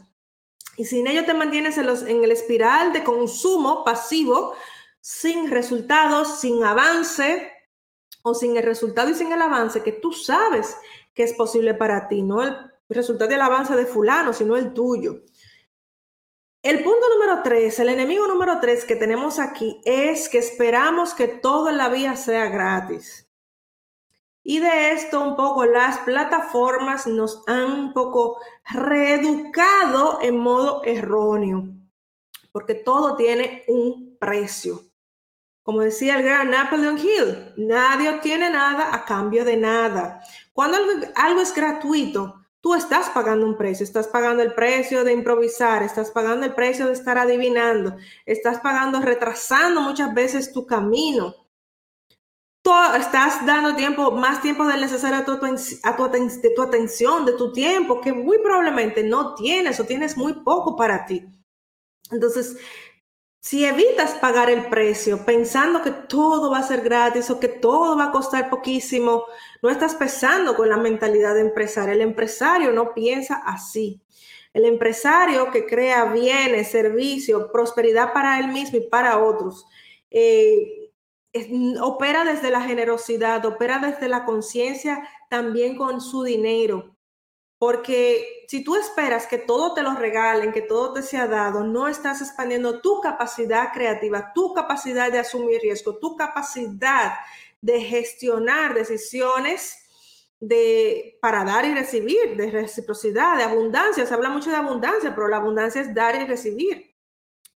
Y 0.78 0.86
sin 0.86 1.06
ello 1.06 1.26
te 1.26 1.34
mantienes 1.34 1.76
en, 1.76 1.88
los, 1.88 2.04
en 2.04 2.24
el 2.24 2.32
espiral 2.32 2.94
de 2.94 3.04
consumo 3.04 3.84
pasivo, 3.84 4.54
sin 5.02 5.50
resultados, 5.50 6.40
sin 6.40 6.64
avance, 6.64 7.52
o 8.22 8.34
sin 8.34 8.56
el 8.56 8.62
resultado 8.62 9.10
y 9.10 9.14
sin 9.14 9.32
el 9.32 9.42
avance 9.42 9.82
que 9.82 9.92
tú 9.92 10.12
sabes 10.12 10.76
que 11.14 11.22
es 11.22 11.34
posible 11.34 11.74
para 11.74 12.08
ti, 12.08 12.22
no 12.22 12.42
el 12.42 12.56
resultado 12.88 13.30
del 13.30 13.40
avance 13.40 13.74
de 13.76 13.86
fulano, 13.86 14.32
sino 14.32 14.56
el 14.56 14.72
tuyo. 14.72 15.22
El 16.62 16.84
punto 16.84 17.08
número 17.12 17.42
tres, 17.42 17.80
el 17.80 17.88
enemigo 17.88 18.26
número 18.28 18.60
tres 18.60 18.84
que 18.84 18.94
tenemos 18.94 19.40
aquí 19.40 19.80
es 19.84 20.28
que 20.28 20.38
esperamos 20.38 21.12
que 21.12 21.26
todo 21.26 21.68
en 21.68 21.76
la 21.76 21.88
vida 21.88 22.14
sea 22.14 22.48
gratis. 22.48 23.28
Y 24.44 24.60
de 24.60 24.92
esto 24.92 25.20
un 25.20 25.36
poco 25.36 25.64
las 25.64 25.98
plataformas 25.98 27.06
nos 27.06 27.42
han 27.46 27.72
un 27.72 27.92
poco 27.92 28.40
reeducado 28.70 30.20
en 30.22 30.38
modo 30.38 30.82
erróneo, 30.84 31.64
porque 32.50 32.74
todo 32.74 33.16
tiene 33.16 33.64
un 33.68 34.16
precio. 34.18 34.82
Como 35.62 35.80
decía 35.80 36.16
el 36.16 36.24
gran 36.24 36.50
Napoleon 36.50 36.98
Hill, 36.98 37.54
nadie 37.56 38.10
obtiene 38.10 38.50
nada 38.50 38.94
a 38.94 39.04
cambio 39.04 39.44
de 39.44 39.56
nada. 39.56 40.20
Cuando 40.52 40.76
algo, 41.16 41.40
es 41.40 41.54
gratuito, 41.54 42.44
tú 42.60 42.74
estás 42.74 43.08
pagando 43.10 43.46
un 43.46 43.56
precio, 43.56 43.84
estás 43.84 44.06
pagando 44.08 44.42
el 44.42 44.54
precio 44.54 45.04
de 45.04 45.12
improvisar, 45.12 45.82
estás 45.82 46.10
pagando 46.10 46.44
el 46.46 46.54
precio 46.54 46.86
de 46.86 46.92
estar 46.92 47.18
adivinando, 47.18 47.96
estás 48.26 48.60
pagando, 48.60 49.00
retrasando 49.00 49.80
muchas 49.80 50.12
veces 50.12 50.52
tu 50.52 50.66
camino. 50.66 51.34
Tú 52.62 52.70
estás 52.96 53.44
dando 53.44 53.74
tiempo, 53.74 54.12
más 54.12 54.40
tiempo 54.40 54.64
del 54.64 54.80
necesario 54.80 55.18
a 55.18 55.24
tu, 55.24 55.32
a 55.32 56.08
de 56.08 56.50
tu 56.54 56.62
atención, 56.62 57.24
de 57.24 57.32
tu 57.32 57.52
tiempo, 57.52 58.00
que 58.00 58.12
muy 58.12 58.38
probablemente 58.38 59.02
no 59.02 59.34
tienes 59.34 59.80
o 59.80 59.84
tienes 59.84 60.16
muy 60.16 60.34
poco 60.44 60.76
para 60.76 61.04
ti. 61.04 61.26
Entonces, 62.12 62.56
si 63.42 63.64
evitas 63.64 64.14
pagar 64.14 64.48
el 64.50 64.66
precio 64.66 65.26
pensando 65.26 65.82
que 65.82 65.90
todo 65.90 66.48
va 66.48 66.58
a 66.58 66.62
ser 66.62 66.80
gratis 66.82 67.28
o 67.28 67.40
que 67.40 67.48
todo 67.48 67.96
va 67.96 68.04
a 68.04 68.12
costar 68.12 68.48
poquísimo, 68.48 69.24
no 69.60 69.68
estás 69.68 69.96
pensando 69.96 70.54
con 70.54 70.68
la 70.68 70.76
mentalidad 70.76 71.34
de 71.34 71.40
empresario. 71.40 71.92
El 71.92 72.02
empresario 72.02 72.70
no 72.70 72.94
piensa 72.94 73.42
así. 73.44 74.00
El 74.54 74.64
empresario 74.64 75.50
que 75.50 75.66
crea 75.66 76.12
bienes, 76.12 76.70
servicios, 76.70 77.48
prosperidad 77.52 78.12
para 78.12 78.38
él 78.38 78.46
mismo 78.46 78.78
y 78.78 78.88
para 78.88 79.18
otros, 79.18 79.66
eh, 80.08 80.92
opera 81.80 82.24
desde 82.24 82.50
la 82.50 82.60
generosidad, 82.60 83.44
opera 83.44 83.80
desde 83.80 84.08
la 84.08 84.24
conciencia 84.24 85.02
también 85.28 85.76
con 85.76 86.00
su 86.00 86.22
dinero. 86.22 86.94
Porque 87.62 88.44
si 88.48 88.64
tú 88.64 88.74
esperas 88.74 89.28
que 89.28 89.38
todo 89.38 89.72
te 89.72 89.84
lo 89.84 89.94
regalen, 89.94 90.50
que 90.50 90.62
todo 90.62 90.94
te 90.94 91.00
sea 91.00 91.28
dado, 91.28 91.62
no 91.62 91.86
estás 91.86 92.20
expandiendo 92.20 92.80
tu 92.80 93.00
capacidad 93.00 93.72
creativa, 93.72 94.32
tu 94.34 94.52
capacidad 94.52 95.12
de 95.12 95.20
asumir 95.20 95.60
riesgo, 95.60 95.96
tu 95.98 96.16
capacidad 96.16 97.20
de 97.60 97.80
gestionar 97.80 98.74
decisiones 98.74 99.78
de, 100.40 101.16
para 101.22 101.44
dar 101.44 101.64
y 101.64 101.72
recibir, 101.72 102.36
de 102.36 102.50
reciprocidad, 102.50 103.36
de 103.36 103.44
abundancia. 103.44 104.06
Se 104.06 104.12
habla 104.12 104.30
mucho 104.30 104.50
de 104.50 104.56
abundancia, 104.56 105.14
pero 105.14 105.28
la 105.28 105.36
abundancia 105.36 105.82
es 105.82 105.94
dar 105.94 106.16
y 106.16 106.26
recibir. 106.26 106.96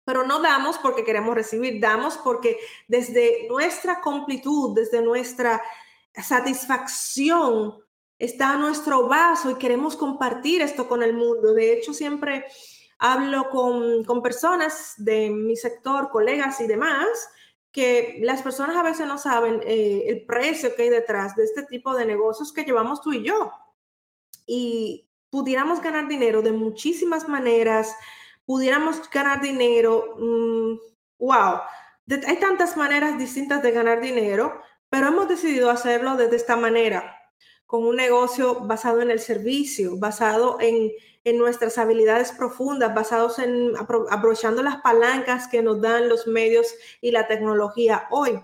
Pero 0.04 0.24
no 0.24 0.40
damos 0.40 0.78
porque 0.78 1.02
queremos 1.02 1.34
recibir, 1.34 1.80
damos 1.80 2.16
porque 2.18 2.58
desde 2.86 3.48
nuestra 3.48 4.00
completud, 4.00 4.72
desde 4.72 5.02
nuestra 5.02 5.60
satisfacción, 6.14 7.84
está 8.18 8.56
nuestro 8.56 9.08
vaso 9.08 9.50
y 9.50 9.54
queremos 9.56 9.96
compartir 9.96 10.62
esto 10.62 10.88
con 10.88 11.02
el 11.02 11.12
mundo. 11.12 11.52
De 11.52 11.72
hecho, 11.72 11.92
siempre 11.92 12.46
hablo 12.98 13.50
con, 13.50 14.22
personas 14.22 14.94
de 14.96 15.30
mi 15.30 15.56
sector, 15.56 16.10
colegas 16.10 16.60
y 16.60 16.66
demás, 16.66 17.06
que 17.70 18.18
las 18.22 18.42
personas 18.42 18.76
a 18.76 18.82
veces 18.82 19.06
no 19.06 19.18
saben 19.18 19.60
eh, 19.64 20.04
el 20.06 20.24
precio 20.24 20.74
que 20.74 20.84
hay 20.84 20.88
detrás 20.88 21.36
de 21.36 21.44
este 21.44 21.64
tipo 21.64 21.94
de 21.94 22.06
negocios 22.06 22.52
que 22.52 22.64
llevamos 22.64 23.02
tú 23.02 23.12
y 23.12 23.22
yo. 23.22 23.52
Y 24.46 25.08
pudiéramos 25.28 25.82
ganar 25.82 26.08
dinero 26.08 26.40
de 26.40 26.52
muchísimas 26.52 27.28
maneras, 27.28 27.94
pudiéramos 28.46 29.10
ganar 29.10 29.42
dinero, 29.42 30.14
mm, 30.18 30.78
wow, 31.18 31.60
hay 32.26 32.36
tantas 32.38 32.76
maneras 32.76 33.18
distintas 33.18 33.62
de 33.62 33.72
ganar 33.72 34.00
dinero, 34.00 34.62
pero 34.88 35.08
hemos 35.08 35.28
decidido 35.28 35.68
hacerlo 35.68 36.16
de 36.16 36.34
esta 36.34 36.56
manera 36.56 37.15
con 37.66 37.84
un 37.84 37.96
negocio 37.96 38.60
basado 38.60 39.02
en 39.02 39.10
el 39.10 39.20
servicio, 39.20 39.96
basado 39.96 40.58
en, 40.60 40.92
nuestras 41.38 41.76
habilidades 41.76 42.30
profundas, 42.30 42.94
basados 42.94 43.40
en 43.40 43.72
aprovechando 43.76 44.62
las 44.62 44.76
palancas 44.76 45.48
que 45.48 45.60
nos 45.60 45.80
dan 45.80 46.08
los 46.08 46.28
medios 46.28 46.72
y 47.00 47.10
la 47.10 47.26
tecnología 47.26 48.06
hoy. 48.10 48.40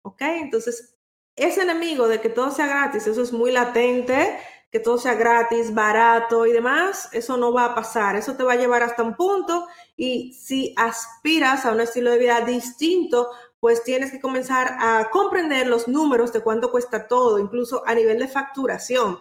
¿Ok? 0.00 0.22
Entonces, 0.22 0.96
ese 1.36 1.62
enemigo 1.62 2.08
de 2.08 2.22
que 2.22 2.30
todo 2.30 2.50
sea 2.50 2.66
gratis, 2.66 3.06
eso 3.06 3.20
es 3.20 3.30
muy 3.30 3.52
latente, 3.52 4.38
que 4.70 4.80
todo 4.80 4.98
sea 4.98 5.14
gratis, 5.14 5.74
barato 5.74 6.46
y 6.46 6.52
demás, 6.52 7.08
eso 7.12 7.36
no 7.36 7.52
va 7.52 7.66
a 7.66 7.74
pasar, 7.74 8.16
eso 8.16 8.36
te 8.36 8.42
va 8.42 8.54
a 8.54 8.56
llevar 8.56 8.82
hasta 8.82 9.02
un 9.02 9.14
punto 9.14 9.66
y 9.96 10.32
si 10.34 10.74
aspiras 10.76 11.64
a 11.64 11.72
un 11.72 11.80
estilo 11.80 12.10
de 12.10 12.18
vida 12.18 12.40
distinto, 12.42 13.30
pues 13.60 13.82
tienes 13.82 14.10
que 14.10 14.20
comenzar 14.20 14.76
a 14.78 15.08
comprender 15.10 15.66
los 15.66 15.88
números 15.88 16.32
de 16.32 16.40
cuánto 16.40 16.70
cuesta 16.70 17.08
todo, 17.08 17.38
incluso 17.38 17.82
a 17.86 17.94
nivel 17.94 18.18
de 18.18 18.28
facturación. 18.28 19.18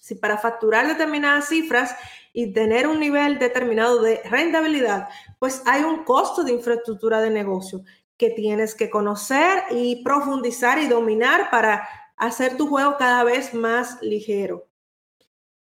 Si 0.00 0.14
para 0.14 0.36
facturar 0.36 0.86
determinadas 0.86 1.48
cifras 1.48 1.96
y 2.32 2.52
tener 2.52 2.86
un 2.86 3.00
nivel 3.00 3.38
determinado 3.38 4.02
de 4.02 4.20
rentabilidad, 4.24 5.08
pues 5.38 5.62
hay 5.64 5.82
un 5.82 6.04
costo 6.04 6.44
de 6.44 6.52
infraestructura 6.52 7.20
de 7.20 7.30
negocio 7.30 7.82
que 8.18 8.30
tienes 8.30 8.74
que 8.74 8.90
conocer 8.90 9.64
y 9.70 10.02
profundizar 10.04 10.78
y 10.78 10.88
dominar 10.88 11.50
para 11.50 11.88
hacer 12.16 12.56
tu 12.56 12.68
juego 12.68 12.96
cada 12.98 13.24
vez 13.24 13.54
más 13.54 14.00
ligero. 14.02 14.68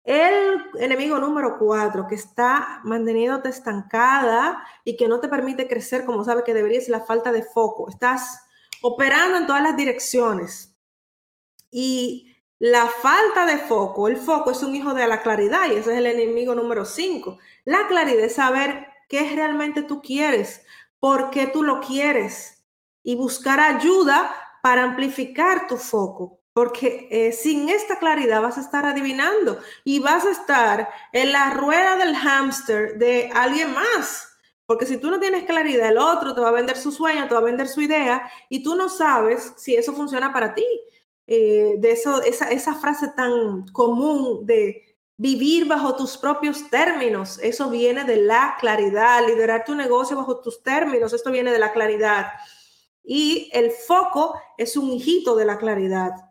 El 0.04 0.64
enemigo 0.80 1.20
número 1.20 1.58
cuatro, 1.60 2.08
que 2.08 2.16
está 2.16 2.82
manteniéndote 2.84 3.50
estancada 3.50 4.64
y 4.84 4.98
que 4.98 5.08
no 5.08 5.20
te 5.20 5.28
permite 5.28 5.68
crecer 5.68 6.06
como 6.06 6.24
sabe 6.24 6.44
que 6.44 6.56
debería, 6.56 6.80
es 6.80 6.90
la 6.90 7.02
falta 7.02 7.32
de 7.32 7.44
foco. 7.44 7.88
Estás 7.88 8.42
operando 8.82 9.38
en 9.38 9.46
todas 9.46 9.62
las 9.62 9.78
direcciones. 9.78 10.76
Y 11.70 12.36
la 12.58 12.88
falta 12.88 13.46
de 13.46 13.58
foco, 13.60 14.08
el 14.08 14.18
foco 14.18 14.52
es 14.52 14.64
un 14.64 14.76
hijo 14.76 14.94
de 14.94 15.08
la 15.08 15.22
claridad 15.22 15.68
y 15.70 15.76
ese 15.76 15.92
es 15.94 15.98
el 15.98 16.08
enemigo 16.08 16.56
número 16.56 16.86
cinco. 16.86 17.38
La 17.64 17.88
claridad 17.88 18.26
es 18.26 18.36
saber 18.36 18.88
qué 19.08 19.32
realmente 19.36 19.84
tú 19.84 20.02
quieres, 20.02 20.66
por 21.00 21.30
qué 21.30 21.48
tú 21.48 21.64
lo 21.64 21.80
quieres 21.80 22.66
y 23.04 23.16
buscar 23.16 23.60
ayuda 23.60 24.34
para 24.62 24.84
amplificar 24.84 25.68
tu 25.68 25.78
foco 25.78 26.41
porque 26.54 27.08
eh, 27.10 27.32
sin 27.32 27.70
esta 27.70 27.98
claridad 27.98 28.42
vas 28.42 28.58
a 28.58 28.62
estar 28.62 28.86
adivinando 28.86 29.60
y 29.84 30.00
vas 30.00 30.26
a 30.26 30.32
estar 30.32 30.90
en 31.14 31.32
la 31.32 31.52
rueda 31.52 31.98
del 31.98 32.16
hámster 32.16 32.98
de 32.98 33.30
alguien 33.34 33.74
más. 33.74 34.28
Porque 34.66 34.86
si 34.86 34.98
tú 34.98 35.12
no 35.12 35.20
tienes 35.20 35.44
claridad, 35.44 35.90
el 35.90 35.98
otro 35.98 36.34
te 36.34 36.42
va 36.42 36.50
a 36.50 36.54
vender 36.54 36.78
su 36.78 36.92
sueño, 36.92 37.28
te 37.28 37.34
va 37.34 37.40
a 37.40 37.44
vender 37.44 37.68
su 37.68 37.82
idea 37.82 38.30
y 38.50 38.64
tú 38.64 38.76
no 38.76 38.90
sabes 38.90 39.54
si 39.58 39.76
eso 39.76 39.94
funciona 39.94 40.32
para 40.34 40.54
ti. 40.54 40.66
Eh, 41.28 41.76
de 41.78 41.92
eso, 41.92 42.22
esa, 42.24 42.50
esa 42.52 42.76
frase 42.76 43.10
tan 43.16 43.66
común 43.68 44.46
de 44.46 44.98
vivir 45.16 45.68
bajo 45.68 45.96
tus 45.96 46.18
propios 46.18 46.70
términos, 46.70 47.40
eso 47.42 47.70
viene 47.70 48.04
de 48.04 48.18
la 48.18 48.58
claridad, 48.60 49.26
liderar 49.26 49.64
tu 49.64 49.76
negocio 49.76 50.18
bajo 50.18 50.42
tus 50.42 50.64
términos, 50.64 51.14
esto 51.14 51.32
viene 51.32 51.52
de 51.52 51.60
la 51.60 51.72
claridad. 51.72 52.28
Y 53.04 53.50
el 53.54 53.72
foco 53.72 54.34
es 54.58 54.76
un 54.76 54.90
hijito 54.90 55.36
de 55.36 55.46
la 55.46 55.58
claridad 55.58 56.31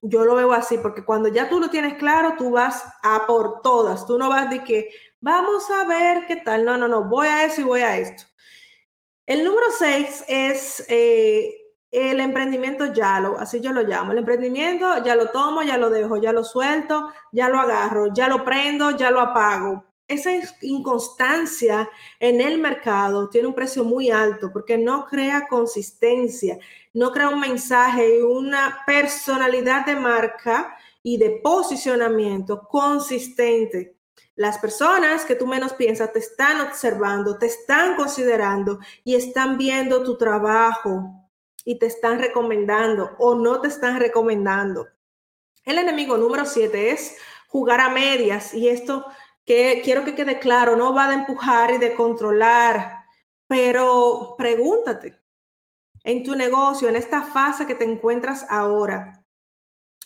yo 0.00 0.24
lo 0.24 0.34
veo 0.34 0.52
así, 0.52 0.78
porque 0.78 1.04
cuando 1.04 1.28
ya 1.28 1.48
tú 1.48 1.60
lo 1.60 1.70
tienes 1.70 1.94
claro, 1.94 2.34
tú 2.38 2.50
vas 2.50 2.84
a 3.02 3.26
por 3.26 3.62
todas. 3.62 4.06
Tú 4.06 4.18
no 4.18 4.28
vas 4.28 4.50
de 4.50 4.62
que 4.62 4.90
vamos 5.20 5.70
a 5.70 5.84
ver 5.86 6.26
qué 6.26 6.36
tal. 6.36 6.64
No, 6.64 6.76
no, 6.76 6.88
no, 6.88 7.04
voy 7.04 7.28
a 7.28 7.44
eso 7.44 7.60
y 7.62 7.64
voy 7.64 7.80
a 7.80 7.96
esto. 7.96 8.24
El 9.26 9.44
número 9.44 9.66
seis 9.76 10.24
es 10.28 10.84
eh, 10.88 11.54
el 11.90 12.20
emprendimiento 12.20 12.92
ya 12.92 13.20
lo, 13.20 13.38
así 13.38 13.60
yo 13.60 13.72
lo 13.72 13.82
llamo. 13.82 14.12
El 14.12 14.18
emprendimiento 14.18 15.02
ya 15.04 15.14
lo 15.14 15.28
tomo, 15.30 15.62
ya 15.62 15.76
lo 15.76 15.90
dejo, 15.90 16.16
ya 16.16 16.32
lo 16.32 16.44
suelto, 16.44 17.12
ya 17.32 17.48
lo 17.48 17.58
agarro, 17.58 18.12
ya 18.14 18.28
lo 18.28 18.44
prendo, 18.44 18.92
ya 18.92 19.10
lo 19.10 19.20
apago 19.20 19.87
esa 20.08 20.30
inconstancia 20.62 21.88
en 22.18 22.40
el 22.40 22.58
mercado 22.58 23.28
tiene 23.28 23.46
un 23.46 23.54
precio 23.54 23.84
muy 23.84 24.10
alto 24.10 24.50
porque 24.50 24.78
no 24.78 25.06
crea 25.06 25.46
consistencia, 25.48 26.58
no 26.94 27.12
crea 27.12 27.28
un 27.28 27.40
mensaje 27.40 28.18
y 28.18 28.22
una 28.22 28.82
personalidad 28.86 29.84
de 29.84 29.96
marca 29.96 30.76
y 31.02 31.18
de 31.18 31.40
posicionamiento 31.42 32.66
consistente. 32.68 33.96
Las 34.34 34.58
personas 34.58 35.26
que 35.26 35.34
tú 35.34 35.46
menos 35.46 35.74
piensas 35.74 36.12
te 36.12 36.20
están 36.20 36.60
observando, 36.62 37.36
te 37.38 37.46
están 37.46 37.96
considerando 37.96 38.78
y 39.04 39.14
están 39.14 39.58
viendo 39.58 40.02
tu 40.02 40.16
trabajo 40.16 41.28
y 41.64 41.78
te 41.78 41.86
están 41.86 42.18
recomendando 42.18 43.10
o 43.18 43.34
no 43.34 43.60
te 43.60 43.68
están 43.68 44.00
recomendando. 44.00 44.88
El 45.64 45.76
enemigo 45.76 46.16
número 46.16 46.46
siete 46.46 46.92
es 46.92 47.16
jugar 47.48 47.80
a 47.80 47.90
medias 47.90 48.54
y 48.54 48.68
esto 48.68 49.04
quiero 49.48 50.04
que 50.04 50.14
quede 50.14 50.38
claro, 50.38 50.76
no 50.76 50.94
va 50.94 51.08
de 51.08 51.14
empujar 51.14 51.70
y 51.70 51.78
de 51.78 51.94
controlar, 51.94 53.04
pero 53.46 54.34
pregúntate 54.36 55.18
en 56.04 56.22
tu 56.22 56.34
negocio, 56.36 56.88
en 56.88 56.96
esta 56.96 57.22
fase 57.22 57.66
que 57.66 57.74
te 57.74 57.84
encuentras 57.84 58.46
ahora, 58.50 59.24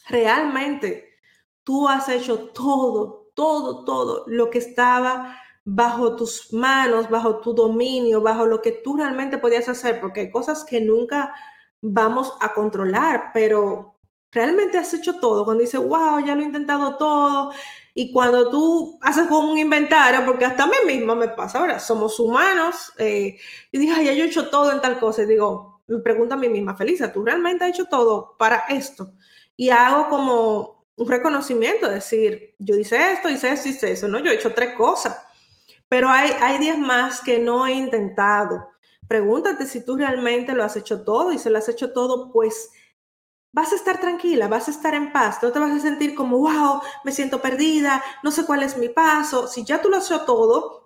realmente 0.09 1.19
tú 1.65 1.89
has 1.89 2.09
hecho 2.09 2.51
todo, 2.51 3.31
todo, 3.35 3.85
todo 3.85 4.25
lo 4.29 4.49
que 4.51 4.59
estaba 4.59 5.37
bajo 5.65 6.17
tus 6.17 6.53
manos, 6.53 7.09
bajo 7.11 7.41
tu 7.41 7.53
dominio, 7.53 8.21
bajo 8.21 8.47
lo 8.47 8.63
que 8.63 8.73
tú 8.73 8.97
realmente 8.97 9.39
podías 9.39 9.69
hacer, 9.69 10.01
porque 10.01 10.21
hay 10.21 10.31
cosas 10.31 10.65
que 10.65 10.81
nunca 10.81 11.35
vamos 11.81 12.33
a 12.41 12.53
controlar, 12.53 13.31
pero 13.33 13.99
realmente 14.31 14.79
has 14.79 14.93
hecho 14.95 15.19
todo. 15.21 15.45
Cuando 15.45 15.63
dices, 15.63 15.81
wow, 15.81 16.25
ya 16.25 16.35
lo 16.35 16.43
he 16.43 16.47
intentado 16.47 16.97
todo, 16.97 17.53
y 17.95 18.11
cuando 18.11 18.49
tú 18.51 18.99
haces 19.03 19.27
como 19.27 19.53
un 19.53 19.59
inventario, 19.59 20.25
porque 20.25 20.45
hasta 20.45 20.65
a 20.65 20.67
mí 20.67 20.77
misma 20.87 21.15
me 21.15 21.29
pasa, 21.29 21.59
ahora 21.59 21.79
somos 21.79 22.19
humanos, 22.19 22.93
eh, 22.99 23.39
y 23.71 23.79
digo, 23.79 23.93
ay, 23.97 24.07
yo 24.17 24.25
he 24.25 24.27
hecho 24.27 24.49
todo 24.49 24.73
en 24.73 24.81
tal 24.81 24.99
cosa, 24.99 25.23
y 25.23 25.27
digo, 25.27 25.83
me 25.87 25.99
pregunto 25.99 26.35
a 26.35 26.39
mí 26.39 26.49
misma, 26.49 26.75
Felisa, 26.75 27.13
¿tú 27.13 27.23
realmente 27.23 27.65
has 27.65 27.71
hecho 27.71 27.87
todo 27.87 28.35
para 28.39 28.65
esto? 28.71 29.13
Y 29.57 29.69
hago 29.69 30.09
como 30.09 30.87
un 30.97 31.09
reconocimiento, 31.09 31.89
decir, 31.89 32.55
yo 32.59 32.77
hice 32.77 33.13
esto, 33.13 33.29
hice 33.29 33.51
esto, 33.53 33.69
hice 33.69 33.93
eso, 33.93 34.09
¿no? 34.09 34.19
Yo 34.21 34.31
he 34.31 34.37
hecho 34.37 34.55
tres 34.55 34.75
cosas, 34.75 35.19
pero 35.89 36.09
hay, 36.09 36.31
hay 36.41 36.59
diez 36.59 36.79
más 36.79 37.21
que 37.21 37.39
no 37.39 37.67
he 37.67 37.73
intentado. 37.73 38.69
Pregúntate 39.07 39.67
si 39.67 39.85
tú 39.85 39.97
realmente 39.97 40.55
lo 40.55 40.65
has 40.65 40.77
hecho 40.77 41.05
todo 41.05 41.33
y 41.33 41.39
si 41.39 41.51
lo 41.51 41.59
has 41.59 41.69
hecho 41.69 41.93
todo, 41.93 42.33
pues 42.33 42.71
vas 43.53 43.73
a 43.73 43.77
estar 43.77 44.01
tranquila, 44.01 44.49
vas 44.49 44.69
a 44.69 44.71
estar 44.71 44.95
en 44.95 45.13
paz, 45.13 45.39
no 45.43 45.53
te 45.53 45.59
vas 45.59 45.73
a 45.73 45.81
sentir 45.81 46.15
como, 46.15 46.39
wow, 46.39 46.81
me 47.05 47.13
siento 47.13 47.41
perdida, 47.43 48.03
no 48.23 48.31
sé 48.31 48.45
cuál 48.47 48.63
es 48.63 48.77
mi 48.79 48.89
paso. 48.89 49.47
Si 49.49 49.65
ya 49.65 49.81
tú 49.83 49.89
lo 49.91 49.99
has 49.99 50.07
hecho 50.11 50.23
todo, 50.25 50.81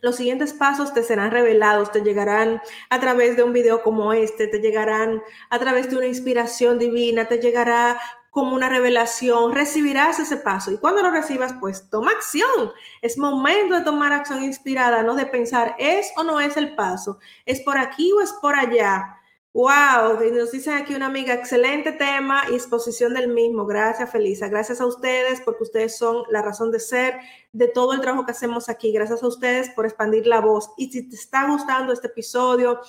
Los 0.00 0.16
siguientes 0.16 0.52
pasos 0.52 0.92
te 0.92 1.02
serán 1.02 1.30
revelados, 1.30 1.90
te 1.90 2.02
llegarán 2.02 2.60
a 2.90 3.00
través 3.00 3.36
de 3.36 3.42
un 3.42 3.52
video 3.54 3.82
como 3.82 4.12
este, 4.12 4.46
te 4.48 4.58
llegarán 4.60 5.22
a 5.50 5.58
través 5.58 5.88
de 5.90 5.96
una 5.96 6.06
inspiración 6.06 6.78
divina, 6.78 7.26
te 7.26 7.38
llegará 7.38 7.98
como 8.30 8.54
una 8.54 8.68
revelación, 8.68 9.52
recibirás 9.54 10.18
ese 10.18 10.36
paso. 10.36 10.70
Y 10.72 10.78
cuando 10.78 11.02
lo 11.02 11.10
recibas, 11.10 11.54
pues 11.58 11.88
toma 11.88 12.10
acción. 12.10 12.72
Es 13.00 13.16
momento 13.16 13.74
de 13.76 13.82
tomar 13.84 14.12
acción 14.12 14.42
inspirada, 14.42 15.02
no 15.02 15.14
de 15.14 15.24
pensar, 15.26 15.74
¿es 15.78 16.12
o 16.16 16.22
no 16.24 16.38
es 16.40 16.56
el 16.58 16.74
paso? 16.74 17.18
¿Es 17.46 17.60
por 17.62 17.78
aquí 17.78 18.12
o 18.12 18.20
es 18.20 18.32
por 18.34 18.56
allá? 18.56 19.18
Wow, 19.54 20.18
nos 20.32 20.50
dice 20.50 20.72
aquí 20.72 20.96
una 20.96 21.06
amiga, 21.06 21.32
excelente 21.32 21.92
tema 21.92 22.42
y 22.50 22.54
exposición 22.54 23.14
del 23.14 23.28
mismo. 23.28 23.64
Gracias, 23.64 24.10
Felisa. 24.10 24.48
Gracias 24.48 24.80
a 24.80 24.86
ustedes 24.86 25.40
porque 25.42 25.62
ustedes 25.62 25.96
son 25.96 26.24
la 26.28 26.42
razón 26.42 26.72
de 26.72 26.80
ser 26.80 27.20
de 27.52 27.68
todo 27.68 27.92
el 27.92 28.00
trabajo 28.00 28.26
que 28.26 28.32
hacemos 28.32 28.68
aquí. 28.68 28.90
Gracias 28.90 29.22
a 29.22 29.28
ustedes 29.28 29.70
por 29.70 29.84
expandir 29.84 30.26
la 30.26 30.40
voz. 30.40 30.70
Y 30.76 30.90
si 30.90 31.08
te 31.08 31.14
está 31.14 31.46
gustando 31.46 31.92
este 31.92 32.08
episodio, 32.08 32.80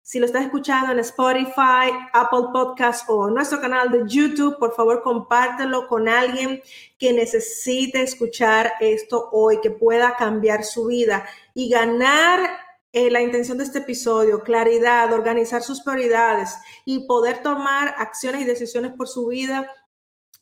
si 0.00 0.18
lo 0.18 0.24
estás 0.24 0.46
escuchando 0.46 0.92
en 0.92 1.00
Spotify, 1.00 1.92
Apple 2.14 2.46
Podcast 2.54 3.04
o 3.10 3.28
nuestro 3.28 3.60
canal 3.60 3.90
de 3.90 4.04
YouTube, 4.06 4.58
por 4.58 4.74
favor 4.74 5.02
compártelo 5.02 5.86
con 5.86 6.08
alguien 6.08 6.62
que 6.98 7.12
necesite 7.12 8.00
escuchar 8.00 8.72
esto 8.80 9.28
hoy, 9.30 9.60
que 9.60 9.70
pueda 9.70 10.16
cambiar 10.16 10.64
su 10.64 10.86
vida 10.86 11.26
y 11.52 11.68
ganar 11.68 12.63
eh, 12.94 13.10
la 13.10 13.20
intención 13.20 13.58
de 13.58 13.64
este 13.64 13.80
episodio, 13.80 14.44
claridad, 14.44 15.12
organizar 15.12 15.64
sus 15.64 15.82
prioridades 15.82 16.56
y 16.84 17.08
poder 17.08 17.42
tomar 17.42 17.92
acciones 17.98 18.42
y 18.42 18.44
decisiones 18.44 18.92
por 18.92 19.08
su 19.08 19.26
vida 19.26 19.68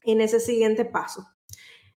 en 0.02 0.20
ese 0.20 0.38
siguiente 0.38 0.84
paso. 0.84 1.26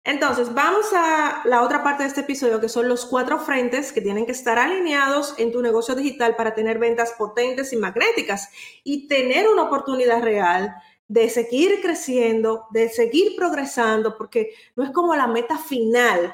Entonces, 0.06 0.54
vamos 0.54 0.86
a 0.94 1.42
la 1.44 1.62
otra 1.62 1.84
parte 1.84 2.04
de 2.04 2.08
este 2.10 2.22
episodio, 2.22 2.62
que 2.62 2.70
son 2.70 2.88
los 2.88 3.06
cuatro 3.06 3.38
frentes 3.38 3.92
que 3.92 4.00
tienen 4.00 4.26
que 4.26 4.32
estar 4.32 4.58
alineados 4.58 5.34
en 5.38 5.52
tu 5.52 5.62
negocio 5.62 5.94
digital 5.94 6.38
para 6.38 6.56
tener 6.56 6.80
ventas 6.80 7.14
potentes 7.18 7.74
y 7.74 7.76
magnéticas 7.76 8.50
y 8.86 9.10
tener 9.10 9.50
una 9.50 9.64
oportunidad 9.64 10.22
real 10.22 10.74
de 11.10 11.30
seguir 11.30 11.82
creciendo, 11.82 12.64
de 12.72 12.88
seguir 12.88 13.36
progresando, 13.36 14.18
porque 14.18 14.54
no 14.78 14.86
es 14.86 14.92
como 14.92 15.16
la 15.16 15.28
meta 15.28 15.58
final, 15.58 16.34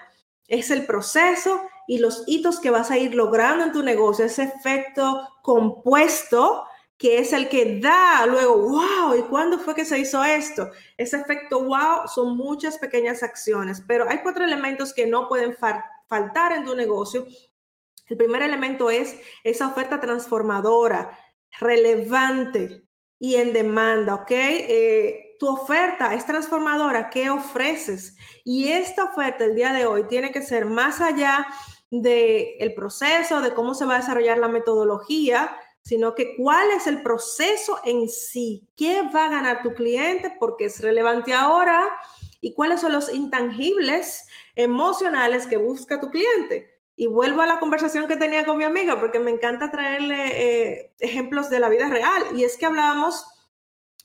es 0.51 0.69
el 0.69 0.85
proceso 0.85 1.61
y 1.87 1.99
los 1.99 2.25
hitos 2.27 2.59
que 2.59 2.69
vas 2.69 2.91
a 2.91 2.97
ir 2.97 3.15
logrando 3.15 3.63
en 3.63 3.71
tu 3.71 3.81
negocio, 3.83 4.25
ese 4.25 4.43
efecto 4.43 5.27
compuesto 5.41 6.65
que 6.97 7.17
es 7.17 7.33
el 7.33 7.49
que 7.49 7.79
da 7.79 8.25
luego, 8.27 8.57
wow, 8.57 9.15
¿y 9.17 9.23
cuándo 9.23 9.57
fue 9.57 9.73
que 9.73 9.85
se 9.85 9.97
hizo 9.97 10.23
esto? 10.23 10.69
Ese 10.97 11.17
efecto 11.17 11.63
wow 11.63 12.07
son 12.07 12.37
muchas 12.37 12.77
pequeñas 12.77 13.23
acciones, 13.23 13.81
pero 13.87 14.07
hay 14.07 14.19
cuatro 14.21 14.43
elementos 14.43 14.93
que 14.93 15.07
no 15.07 15.27
pueden 15.27 15.55
faltar 16.07 16.51
en 16.51 16.65
tu 16.65 16.75
negocio. 16.75 17.25
El 18.07 18.17
primer 18.17 18.43
elemento 18.43 18.91
es 18.91 19.17
esa 19.43 19.69
oferta 19.69 19.99
transformadora, 19.99 21.17
relevante 21.59 22.83
y 23.17 23.35
en 23.35 23.53
demanda, 23.53 24.15
¿ok? 24.15 24.31
Eh, 24.31 25.30
tu 25.41 25.47
oferta 25.47 26.13
es 26.13 26.27
transformadora, 26.27 27.09
¿qué 27.09 27.31
ofreces? 27.31 28.15
Y 28.43 28.67
esta 28.67 29.05
oferta 29.05 29.43
el 29.43 29.55
día 29.55 29.73
de 29.73 29.87
hoy 29.87 30.03
tiene 30.07 30.31
que 30.31 30.43
ser 30.43 30.65
más 30.67 31.01
allá 31.01 31.47
del 31.89 32.45
el 32.59 32.75
proceso, 32.75 33.41
de 33.41 33.55
cómo 33.55 33.73
se 33.73 33.85
va 33.85 33.95
a 33.95 34.01
desarrollar 34.01 34.37
la 34.37 34.49
metodología, 34.49 35.57
sino 35.81 36.13
que 36.13 36.35
cuál 36.37 36.69
es 36.69 36.85
el 36.85 37.01
proceso 37.01 37.79
en 37.85 38.07
sí, 38.07 38.69
qué 38.77 39.01
va 39.01 39.25
a 39.25 39.29
ganar 39.29 39.63
tu 39.63 39.73
cliente 39.73 40.31
porque 40.39 40.65
es 40.65 40.79
relevante 40.79 41.33
ahora 41.33 41.89
y 42.39 42.53
cuáles 42.53 42.79
son 42.79 42.91
los 42.91 43.11
intangibles 43.11 44.27
emocionales 44.55 45.47
que 45.47 45.57
busca 45.57 45.99
tu 45.99 46.11
cliente. 46.11 46.79
Y 46.95 47.07
vuelvo 47.07 47.41
a 47.41 47.47
la 47.47 47.59
conversación 47.59 48.07
que 48.07 48.15
tenía 48.15 48.45
con 48.45 48.59
mi 48.59 48.63
amiga 48.63 48.99
porque 48.99 49.17
me 49.17 49.31
encanta 49.31 49.71
traerle 49.71 50.27
eh, 50.35 50.93
ejemplos 50.99 51.49
de 51.49 51.59
la 51.59 51.69
vida 51.69 51.89
real 51.89 52.25
y 52.35 52.43
es 52.43 52.57
que 52.57 52.67
hablábamos 52.67 53.25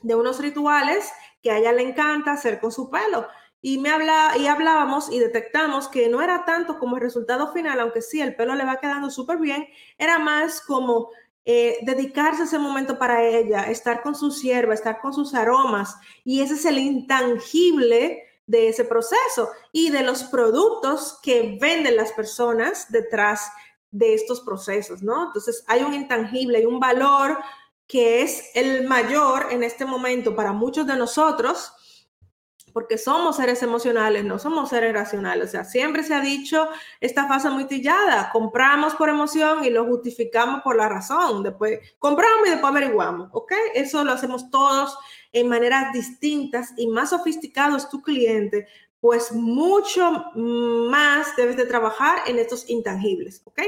de 0.02 0.14
unos 0.14 0.40
rituales 0.40 1.10
que 1.46 1.52
a 1.52 1.58
ella 1.58 1.70
le 1.70 1.82
encanta 1.82 2.32
hacer 2.32 2.58
con 2.58 2.72
su 2.72 2.90
pelo. 2.90 3.28
Y, 3.62 3.78
me 3.78 3.90
habla, 3.90 4.32
y 4.36 4.48
hablábamos 4.48 5.12
y 5.12 5.20
detectamos 5.20 5.86
que 5.86 6.08
no 6.08 6.20
era 6.20 6.44
tanto 6.44 6.76
como 6.76 6.96
el 6.96 7.02
resultado 7.02 7.52
final, 7.52 7.78
aunque 7.78 8.02
sí, 8.02 8.20
el 8.20 8.34
pelo 8.34 8.56
le 8.56 8.64
va 8.64 8.80
quedando 8.80 9.10
súper 9.10 9.38
bien, 9.38 9.68
era 9.96 10.18
más 10.18 10.60
como 10.60 11.10
eh, 11.44 11.78
dedicarse 11.82 12.42
ese 12.42 12.58
momento 12.58 12.98
para 12.98 13.24
ella, 13.24 13.70
estar 13.70 14.02
con 14.02 14.16
su 14.16 14.32
sierva, 14.32 14.74
estar 14.74 15.00
con 15.00 15.14
sus 15.14 15.34
aromas. 15.34 15.96
Y 16.24 16.40
ese 16.40 16.54
es 16.54 16.64
el 16.64 16.78
intangible 16.78 18.24
de 18.46 18.68
ese 18.68 18.84
proceso 18.84 19.50
y 19.70 19.90
de 19.90 20.02
los 20.02 20.24
productos 20.24 21.20
que 21.22 21.58
venden 21.60 21.94
las 21.94 22.10
personas 22.10 22.90
detrás 22.90 23.52
de 23.92 24.14
estos 24.14 24.40
procesos, 24.40 25.00
¿no? 25.00 25.26
Entonces 25.26 25.64
hay 25.68 25.84
un 25.84 25.94
intangible, 25.94 26.58
hay 26.58 26.66
un 26.66 26.80
valor 26.80 27.38
que 27.86 28.22
es 28.22 28.50
el 28.54 28.86
mayor 28.86 29.48
en 29.50 29.62
este 29.62 29.84
momento 29.84 30.34
para 30.34 30.52
muchos 30.52 30.86
de 30.86 30.96
nosotros, 30.96 31.72
porque 32.76 32.98
somos 32.98 33.36
seres 33.36 33.62
emocionales, 33.62 34.22
no 34.22 34.38
somos 34.38 34.68
seres 34.68 34.92
racionales. 34.92 35.48
O 35.48 35.50
sea, 35.50 35.64
siempre 35.64 36.02
se 36.02 36.12
ha 36.12 36.20
dicho 36.20 36.68
esta 37.00 37.26
fase 37.26 37.48
muy 37.48 37.64
tillada, 37.64 38.28
compramos 38.30 38.94
por 38.96 39.08
emoción 39.08 39.64
y 39.64 39.70
lo 39.70 39.86
justificamos 39.86 40.60
por 40.62 40.76
la 40.76 40.86
razón. 40.86 41.42
Después 41.42 41.80
compramos 41.98 42.46
y 42.46 42.50
después 42.50 42.70
averiguamos, 42.70 43.30
¿ok? 43.32 43.52
Eso 43.72 44.04
lo 44.04 44.12
hacemos 44.12 44.50
todos 44.50 44.94
en 45.32 45.48
maneras 45.48 45.90
distintas 45.94 46.74
y 46.76 46.86
más 46.88 47.10
sofisticados 47.10 47.88
tu 47.88 48.02
cliente, 48.02 48.66
pues 49.00 49.32
mucho 49.32 50.26
más 50.34 51.34
debes 51.34 51.56
de 51.56 51.64
trabajar 51.64 52.18
en 52.26 52.38
estos 52.38 52.68
intangibles, 52.68 53.40
¿ok? 53.44 53.62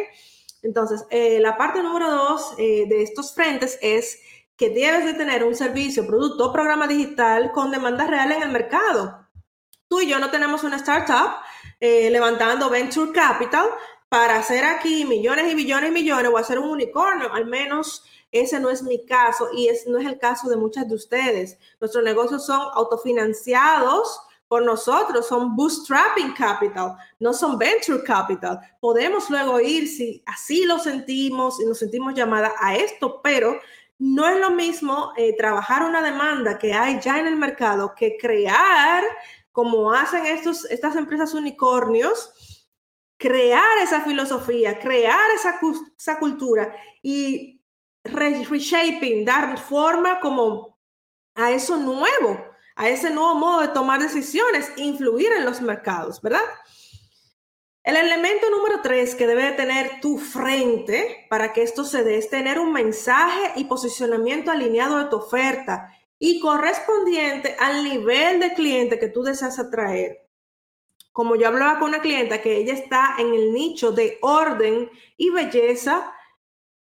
Entonces, 0.62 1.04
eh, 1.11 1.38
la 1.40 1.56
parte 1.56 1.82
número 1.82 2.11
dos 2.11 2.54
eh, 2.59 2.86
de 2.88 3.02
estos 3.02 3.34
frentes 3.34 3.78
es 3.80 4.20
que 4.56 4.70
debes 4.70 5.04
de 5.04 5.14
tener 5.14 5.44
un 5.44 5.54
servicio, 5.54 6.06
producto 6.06 6.46
o 6.46 6.52
programa 6.52 6.88
digital 6.88 7.52
con 7.52 7.70
demanda 7.70 8.06
real 8.06 8.32
en 8.32 8.42
el 8.42 8.50
mercado. 8.50 9.26
Tú 9.88 10.00
y 10.00 10.09
yo 10.09 10.18
no 10.18 10.30
tenemos 10.30 10.64
una 10.64 10.76
startup 10.76 11.36
eh, 11.80 12.11
levantando 12.11 12.68
venture 12.68 13.12
capital 13.12 13.68
para 14.09 14.36
hacer 14.36 14.64
aquí 14.64 15.04
millones 15.04 15.52
y 15.52 15.54
millones 15.54 15.90
y 15.90 15.94
millones 15.94 16.30
o 16.32 16.38
hacer 16.38 16.59
un 16.59 16.70
unicornio. 16.70 17.32
Al 17.32 17.46
menos 17.46 18.04
ese 18.32 18.59
no 18.59 18.68
es 18.68 18.82
mi 18.82 19.04
caso 19.06 19.48
y 19.54 19.68
ese 19.68 19.90
no 19.90 19.98
es 19.98 20.06
el 20.06 20.18
caso 20.18 20.48
de 20.48 20.56
muchas 20.56 20.88
de 20.88 20.94
ustedes. 20.94 21.59
Nuestros 21.80 22.02
negocios 22.02 22.44
son 22.44 22.61
autofinanciados 22.74 24.20
por 24.49 24.64
nosotros 24.64 25.28
son 25.28 25.55
bootstrapping 25.55 26.32
capital, 26.32 26.96
no 27.20 27.34
son 27.34 27.59
venture 27.59 28.03
capital. 28.03 28.59
Podemos 28.80 29.28
luego 29.28 29.61
ir 29.61 29.86
si 29.86 30.22
así 30.26 30.64
lo 30.64 30.78
sentimos 30.78 31.61
y 31.61 31.66
nos 31.66 31.78
sentimos 31.78 32.14
llamada 32.14 32.53
a 32.59 32.74
esto, 32.74 33.20
pero 33.22 33.61
no 33.99 34.26
es 34.26 34.40
lo 34.40 34.51
mismo 34.51 35.12
eh, 35.16 35.36
trabajar 35.36 35.82
una 35.82 36.01
demanda 36.01 36.59
que 36.59 36.72
hay 36.72 36.99
ya 37.01 37.18
en 37.18 37.26
el 37.26 37.36
mercado 37.36 37.94
que 37.94 38.16
crear, 38.16 39.05
como 39.53 39.92
hacen 39.92 40.24
estos, 40.24 40.64
estas 40.70 40.96
empresas 40.96 41.34
unicornios, 41.34 42.66
crear 43.18 43.78
esa 43.82 44.01
filosofía, 44.01 44.78
crear 44.78 45.30
esa, 45.34 45.61
esa 45.96 46.18
cultura 46.18 46.74
y 47.03 47.61
reshaping, 48.05 49.24
dar 49.24 49.59
forma 49.59 50.20
como 50.20 50.78
a 51.34 51.51
eso 51.51 51.76
nuevo 51.76 52.47
a 52.78 52.88
ese 52.88 53.10
nuevo 53.10 53.34
modo 53.34 53.60
de 53.60 53.68
tomar 53.68 54.00
decisiones, 54.00 54.70
influir 54.76 55.32
en 55.32 55.44
los 55.44 55.60
mercados, 55.60 56.22
¿verdad? 56.22 56.44
El 57.82 57.96
elemento 57.96 58.48
número 58.50 58.80
tres 58.82 59.16
que 59.16 59.26
debe 59.26 59.50
tener 59.52 60.00
tu 60.00 60.16
frente 60.16 61.26
para 61.28 61.52
que 61.52 61.62
esto 61.62 61.84
se 61.84 62.04
dé 62.04 62.18
es 62.18 62.30
tener 62.30 62.60
un 62.60 62.72
mensaje 62.72 63.54
y 63.56 63.64
posicionamiento 63.64 64.52
alineado 64.52 64.98
de 64.98 65.06
tu 65.06 65.16
oferta 65.16 65.92
y 66.20 66.38
correspondiente 66.38 67.56
al 67.58 67.82
nivel 67.82 68.38
de 68.38 68.54
cliente 68.54 69.00
que 69.00 69.08
tú 69.08 69.24
deseas 69.24 69.58
atraer. 69.58 70.28
Como 71.10 71.34
yo 71.34 71.48
hablaba 71.48 71.80
con 71.80 71.88
una 71.88 72.00
clienta 72.00 72.40
que 72.40 72.58
ella 72.58 72.74
está 72.74 73.16
en 73.18 73.34
el 73.34 73.52
nicho 73.52 73.90
de 73.90 74.18
orden 74.22 74.88
y 75.16 75.30
belleza, 75.30 76.12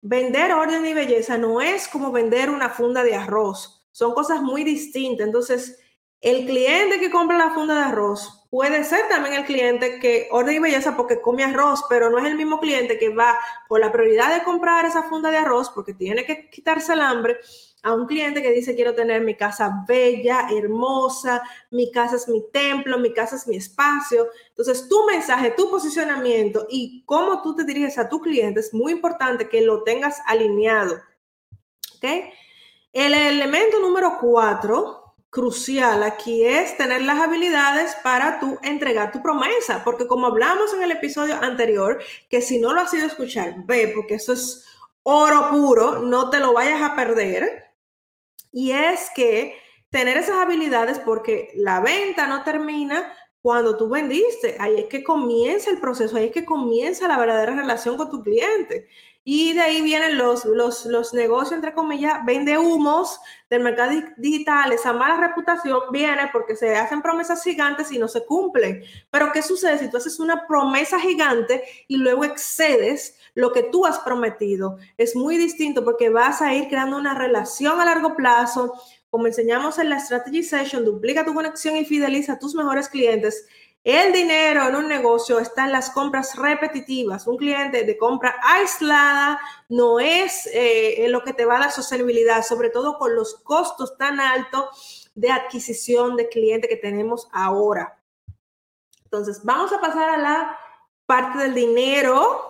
vender 0.02 0.54
orden 0.54 0.84
y 0.88 0.94
belleza 0.94 1.38
no 1.38 1.62
es 1.62 1.88
como 1.88 2.12
vender 2.12 2.50
una 2.50 2.70
funda 2.70 3.04
de 3.04 3.14
arroz. 3.14 3.86
Son 3.92 4.16
cosas 4.16 4.42
muy 4.42 4.64
distintas. 4.64 5.28
Entonces, 5.28 5.83
el 6.24 6.46
cliente 6.46 7.02
que 7.02 7.12
compra 7.12 7.38
la 7.38 7.50
funda 7.50 7.76
de 7.76 7.82
arroz 7.82 8.48
puede 8.50 8.86
ser 8.86 9.10
también 9.10 9.36
el 9.36 9.44
cliente 9.44 10.00
que 10.00 10.30
orden 10.32 10.56
y 10.56 10.60
belleza 10.60 10.96
porque 10.96 11.20
come 11.20 11.44
arroz, 11.44 11.84
pero 11.90 12.10
no 12.10 12.18
es 12.18 12.24
el 12.24 12.38
mismo 12.38 12.62
cliente 12.62 12.98
que 12.98 13.10
va 13.10 13.38
por 13.68 13.82
la 13.82 13.92
prioridad 13.92 14.34
de 14.34 14.42
comprar 14.44 14.86
esa 14.86 15.04
funda 15.04 15.30
de 15.32 15.38
arroz 15.38 15.70
porque 15.70 15.94
tiene 15.94 16.24
que 16.24 16.50
quitarse 16.50 16.94
el 16.94 17.02
hambre 17.02 17.40
a 17.82 17.94
un 17.94 18.06
cliente 18.06 18.42
que 18.42 18.52
dice 18.52 18.74
quiero 18.74 18.96
tener 18.96 19.22
mi 19.22 19.36
casa 19.36 19.84
bella, 19.86 20.48
hermosa, 20.50 21.44
mi 21.72 21.92
casa 21.92 22.16
es 22.16 22.30
mi 22.30 22.42
templo, 22.54 22.98
mi 23.00 23.12
casa 23.12 23.36
es 23.36 23.46
mi 23.46 23.58
espacio. 23.58 24.30
Entonces 24.48 24.88
tu 24.88 25.06
mensaje, 25.06 25.52
tu 25.52 25.70
posicionamiento 25.70 26.68
y 26.70 27.04
cómo 27.06 27.42
tú 27.42 27.54
te 27.54 27.66
diriges 27.66 27.98
a 27.98 28.08
tu 28.08 28.22
cliente 28.22 28.62
es 28.62 28.74
muy 28.74 28.94
importante 28.94 29.50
que 29.50 29.62
lo 29.62 29.84
tengas 29.84 30.22
alineado. 30.26 31.02
¿Ok? 31.98 32.06
El 32.94 33.14
elemento 33.14 33.80
número 33.80 34.18
cuatro 34.22 35.03
crucial 35.34 36.04
aquí 36.04 36.46
es 36.46 36.78
tener 36.78 37.02
las 37.02 37.20
habilidades 37.20 37.96
para 38.04 38.40
tú 38.40 38.60
entregar 38.62 39.12
tu 39.12 39.20
promesa, 39.24 39.84
porque 39.84 40.06
como 40.06 40.28
hablamos 40.28 40.72
en 40.76 40.84
el 40.84 40.92
episodio 40.92 41.42
anterior, 41.42 42.00
que 42.30 42.40
si 42.40 42.60
no 42.60 42.72
lo 42.72 42.82
has 42.82 42.94
ido 42.94 43.06
a 43.06 43.08
escuchar, 43.08 43.56
ve, 43.66 43.92
porque 43.96 44.14
eso 44.14 44.34
es 44.34 44.64
oro 45.02 45.50
puro, 45.50 46.00
no 46.04 46.30
te 46.30 46.40
lo 46.40 46.54
vayas 46.54 46.84
a 46.84 46.96
perder. 46.96 47.64
Y 48.52 48.74
es 48.74 49.10
que 49.16 49.58
tener 49.90 50.18
esas 50.18 50.38
habilidades, 50.38 51.00
porque 51.00 51.50
la 51.56 51.80
venta 51.80 52.28
no 52.28 52.44
termina 52.44 53.12
cuando 53.42 53.76
tú 53.76 53.90
vendiste, 53.90 54.56
ahí 54.60 54.82
es 54.82 54.86
que 54.86 55.04
comienza 55.04 55.72
el 55.72 55.80
proceso, 55.80 56.16
ahí 56.16 56.26
es 56.26 56.32
que 56.32 56.46
comienza 56.46 57.08
la 57.08 57.18
verdadera 57.18 57.56
relación 57.56 57.98
con 57.98 58.12
tu 58.12 58.22
cliente. 58.22 58.88
Y 59.26 59.54
de 59.54 59.62
ahí 59.62 59.82
vienen 59.82 60.18
los, 60.18 60.44
los, 60.44 60.86
los 60.86 61.14
negocios, 61.14 61.54
entre 61.54 61.74
comillas, 61.74 62.26
vende 62.26 62.58
humos 62.58 63.20
del 63.50 63.64
mercado 63.64 63.94
digital. 64.18 64.74
Esa 64.74 64.92
mala 64.92 65.16
reputación 65.16 65.80
viene 65.92 66.30
porque 66.34 66.58
se 66.58 66.76
hacen 66.76 67.02
promesas 67.02 67.42
gigantes 67.42 67.90
y 67.94 68.00
no 68.00 68.10
se 68.10 68.26
cumplen. 68.26 68.84
Pero 69.12 69.32
¿qué 69.32 69.42
sucede 69.42 69.80
si 69.80 69.90
tú 69.90 69.96
haces 69.96 70.20
una 70.20 70.46
promesa 70.46 71.00
gigante 71.00 71.64
y 71.88 71.98
luego 71.98 72.26
excedes 72.26 73.18
lo 73.34 73.54
que 73.54 73.64
tú 73.64 73.86
has 73.86 74.00
prometido? 74.00 74.78
Es 74.98 75.16
muy 75.16 75.38
distinto 75.38 75.86
porque 75.86 76.10
vas 76.10 76.42
a 76.42 76.54
ir 76.54 76.68
creando 76.68 76.98
una 76.98 77.18
relación 77.18 77.80
a 77.80 77.86
largo 77.86 78.18
plazo. 78.18 78.74
Como 79.10 79.28
enseñamos 79.28 79.80
en 79.80 79.90
la 79.90 80.00
Strategy 80.00 80.44
Session, 80.44 80.84
duplica 80.84 81.24
tu 81.24 81.34
conexión 81.34 81.78
y 81.78 81.86
fideliza 81.86 82.34
a 82.34 82.40
tus 82.40 82.56
mejores 82.56 82.90
clientes 82.90 83.48
el 83.84 84.14
dinero 84.14 84.68
en 84.68 84.76
un 84.76 84.88
negocio 84.88 85.40
está 85.40 85.66
en 85.66 85.74
las 85.74 85.90
compras 85.90 86.38
repetitivas. 86.38 87.28
Un 87.28 87.38
cliente 87.38 87.84
de 87.84 87.98
compra 87.98 88.40
aislada 88.42 89.40
no 89.68 90.00
es 90.00 90.50
eh, 90.54 91.06
lo 91.10 91.24
que 91.24 91.34
te 91.34 91.44
va 91.44 91.58
a 91.58 91.60
dar 91.60 91.72
sostenibilidad, 91.72 92.44
sobre 92.44 92.70
todo 92.70 92.98
con 92.98 93.14
los 93.16 93.36
costos 93.44 93.98
tan 93.98 94.22
altos 94.22 95.12
de 95.16 95.32
adquisición 95.32 96.16
de 96.16 96.30
cliente 96.30 96.70
que 96.70 96.78
tenemos 96.78 97.28
ahora. 97.34 98.02
Entonces, 99.04 99.44
vamos 99.44 99.74
a 99.74 99.82
pasar 99.82 100.10
a 100.10 100.18
la 100.18 100.58
parte 101.06 101.40
del 101.40 101.54
dinero. 101.54 102.42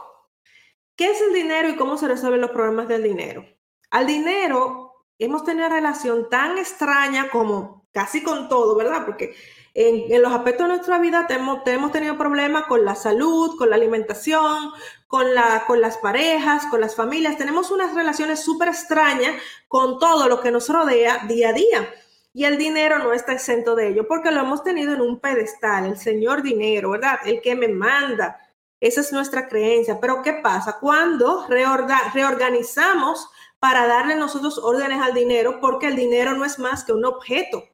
¿Qué 0.95 1.11
es 1.11 1.21
el 1.21 1.34
dinero 1.34 1.67
y 1.67 1.75
cómo 1.75 1.97
se 1.97 2.07
resuelven 2.07 2.41
los 2.41 2.51
problemas 2.51 2.88
del 2.88 3.01
dinero? 3.01 3.43
Al 3.89 4.05
dinero 4.05 5.07
hemos 5.17 5.43
tenido 5.43 5.65
una 5.65 5.75
relación 5.75 6.29
tan 6.29 6.59
extraña 6.59 7.29
como 7.29 7.88
casi 7.91 8.21
con 8.21 8.47
todo, 8.49 8.75
¿verdad? 8.75 9.05
Porque 9.05 9.36
en, 9.76 10.21
los 10.21 10.32
aspectos 10.32 10.67
de 10.67 10.74
nuestra 10.76 10.99
vida 10.99 11.26
tenemos, 11.28 11.63
tenido 11.91 12.17
problemas 12.17 12.65
con 12.65 12.86
la 12.86 12.95
salud, 12.95 13.57
con 13.57 13.69
la 13.69 13.76
alimentación, 13.76 14.71
con, 15.07 15.34
la, 15.34 15.63
con 15.65 15.82
las 15.82 15.97
parejas, 15.97 16.65
con 16.67 16.82
las 16.82 16.95
familias. 16.95 17.38
Tenemos 17.38 17.71
unas 17.71 17.95
relaciones 17.95 18.43
súper 18.43 18.67
extrañas 18.69 19.36
con 19.67 19.97
todo 19.97 20.28
lo 20.28 20.41
que 20.41 20.51
nos 20.51 20.69
rodea 20.69 21.26
día 21.28 21.49
a 21.49 21.53
día. 21.53 21.93
Y 22.34 22.45
el 22.45 22.57
dinero 22.57 22.99
no 22.99 23.13
está 23.13 23.34
exento 23.34 23.76
de 23.76 23.89
ello, 23.89 24.07
porque 24.07 24.32
lo 24.32 24.41
hemos 24.41 24.63
tenido 24.63 24.93
en 24.93 25.01
un 25.01 25.19
pedestal, 25.19 25.86
el 25.86 25.97
señor 25.97 26.41
dinero, 26.41 26.91
¿verdad? 26.91 27.19
El 27.26 27.41
que 27.41 27.55
me 27.55 27.67
manda. 27.67 28.39
Esa 28.80 29.01
es 29.01 29.11
nuestra 29.11 29.47
creencia. 29.47 29.99
Pero 29.99 30.21
¿qué 30.24 30.34
pasa? 30.34 30.78
Cuando 30.80 31.47
reorganizamos 31.47 33.30
para 33.59 33.88
darle 33.88 34.15
nosotros 34.15 34.57
órdenes 34.57 35.01
al 35.01 35.13
dinero, 35.13 35.59
porque 35.61 35.88
el 35.88 35.95
dinero 35.95 36.34
no 36.34 36.43
es 36.43 36.59
más 36.59 36.84
que 36.84 36.91
un 36.91 37.05
objeto 37.05 37.72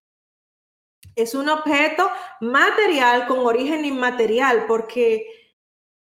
es 1.16 1.36
un 1.36 1.50
objeto 1.50 2.10
material 2.41 3.28
con 3.28 3.39
origen 3.39 3.86
inmaterial, 3.86 4.66
porque 4.68 5.26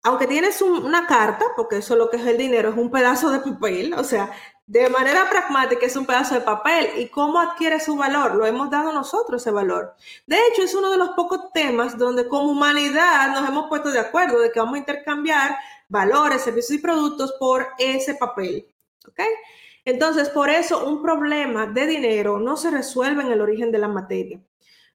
aunque 0.03 0.27
tienes 0.27 0.61
una 0.61 1.07
carta, 1.07 1.45
porque 1.55 1.77
eso 1.77 1.93
es 1.93 1.97
lo 1.97 2.09
que 2.09 2.17
es 2.17 2.25
el 2.25 2.37
dinero, 2.37 2.69
es 2.69 2.77
un 2.77 2.91
pedazo 2.91 3.29
de 3.31 3.39
papel, 3.39 3.93
o 3.93 4.03
sea, 4.03 4.31
de 4.65 4.89
manera 4.89 5.29
pragmática 5.29 5.85
es 5.85 5.95
un 5.95 6.05
pedazo 6.05 6.35
de 6.35 6.41
papel. 6.41 6.89
¿Y 6.97 7.09
cómo 7.09 7.39
adquiere 7.39 7.79
su 7.79 7.95
valor? 7.95 8.35
Lo 8.35 8.45
hemos 8.45 8.69
dado 8.69 8.93
nosotros 8.93 9.41
ese 9.41 9.51
valor. 9.51 9.95
De 10.25 10.37
hecho, 10.47 10.63
es 10.63 10.73
uno 10.73 10.89
de 10.91 10.97
los 10.97 11.09
pocos 11.09 11.51
temas 11.53 11.97
donde 11.97 12.27
como 12.27 12.49
humanidad 12.51 13.33
nos 13.33 13.47
hemos 13.47 13.67
puesto 13.67 13.91
de 13.91 13.99
acuerdo 13.99 14.39
de 14.39 14.51
que 14.51 14.59
vamos 14.59 14.75
a 14.75 14.79
intercambiar 14.79 15.57
valores, 15.89 16.41
servicios 16.41 16.79
y 16.79 16.81
productos 16.81 17.33
por 17.39 17.67
ese 17.77 18.15
papel. 18.15 18.67
¿Ok? 19.07 19.19
Entonces, 19.85 20.29
por 20.29 20.49
eso 20.49 20.87
un 20.87 21.01
problema 21.01 21.67
de 21.67 21.85
dinero 21.85 22.39
no 22.39 22.55
se 22.55 22.71
resuelve 22.71 23.21
en 23.23 23.31
el 23.31 23.41
origen 23.41 23.71
de 23.71 23.79
la 23.79 23.89
materia. 23.89 24.41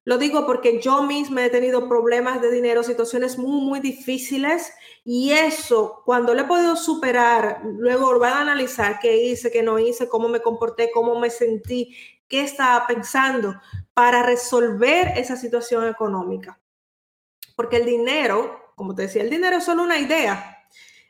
Lo 0.09 0.17
digo 0.17 0.47
porque 0.47 0.81
yo 0.81 1.03
misma 1.03 1.45
he 1.45 1.51
tenido 1.51 1.87
problemas 1.87 2.41
de 2.41 2.49
dinero, 2.49 2.81
situaciones 2.81 3.37
muy, 3.37 3.61
muy 3.61 3.79
difíciles 3.79 4.73
y 5.05 5.33
eso, 5.33 6.01
cuando 6.03 6.33
lo 6.33 6.41
he 6.41 6.45
podido 6.45 6.75
superar, 6.75 7.61
luego 7.63 8.17
van 8.17 8.33
a 8.33 8.41
analizar 8.41 8.97
qué 8.99 9.17
hice, 9.17 9.51
qué 9.51 9.61
no 9.61 9.77
hice, 9.77 10.09
cómo 10.09 10.27
me 10.27 10.39
comporté, 10.39 10.89
cómo 10.91 11.19
me 11.19 11.29
sentí, 11.29 11.95
qué 12.27 12.41
estaba 12.41 12.87
pensando 12.87 13.61
para 13.93 14.23
resolver 14.23 15.13
esa 15.15 15.35
situación 15.35 15.87
económica. 15.87 16.59
Porque 17.55 17.77
el 17.77 17.85
dinero, 17.85 18.73
como 18.75 18.95
te 18.95 19.03
decía, 19.03 19.21
el 19.21 19.29
dinero 19.29 19.57
es 19.57 19.63
solo 19.63 19.83
una 19.83 19.99
idea. 19.99 20.65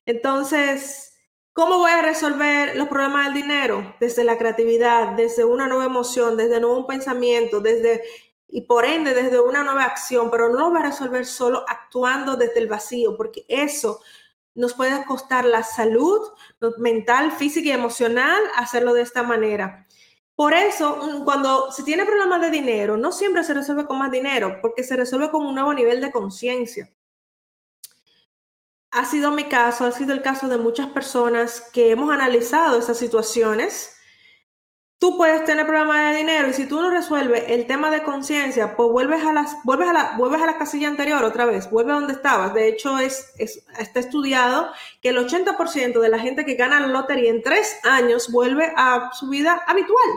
Entonces, 0.05 1.05
¿Cómo 1.51 1.79
voy 1.79 1.91
a 1.91 2.01
resolver 2.01 2.77
los 2.77 2.87
problemas 2.87 3.25
del 3.25 3.41
dinero? 3.41 3.95
Desde 3.99 4.23
la 4.23 4.37
creatividad, 4.37 5.17
desde 5.17 5.43
una 5.43 5.67
nueva 5.67 5.83
emoción, 5.83 6.37
desde 6.37 6.55
un 6.55 6.61
nuevo 6.61 6.87
pensamiento, 6.87 7.59
desde 7.59 8.01
y 8.51 8.61
por 8.61 8.85
ende 8.85 9.13
desde 9.13 9.39
una 9.39 9.63
nueva 9.63 9.83
acción, 9.83 10.31
pero 10.31 10.49
no 10.49 10.59
lo 10.59 10.71
va 10.73 10.79
a 10.79 10.83
resolver 10.83 11.25
solo 11.25 11.63
actuando 11.67 12.35
desde 12.35 12.59
el 12.59 12.67
vacío, 12.67 13.15
porque 13.15 13.45
eso 13.47 14.01
nos 14.55 14.73
puede 14.73 15.05
costar 15.05 15.45
la 15.45 15.63
salud 15.63 16.19
mental, 16.77 17.31
física 17.31 17.69
y 17.69 17.71
emocional 17.71 18.41
hacerlo 18.55 18.93
de 18.93 19.03
esta 19.03 19.23
manera. 19.23 19.85
Por 20.35 20.53
eso, 20.53 21.21
cuando 21.25 21.71
se 21.71 21.83
tiene 21.83 22.05
problemas 22.05 22.41
de 22.41 22.49
dinero, 22.49 22.97
no 22.97 23.11
siempre 23.11 23.43
se 23.43 23.53
resuelve 23.53 23.85
con 23.85 23.99
más 23.99 24.09
dinero, 24.09 24.59
porque 24.61 24.83
se 24.83 24.95
resuelve 24.95 25.29
con 25.29 25.45
un 25.45 25.53
nuevo 25.53 25.73
nivel 25.73 26.01
de 26.01 26.11
conciencia. 26.11 26.91
Ha 28.91 29.05
sido 29.05 29.31
mi 29.31 29.43
caso, 29.43 29.85
ha 29.85 29.91
sido 29.91 30.13
el 30.13 30.21
caso 30.21 30.47
de 30.47 30.57
muchas 30.57 30.87
personas 30.87 31.69
que 31.73 31.91
hemos 31.91 32.11
analizado 32.11 32.79
esas 32.79 32.97
situaciones 32.97 33.98
tú 34.99 35.15
puedes 35.17 35.45
tener 35.45 35.65
problemas 35.65 36.11
de 36.11 36.17
dinero 36.17 36.49
y 36.49 36.53
si 36.53 36.65
tú 36.65 36.81
no 36.81 36.89
resuelves 36.89 37.45
el 37.47 37.65
tema 37.65 37.89
de 37.89 38.03
conciencia, 38.03 38.75
pues 38.75 38.89
vuelves 38.89 39.23
a 39.23 39.31
las 39.31 39.55
vuelves 39.63 39.87
a 39.87 39.93
la 39.93 40.17
vuelves 40.17 40.41
a 40.41 40.45
la 40.45 40.57
casilla 40.57 40.89
anterior 40.89 41.23
otra 41.23 41.45
vez, 41.45 41.69
vuelve 41.71 41.93
a 41.93 41.95
donde 41.95 42.13
estabas. 42.13 42.53
De 42.53 42.67
hecho 42.67 42.99
es, 42.99 43.33
está 43.37 43.99
estudiado 43.99 44.69
que 45.01 45.09
el 45.09 45.17
80% 45.17 45.99
de 45.99 46.09
la 46.09 46.19
gente 46.19 46.45
que 46.45 46.55
gana 46.55 46.81
la 46.81 46.87
lotería 46.87 47.29
en 47.29 47.41
tres 47.41 47.77
años 47.83 48.29
vuelve 48.29 48.73
a 48.75 49.11
su 49.13 49.29
vida 49.29 49.63
habitual. 49.65 50.09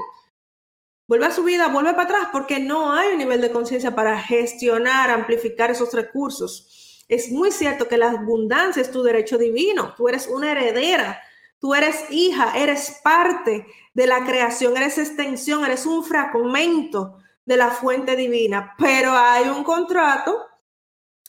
Vuelve 1.07 1.27
a 1.27 1.31
su 1.33 1.45
vida, 1.45 1.69
vuelve 1.69 1.93
para 1.93 2.05
atrás 2.05 2.29
porque 2.33 2.59
no 2.59 2.93
hay 2.93 3.13
un 3.13 3.19
nivel 3.19 3.41
de 3.41 3.53
conciencia 3.53 3.95
para 3.95 4.19
gestionar, 4.19 5.11
amplificar 5.11 5.71
esos 5.71 5.93
recursos. 5.93 7.05
Es 7.09 7.31
muy 7.31 7.51
cierto 7.51 7.87
que 7.87 7.99
la 7.99 8.11
abundancia 8.11 8.81
es 8.81 8.91
tu 8.91 9.03
derecho 9.03 9.37
divino, 9.37 9.95
tú 9.97 10.09
eres 10.09 10.27
una 10.27 10.53
heredera 10.53 11.21
Tú 11.63 11.77
eres 11.77 12.11
hija, 12.11 12.55
eres 12.57 13.01
parte 13.05 13.69
de 13.95 14.07
la 14.09 14.25
creación, 14.25 14.77
eres 14.77 14.99
extensión, 14.99 15.65
eres 15.65 15.87
un 15.87 16.03
fragmento 16.03 17.19
de 17.45 17.57
la 17.57 17.71
fuente 17.71 18.17
divina, 18.17 18.75
pero 18.77 19.13
hay 19.13 19.49
un 19.49 19.63
contrato 19.63 20.45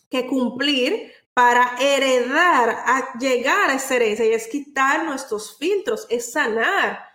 que 0.10 0.26
cumplir 0.26 1.12
para 1.36 1.76
heredar, 1.80 2.70
a 2.84 3.16
llegar 3.20 3.70
a 3.70 3.76
esa 3.76 3.96
herencia 3.96 4.26
y 4.26 4.34
es 4.34 4.48
quitar 4.48 5.06
nuestros 5.06 5.56
filtros, 5.56 6.08
es 6.10 6.32
sanar, 6.32 7.06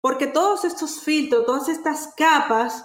porque 0.00 0.26
todos 0.26 0.64
estos 0.64 1.00
filtros, 1.00 1.46
todas 1.46 1.68
estas 1.68 2.12
capas, 2.16 2.84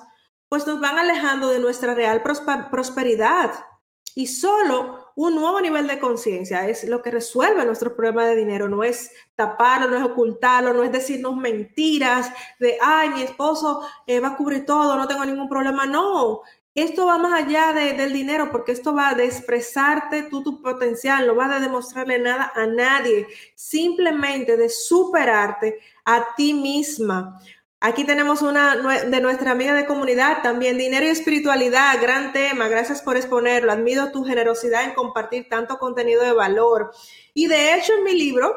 pues 0.50 0.68
nos 0.68 0.80
van 0.80 1.00
alejando 1.00 1.50
de 1.50 1.58
nuestra 1.58 1.96
real 1.96 2.22
prosperidad. 2.22 3.66
Y 4.14 4.28
solo 4.28 4.99
un 5.16 5.36
nuevo 5.36 5.60
nivel 5.62 5.88
de 5.88 6.00
conciencia 6.00 6.68
es 6.68 6.84
lo 6.86 7.02
que 7.02 7.12
resuelve 7.12 7.66
nuestro 7.66 7.96
problema 7.96 8.26
de 8.26 8.36
dinero. 8.36 8.70
No 8.70 8.84
es 8.84 9.12
taparlo, 9.36 9.90
no 9.90 9.98
es 9.98 10.04
ocultarlo, 10.04 10.74
no 10.74 10.84
es 10.84 10.92
decirnos 10.92 11.36
mentiras 11.36 12.32
de, 12.60 12.78
ay, 12.82 13.10
mi 13.10 13.22
esposo 13.22 13.82
eh, 14.08 14.20
va 14.20 14.30
a 14.30 14.38
cubrir 14.38 14.66
todo, 14.66 14.96
no 14.96 15.08
tengo 15.08 15.26
ningún 15.26 15.50
problema. 15.50 15.86
No, 15.86 16.42
esto 16.76 17.08
va 17.08 17.18
más 17.18 17.34
allá 17.34 17.74
del 17.74 18.14
dinero 18.14 18.52
porque 18.52 18.72
esto 18.72 18.94
va 18.94 19.14
de 19.14 19.26
expresarte 19.26 20.24
tú 20.24 20.44
tu 20.44 20.62
potencial, 20.62 21.28
no 21.28 21.36
va 21.36 21.48
de 21.48 21.60
demostrarle 21.60 22.20
nada 22.20 22.52
a 22.56 22.68
nadie, 22.68 23.28
simplemente 23.56 24.56
de 24.56 24.70
superarte 24.70 25.80
a 26.06 26.36
ti 26.36 26.54
misma. 26.54 27.40
Aquí 27.82 28.04
tenemos 28.04 28.42
una 28.42 28.76
de 28.76 29.22
nuestra 29.22 29.52
amiga 29.52 29.74
de 29.74 29.86
comunidad 29.86 30.42
también, 30.44 30.78
dinero 30.78 31.06
y 31.06 31.10
espiritualidad, 31.10 32.02
gran 32.02 32.34
tema, 32.34 32.68
gracias 32.68 33.02
por 33.02 33.16
exponerlo, 33.16 33.72
admiro 33.72 34.12
tu 34.12 34.26
generosidad 34.26 34.84
en 34.84 34.94
compartir 34.94 35.48
tanto 35.48 35.78
contenido 35.80 36.22
de 36.22 36.34
valor. 36.34 36.92
Y 37.34 37.48
de 37.48 37.76
hecho 37.76 37.94
en 37.94 38.04
mi 38.04 38.16
libro, 38.16 38.54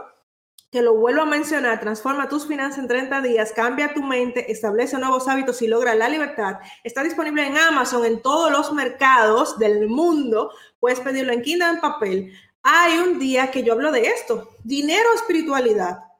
que 0.73 0.83
lo 0.83 0.97
vuelvo 0.97 1.23
a 1.23 1.27
mencionar, 1.27 1.79
transforma 1.79 2.29
tus 2.29 2.49
finanzas 2.49 2.81
en 2.81 2.89
30 2.89 3.20
días, 3.20 3.53
cambia 3.53 3.95
tu 3.95 4.03
mente, 4.03 4.51
establece 4.51 4.99
nuevos 4.99 5.29
hábitos 5.29 5.62
y 5.62 5.68
logra 5.68 5.95
la 5.95 6.09
libertad. 6.09 6.59
Está 6.83 7.05
disponible 7.05 7.47
en 7.47 7.57
Amazon, 7.57 8.05
en 8.05 8.23
todos 8.23 8.51
los 8.51 8.73
mercados 8.73 9.57
del 9.57 9.87
mundo. 9.87 10.51
Puedes 10.81 10.99
pedirlo 10.99 11.33
en 11.33 11.43
Kindle 11.43 11.68
en 11.68 11.81
papel. 11.81 12.33
Hay 12.64 12.99
un 12.99 13.20
día 13.20 13.53
que 13.53 13.62
yo 13.62 13.75
hablo 13.75 13.93
de 13.93 14.07
esto, 14.07 14.49
dinero, 14.64 15.09
espiritualidad 15.14 16.11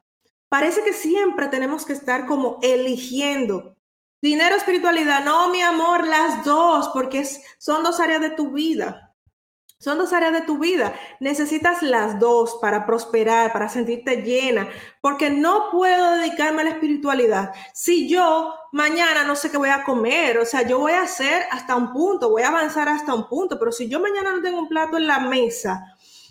parece 0.53 0.83
que 0.83 0.93
siempre 0.93 1.47
tenemos 1.47 1.83
que 1.83 1.93
estar 1.93 2.27
como 2.27 2.59
eligiendo 2.61 3.73
Dinero, 4.21 4.55
espiritualidad, 4.55 5.25
no, 5.25 5.49
mi 5.49 5.61
amor, 5.61 6.07
las 6.07 6.45
dos, 6.45 6.91
porque 6.93 7.27
son 7.57 7.83
dos 7.83 7.99
áreas 7.99 8.21
de 8.21 8.29
tu 8.29 8.51
vida. 8.51 9.13
Son 9.79 9.97
dos 9.97 10.13
áreas 10.13 10.31
de 10.31 10.41
tu 10.43 10.59
vida. 10.59 10.93
Necesitas 11.19 11.81
las 11.81 12.19
dos 12.19 12.57
para 12.61 12.85
prosperar, 12.85 13.51
para 13.51 13.67
sentirte 13.67 14.21
llena, 14.21 14.69
porque 15.01 15.31
no 15.31 15.69
puedo 15.71 16.11
dedicarme 16.11 16.61
a 16.61 16.65
la 16.65 16.69
espiritualidad 16.69 17.51
si 17.73 18.07
yo 18.07 18.53
mañana 18.71 19.25
no 19.25 19.35
sé 19.35 19.51
qué 19.51 19.57
voy 19.57 19.71
a 19.71 19.83
comer. 19.83 20.37
O 20.37 20.45
sea, 20.45 20.61
yo 20.61 20.79
voy 20.79 20.93
a 20.93 21.01
hacer 21.01 21.45
hasta 21.51 21.75
un 21.75 21.91
punto, 21.91 22.29
voy 22.29 22.43
a 22.43 22.47
avanzar 22.47 22.87
hasta 22.87 23.13
un 23.13 23.27
punto, 23.27 23.59
pero 23.59 23.73
si 23.73 23.89
yo 23.89 23.99
mañana 23.99 24.31
no 24.31 24.41
tengo 24.41 24.59
un 24.59 24.69
plato 24.69 24.95
en 24.95 25.07
la 25.07 25.19
mesa, 25.19 25.83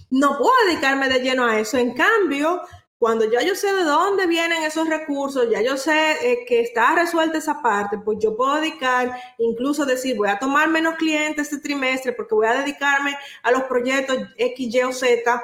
no 0.08 0.38
puedo 0.38 0.54
dedicarme 0.66 1.10
de 1.10 1.20
lleno 1.20 1.44
a 1.44 1.58
eso. 1.58 1.76
En 1.76 1.92
cambio, 1.92 2.62
cuando 3.02 3.28
ya 3.28 3.42
yo 3.42 3.56
sé 3.56 3.72
de 3.72 3.82
dónde 3.82 4.28
vienen 4.28 4.62
esos 4.62 4.88
recursos, 4.88 5.50
ya 5.50 5.60
yo 5.60 5.76
sé 5.76 6.12
eh, 6.22 6.44
que 6.46 6.60
está 6.60 6.94
resuelta 6.94 7.36
esa 7.36 7.60
parte, 7.60 7.98
pues 7.98 8.18
yo 8.20 8.36
puedo 8.36 8.54
dedicar, 8.54 9.20
incluso 9.38 9.84
decir, 9.84 10.16
voy 10.16 10.28
a 10.28 10.38
tomar 10.38 10.68
menos 10.68 10.94
clientes 10.94 11.48
este 11.48 11.58
trimestre 11.58 12.12
porque 12.12 12.36
voy 12.36 12.46
a 12.46 12.60
dedicarme 12.60 13.18
a 13.42 13.50
los 13.50 13.64
proyectos 13.64 14.18
X, 14.36 14.72
Y 14.72 14.82
o 14.82 14.92
Z, 14.92 15.42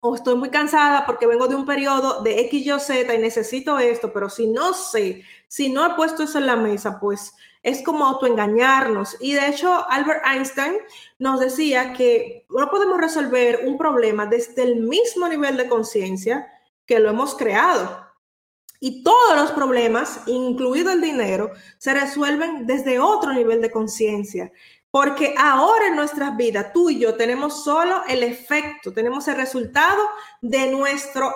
o 0.00 0.16
estoy 0.16 0.34
muy 0.34 0.50
cansada 0.50 1.06
porque 1.06 1.28
vengo 1.28 1.46
de 1.46 1.54
un 1.54 1.66
periodo 1.66 2.20
de 2.24 2.40
X, 2.40 2.66
Y 2.66 2.72
o 2.72 2.80
Z 2.80 3.14
y 3.14 3.18
necesito 3.18 3.78
esto, 3.78 4.12
pero 4.12 4.28
si 4.28 4.48
no 4.48 4.74
sé, 4.74 5.22
si 5.46 5.72
no 5.72 5.86
he 5.86 5.94
puesto 5.94 6.24
eso 6.24 6.38
en 6.38 6.46
la 6.46 6.56
mesa, 6.56 6.98
pues 6.98 7.32
es 7.62 7.84
como 7.84 8.06
autoengañarnos. 8.06 9.18
Y 9.20 9.34
de 9.34 9.46
hecho, 9.46 9.88
Albert 9.88 10.26
Einstein 10.26 10.78
nos 11.20 11.38
decía 11.38 11.92
que 11.92 12.44
no 12.50 12.68
podemos 12.72 13.00
resolver 13.00 13.60
un 13.66 13.78
problema 13.78 14.26
desde 14.26 14.64
el 14.64 14.80
mismo 14.80 15.28
nivel 15.28 15.56
de 15.56 15.68
conciencia 15.68 16.48
que 16.86 16.98
lo 16.98 17.10
hemos 17.10 17.34
creado. 17.34 18.02
Y 18.80 19.04
todos 19.04 19.36
los 19.36 19.52
problemas, 19.52 20.22
incluido 20.26 20.90
el 20.90 21.00
dinero, 21.00 21.52
se 21.78 21.94
resuelven 21.94 22.66
desde 22.66 22.98
otro 22.98 23.32
nivel 23.32 23.60
de 23.60 23.70
conciencia. 23.70 24.50
Porque 24.90 25.34
ahora 25.38 25.86
en 25.86 25.96
nuestras 25.96 26.36
vidas, 26.36 26.72
tú 26.72 26.90
y 26.90 26.98
yo 26.98 27.14
tenemos 27.14 27.64
solo 27.64 28.02
el 28.08 28.22
efecto, 28.24 28.92
tenemos 28.92 29.26
el 29.28 29.36
resultado 29.36 30.02
de 30.40 30.70
nuestro 30.70 31.32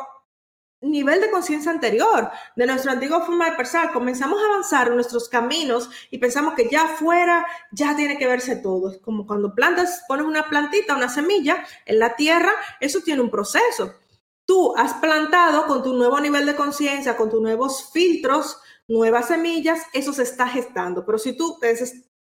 nivel 0.80 1.20
de 1.20 1.30
conciencia 1.30 1.70
anterior, 1.70 2.30
de 2.54 2.66
nuestra 2.66 2.92
antigua 2.92 3.24
forma 3.24 3.48
de 3.48 3.56
pensar. 3.56 3.92
Comenzamos 3.92 4.42
a 4.42 4.46
avanzar 4.46 4.88
en 4.88 4.96
nuestros 4.96 5.28
caminos 5.28 5.88
y 6.10 6.18
pensamos 6.18 6.54
que 6.54 6.68
ya 6.68 6.82
afuera 6.82 7.46
ya 7.70 7.96
tiene 7.96 8.18
que 8.18 8.26
verse 8.26 8.56
todo. 8.56 8.90
Es 8.90 8.98
como 8.98 9.26
cuando 9.26 9.54
plantas, 9.54 10.02
pones 10.08 10.26
una 10.26 10.48
plantita, 10.48 10.96
una 10.96 11.08
semilla 11.08 11.64
en 11.86 11.98
la 11.98 12.14
tierra, 12.16 12.50
eso 12.80 13.00
tiene 13.00 13.22
un 13.22 13.30
proceso 13.30 13.94
tú 14.46 14.74
has 14.76 14.94
plantado 14.94 15.66
con 15.66 15.82
tu 15.82 15.92
nuevo 15.92 16.18
nivel 16.20 16.46
de 16.46 16.56
conciencia, 16.56 17.16
con 17.16 17.28
tus 17.28 17.42
nuevos 17.42 17.90
filtros, 17.92 18.58
nuevas 18.88 19.28
semillas, 19.28 19.82
eso 19.92 20.12
se 20.12 20.22
está 20.22 20.48
gestando. 20.48 21.04
Pero 21.04 21.18
si 21.18 21.36
tú 21.36 21.58
te, 21.60 21.76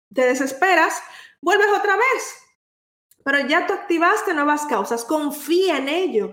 desesperas, 0.09 0.95
vuelves 1.41 1.69
otra 1.77 1.97
vez. 1.97 2.37
Pero 3.25 3.47
ya 3.47 3.67
tú 3.67 3.75
activaste 3.75 4.35
nuevas 4.35 4.65
causas, 4.67 5.05
confía 5.05 5.77
en 5.79 5.89
ello, 5.89 6.33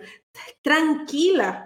tranquila. 0.61 1.65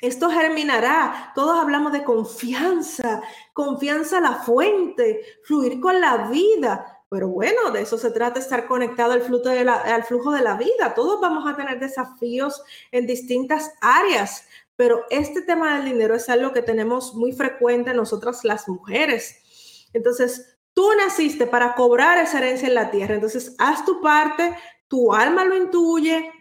Esto 0.00 0.28
germinará. 0.28 1.32
Todos 1.34 1.58
hablamos 1.58 1.92
de 1.92 2.04
confianza, 2.04 3.22
confianza 3.52 4.18
a 4.18 4.22
la 4.22 4.34
fuente, 4.34 5.24
fluir 5.44 5.80
con 5.80 6.00
la 6.00 6.28
vida. 6.28 6.93
Pero 7.08 7.28
bueno, 7.28 7.70
de 7.70 7.82
eso 7.82 7.98
se 7.98 8.10
trata, 8.10 8.40
estar 8.40 8.66
conectado 8.66 9.12
al 9.12 9.22
flujo, 9.22 9.48
de 9.48 9.64
la, 9.64 9.74
al 9.74 10.04
flujo 10.04 10.32
de 10.32 10.42
la 10.42 10.56
vida. 10.56 10.94
Todos 10.94 11.20
vamos 11.20 11.46
a 11.46 11.56
tener 11.56 11.78
desafíos 11.78 12.62
en 12.90 13.06
distintas 13.06 13.72
áreas, 13.80 14.46
pero 14.76 15.04
este 15.10 15.42
tema 15.42 15.76
del 15.76 15.84
dinero 15.84 16.14
es 16.14 16.28
algo 16.28 16.52
que 16.52 16.62
tenemos 16.62 17.14
muy 17.14 17.32
frecuente 17.32 17.94
nosotras 17.94 18.44
las 18.44 18.68
mujeres. 18.68 19.88
Entonces, 19.92 20.58
tú 20.72 20.88
naciste 20.98 21.46
para 21.46 21.74
cobrar 21.74 22.18
esa 22.18 22.38
herencia 22.38 22.68
en 22.68 22.74
la 22.74 22.90
tierra, 22.90 23.14
entonces 23.14 23.54
haz 23.58 23.84
tu 23.84 24.00
parte, 24.00 24.56
tu 24.88 25.12
alma 25.12 25.44
lo 25.44 25.56
intuye 25.56 26.32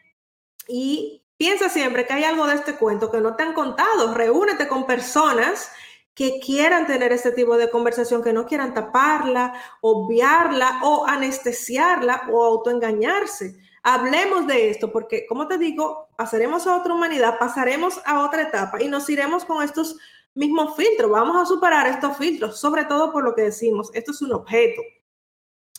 y 0.67 1.23
piensa 1.37 1.69
siempre 1.69 2.05
que 2.05 2.13
hay 2.13 2.23
algo 2.23 2.47
de 2.47 2.55
este 2.55 2.75
cuento 2.75 3.11
que 3.11 3.19
no 3.19 3.35
te 3.35 3.43
han 3.43 3.53
contado. 3.53 4.13
Reúnete 4.13 4.67
con 4.67 4.85
personas 4.87 5.69
que 6.13 6.39
quieran 6.39 6.85
tener 6.85 7.11
este 7.11 7.31
tipo 7.31 7.57
de 7.57 7.69
conversación, 7.69 8.23
que 8.23 8.33
no 8.33 8.45
quieran 8.45 8.73
taparla, 8.73 9.53
obviarla 9.81 10.81
o 10.83 11.05
anestesiarla 11.07 12.29
o 12.31 12.43
autoengañarse. 12.43 13.55
Hablemos 13.81 14.47
de 14.47 14.69
esto 14.69 14.91
porque, 14.91 15.25
como 15.27 15.47
te 15.47 15.57
digo, 15.57 16.09
pasaremos 16.15 16.67
a 16.67 16.77
otra 16.77 16.93
humanidad, 16.93 17.37
pasaremos 17.39 17.99
a 18.05 18.23
otra 18.25 18.43
etapa 18.43 18.81
y 18.81 18.87
nos 18.87 19.09
iremos 19.09 19.43
con 19.43 19.63
estos 19.63 19.97
mismos 20.35 20.75
filtros. 20.75 21.11
Vamos 21.11 21.41
a 21.41 21.45
superar 21.45 21.87
estos 21.87 22.17
filtros, 22.17 22.59
sobre 22.59 22.85
todo 22.85 23.11
por 23.11 23.23
lo 23.23 23.35
que 23.35 23.43
decimos, 23.43 23.89
esto 23.93 24.11
es 24.11 24.21
un 24.21 24.33
objeto. 24.33 24.81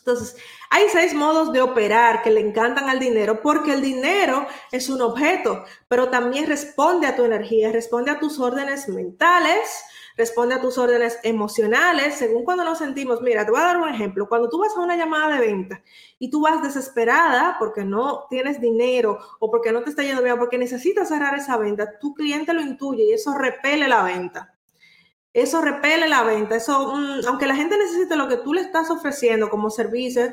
Entonces, 0.00 0.36
hay 0.68 0.86
seis 0.90 1.14
modos 1.14 1.50
de 1.50 1.62
operar 1.62 2.22
que 2.22 2.30
le 2.30 2.40
encantan 2.40 2.90
al 2.90 2.98
dinero 2.98 3.40
porque 3.40 3.72
el 3.72 3.80
dinero 3.80 4.46
es 4.70 4.90
un 4.90 5.00
objeto, 5.00 5.64
pero 5.88 6.10
también 6.10 6.46
responde 6.46 7.06
a 7.06 7.16
tu 7.16 7.24
energía, 7.24 7.72
responde 7.72 8.10
a 8.10 8.18
tus 8.18 8.38
órdenes 8.38 8.86
mentales, 8.90 9.82
responde 10.16 10.54
a 10.54 10.60
tus 10.60 10.78
órdenes 10.78 11.18
emocionales, 11.22 12.14
según 12.14 12.44
cuando 12.44 12.64
nos 12.64 12.78
sentimos. 12.78 13.20
Mira, 13.20 13.44
te 13.44 13.50
voy 13.50 13.60
a 13.60 13.64
dar 13.64 13.76
un 13.76 13.88
ejemplo. 13.88 14.28
Cuando 14.28 14.48
tú 14.48 14.58
vas 14.58 14.76
a 14.76 14.80
una 14.80 14.96
llamada 14.96 15.34
de 15.34 15.46
venta 15.46 15.82
y 16.18 16.30
tú 16.30 16.42
vas 16.42 16.62
desesperada 16.62 17.56
porque 17.58 17.84
no 17.84 18.26
tienes 18.30 18.60
dinero 18.60 19.18
o 19.40 19.50
porque 19.50 19.72
no 19.72 19.82
te 19.82 19.90
está 19.90 20.02
yendo 20.02 20.22
bien, 20.22 20.38
porque 20.38 20.58
necesitas 20.58 21.08
cerrar 21.08 21.36
esa 21.36 21.56
venta, 21.56 21.98
tu 21.98 22.14
cliente 22.14 22.52
lo 22.52 22.60
intuye 22.60 23.04
y 23.04 23.12
eso 23.12 23.34
repele 23.34 23.88
la 23.88 24.02
venta. 24.02 24.54
Eso 25.32 25.60
repele 25.60 26.08
la 26.08 26.22
venta. 26.22 26.54
Eso, 26.54 26.94
mm, 26.94 27.26
aunque 27.26 27.46
la 27.46 27.56
gente 27.56 27.76
necesite 27.76 28.14
lo 28.14 28.28
que 28.28 28.36
tú 28.36 28.54
le 28.54 28.60
estás 28.60 28.90
ofreciendo 28.90 29.50
como 29.50 29.68
servicio, 29.68 30.32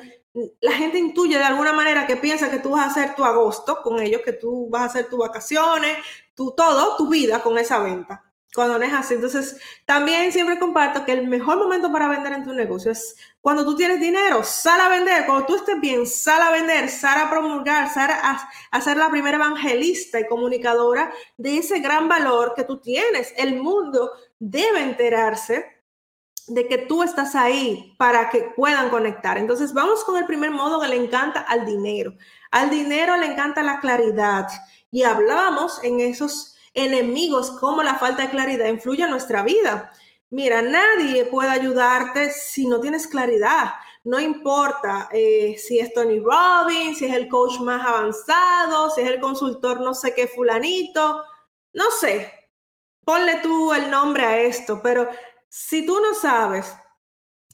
la 0.61 0.71
gente 0.73 0.97
intuye 0.99 1.37
de 1.37 1.43
alguna 1.43 1.73
manera 1.73 2.05
que 2.07 2.17
piensa 2.17 2.51
que 2.51 2.59
tú 2.59 2.71
vas 2.71 2.85
a 2.85 2.91
hacer 2.91 3.15
tu 3.15 3.25
agosto 3.25 3.79
con 3.83 3.99
ellos, 3.99 4.21
que 4.23 4.33
tú 4.33 4.69
vas 4.69 4.83
a 4.83 4.85
hacer 4.85 5.09
tus 5.09 5.19
vacaciones, 5.19 5.97
tu 6.35 6.51
todo, 6.51 6.95
tu 6.97 7.09
vida 7.09 7.41
con 7.41 7.57
esa 7.57 7.79
venta 7.79 8.30
cuando 8.53 8.77
no 8.77 8.85
es 8.85 8.93
así. 8.93 9.13
Entonces, 9.13 9.57
también 9.85 10.31
siempre 10.31 10.59
comparto 10.59 11.05
que 11.05 11.13
el 11.13 11.27
mejor 11.27 11.57
momento 11.57 11.91
para 11.91 12.09
vender 12.09 12.33
en 12.33 12.43
tu 12.43 12.53
negocio 12.53 12.91
es 12.91 13.15
cuando 13.39 13.63
tú 13.63 13.75
tienes 13.75 13.99
dinero, 13.99 14.43
sal 14.43 14.79
a 14.81 14.89
vender. 14.89 15.25
Cuando 15.25 15.45
tú 15.45 15.55
estés 15.55 15.79
bien, 15.79 16.05
sal 16.05 16.41
a 16.41 16.51
vender, 16.51 16.89
sal 16.89 17.19
a 17.19 17.29
promulgar, 17.29 17.91
sal 17.91 18.11
a, 18.11 18.81
ser 18.81 18.97
la 18.97 19.09
primera 19.09 19.37
evangelista 19.37 20.19
y 20.19 20.27
comunicadora 20.27 21.11
de 21.37 21.57
ese 21.57 21.79
gran 21.79 22.07
valor 22.07 22.53
que 22.55 22.63
tú 22.63 22.79
tienes. 22.79 23.33
El 23.37 23.61
mundo 23.61 24.11
debe 24.39 24.81
enterarse 24.81 25.65
de 26.47 26.67
que 26.67 26.79
tú 26.79 27.03
estás 27.03 27.35
ahí 27.35 27.95
para 27.97 28.29
que 28.29 28.51
puedan 28.55 28.89
conectar. 28.89 29.37
Entonces, 29.37 29.73
vamos 29.73 30.03
con 30.03 30.17
el 30.17 30.25
primer 30.25 30.51
modo 30.51 30.81
que 30.81 30.89
le 30.89 30.97
encanta 30.97 31.39
al 31.39 31.65
dinero. 31.65 32.13
Al 32.51 32.69
dinero 32.69 33.15
le 33.15 33.27
encanta 33.27 33.63
la 33.63 33.79
claridad. 33.79 34.47
Y 34.91 35.03
hablamos 35.03 35.81
en 35.83 36.01
esos 36.01 36.50
enemigos 36.73 37.51
como 37.51 37.83
la 37.83 37.95
falta 37.95 38.23
de 38.23 38.29
claridad 38.29 38.67
influye 38.67 39.03
en 39.03 39.11
nuestra 39.11 39.43
vida. 39.43 39.91
Mira, 40.29 40.61
nadie 40.61 41.25
puede 41.25 41.49
ayudarte 41.49 42.31
si 42.31 42.65
no 42.67 42.79
tienes 42.79 43.07
claridad. 43.07 43.73
No 44.03 44.19
importa 44.19 45.09
eh, 45.11 45.57
si 45.57 45.79
es 45.79 45.93
Tony 45.93 46.19
Robbins, 46.19 46.97
si 46.97 47.05
es 47.05 47.13
el 47.13 47.27
coach 47.27 47.59
más 47.59 47.85
avanzado, 47.85 48.89
si 48.89 49.01
es 49.01 49.07
el 49.09 49.19
consultor 49.19 49.81
no 49.81 49.93
sé 49.93 50.13
qué 50.15 50.27
fulanito, 50.27 51.23
no 51.73 51.91
sé. 51.91 52.31
Ponle 53.03 53.39
tú 53.41 53.73
el 53.73 53.91
nombre 53.91 54.23
a 54.23 54.41
esto, 54.41 54.81
pero 54.81 55.09
si 55.49 55.85
tú 55.85 55.99
no 55.99 56.13
sabes 56.13 56.73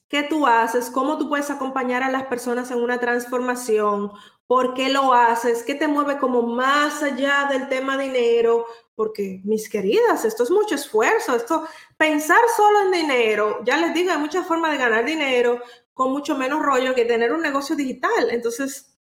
qué 0.08 0.24
tú 0.24 0.48
haces, 0.48 0.90
cómo 0.90 1.18
tú 1.18 1.28
puedes 1.30 1.50
acompañar 1.50 2.04
a 2.04 2.12
las 2.12 2.26
personas 2.28 2.72
en 2.72 2.82
una 2.82 3.00
transformación, 3.00 4.12
por 4.46 4.74
qué 4.74 4.90
lo 4.90 5.14
haces, 5.14 5.64
qué 5.64 5.76
te 5.76 5.88
mueve 5.88 6.18
como 6.18 6.44
más 6.44 7.04
allá 7.04 7.48
del 7.52 7.68
tema 7.68 7.98
dinero, 7.98 8.66
porque 8.98 9.42
mis 9.44 9.70
queridas, 9.70 10.26
esto 10.26 10.42
es 10.42 10.50
mucho 10.50 10.74
esfuerzo, 10.74 11.36
esto, 11.36 11.68
pensar 11.96 12.40
solo 12.56 12.82
en 12.82 12.92
dinero, 12.92 13.60
ya 13.64 13.78
les 13.78 13.94
digo, 13.94 14.12
hay 14.12 14.18
muchas 14.18 14.48
formas 14.48 14.72
de 14.72 14.80
ganar 14.80 15.06
dinero 15.06 15.62
con 15.94 16.12
mucho 16.12 16.36
menos 16.36 16.64
rollo 16.64 16.96
que 16.96 17.06
tener 17.06 17.32
un 17.32 17.42
negocio 17.42 17.76
digital. 17.76 18.32
Entonces, 18.32 18.98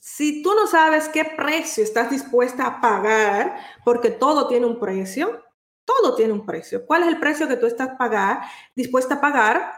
si 0.00 0.42
tú 0.42 0.52
no 0.52 0.66
sabes 0.66 1.08
qué 1.10 1.24
precio 1.24 1.84
estás 1.84 2.10
dispuesta 2.10 2.66
a 2.66 2.80
pagar, 2.80 3.60
porque 3.84 4.10
todo 4.10 4.48
tiene 4.48 4.66
un 4.66 4.80
precio, 4.80 5.44
todo 5.84 6.16
tiene 6.16 6.32
un 6.32 6.44
precio. 6.44 6.84
¿Cuál 6.84 7.04
es 7.04 7.08
el 7.10 7.20
precio 7.20 7.46
que 7.46 7.56
tú 7.56 7.66
estás 7.66 7.90
pagar, 7.96 8.40
dispuesta 8.74 9.14
a 9.14 9.20
pagar? 9.20 9.72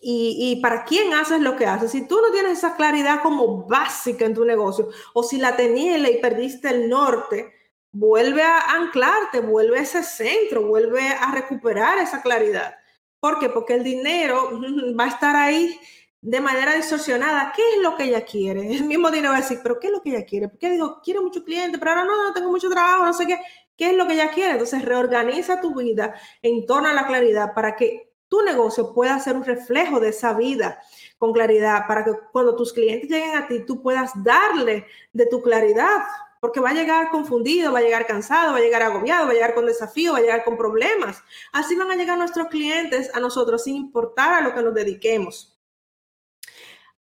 Y, 0.00 0.36
y, 0.38 0.62
para 0.62 0.84
quién 0.84 1.12
haces 1.12 1.40
lo 1.40 1.56
que 1.56 1.66
haces. 1.66 1.90
Si 1.90 2.06
tú 2.06 2.20
no 2.20 2.30
tienes 2.30 2.58
esa 2.58 2.76
claridad 2.76 3.20
como 3.20 3.66
básica 3.66 4.24
en 4.24 4.34
tu 4.34 4.44
negocio, 4.44 4.90
o 5.12 5.24
si 5.24 5.38
la 5.38 5.56
tenías 5.56 6.08
y 6.08 6.18
perdiste 6.18 6.68
el 6.68 6.88
norte, 6.88 7.57
vuelve 7.92 8.42
a 8.42 8.74
anclarte, 8.74 9.40
vuelve 9.40 9.78
a 9.78 9.82
ese 9.82 10.02
centro, 10.02 10.66
vuelve 10.66 11.08
a 11.08 11.32
recuperar 11.32 11.98
esa 11.98 12.22
claridad. 12.22 12.76
¿Por 13.20 13.38
qué? 13.38 13.48
Porque 13.48 13.74
el 13.74 13.84
dinero 13.84 14.50
va 14.98 15.04
a 15.04 15.08
estar 15.08 15.36
ahí 15.36 15.78
de 16.20 16.40
manera 16.40 16.74
distorsionada. 16.74 17.52
¿Qué 17.54 17.62
es 17.74 17.82
lo 17.82 17.96
que 17.96 18.04
ella 18.04 18.24
quiere? 18.24 18.72
El 18.76 18.84
mismo 18.84 19.10
dinero 19.10 19.30
va 19.30 19.38
a 19.38 19.40
decir, 19.40 19.60
pero 19.62 19.78
¿qué 19.78 19.88
es 19.88 19.92
lo 19.92 20.02
que 20.02 20.10
ella 20.10 20.24
quiere? 20.24 20.48
Porque 20.48 20.70
digo, 20.70 21.00
quiero 21.02 21.22
mucho 21.22 21.44
cliente, 21.44 21.78
pero 21.78 21.92
ahora 21.92 22.04
no, 22.04 22.24
no 22.24 22.32
tengo 22.32 22.50
mucho 22.50 22.68
trabajo, 22.68 23.04
no 23.04 23.12
sé 23.12 23.26
qué. 23.26 23.38
¿Qué 23.76 23.90
es 23.90 23.96
lo 23.96 24.06
que 24.06 24.14
ella 24.14 24.30
quiere? 24.30 24.52
Entonces 24.52 24.84
reorganiza 24.84 25.60
tu 25.60 25.74
vida 25.74 26.14
en 26.42 26.66
torno 26.66 26.88
a 26.88 26.92
la 26.92 27.06
claridad 27.06 27.54
para 27.54 27.76
que 27.76 28.12
tu 28.28 28.42
negocio 28.42 28.92
pueda 28.92 29.18
ser 29.20 29.36
un 29.36 29.44
reflejo 29.44 30.00
de 30.00 30.10
esa 30.10 30.34
vida 30.34 30.80
con 31.16 31.32
claridad, 31.32 31.86
para 31.86 32.04
que 32.04 32.12
cuando 32.32 32.54
tus 32.54 32.72
clientes 32.72 33.08
lleguen 33.08 33.36
a 33.36 33.46
ti, 33.46 33.64
tú 33.64 33.82
puedas 33.82 34.12
darle 34.22 34.86
de 35.12 35.26
tu 35.26 35.40
claridad, 35.42 36.02
porque 36.40 36.60
va 36.60 36.70
a 36.70 36.74
llegar 36.74 37.10
confundido, 37.10 37.72
va 37.72 37.80
a 37.80 37.82
llegar 37.82 38.06
cansado, 38.06 38.52
va 38.52 38.58
a 38.58 38.62
llegar 38.62 38.82
agobiado, 38.82 39.26
va 39.26 39.30
a 39.30 39.34
llegar 39.34 39.54
con 39.54 39.66
desafío, 39.66 40.12
va 40.12 40.18
a 40.18 40.22
llegar 40.22 40.44
con 40.44 40.56
problemas. 40.56 41.22
Así 41.52 41.76
van 41.76 41.90
a 41.90 41.96
llegar 41.96 42.18
nuestros 42.18 42.48
clientes 42.48 43.10
a 43.14 43.20
nosotros 43.20 43.64
sin 43.64 43.76
importar 43.76 44.34
a 44.34 44.40
lo 44.40 44.54
que 44.54 44.62
nos 44.62 44.74
dediquemos. 44.74 45.58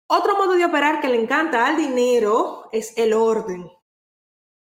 Otro 0.09 0.37
modo 0.37 0.53
de 0.53 0.65
operar 0.65 1.01
que 1.01 1.09
le 1.09 1.21
encanta 1.21 1.67
al 1.67 1.77
dinero 1.77 2.69
es 2.73 2.97
el 2.97 3.13
orden. 3.13 3.71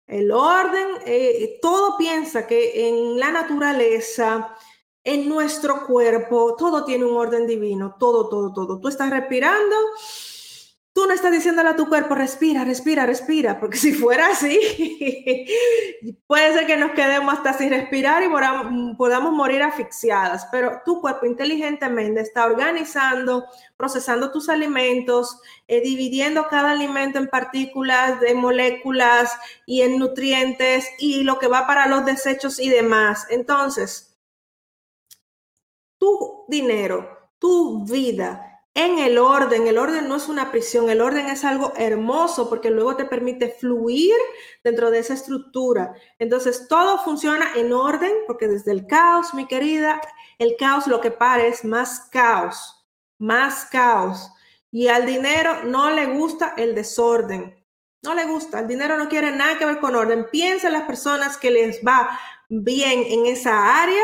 El 0.07 0.31
orden, 0.31 0.87
eh, 1.05 1.59
todo 1.61 1.97
piensa 1.97 2.47
que 2.47 2.87
en 2.87 3.19
la 3.19 3.29
naturaleza, 3.29 4.55
en 5.03 5.27
nuestro 5.27 5.85
cuerpo, 5.85 6.55
todo 6.57 6.85
tiene 6.85 7.03
un 7.03 7.17
orden 7.17 7.45
divino, 7.45 7.97
todo, 7.99 8.29
todo, 8.29 8.53
todo. 8.53 8.79
Tú 8.79 8.87
estás 8.87 9.09
respirando 9.09 9.75
Tú 10.97 11.05
no 11.05 11.13
estás 11.13 11.31
diciéndole 11.31 11.69
a 11.69 11.75
tu 11.75 11.87
cuerpo, 11.87 12.15
respira, 12.15 12.63
respira, 12.63 13.05
respira, 13.05 13.59
porque 13.59 13.77
si 13.85 13.93
fuera 13.93 14.29
así, 14.31 15.45
puede 16.25 16.53
ser 16.53 16.65
que 16.65 16.75
nos 16.75 16.93
quedemos 16.93 17.35
hasta 17.35 17.53
sin 17.53 17.69
respirar 17.69 18.23
y 18.23 18.95
podamos 18.95 19.31
morir 19.31 19.61
asfixiadas, 19.61 20.47
pero 20.51 20.81
tu 20.83 20.99
cuerpo 20.99 21.27
inteligentemente 21.27 22.21
está 22.21 22.47
organizando, 22.47 23.45
procesando 23.77 24.31
tus 24.31 24.49
alimentos, 24.49 25.39
eh, 25.67 25.81
dividiendo 25.81 26.47
cada 26.49 26.71
alimento 26.71 27.19
en 27.19 27.27
partículas, 27.27 28.19
de 28.19 28.33
moléculas 28.33 29.37
y 29.67 29.83
en 29.83 29.99
nutrientes 29.99 30.87
y 30.97 31.21
lo 31.21 31.37
que 31.37 31.45
va 31.45 31.67
para 31.67 31.85
los 31.85 32.05
desechos 32.05 32.59
y 32.59 32.69
demás. 32.69 33.27
Entonces, 33.29 34.17
tu 35.99 36.45
dinero, 36.47 37.29
tu 37.37 37.85
vida, 37.85 38.56
en 38.77 38.99
el 38.99 39.17
orden. 39.17 39.65
El 39.65 39.79
orden 39.79 40.07
no 40.07 40.15
es 40.15 40.27
una 40.29 40.51
prisión, 40.51 40.89
el 40.91 41.01
orden 41.01 41.25
es 41.27 41.43
algo 41.43 41.73
hermoso 41.77 42.47
porque 42.47 42.69
luego 42.69 42.95
te 42.95 43.05
permite 43.05 43.49
fluir 43.49 44.13
dentro 44.63 44.91
de 44.91 44.99
esa 44.99 45.15
estructura. 45.15 45.95
Entonces, 46.19 46.67
todo 46.67 46.99
funciona 46.99 47.53
en 47.55 47.73
orden 47.73 48.11
porque 48.27 48.47
desde 48.47 48.71
el 48.71 48.85
caos, 48.85 49.33
mi 49.33 49.47
querida, 49.47 49.99
el 50.37 50.55
caos 50.57 50.85
lo 50.85 51.01
que 51.01 51.09
para 51.09 51.47
es 51.47 51.65
más 51.65 52.01
caos, 52.11 52.87
más 53.17 53.65
caos. 53.65 54.31
Y 54.69 54.89
al 54.89 55.07
dinero 55.07 55.63
no 55.63 55.89
le 55.89 56.05
gusta 56.05 56.53
el 56.55 56.75
desorden. 56.75 57.55
No 58.03 58.13
le 58.13 58.25
gusta, 58.25 58.59
el 58.59 58.67
dinero 58.67 58.95
no 58.95 59.09
quiere 59.09 59.31
nada 59.31 59.57
que 59.57 59.65
ver 59.65 59.79
con 59.79 59.95
orden. 59.95 60.27
Piensa 60.31 60.67
en 60.67 60.73
las 60.73 60.83
personas 60.83 61.37
que 61.37 61.49
les 61.49 61.81
va 61.81 62.11
bien 62.47 63.03
en 63.07 63.25
esa 63.25 63.81
área 63.81 64.03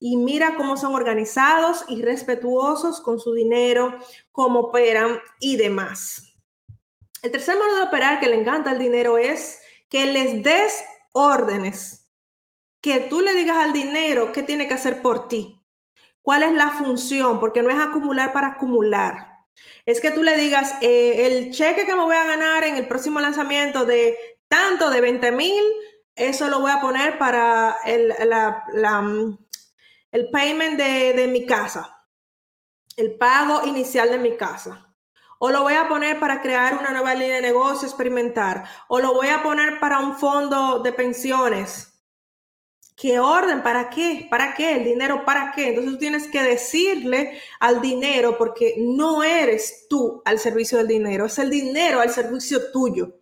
y 0.00 0.16
mira 0.16 0.54
cómo 0.56 0.76
son 0.76 0.94
organizados 0.94 1.84
y 1.88 2.02
respetuosos 2.02 3.00
con 3.00 3.18
su 3.18 3.32
dinero, 3.32 3.98
cómo 4.30 4.60
operan 4.60 5.20
y 5.40 5.56
demás. 5.56 6.34
El 7.22 7.32
tercer 7.32 7.56
modo 7.56 7.76
de 7.76 7.82
operar 7.82 8.20
que 8.20 8.28
le 8.28 8.40
encanta 8.40 8.72
el 8.72 8.78
dinero 8.78 9.18
es 9.18 9.60
que 9.88 10.06
les 10.06 10.42
des 10.42 10.84
órdenes, 11.12 12.08
que 12.80 13.00
tú 13.00 13.20
le 13.20 13.34
digas 13.34 13.56
al 13.56 13.72
dinero 13.72 14.32
qué 14.32 14.42
tiene 14.42 14.68
que 14.68 14.74
hacer 14.74 15.02
por 15.02 15.26
ti, 15.26 15.60
cuál 16.22 16.44
es 16.44 16.52
la 16.52 16.70
función, 16.70 17.40
porque 17.40 17.62
no 17.62 17.70
es 17.70 17.78
acumular 17.78 18.32
para 18.32 18.48
acumular. 18.48 19.38
Es 19.84 20.00
que 20.00 20.12
tú 20.12 20.22
le 20.22 20.36
digas, 20.36 20.74
eh, 20.80 21.26
el 21.26 21.50
cheque 21.52 21.86
que 21.86 21.94
me 21.96 22.04
voy 22.04 22.14
a 22.14 22.24
ganar 22.24 22.62
en 22.62 22.76
el 22.76 22.86
próximo 22.86 23.18
lanzamiento 23.18 23.84
de 23.84 24.16
tanto 24.46 24.90
de 24.90 25.00
20 25.00 25.32
mil, 25.32 25.64
eso 26.14 26.48
lo 26.48 26.60
voy 26.60 26.70
a 26.70 26.80
poner 26.80 27.18
para 27.18 27.78
el, 27.84 28.08
la, 28.08 28.64
la 28.72 29.02
el 30.10 30.30
payment 30.30 30.78
de, 30.78 31.28
mi 31.28 31.44
casa, 31.44 32.06
el 32.96 33.16
pago 33.16 33.66
inicial 33.66 34.10
de 34.10 34.18
mi 34.18 34.36
casa. 34.36 34.84
O 35.40 35.50
lo 35.50 35.62
voy 35.62 35.74
a 35.74 35.86
poner 35.88 36.18
para 36.18 36.42
crear 36.42 36.78
una 36.78 36.90
nueva 36.90 37.14
línea 37.14 37.36
de 37.36 37.42
negocio, 37.42 37.86
experimentar. 37.86 38.64
O 38.88 38.98
lo 38.98 39.14
voy 39.14 39.28
a 39.28 39.42
poner 39.42 39.78
para 39.78 40.00
un 40.00 40.16
fondo 40.16 40.80
de 40.80 40.92
pensiones. 40.92 41.94
¿Qué 42.96 43.20
orden? 43.20 43.62
¿Para 43.62 43.88
qué? 43.88 44.26
¿Para 44.28 44.54
qué? 44.54 44.74
¿El 44.74 44.84
dinero 44.84 45.24
para 45.24 45.52
qué? 45.52 45.68
Entonces 45.68 45.92
tú 45.92 45.98
tienes 45.98 46.26
que 46.26 46.42
decirle 46.42 47.40
al 47.60 47.80
dinero 47.80 48.36
porque 48.36 48.74
no 48.78 49.22
eres 49.22 49.86
tú 49.88 50.20
al 50.24 50.40
servicio 50.40 50.78
del 50.78 50.88
dinero, 50.88 51.26
es 51.26 51.38
el 51.38 51.50
dinero 51.50 52.00
al 52.00 52.10
servicio 52.10 52.72
tuyo. 52.72 53.20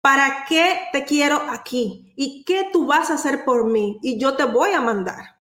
¿Para 0.00 0.46
qué 0.48 0.88
te 0.92 1.04
quiero 1.04 1.36
aquí? 1.50 2.14
¿Y 2.16 2.42
qué 2.44 2.70
tú 2.72 2.86
vas 2.86 3.10
a 3.10 3.14
hacer 3.14 3.44
por 3.44 3.66
mí? 3.66 3.98
Y 4.00 4.18
yo 4.18 4.34
te 4.34 4.44
voy 4.44 4.70
a 4.72 4.80
mandar. 4.80 5.37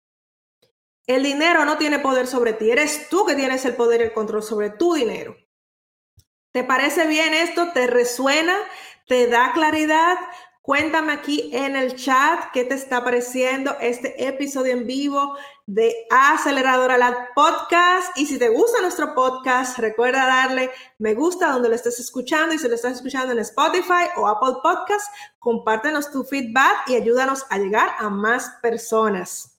El 1.08 1.24
dinero 1.24 1.66
no 1.66 1.78
tiene 1.78 2.00
poder 2.00 2.26
sobre 2.26 2.54
ti, 2.54 2.72
eres 2.72 3.10
tú 3.10 3.26
que 3.26 3.36
tienes 3.36 3.64
el 3.66 3.76
poder 3.76 4.02
y 4.02 4.06
el 4.06 4.14
control 4.14 4.42
sobre 4.42 4.72
tu 4.72 4.94
dinero. 4.94 5.36
¿Te 6.52 6.64
parece 6.64 7.06
bien 7.06 7.34
esto? 7.34 7.72
¿Te 7.74 7.86
resuena? 7.86 8.56
¿Te 9.08 9.28
da 9.28 9.52
claridad? 9.54 10.18
Cuéntame 10.66 11.14
aquí 11.14 11.52
en 11.54 11.76
el 11.76 11.96
chat 11.96 12.46
qué 12.52 12.64
te 12.64 12.74
está 12.74 13.04
pareciendo 13.04 13.76
este 13.82 14.28
episodio 14.28 14.74
en 14.74 14.88
vivo 14.88 15.38
de 15.68 15.94
Aceleradora 16.10 16.98
la 16.98 17.30
Podcast. 17.36 18.18
Y 18.18 18.26
si 18.26 18.40
te 18.40 18.50
gusta 18.50 18.82
nuestro 18.82 19.14
podcast, 19.14 19.78
recuerda 19.78 20.26
darle 20.26 20.72
me 20.98 21.14
gusta 21.14 21.52
donde 21.52 21.70
lo 21.70 21.76
estés 21.76 22.00
escuchando. 22.00 22.56
Y 22.56 22.58
si 22.58 22.68
lo 22.68 22.74
estás 22.74 22.94
escuchando 22.94 23.32
en 23.32 23.40
Spotify 23.40 24.10
o 24.16 24.28
Apple 24.28 24.56
Podcast, 24.64 25.14
compártenos 25.38 26.10
tu 26.10 26.24
feedback 26.24 26.90
y 26.90 26.96
ayúdanos 26.96 27.46
a 27.52 27.60
llegar 27.60 27.92
a 28.00 28.10
más 28.10 28.58
personas. 28.64 29.55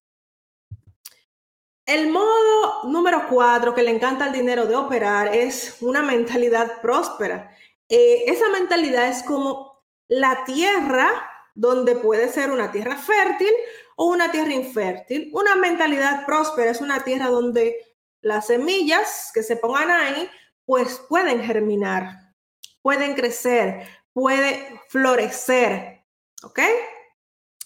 El 1.86 2.10
modo 2.10 2.82
número 2.88 3.28
cuatro 3.28 3.72
que 3.72 3.84
le 3.84 3.92
encanta 3.92 4.24
al 4.24 4.32
dinero 4.32 4.66
de 4.66 4.74
operar 4.74 5.32
es 5.32 5.76
una 5.80 6.02
mentalidad 6.02 6.80
próspera. 6.82 7.56
Eh, 7.88 8.24
esa 8.26 8.48
mentalidad 8.48 9.08
es 9.08 9.22
como 9.22 9.84
la 10.08 10.44
tierra 10.44 11.08
donde 11.54 11.94
puede 11.94 12.28
ser 12.28 12.50
una 12.50 12.72
tierra 12.72 12.96
fértil 12.96 13.52
o 13.94 14.06
una 14.06 14.32
tierra 14.32 14.52
infértil. 14.52 15.30
Una 15.32 15.54
mentalidad 15.54 16.26
próspera 16.26 16.72
es 16.72 16.80
una 16.80 17.04
tierra 17.04 17.28
donde 17.28 17.76
las 18.20 18.48
semillas 18.48 19.30
que 19.32 19.44
se 19.44 19.56
pongan 19.56 19.90
ahí, 19.90 20.28
pues 20.64 21.00
pueden 21.08 21.40
germinar, 21.40 22.34
pueden 22.82 23.14
crecer, 23.14 23.86
puede 24.12 24.80
florecer. 24.88 26.04
¿Ok? 26.42 26.58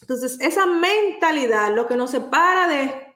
Entonces, 0.03 0.39
esa 0.41 0.67
mentalidad, 0.67 1.75
lo 1.75 1.87
que 1.87 1.97
nos 1.97 2.11
separa 2.11 2.69
de 2.69 3.10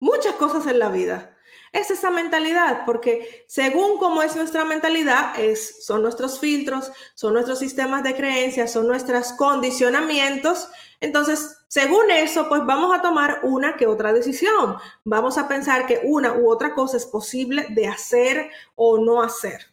muchas 0.00 0.34
cosas 0.34 0.66
en 0.66 0.78
la 0.78 0.88
vida. 0.88 1.36
Es 1.72 1.90
esa 1.92 2.10
mentalidad, 2.10 2.84
porque 2.84 3.44
según 3.46 3.98
cómo 3.98 4.22
es 4.22 4.34
nuestra 4.34 4.64
mentalidad, 4.64 5.38
es, 5.38 5.84
son 5.84 6.02
nuestros 6.02 6.40
filtros, 6.40 6.90
son 7.14 7.34
nuestros 7.34 7.60
sistemas 7.60 8.02
de 8.02 8.16
creencias, 8.16 8.72
son 8.72 8.88
nuestros 8.88 9.32
condicionamientos. 9.34 10.68
Entonces, 10.98 11.58
según 11.68 12.10
eso, 12.10 12.48
pues 12.48 12.62
vamos 12.66 12.96
a 12.96 13.02
tomar 13.02 13.40
una 13.44 13.76
que 13.76 13.86
otra 13.86 14.12
decisión. 14.12 14.78
Vamos 15.04 15.38
a 15.38 15.46
pensar 15.46 15.86
que 15.86 16.00
una 16.02 16.32
u 16.32 16.50
otra 16.50 16.74
cosa 16.74 16.96
es 16.96 17.06
posible 17.06 17.66
de 17.70 17.86
hacer 17.86 18.50
o 18.74 18.98
no 18.98 19.22
hacer. 19.22 19.72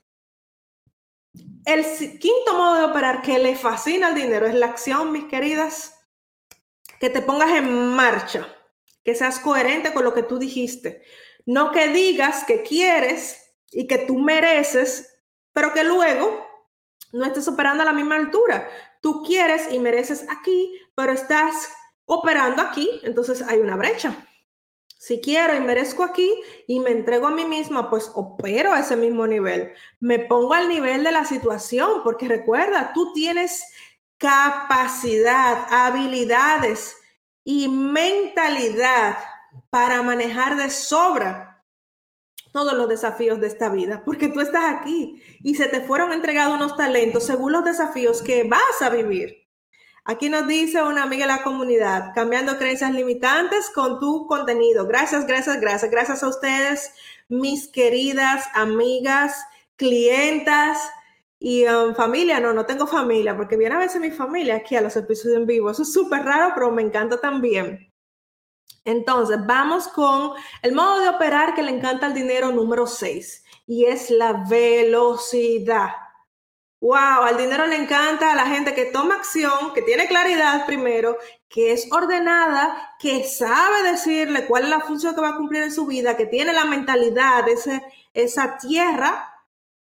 El 1.65 1.83
quinto 2.19 2.53
modo 2.53 2.75
de 2.75 2.83
operar 2.85 3.23
que 3.23 3.39
le 3.39 3.55
fascina 3.55 4.07
al 4.07 4.15
dinero 4.15 4.45
es 4.45 4.53
la 4.53 4.67
acción, 4.67 5.11
mis 5.11 5.25
queridas. 5.25 5.95
Que 6.99 7.09
te 7.09 7.21
pongas 7.21 7.49
en 7.51 7.95
marcha 7.95 8.47
que 9.07 9.15
seas 9.15 9.39
coherente 9.39 9.93
con 9.93 10.03
lo 10.03 10.13
que 10.13 10.21
tú 10.21 10.37
dijiste. 10.37 11.01
No 11.45 11.71
que 11.71 11.87
digas 11.87 12.43
que 12.43 12.61
quieres 12.61 13.53
y 13.71 13.87
que 13.87 13.99
tú 13.99 14.19
mereces, 14.19 15.23
pero 15.53 15.71
que 15.71 15.85
luego 15.85 16.45
no 17.13 17.23
estés 17.23 17.47
operando 17.47 17.83
a 17.83 17.85
la 17.85 17.93
misma 17.93 18.17
altura. 18.17 18.69
Tú 19.01 19.23
quieres 19.23 19.71
y 19.71 19.79
mereces 19.79 20.25
aquí, 20.29 20.77
pero 20.93 21.13
estás 21.13 21.69
operando 22.03 22.61
aquí, 22.61 22.99
entonces 23.03 23.41
hay 23.43 23.59
una 23.59 23.77
brecha. 23.77 24.27
Si 24.97 25.21
quiero 25.21 25.55
y 25.55 25.61
merezco 25.61 26.03
aquí 26.03 26.29
y 26.67 26.81
me 26.81 26.91
entrego 26.91 27.27
a 27.27 27.31
mí 27.31 27.45
misma, 27.45 27.89
pues 27.89 28.11
opero 28.13 28.73
a 28.73 28.81
ese 28.81 28.97
mismo 28.97 29.25
nivel. 29.25 29.71
Me 30.01 30.19
pongo 30.19 30.53
al 30.53 30.67
nivel 30.67 31.05
de 31.05 31.13
la 31.13 31.23
situación, 31.23 32.03
porque 32.03 32.27
recuerda, 32.27 32.91
tú 32.93 33.13
tienes 33.13 33.63
capacidad, 34.17 35.65
habilidades, 35.69 36.97
y 37.49 37.69
mentalidad 37.69 39.17
para 39.69 40.03
manejar 40.03 40.57
de 40.57 40.69
sobra 40.69 41.63
todos 42.51 42.73
los 42.73 42.89
desafíos 42.89 43.39
de 43.39 43.47
esta 43.47 43.69
vida, 43.69 44.01
porque 44.03 44.27
tú 44.27 44.41
estás 44.41 44.65
aquí 44.75 45.23
y 45.41 45.55
se 45.55 45.69
te 45.69 45.79
fueron 45.79 46.11
entregados 46.11 46.55
unos 46.55 46.75
talentos 46.75 47.25
según 47.25 47.53
los 47.53 47.63
desafíos 47.63 48.21
que 48.21 48.43
vas 48.43 48.81
a 48.81 48.89
vivir. 48.89 49.47
Aquí 50.03 50.27
nos 50.27 50.45
dice 50.45 50.83
una 50.83 51.03
amiga 51.03 51.25
de 51.25 51.37
la 51.37 51.43
comunidad, 51.43 52.11
cambiando 52.13 52.57
creencias 52.57 52.91
limitantes 52.91 53.69
con 53.73 53.97
tu 54.01 54.27
contenido. 54.27 54.85
Gracias, 54.85 55.25
gracias, 55.25 55.61
gracias. 55.61 55.89
Gracias 55.89 56.23
a 56.23 56.27
ustedes, 56.27 56.91
mis 57.29 57.69
queridas 57.69 58.43
amigas, 58.55 59.41
clientas, 59.77 60.79
y 61.39 61.65
um, 61.65 61.93
familia, 61.93 62.39
no, 62.39 62.53
no 62.53 62.65
tengo 62.65 62.87
familia, 62.87 63.35
porque 63.37 63.57
viene 63.57 63.75
a 63.75 63.79
veces 63.79 64.01
mi 64.01 64.11
familia 64.11 64.55
aquí 64.55 64.75
a 64.75 64.81
los 64.81 64.95
episodios 64.95 65.37
en 65.37 65.45
vivo. 65.45 65.69
Eso 65.69 65.83
es 65.83 65.93
súper 65.93 66.23
raro, 66.23 66.51
pero 66.55 66.71
me 66.71 66.81
encanta 66.81 67.21
también. 67.21 67.93
Entonces, 68.85 69.37
vamos 69.45 69.87
con 69.89 70.31
el 70.61 70.73
modo 70.73 70.99
de 71.01 71.09
operar 71.09 71.53
que 71.53 71.61
le 71.61 71.71
encanta 71.71 72.07
al 72.07 72.13
dinero 72.13 72.51
número 72.51 72.87
6 72.87 73.43
y 73.67 73.85
es 73.85 74.09
la 74.09 74.45
velocidad. 74.49 75.89
Wow, 76.79 77.23
al 77.23 77.37
dinero 77.37 77.67
le 77.67 77.75
encanta 77.75 78.31
a 78.31 78.35
la 78.35 78.45
gente 78.45 78.73
que 78.73 78.85
toma 78.85 79.15
acción, 79.15 79.73
que 79.73 79.81
tiene 79.81 80.07
claridad 80.07 80.65
primero, 80.65 81.17
que 81.49 81.73
es 81.73 81.91
ordenada, 81.91 82.95
que 82.99 83.23
sabe 83.23 83.83
decirle 83.83 84.45
cuál 84.45 84.63
es 84.63 84.69
la 84.69 84.79
función 84.79 85.15
que 85.15 85.21
va 85.21 85.29
a 85.29 85.37
cumplir 85.37 85.63
en 85.63 85.71
su 85.71 85.85
vida, 85.85 86.15
que 86.15 86.27
tiene 86.27 86.53
la 86.53 86.65
mentalidad 86.65 87.47
ese, 87.49 87.83
esa 88.13 88.57
tierra 88.57 89.36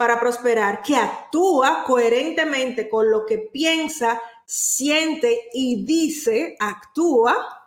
para 0.04 0.20
prosperar, 0.20 0.82
que 0.82 0.98
actúa 0.98 1.86
coherentemente 1.86 2.90
con 2.90 3.10
lo 3.10 3.26
que 3.26 3.38
piensa, 3.38 4.22
siente 4.46 5.48
y 5.54 5.86
dice, 5.86 6.58
actúa 6.60 7.62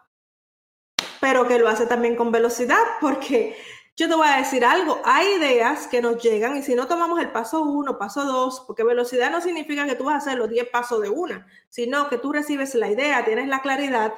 pero 1.18 1.49
que 1.49 1.59
lo 1.59 1.66
hace 1.66 1.87
también 1.87 2.14
con 2.14 2.30
velocidad, 2.30 2.82
porque 3.01 3.57
yo 3.97 4.07
te 4.07 4.14
voy 4.14 4.28
a 4.28 4.37
decir 4.37 4.66
algo, 4.66 5.01
hay 5.03 5.28
ideas 5.39 5.87
que 5.87 6.03
nos 6.03 6.22
llegan 6.22 6.59
y 6.59 6.62
si 6.62 6.74
no 6.74 6.87
tomamos 6.87 7.18
el 7.20 7.32
paso 7.32 7.62
uno, 7.62 7.97
paso 7.97 8.26
dos, 8.26 8.64
porque 8.66 8.84
velocidad 8.84 9.30
no 9.30 9.41
significa 9.41 9.87
que 9.87 9.95
tú 9.95 10.05
vas 10.05 10.16
a 10.16 10.18
hacer 10.18 10.37
los 10.37 10.51
10 10.51 10.68
pasos 10.68 11.01
de 11.01 11.09
una, 11.09 11.47
sino 11.70 12.11
que 12.11 12.18
tú 12.18 12.34
recibes 12.34 12.74
la 12.74 12.91
idea, 12.91 13.24
tienes 13.24 13.49
la 13.49 13.62
claridad, 13.62 14.12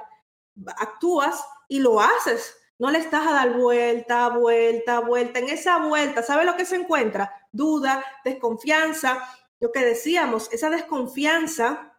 actúas 0.77 1.47
y 1.69 1.79
lo 1.79 2.01
haces. 2.01 2.57
No 2.81 2.91
le 2.91 2.99
estás 2.99 3.27
a 3.27 3.33
dar 3.33 3.55
vuelta, 3.55 4.29
vuelta, 4.31 4.99
vuelta. 5.01 5.39
En 5.39 5.49
esa 5.49 5.79
vuelta, 5.79 6.23
¿sabe 6.23 6.45
lo 6.45 6.57
que 6.57 6.65
se 6.65 6.77
encuentra? 6.77 7.38
Duda, 7.53 8.05
desconfianza. 8.25 9.23
Lo 9.61 9.73
que 9.73 9.85
decíamos, 9.85 10.53
esa 10.53 10.71
desconfianza 10.71 11.99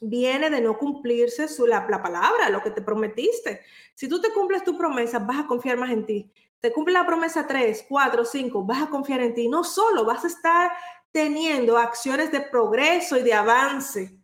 viene 0.00 0.50
de 0.50 0.60
no 0.60 0.78
cumplirse 0.78 1.48
su, 1.48 1.66
la, 1.66 1.86
palabra, 1.86 2.50
lo 2.50 2.62
que 2.62 2.70
te 2.70 2.82
prometiste. 2.82 3.62
Si 3.94 4.08
tú 4.08 4.20
te 4.20 4.32
cumples 4.32 4.64
tu 4.64 4.76
promesa, 4.76 5.20
vas 5.20 5.40
a 5.40 5.46
confiar 5.46 5.76
más 5.76 5.90
en 5.90 6.04
ti. 6.04 6.32
Te 6.60 6.72
cumple 6.72 6.94
la 6.94 7.06
promesa 7.06 7.46
3, 7.46 7.86
4, 7.88 8.24
5, 8.24 8.64
vas 8.64 8.82
a 8.82 8.90
confiar 8.90 9.20
en 9.20 9.34
ti. 9.34 9.48
No 9.48 9.64
solo 9.64 10.04
vas 10.04 10.24
a 10.24 10.28
estar 10.28 10.72
teniendo 11.12 11.78
acciones 11.78 12.32
de 12.32 12.40
progreso 12.40 13.16
y 13.16 13.22
de 13.22 13.34
avance. 13.34 14.18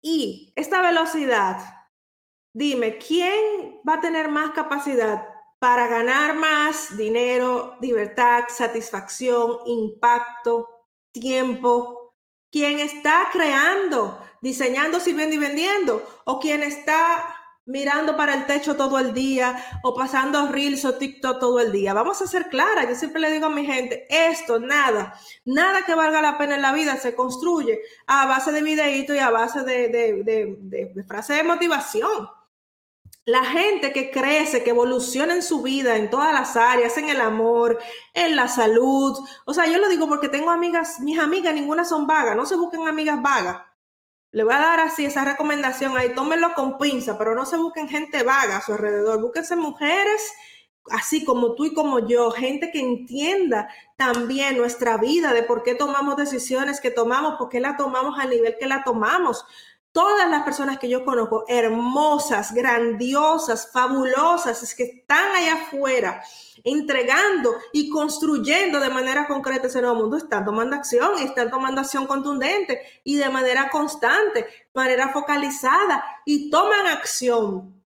Y 0.00 0.52
esta 0.56 0.82
velocidad, 0.82 1.58
dime, 2.52 2.98
¿quién 2.98 3.80
va 3.88 3.94
a 3.94 4.00
tener 4.00 4.28
más 4.28 4.50
capacidad 4.52 5.31
para 5.62 5.86
ganar 5.86 6.34
más 6.34 6.96
dinero, 6.96 7.76
libertad, 7.80 8.46
satisfacción, 8.48 9.58
impacto, 9.66 10.68
tiempo, 11.12 12.16
quien 12.50 12.80
está 12.80 13.28
creando, 13.30 14.18
diseñando, 14.40 14.98
sirviendo 14.98 15.36
y 15.36 15.38
vendiendo, 15.38 16.02
o 16.24 16.40
quien 16.40 16.64
está 16.64 17.32
mirando 17.64 18.16
para 18.16 18.34
el 18.34 18.46
techo 18.46 18.74
todo 18.74 18.98
el 18.98 19.14
día 19.14 19.80
o 19.84 19.94
pasando 19.94 20.48
reels 20.48 20.84
o 20.84 20.94
TikTok 20.94 21.38
todo 21.38 21.60
el 21.60 21.70
día. 21.70 21.94
Vamos 21.94 22.20
a 22.20 22.26
ser 22.26 22.48
claras, 22.48 22.88
yo 22.88 22.96
siempre 22.96 23.20
le 23.20 23.30
digo 23.30 23.46
a 23.46 23.50
mi 23.50 23.64
gente, 23.64 24.04
esto, 24.10 24.58
nada, 24.58 25.14
nada 25.44 25.82
que 25.86 25.94
valga 25.94 26.20
la 26.20 26.38
pena 26.38 26.56
en 26.56 26.62
la 26.62 26.72
vida 26.72 26.96
se 26.96 27.14
construye 27.14 27.80
a 28.08 28.26
base 28.26 28.50
de 28.50 28.62
videitos 28.62 29.14
y 29.14 29.20
a 29.20 29.30
base 29.30 29.62
de, 29.62 29.86
de, 29.90 30.24
de, 30.24 30.90
de 30.92 31.04
frases 31.04 31.36
de 31.36 31.44
motivación. 31.44 32.41
La 33.24 33.44
gente 33.44 33.92
que 33.92 34.10
crece, 34.10 34.64
que 34.64 34.70
evoluciona 34.70 35.34
en 35.34 35.42
su 35.42 35.62
vida, 35.62 35.96
en 35.96 36.10
todas 36.10 36.32
las 36.32 36.56
áreas, 36.56 36.96
en 36.98 37.08
el 37.08 37.20
amor, 37.20 37.78
en 38.14 38.34
la 38.34 38.48
salud. 38.48 39.16
O 39.44 39.54
sea, 39.54 39.66
yo 39.66 39.78
lo 39.78 39.88
digo 39.88 40.08
porque 40.08 40.28
tengo 40.28 40.50
amigas, 40.50 40.98
mis 41.00 41.18
amigas, 41.18 41.54
ninguna 41.54 41.84
son 41.84 42.06
vagas, 42.06 42.36
no 42.36 42.46
se 42.46 42.56
busquen 42.56 42.88
amigas 42.88 43.22
vagas. 43.22 43.62
Le 44.32 44.44
voy 44.44 44.54
a 44.54 44.58
dar 44.58 44.80
así 44.80 45.04
esa 45.04 45.24
recomendación 45.24 45.96
ahí, 45.96 46.14
tómenlo 46.14 46.54
con 46.54 46.78
pinza, 46.78 47.18
pero 47.18 47.34
no 47.34 47.46
se 47.46 47.58
busquen 47.58 47.88
gente 47.88 48.22
vaga 48.22 48.56
a 48.56 48.62
su 48.62 48.72
alrededor, 48.72 49.20
búsquense 49.20 49.56
mujeres 49.56 50.32
así 50.90 51.24
como 51.24 51.54
tú 51.54 51.66
y 51.66 51.74
como 51.74 52.06
yo, 52.06 52.30
gente 52.30 52.70
que 52.72 52.80
entienda 52.80 53.68
también 53.96 54.56
nuestra 54.56 54.96
vida, 54.96 55.32
de 55.32 55.42
por 55.42 55.62
qué 55.62 55.74
tomamos 55.74 56.16
decisiones 56.16 56.80
que 56.80 56.90
tomamos, 56.90 57.36
por 57.38 57.48
qué 57.48 57.60
la 57.60 57.76
tomamos 57.76 58.18
al 58.18 58.30
nivel 58.30 58.56
que 58.58 58.66
la 58.66 58.82
tomamos, 58.82 59.44
todas 59.92 60.28
las 60.30 60.42
personas 60.42 60.78
que 60.78 60.88
yo 60.88 61.04
conozco, 61.04 61.44
hermosas, 61.48 62.52
grandiosas, 62.54 63.70
fabulosas, 63.70 64.62
es 64.62 64.74
que 64.74 64.84
están 64.84 65.30
allá 65.36 65.54
afuera 65.64 66.22
entregando 66.64 67.54
y 67.72 67.90
construyendo 67.90 68.80
de 68.80 68.88
manera 68.88 69.26
concreta 69.26 69.66
ese 69.66 69.82
nuevo 69.82 69.96
mundo, 69.96 70.16
están 70.16 70.44
tomando 70.44 70.76
acción 70.76 71.18
están 71.18 71.50
tomando 71.50 71.80
acción 71.80 72.06
contundente 72.06 72.80
y 73.04 73.16
de 73.16 73.28
manera 73.28 73.68
constante, 73.70 74.46
manera 74.72 75.10
focalizada 75.10 76.02
y 76.24 76.50
toman 76.50 76.86
acción. 76.86 77.82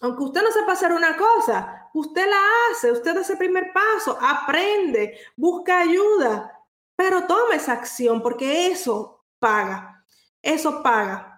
Aunque 0.00 0.24
usted 0.24 0.42
no 0.42 0.50
sepa 0.50 0.72
hacer 0.72 0.92
una 0.92 1.16
cosa, 1.16 1.88
usted 1.94 2.28
la 2.28 2.40
hace, 2.70 2.90
usted 2.90 3.14
da 3.14 3.20
ese 3.20 3.36
primer 3.36 3.72
paso, 3.72 4.18
aprende, 4.20 5.18
busca 5.36 5.80
ayuda, 5.80 6.60
pero 6.96 7.26
toma 7.26 7.54
esa 7.54 7.72
acción 7.72 8.20
porque 8.22 8.68
eso 8.68 9.24
paga, 9.38 10.04
eso 10.42 10.82
paga. 10.82 11.33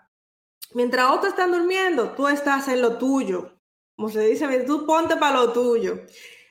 Mientras 0.75 1.11
otros 1.11 1.29
están 1.29 1.53
durmiendo, 1.53 2.11
tú 2.11 2.29
estás 2.29 2.69
en 2.69 2.83
lo 2.83 2.99
tuyo. 2.99 3.53
Como 3.95 4.09
se 4.11 4.21
dice, 4.21 4.47
tú 4.67 4.85
ponte 4.85 5.17
para 5.17 5.39
lo 5.39 5.53
tuyo. 5.53 6.01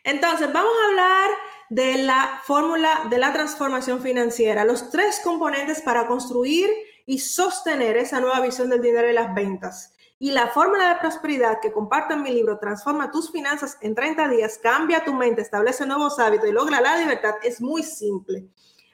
Entonces, 0.04 0.52
vamos 0.52 0.72
a 0.82 0.88
hablar 0.90 1.30
de 1.70 1.98
la 1.98 2.42
fórmula 2.44 3.08
de 3.10 3.18
la 3.18 3.34
transformación 3.34 4.02
financiera, 4.02 4.66
los 4.66 4.90
tres 4.90 5.22
componentes 5.24 5.82
para 5.82 6.08
construir 6.08 6.70
y 7.06 7.20
sostener 7.20 7.98
esa 7.98 8.20
nueva 8.20 8.40
visión 8.40 8.70
del 8.70 8.82
dinero 8.82 9.10
y 9.10 9.14
las 9.14 9.34
ventas. 9.34 9.94
Y 10.18 10.32
la 10.32 10.48
fórmula 10.48 10.90
de 10.90 11.00
prosperidad 11.00 11.60
que 11.62 11.72
comparto 11.72 12.14
en 12.14 12.24
mi 12.24 12.32
libro, 12.32 12.58
Transforma 12.58 13.12
tus 13.12 13.32
finanzas 13.32 13.78
en 13.82 13.94
30 13.94 14.30
días, 14.30 14.60
cambia 14.62 15.04
tu 15.04 15.14
mente, 15.14 15.42
establece 15.42 15.86
nuevos 15.86 16.18
hábitos 16.20 16.48
y 16.48 16.54
logra 16.54 16.82
la 16.82 16.98
libertad, 16.98 17.36
es 17.44 17.62
muy 17.62 17.84
simple. 17.84 18.48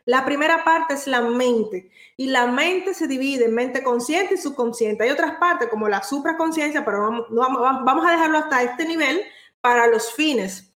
La 0.06 0.26
primera 0.26 0.64
parte 0.64 0.95
es 0.95 1.08
la 1.08 1.22
mente 1.22 1.91
y 2.18 2.28
la 2.28 2.47
mente 2.47 2.93
se 2.93 3.08
divide 3.08 3.45
en 3.45 3.54
mente 3.54 3.84
consciente 3.84 4.36
y 4.36 4.38
subconsciente. 4.38 5.04
Hay 5.04 5.12
otras 5.12 5.36
partes 5.36 5.70
como 5.70 5.88
la 5.88 6.04
supraconciencia, 6.04 6.84
pero 6.84 7.02
vamos, 7.02 7.26
vamos 7.30 8.06
a 8.06 8.12
dejarlo 8.12 8.39
hasta 8.39 8.64
este 8.64 8.86
nivel 8.86 9.22
para 9.62 9.88
los 9.88 10.12
fines. 10.14 10.74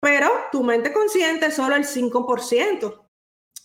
Pero 0.00 0.28
tu 0.50 0.64
mente 0.64 0.92
consciente 0.92 1.46
es 1.46 1.54
solo 1.54 1.76
el 1.76 1.84
5% 1.84 3.02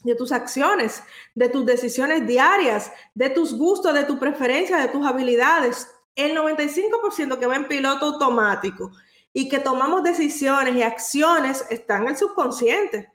de 0.03 0.15
tus 0.15 0.31
acciones, 0.31 1.03
de 1.33 1.49
tus 1.49 1.65
decisiones 1.65 2.27
diarias, 2.27 2.91
de 3.15 3.29
tus 3.29 3.57
gustos, 3.57 3.93
de 3.93 4.03
tu 4.03 4.19
preferencia, 4.19 4.77
de 4.77 4.89
tus 4.89 5.05
habilidades. 5.05 5.89
El 6.15 6.37
95% 6.37 7.39
que 7.39 7.47
va 7.47 7.55
en 7.55 7.67
piloto 7.67 8.05
automático 8.05 8.91
y 9.33 9.49
que 9.49 9.59
tomamos 9.59 10.03
decisiones 10.03 10.75
y 10.75 10.83
acciones 10.83 11.65
está 11.69 11.97
en 11.97 12.09
el 12.09 12.17
subconsciente. 12.17 13.11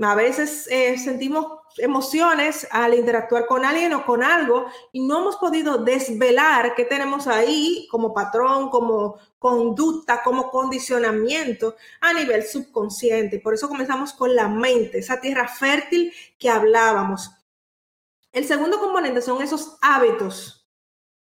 A 0.00 0.14
veces 0.14 0.68
eh, 0.70 0.96
sentimos 0.96 1.58
emociones 1.76 2.68
al 2.70 2.94
interactuar 2.94 3.46
con 3.46 3.64
alguien 3.64 3.92
o 3.94 4.04
con 4.06 4.22
algo 4.22 4.66
y 4.92 5.04
no 5.04 5.18
hemos 5.18 5.36
podido 5.36 5.78
desvelar 5.78 6.74
qué 6.76 6.84
tenemos 6.84 7.26
ahí 7.26 7.88
como 7.90 8.14
patrón, 8.14 8.70
como 8.70 9.18
conducta, 9.38 10.22
como 10.22 10.50
condicionamiento 10.50 11.76
a 12.00 12.12
nivel 12.12 12.44
subconsciente. 12.44 13.40
Por 13.40 13.54
eso 13.54 13.68
comenzamos 13.68 14.12
con 14.12 14.34
la 14.34 14.48
mente, 14.48 14.98
esa 14.98 15.20
tierra 15.20 15.48
fértil 15.48 16.12
que 16.38 16.48
hablábamos. 16.48 17.30
El 18.32 18.44
segundo 18.44 18.78
componente 18.78 19.20
son 19.20 19.42
esos 19.42 19.78
hábitos. 19.80 20.68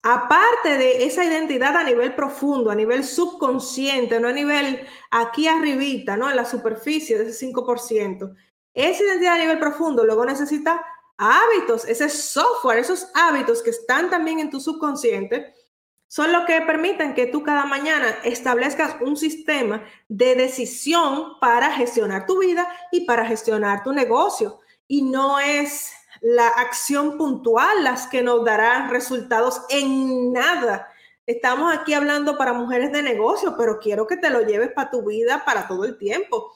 Aparte 0.03 0.80
de 0.80 1.05
esa 1.05 1.24
identidad 1.24 1.76
a 1.78 1.84
nivel 1.84 2.16
profundo, 2.16 2.72
a 2.72 2.76
nivel 2.76 3.03
subconsciente, 3.03 4.20
no 4.20 4.30
a 4.30 4.32
nivel 4.32 4.88
aquí 5.12 5.47
arribita, 5.47 6.18
¿no? 6.18 6.28
En 6.30 6.36
la 6.36 6.45
superficie 6.45 7.20
de 7.20 7.30
ese 7.30 7.47
5%. 7.47 8.36
Esa 8.74 9.04
identidad 9.04 9.36
a 9.36 9.40
nivel 9.40 9.60
profundo 9.60 10.06
luego 10.06 10.26
necesita 10.26 10.86
hábitos, 11.18 11.86
ese 11.86 12.10
software, 12.10 12.80
esos 12.80 13.08
hábitos 13.14 13.62
que 13.62 13.70
están 13.70 14.10
también 14.10 14.40
en 14.40 14.50
tu 14.50 14.60
subconsciente, 14.60 15.54
son 16.08 16.34
lo 16.34 16.46
que 16.46 16.60
permiten 16.62 17.14
que 17.14 17.28
tú 17.28 17.42
cada 17.42 17.66
mañana 17.66 18.10
establezcas 18.24 18.98
un 19.00 19.16
sistema 19.16 19.84
de 20.10 20.36
decisión 20.36 21.40
para 21.40 21.72
gestionar 21.72 22.26
tu 22.26 22.40
vida 22.40 22.68
y 22.92 23.06
para 23.06 23.26
gestionar 23.26 23.82
tu 23.84 23.94
negocio. 23.94 24.60
Y 24.88 25.04
no 25.04 25.40
es 25.40 25.94
la 26.20 26.48
acción 26.48 27.18
puntual 27.18 27.86
las 27.86 28.08
que 28.08 28.22
nos 28.24 28.44
dará 28.44 28.90
resultados 28.90 29.62
en 29.70 30.34
nada. 30.34 30.90
Estamos 31.26 31.74
aquí 31.74 31.94
hablando 31.94 32.38
para 32.38 32.52
mujeres 32.52 32.92
de 32.92 33.04
negocio, 33.04 33.56
pero 33.58 33.80
quiero 33.80 34.06
que 34.06 34.18
te 34.18 34.30
lo 34.30 34.42
lleves 34.42 34.72
para 34.74 34.92
tu 34.92 35.06
vida 35.06 35.46
para 35.46 35.66
todo 35.68 35.86
el 35.86 35.98
tiempo. 35.98 36.52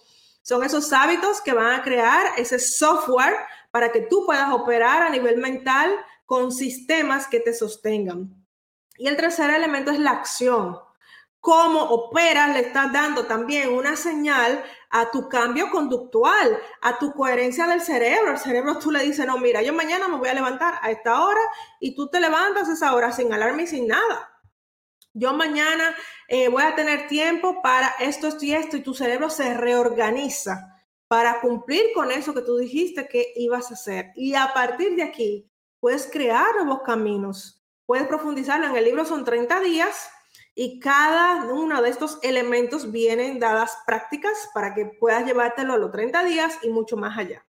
Son 0.46 0.64
esos 0.64 0.94
hábitos 0.94 1.42
que 1.42 1.54
van 1.54 1.80
a 1.80 1.82
crear 1.82 2.34
ese 2.38 2.60
software 2.60 3.36
para 3.72 3.92
que 3.92 4.02
tú 4.02 4.28
puedas 4.28 4.54
operar 4.54 5.02
a 5.02 5.10
nivel 5.10 5.38
mental 5.38 5.92
con 6.28 6.52
sistemas 6.52 7.26
que 7.26 7.40
te 7.40 7.52
sostengan. 7.52 8.30
Y 8.96 9.08
el 9.08 9.18
tercer 9.18 9.50
elemento 9.50 9.90
es 9.90 9.98
la 9.98 10.12
acción. 10.12 10.78
Cómo 11.40 11.82
operas 11.82 12.54
le 12.54 12.60
estás 12.60 12.94
dando 12.94 13.26
también 13.26 13.74
una 13.74 13.96
señal 13.96 14.64
a 14.92 15.10
tu 15.10 15.28
cambio 15.30 15.72
conductual, 15.72 16.60
a 16.80 17.00
tu 17.00 17.12
coherencia 17.14 17.66
del 17.66 17.82
cerebro. 17.82 18.30
El 18.30 18.38
cerebro 18.38 18.78
tú 18.78 18.92
le 18.92 19.02
dices, 19.02 19.26
no, 19.26 19.40
mira, 19.40 19.64
yo 19.64 19.74
mañana 19.74 20.08
me 20.08 20.18
voy 20.18 20.30
a 20.30 20.36
levantar 20.36 20.76
a 20.84 20.92
esta 20.92 21.24
hora 21.26 21.42
y 21.80 21.96
tú 21.96 22.08
te 22.08 22.20
levantas 22.20 22.70
a 22.70 22.74
esa 22.74 22.94
hora 22.94 23.12
sin 23.12 23.34
alarme 23.34 23.64
y 23.64 23.68
sin 23.68 23.88
nada. 23.88 24.35
Yo 25.16 25.34
mañana 25.34 25.96
eh, 26.28 26.50
voy 26.50 26.62
a 26.62 26.76
tener 26.76 27.08
tiempo 27.08 27.62
para 27.62 27.88
esto, 28.00 28.28
esto 28.28 28.46
y 28.46 28.54
esto, 28.54 28.78
y 28.78 28.82
tu 28.82 28.94
cerebro 28.94 29.30
se 29.30 29.54
reorganiza 29.54 30.76
para 31.08 31.40
cumplir 31.40 31.86
con 31.94 32.12
eso 32.12 32.34
que 32.34 32.42
tú 32.42 32.58
dijiste 32.58 33.08
que 33.08 33.32
ibas 33.38 33.72
a 33.72 33.76
hacer. 33.76 34.12
Y 34.16 34.36
a 34.36 34.54
partir 34.54 34.96
de 34.96 35.04
aquí, 35.04 35.50
puedes 35.80 36.10
crear 36.12 36.46
nuevos 36.56 36.82
caminos, 36.86 37.64
puedes 37.86 38.08
profundizarlo. 38.08 38.68
En 38.68 38.76
el 38.76 38.84
libro 38.84 39.06
son 39.06 39.24
30 39.24 39.62
días 39.62 40.10
y 40.54 40.80
cada 40.80 41.46
uno 41.46 41.82
de 41.82 41.90
estos 41.90 42.20
elementos 42.22 42.92
vienen 42.92 43.40
dadas 43.40 43.78
prácticas 43.86 44.50
para 44.54 44.74
que 44.74 44.86
puedas 45.00 45.26
llevártelo 45.26 45.74
a 45.74 45.78
los 45.78 45.92
30 45.92 46.26
días 46.26 46.60
y 46.62 46.70
mucho 46.70 46.98
más 46.98 47.18
allá. 47.18 47.46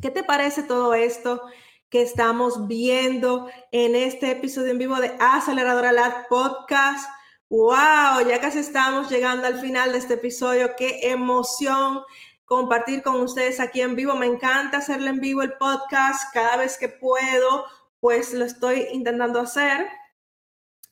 ¿Qué 0.00 0.10
te 0.10 0.22
parece 0.22 0.62
todo 0.62 0.94
esto? 0.94 1.42
Que 1.90 2.02
estamos 2.02 2.66
viendo 2.66 3.48
en 3.72 3.94
este 3.94 4.32
episodio 4.32 4.72
en 4.72 4.78
vivo 4.78 4.96
de 4.96 5.16
Aceleradora 5.20 5.92
Lab 5.92 6.28
Podcast. 6.28 7.08
¡Wow! 7.48 8.26
Ya 8.28 8.40
casi 8.40 8.58
estamos 8.58 9.10
llegando 9.10 9.46
al 9.46 9.60
final 9.60 9.92
de 9.92 9.98
este 9.98 10.14
episodio. 10.14 10.76
¡Qué 10.76 11.10
emoción! 11.10 12.02
compartir 12.48 13.02
con 13.02 13.20
ustedes 13.20 13.60
aquí 13.60 13.82
en 13.82 13.94
vivo. 13.94 14.16
Me 14.16 14.26
encanta 14.26 14.78
hacerle 14.78 15.10
en 15.10 15.20
vivo 15.20 15.42
el 15.42 15.52
podcast 15.58 16.32
cada 16.32 16.56
vez 16.56 16.78
que 16.78 16.88
puedo, 16.88 17.66
pues 18.00 18.32
lo 18.32 18.44
estoy 18.44 18.88
intentando 18.90 19.40
hacer. 19.40 19.86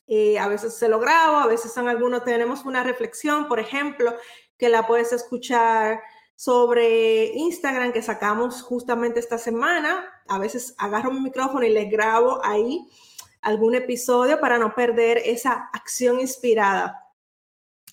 Y 0.05 0.37
a 0.37 0.47
veces 0.47 0.77
se 0.77 0.87
lo 0.87 0.99
grabo, 0.99 1.37
a 1.37 1.47
veces 1.47 1.75
en 1.75 1.89
algunos 1.89 2.23
tenemos 2.23 2.63
una 2.63 2.83
reflexión, 2.83 3.47
por 3.47 3.59
ejemplo, 3.59 4.15
que 4.57 4.69
la 4.69 4.87
puedes 4.87 5.11
escuchar 5.11 6.01
sobre 6.37 7.31
Instagram 7.33 7.91
que 7.91 8.03
sacamos 8.03 8.61
justamente 8.61 9.19
esta 9.19 9.39
semana. 9.39 10.05
A 10.27 10.37
veces 10.37 10.75
agarro 10.77 11.11
mi 11.11 11.19
micrófono 11.19 11.65
y 11.65 11.71
les 11.71 11.89
grabo 11.89 12.39
ahí 12.45 12.87
algún 13.41 13.73
episodio 13.73 14.39
para 14.39 14.59
no 14.59 14.75
perder 14.75 15.17
esa 15.25 15.69
acción 15.73 16.19
inspirada. 16.19 17.03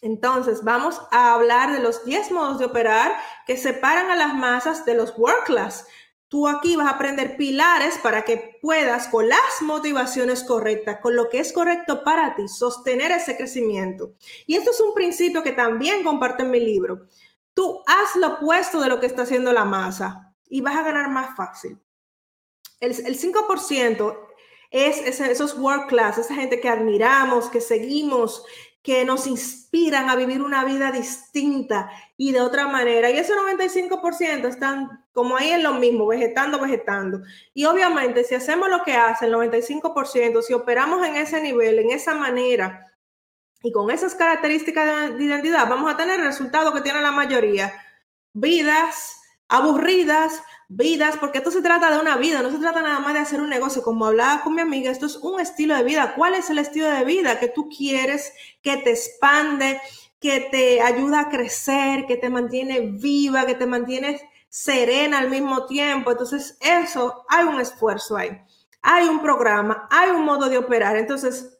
Entonces, 0.02 0.62
vamos 0.62 1.00
a 1.10 1.32
hablar 1.32 1.72
de 1.72 1.80
los 1.80 2.04
10 2.04 2.32
modos 2.32 2.58
de 2.58 2.66
operar 2.66 3.12
que 3.46 3.56
separan 3.56 4.10
a 4.10 4.16
las 4.16 4.34
masas 4.34 4.84
de 4.84 4.94
los 4.94 5.16
work 5.16 5.46
class. 5.46 5.86
Tú 6.28 6.46
aquí 6.46 6.76
vas 6.76 6.88
a 6.88 6.96
aprender 6.96 7.38
pilares 7.38 7.96
para 8.02 8.24
que 8.24 8.58
puedas, 8.60 9.08
con 9.08 9.26
las 9.26 9.62
motivaciones 9.62 10.44
correctas, 10.44 10.98
con 11.00 11.16
lo 11.16 11.30
que 11.30 11.38
es 11.38 11.50
correcto 11.50 12.04
para 12.04 12.34
ti, 12.34 12.46
sostener 12.48 13.10
ese 13.12 13.38
crecimiento. 13.38 14.12
Y 14.46 14.56
esto 14.56 14.72
es 14.72 14.80
un 14.82 14.92
principio 14.92 15.42
que 15.42 15.52
también 15.52 16.04
comparto 16.04 16.42
en 16.42 16.50
mi 16.50 16.60
libro. 16.60 17.06
Tú 17.54 17.82
haz 17.86 18.16
lo 18.16 18.34
opuesto 18.34 18.80
de 18.80 18.88
lo 18.88 19.00
que 19.00 19.06
está 19.06 19.22
haciendo 19.22 19.52
la 19.52 19.64
masa 19.64 20.34
y 20.48 20.60
vas 20.60 20.76
a 20.76 20.82
ganar 20.82 21.08
más 21.10 21.36
fácil. 21.36 21.80
El, 22.80 22.94
5% 22.94 24.18
es 24.70 25.20
esos 25.20 25.56
work 25.58 25.88
class, 25.88 26.18
esa 26.18 26.34
gente 26.34 26.60
que 26.60 26.68
admiramos, 26.68 27.48
que 27.48 27.60
seguimos, 27.60 28.44
que 28.82 29.04
nos 29.06 29.26
inspiran 29.26 30.10
a 30.10 30.16
vivir 30.16 30.42
una 30.42 30.62
vida 30.64 30.92
distinta 30.92 31.90
y 32.18 32.32
de 32.32 32.42
otra 32.42 32.68
manera. 32.68 33.10
Y 33.10 33.16
ese 33.16 33.32
95% 33.32 34.46
están 34.46 35.06
como 35.12 35.36
ahí 35.36 35.50
en 35.52 35.62
lo 35.62 35.72
mismo, 35.74 36.06
vegetando, 36.06 36.60
vegetando. 36.60 37.22
Y 37.54 37.64
obviamente 37.64 38.24
si 38.24 38.34
hacemos 38.34 38.68
lo 38.68 38.82
que 38.82 38.92
hace 38.92 39.24
el 39.24 39.32
95%, 39.32 40.42
si 40.42 40.52
operamos 40.52 41.06
en 41.06 41.16
ese 41.16 41.40
nivel, 41.40 41.78
en 41.78 41.92
esa 41.92 42.14
manera, 42.14 42.83
y 43.64 43.72
con 43.72 43.90
esas 43.90 44.14
características 44.14 45.16
de 45.16 45.24
identidad 45.24 45.66
vamos 45.68 45.90
a 45.90 45.96
tener 45.96 46.20
el 46.20 46.26
resultado 46.26 46.72
que 46.74 46.82
tiene 46.82 47.00
la 47.00 47.12
mayoría. 47.12 47.72
Vidas 48.34 49.22
aburridas, 49.48 50.42
vidas, 50.68 51.16
porque 51.16 51.38
esto 51.38 51.50
se 51.50 51.62
trata 51.62 51.90
de 51.90 51.98
una 51.98 52.18
vida, 52.18 52.42
no 52.42 52.50
se 52.50 52.58
trata 52.58 52.82
nada 52.82 52.98
más 53.00 53.14
de 53.14 53.20
hacer 53.20 53.40
un 53.40 53.48
negocio. 53.48 53.82
Como 53.82 54.04
hablaba 54.04 54.42
con 54.42 54.54
mi 54.54 54.60
amiga, 54.60 54.90
esto 54.90 55.06
es 55.06 55.16
un 55.16 55.40
estilo 55.40 55.74
de 55.74 55.82
vida. 55.82 56.14
¿Cuál 56.14 56.34
es 56.34 56.50
el 56.50 56.58
estilo 56.58 56.90
de 56.90 57.04
vida 57.04 57.40
que 57.40 57.48
tú 57.48 57.70
quieres 57.70 58.34
que 58.60 58.76
te 58.76 58.90
expande, 58.90 59.80
que 60.20 60.48
te 60.50 60.82
ayuda 60.82 61.20
a 61.20 61.28
crecer, 61.30 62.04
que 62.06 62.16
te 62.16 62.28
mantiene 62.28 62.80
viva, 62.80 63.46
que 63.46 63.54
te 63.54 63.66
mantiene 63.66 64.20
serena 64.50 65.18
al 65.18 65.30
mismo 65.30 65.64
tiempo? 65.64 66.10
Entonces, 66.10 66.58
eso, 66.60 67.24
hay 67.30 67.46
un 67.46 67.60
esfuerzo 67.60 68.16
ahí. 68.16 68.42
Hay 68.82 69.08
un 69.08 69.22
programa, 69.22 69.88
hay 69.90 70.10
un 70.10 70.22
modo 70.22 70.50
de 70.50 70.58
operar. 70.58 70.96
Entonces, 70.96 71.53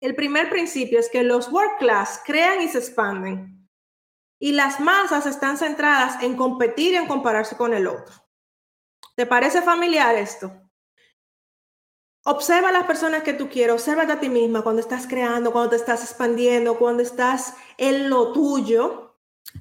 el 0.00 0.14
primer 0.14 0.48
principio 0.48 1.00
es 1.00 1.08
que 1.08 1.22
los 1.22 1.50
work 1.50 1.78
class 1.78 2.22
crean 2.24 2.62
y 2.62 2.68
se 2.68 2.78
expanden. 2.78 3.68
Y 4.40 4.52
las 4.52 4.78
masas 4.78 5.26
están 5.26 5.56
centradas 5.56 6.22
en 6.22 6.36
competir 6.36 6.92
y 6.92 6.96
en 6.96 7.08
compararse 7.08 7.56
con 7.56 7.74
el 7.74 7.86
otro. 7.88 8.14
¿Te 9.16 9.26
parece 9.26 9.62
familiar 9.62 10.14
esto? 10.14 10.52
Observa 12.24 12.68
a 12.68 12.72
las 12.72 12.84
personas 12.84 13.22
que 13.22 13.32
tú 13.32 13.48
quieres, 13.48 13.74
observa 13.74 14.02
a 14.02 14.20
ti 14.20 14.28
misma 14.28 14.62
cuando 14.62 14.80
estás 14.80 15.06
creando, 15.06 15.50
cuando 15.50 15.70
te 15.70 15.76
estás 15.76 16.04
expandiendo, 16.04 16.78
cuando 16.78 17.02
estás 17.02 17.54
en 17.78 18.10
lo 18.10 18.32
tuyo 18.32 19.07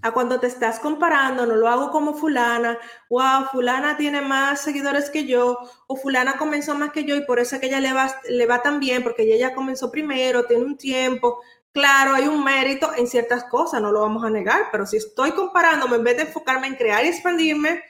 a 0.01 0.11
cuando 0.11 0.39
te 0.39 0.47
estás 0.47 0.80
comparando, 0.80 1.45
no 1.45 1.55
lo 1.55 1.68
hago 1.68 1.91
como 1.91 2.14
fulana, 2.14 2.77
wow, 3.09 3.45
fulana 3.51 3.97
tiene 3.97 4.22
más 4.22 4.61
seguidores 4.61 5.09
que 5.09 5.26
yo, 5.26 5.57
o 5.88 5.95
fulana 5.95 6.38
comenzó 6.38 6.76
más 6.76 6.91
que 6.91 7.03
yo 7.03 7.15
y 7.15 7.26
por 7.26 7.39
eso 7.39 7.55
es 7.55 7.61
que 7.61 7.68
ella 7.68 7.80
le 7.80 7.93
va, 7.93 8.14
le 8.30 8.45
va 8.45 8.61
tan 8.61 8.80
bien, 8.80 9.03
porque 9.03 9.23
ella 9.23 9.49
ya 9.49 9.55
comenzó 9.55 9.91
primero, 9.91 10.45
tiene 10.45 10.65
un 10.65 10.77
tiempo. 10.77 11.39
Claro, 11.72 12.15
hay 12.15 12.27
un 12.27 12.43
mérito 12.43 12.91
en 12.95 13.07
ciertas 13.07 13.45
cosas, 13.45 13.81
no 13.81 13.91
lo 13.91 14.01
vamos 14.01 14.23
a 14.23 14.30
negar, 14.30 14.68
pero 14.72 14.85
si 14.85 14.97
estoy 14.97 15.31
comparándome, 15.31 15.97
en 15.97 16.03
vez 16.03 16.18
de 16.18 16.23
enfocarme 16.23 16.68
en 16.68 16.76
crear 16.76 17.05
y 17.05 17.09
expandirme, 17.09 17.84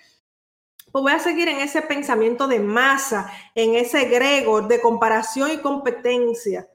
pues 0.92 1.02
voy 1.04 1.12
a 1.12 1.20
seguir 1.20 1.48
en 1.48 1.60
ese 1.60 1.82
pensamiento 1.82 2.48
de 2.48 2.60
masa, 2.60 3.32
en 3.56 3.76
ese 3.76 4.06
grego 4.06 4.62
de 4.62 4.82
comparación 4.82 5.52
y 5.52 5.58
competencia. 5.58 6.68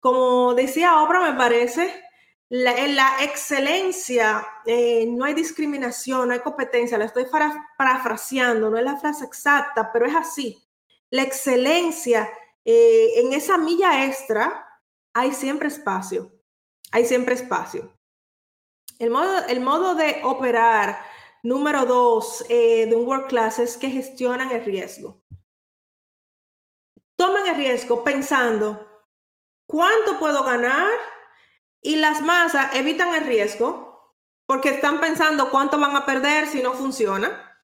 Como 0.00 0.54
decía 0.54 1.00
Obra, 1.02 1.20
me 1.20 1.36
parece, 1.36 2.02
en 2.50 2.96
la 2.96 3.22
excelencia 3.22 4.44
eh, 4.66 5.06
no 5.06 5.24
hay 5.24 5.34
discriminación, 5.34 6.28
no 6.28 6.34
hay 6.34 6.40
competencia, 6.40 6.98
la 6.98 7.04
estoy 7.04 7.26
parafraseando, 7.78 8.68
no 8.68 8.76
es 8.76 8.84
la 8.84 8.96
frase 8.96 9.24
exacta, 9.24 9.92
pero 9.92 10.06
es 10.06 10.16
así. 10.16 10.60
La 11.10 11.22
excelencia, 11.22 12.28
eh, 12.64 13.20
en 13.20 13.32
esa 13.32 13.56
milla 13.56 14.04
extra, 14.04 14.66
hay 15.14 15.32
siempre 15.32 15.68
espacio, 15.68 16.32
hay 16.90 17.04
siempre 17.04 17.34
espacio. 17.34 17.96
El 18.98 19.10
modo, 19.10 19.46
el 19.46 19.60
modo 19.60 19.94
de 19.94 20.20
operar 20.24 21.00
número 21.42 21.86
dos 21.86 22.44
eh, 22.48 22.86
de 22.86 22.96
un 22.96 23.06
work 23.06 23.28
class 23.28 23.60
es 23.60 23.76
que 23.76 23.90
gestionan 23.90 24.50
el 24.50 24.64
riesgo. 24.64 25.22
Tomen 27.16 27.46
el 27.46 27.56
riesgo 27.56 28.02
pensando, 28.02 29.04
¿cuánto 29.66 30.18
puedo 30.18 30.42
ganar? 30.42 30.90
Y 31.82 31.96
las 31.96 32.20
masas 32.22 32.74
evitan 32.74 33.14
el 33.14 33.24
riesgo 33.24 34.16
porque 34.46 34.70
están 34.70 35.00
pensando 35.00 35.50
cuánto 35.50 35.78
van 35.78 35.96
a 35.96 36.04
perder 36.04 36.46
si 36.46 36.62
no 36.62 36.72
funciona. 36.72 37.62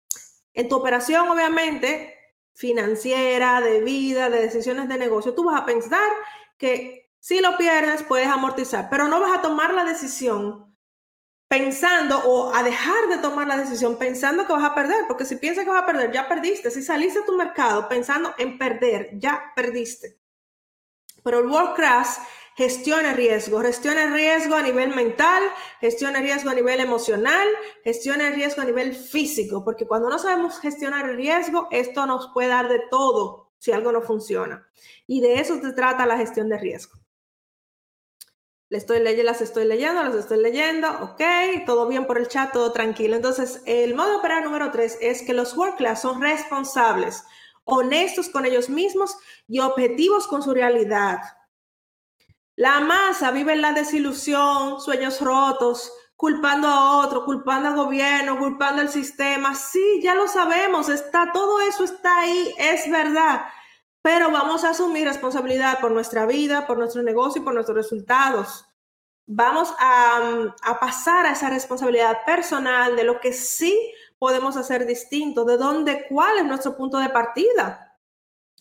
En 0.54 0.68
tu 0.68 0.76
operación, 0.76 1.28
obviamente, 1.28 2.16
financiera, 2.54 3.60
de 3.60 3.80
vida, 3.82 4.30
de 4.30 4.40
decisiones 4.40 4.88
de 4.88 4.96
negocio, 4.96 5.34
tú 5.34 5.44
vas 5.44 5.60
a 5.60 5.66
pensar 5.66 6.08
que 6.56 7.10
si 7.18 7.40
lo 7.40 7.56
pierdes 7.56 8.02
puedes 8.02 8.28
amortizar, 8.28 8.88
pero 8.88 9.08
no 9.08 9.20
vas 9.20 9.36
a 9.36 9.42
tomar 9.42 9.74
la 9.74 9.84
decisión 9.84 10.76
pensando 11.48 12.18
o 12.18 12.54
a 12.54 12.62
dejar 12.62 13.08
de 13.08 13.18
tomar 13.18 13.46
la 13.46 13.56
decisión 13.56 13.98
pensando 13.98 14.46
que 14.46 14.52
vas 14.52 14.64
a 14.64 14.74
perder, 14.74 15.06
porque 15.06 15.24
si 15.24 15.36
piensas 15.36 15.64
que 15.64 15.70
vas 15.70 15.82
a 15.82 15.86
perder, 15.86 16.12
ya 16.12 16.28
perdiste. 16.28 16.70
Si 16.70 16.82
saliste 16.82 17.20
a 17.20 17.24
tu 17.24 17.36
mercado 17.36 17.88
pensando 17.88 18.34
en 18.38 18.58
perder, 18.58 19.10
ya 19.18 19.52
perdiste. 19.54 20.18
Pero 21.22 21.40
el 21.40 21.46
world 21.46 21.74
crash 21.74 22.18
gestiona 22.56 23.12
riesgo, 23.12 23.60
gestiona 23.60 24.06
riesgo 24.06 24.54
a 24.54 24.62
nivel 24.62 24.94
mental, 24.94 25.42
gestiona 25.78 26.20
riesgo 26.20 26.48
a 26.48 26.54
nivel 26.54 26.80
emocional, 26.80 27.46
gestiona 27.84 28.30
riesgo 28.30 28.62
a 28.62 28.64
nivel 28.64 28.94
físico, 28.94 29.62
porque 29.62 29.86
cuando 29.86 30.08
no 30.08 30.18
sabemos 30.18 30.58
gestionar 30.58 31.10
el 31.10 31.16
riesgo, 31.16 31.68
esto 31.70 32.06
nos 32.06 32.30
puede 32.32 32.48
dar 32.48 32.68
de 32.70 32.80
todo 32.90 33.52
si 33.58 33.72
algo 33.72 33.92
no 33.92 34.00
funciona. 34.00 34.66
Y 35.06 35.20
de 35.20 35.40
eso 35.40 35.60
se 35.60 35.72
trata 35.74 36.06
la 36.06 36.16
gestión 36.16 36.48
de 36.48 36.56
riesgo. 36.56 36.98
Le 38.70 38.78
estoy 38.78 39.00
leyendo, 39.00 39.30
las 39.30 39.42
estoy 39.42 39.66
leyendo, 39.66 40.02
las 40.02 40.14
estoy 40.14 40.38
leyendo, 40.42 40.88
ok, 41.02 41.22
todo 41.66 41.86
bien 41.86 42.06
por 42.06 42.18
el 42.18 42.26
chat, 42.26 42.52
todo 42.52 42.72
tranquilo. 42.72 43.16
Entonces, 43.16 43.62
el 43.66 43.94
modo 43.94 44.18
operar 44.18 44.42
número 44.42 44.70
tres 44.70 44.96
es 45.02 45.22
que 45.22 45.34
los 45.34 45.54
work 45.56 45.76
class 45.76 46.00
son 46.02 46.22
responsables, 46.22 47.22
honestos 47.64 48.30
con 48.30 48.46
ellos 48.46 48.70
mismos 48.70 49.16
y 49.46 49.60
objetivos 49.60 50.26
con 50.26 50.42
su 50.42 50.54
realidad. 50.54 51.20
La 52.56 52.80
masa 52.80 53.30
vive 53.32 53.52
en 53.52 53.60
la 53.60 53.72
desilusión, 53.72 54.80
sueños 54.80 55.20
rotos, 55.20 55.92
culpando 56.16 56.66
a 56.66 56.96
otro, 56.96 57.26
culpando 57.26 57.68
al 57.68 57.76
gobierno, 57.76 58.38
culpando 58.38 58.80
al 58.80 58.88
sistema. 58.88 59.54
Sí, 59.54 60.00
ya 60.02 60.14
lo 60.14 60.26
sabemos, 60.26 60.88
está 60.88 61.32
todo 61.32 61.60
eso 61.60 61.84
está 61.84 62.20
ahí, 62.20 62.54
es 62.58 62.90
verdad. 62.90 63.42
Pero 64.00 64.30
vamos 64.30 64.64
a 64.64 64.70
asumir 64.70 65.06
responsabilidad 65.06 65.80
por 65.80 65.90
nuestra 65.90 66.24
vida, 66.24 66.66
por 66.66 66.78
nuestro 66.78 67.02
negocio 67.02 67.42
y 67.42 67.44
por 67.44 67.52
nuestros 67.52 67.76
resultados. 67.76 68.64
Vamos 69.26 69.74
a, 69.78 70.54
a 70.62 70.80
pasar 70.80 71.26
a 71.26 71.32
esa 71.32 71.50
responsabilidad 71.50 72.24
personal 72.24 72.96
de 72.96 73.04
lo 73.04 73.20
que 73.20 73.34
sí 73.34 73.92
podemos 74.18 74.56
hacer 74.56 74.86
distinto, 74.86 75.44
de 75.44 75.58
dónde, 75.58 76.06
cuál 76.08 76.38
es 76.38 76.44
nuestro 76.46 76.74
punto 76.74 76.96
de 76.98 77.10
partida. 77.10 77.98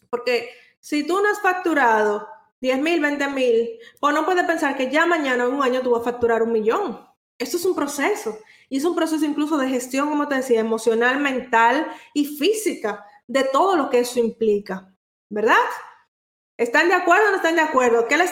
Porque 0.09 0.49
si 0.81 1.07
tú 1.07 1.22
no 1.22 1.30
has 1.30 1.39
facturado 1.39 2.35
10 2.65 2.81
mil, 2.81 2.99
20 2.99 3.27
mil, 3.27 3.79
pues 3.99 4.15
no 4.15 4.25
puedes 4.25 4.43
pensar 4.45 4.75
que 4.75 4.89
ya 4.89 5.05
mañana 5.05 5.45
o 5.45 5.49
en 5.49 5.53
un 5.53 5.63
año 5.63 5.81
tú 5.81 5.91
vas 5.91 6.01
a 6.01 6.05
facturar 6.05 6.41
un 6.41 6.51
millón. 6.51 6.99
Esto 7.37 7.57
es 7.57 7.65
un 7.65 7.75
proceso. 7.75 8.39
Y 8.69 8.77
es 8.77 8.85
un 8.85 8.95
proceso 8.95 9.23
incluso 9.23 9.55
de 9.59 9.69
gestión, 9.69 10.09
como 10.09 10.27
te 10.27 10.33
decía, 10.33 10.61
emocional, 10.61 11.19
mental 11.19 11.87
y 12.15 12.25
física, 12.25 13.05
de 13.27 13.43
todo 13.43 13.75
lo 13.75 13.91
que 13.91 13.99
eso 13.99 14.19
implica. 14.19 14.91
¿Verdad? 15.29 15.53
¿Están 16.57 16.87
de 16.89 16.95
acuerdo 16.95 17.27
o 17.27 17.31
no 17.31 17.37
están 17.37 17.55
de 17.55 17.61
acuerdo? 17.61 18.07
¿Qué 18.07 18.17
le, 18.17 18.25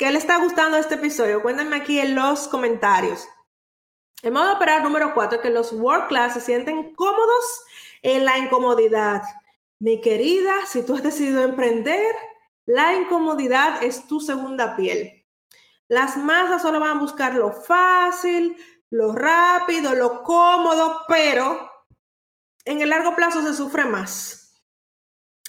¿Qué 0.00 0.10
le 0.10 0.18
está 0.18 0.38
gustando 0.38 0.78
este 0.78 0.96
episodio? 0.96 1.40
Cuéntenme 1.40 1.76
aquí 1.76 2.00
en 2.00 2.16
los 2.16 2.48
comentarios. 2.48 3.28
El 4.20 4.32
modo 4.32 4.46
de 4.46 4.54
operar 4.54 4.82
número 4.82 5.14
cuatro, 5.14 5.40
que 5.40 5.50
los 5.50 5.72
work 5.72 6.08
class 6.08 6.34
se 6.34 6.40
sienten 6.40 6.92
cómodos 6.96 7.64
en 8.02 8.24
la 8.24 8.36
incomodidad. 8.36 9.22
Mi 9.78 10.00
querida, 10.00 10.52
si 10.66 10.84
tú 10.84 10.96
has 10.96 11.04
decidido 11.04 11.44
emprender, 11.44 12.12
la 12.66 12.94
incomodidad 12.94 13.82
es 13.82 14.06
tu 14.06 14.20
segunda 14.20 14.76
piel. 14.76 15.24
Las 15.88 16.16
masas 16.16 16.62
solo 16.62 16.80
van 16.80 16.98
a 16.98 17.00
buscar 17.00 17.34
lo 17.34 17.52
fácil, 17.52 18.56
lo 18.90 19.12
rápido, 19.12 19.94
lo 19.94 20.24
cómodo, 20.24 21.02
pero 21.06 21.70
en 22.64 22.82
el 22.82 22.90
largo 22.90 23.14
plazo 23.14 23.40
se 23.42 23.54
sufre 23.54 23.84
más. 23.84 24.64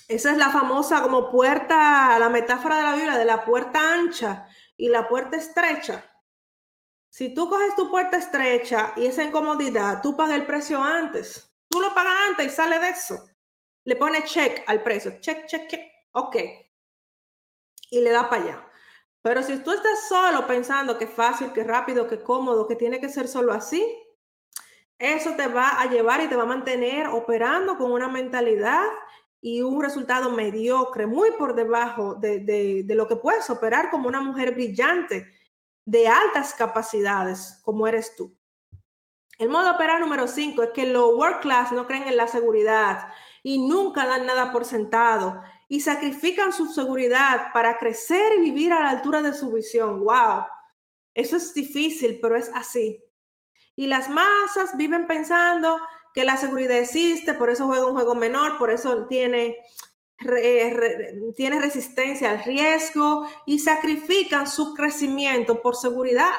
Esa 0.07 0.31
es 0.31 0.38
la 0.38 0.52
famosa 0.52 1.02
como 1.02 1.31
puerta, 1.31 2.18
la 2.19 2.30
metáfora 2.30 2.77
de 2.77 2.84
la 2.84 2.95
Biblia, 2.95 3.18
de 3.18 3.26
la 3.26 3.44
puerta 3.44 3.94
ancha 3.94 4.48
y 4.77 4.88
la 4.89 5.07
puerta 5.07 5.35
estrecha. 5.38 6.06
Si 7.10 7.34
tú 7.34 7.49
coges 7.49 7.76
tu 7.76 7.89
puerta 7.89 8.18
estrecha 8.18 8.94
y 8.95 9.07
esa 9.07 9.23
incomodidad, 9.23 10.02
tú 10.03 10.15
pagas 10.15 10.35
el 10.35 10.45
precio 10.45 10.81
antes. 10.81 11.52
Tú 11.68 11.81
lo 11.81 11.94
pagas 11.95 12.14
antes 12.30 12.45
y 12.45 12.49
sale 12.56 12.80
de 12.80 12.89
eso. 12.89 13.27
Le 13.85 13.95
pone 13.95 14.23
check 14.23 14.64
al 14.68 14.84
precio. 14.84 15.19
Check, 15.19 15.48
check, 15.48 15.68
check. 15.68 15.81
Ok. 16.11 16.35
Y 17.89 18.01
le 18.01 18.11
da 18.11 18.30
para 18.30 18.43
allá. 18.43 18.68
Pero 19.22 19.43
si 19.43 19.57
tú 19.57 19.72
estás 19.72 20.07
solo 20.07 20.47
pensando 20.47 20.97
que 20.97 21.07
fácil, 21.07 21.51
que 21.51 21.64
rápido, 21.64 22.07
que 22.07 22.22
cómodo, 22.22 22.68
que 22.68 22.76
tiene 22.76 22.99
que 22.99 23.09
ser 23.09 23.27
solo 23.27 23.53
así, 23.53 23.85
eso 24.99 25.31
te 25.35 25.47
va 25.47 25.81
a 25.81 25.89
llevar 25.89 26.22
y 26.22 26.27
te 26.27 26.35
va 26.35 26.43
a 26.43 26.47
mantener 26.47 27.07
operando 27.07 27.77
con 27.77 27.91
una 27.91 28.07
mentalidad 28.07 28.85
y 29.41 29.61
un 29.61 29.81
resultado 29.81 30.31
mediocre, 30.31 31.05
muy 31.05 31.31
por 31.31 31.55
debajo 31.55 32.15
de, 32.15 32.39
de 32.39 32.95
lo 32.95 33.07
que 33.07 33.18
puedes 33.18 33.49
operar 33.49 33.91
como 33.91 34.07
una 34.07 34.22
mujer 34.22 34.53
brillante 34.53 35.27
de 35.85 36.07
altas 36.07 36.53
capacidades 36.53 37.59
como 37.64 37.88
eres 37.88 38.15
tú. 38.15 38.35
El 39.38 39.49
modo 39.49 39.65
de 39.65 39.72
operar 39.72 39.99
número 39.99 40.27
5 40.27 40.64
es 40.64 40.69
que 40.72 40.88
los 40.88 41.14
work 41.14 41.41
class 41.41 41.72
no 41.72 41.85
creen 41.85 42.07
en 42.07 42.18
la 42.18 42.27
seguridad 42.27 43.09
y 43.43 43.68
nunca 43.68 44.07
dan 44.07 44.26
nada 44.26 44.51
por 44.51 44.65
sentado 44.65 45.41
y 45.68 45.81
sacrifican 45.81 46.53
su 46.53 46.68
seguridad 46.68 47.52
para 47.53 47.77
crecer 47.77 48.34
y 48.38 48.41
vivir 48.41 48.73
a 48.73 48.81
la 48.81 48.89
altura 48.89 49.22
de 49.22 49.34
su 49.34 49.52
visión. 49.52 50.03
¡Wow! 50.03 50.45
Eso 51.14 51.38
es 51.38 51.53
difícil, 51.53 52.19
pero 52.22 52.35
es 52.38 52.49
así. 52.53 53.03
Y 53.76 53.88
las 53.88 54.10
masas 54.10 54.76
viven 54.77 55.07
pensando 55.07 55.80
que 56.14 56.23
la 56.23 56.38
seguridad 56.38 56.77
existe, 56.77 57.34
por 57.34 57.49
eso 57.49 57.68
juega 57.68 57.85
un 57.85 57.94
juego 57.94 58.15
menor, 58.15 58.57
por 58.57 58.72
eso 58.72 59.06
tiene 59.07 59.57
tiene 61.35 61.61
resistencia 61.61 62.31
al 62.31 62.44
riesgo 62.44 63.27
y 63.45 63.60
sacrifican 63.60 64.48
su 64.48 64.73
crecimiento 64.73 65.61
por 65.61 65.76
seguridad. 65.76 66.34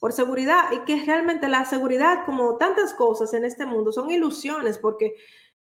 Por 0.00 0.12
seguridad. 0.12 0.72
Y 0.72 0.80
que 0.80 1.04
realmente 1.04 1.48
la 1.48 1.64
seguridad, 1.64 2.24
como 2.24 2.56
tantas 2.56 2.94
cosas 2.94 3.34
en 3.34 3.44
este 3.44 3.66
mundo, 3.66 3.92
son 3.92 4.10
ilusiones, 4.10 4.78
porque 4.78 5.16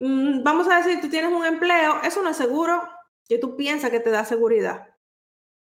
vamos 0.02 0.68
a 0.68 0.78
decir, 0.78 1.00
tú 1.00 1.10
tienes 1.10 1.32
un 1.32 1.46
empleo, 1.46 2.02
eso 2.04 2.22
no 2.22 2.30
es 2.30 2.38
seguro 2.38 2.82
que 3.28 3.38
tú 3.38 3.56
piensas 3.56 3.92
que 3.92 4.00
te 4.00 4.10
da 4.10 4.26
seguridad. 4.26 4.88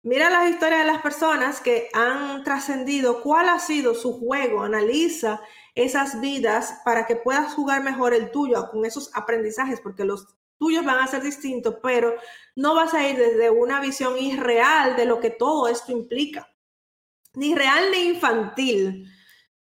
Mira 0.04 0.30
las 0.30 0.50
historias 0.50 0.80
de 0.80 0.92
las 0.92 1.02
personas 1.02 1.60
que 1.60 1.88
han 1.92 2.42
trascendido 2.42 3.22
cuál 3.22 3.48
ha 3.48 3.60
sido 3.60 3.94
su 3.94 4.18
juego, 4.18 4.62
analiza 4.62 5.40
esas 5.74 6.20
vidas 6.20 6.80
para 6.84 7.06
que 7.06 7.16
puedas 7.16 7.54
jugar 7.54 7.84
mejor 7.84 8.14
el 8.14 8.30
tuyo 8.30 8.68
con 8.70 8.84
esos 8.84 9.10
aprendizajes, 9.14 9.80
porque 9.80 10.04
los 10.04 10.26
tuyos 10.58 10.84
van 10.84 10.98
a 10.98 11.06
ser 11.06 11.22
distintos, 11.22 11.76
pero 11.82 12.14
no 12.56 12.74
vas 12.74 12.94
a 12.94 13.08
ir 13.08 13.16
desde 13.16 13.50
una 13.50 13.80
visión 13.80 14.18
irreal 14.18 14.96
de 14.96 15.06
lo 15.06 15.20
que 15.20 15.30
todo 15.30 15.68
esto 15.68 15.92
implica. 15.92 16.48
Ni 17.34 17.54
real 17.54 17.90
ni 17.92 18.08
infantil. 18.08 19.08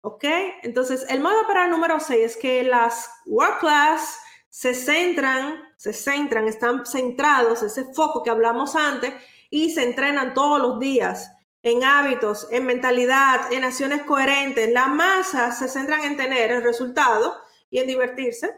¿Ok? 0.01 0.25
Entonces, 0.63 1.07
el 1.09 1.21
modo 1.21 1.47
para 1.47 1.67
número 1.67 2.01
6 2.01 2.21
es 2.21 2.37
que 2.37 2.63
las 2.63 3.11
work 3.27 3.61
class 3.61 4.19
se 4.55 4.73
centran, 4.73 5.75
se 5.77 5.93
centran, 5.93 6.47
están 6.47 6.87
centrados, 6.87 7.65
ese 7.65 7.93
foco 7.93 8.23
que 8.23 8.31
hablamos 8.31 8.77
antes, 8.77 9.13
y 9.51 9.71
se 9.71 9.83
entrenan 9.83 10.33
todos 10.33 10.63
los 10.63 10.79
días 10.79 11.33
en 11.65 11.83
hábitos, 11.83 12.47
en 12.53 12.65
mentalidad, 12.65 13.53
en 13.53 13.65
acciones 13.65 14.05
coherentes. 14.05 14.71
La 14.71 14.87
masa 14.87 15.51
se 15.51 15.67
centran 15.67 16.05
en 16.05 16.17
tener 16.17 16.53
el 16.53 16.63
resultado 16.63 17.37
y 17.69 17.81
en 17.81 17.89
divertirse. 17.89 18.55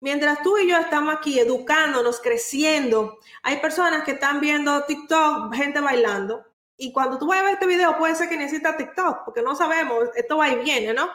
Mientras 0.00 0.42
tú 0.42 0.58
y 0.58 0.68
yo 0.68 0.76
estamos 0.76 1.14
aquí 1.14 1.40
educándonos, 1.40 2.20
creciendo, 2.20 3.18
hay 3.42 3.60
personas 3.60 4.04
que 4.04 4.12
están 4.12 4.40
viendo 4.40 4.84
TikTok, 4.84 5.54
gente 5.54 5.80
bailando. 5.80 6.44
Y 6.76 6.92
cuando 6.92 7.18
tú 7.18 7.28
vayas 7.28 7.44
a 7.44 7.46
ver 7.46 7.54
este 7.54 7.66
video, 7.66 7.96
puede 7.96 8.14
ser 8.14 8.28
que 8.28 8.36
necesitas 8.36 8.76
TikTok, 8.76 9.24
porque 9.24 9.40
no 9.40 9.56
sabemos, 9.56 10.10
esto 10.16 10.36
va 10.36 10.50
y 10.50 10.56
viene, 10.56 10.92
¿no? 10.92 11.08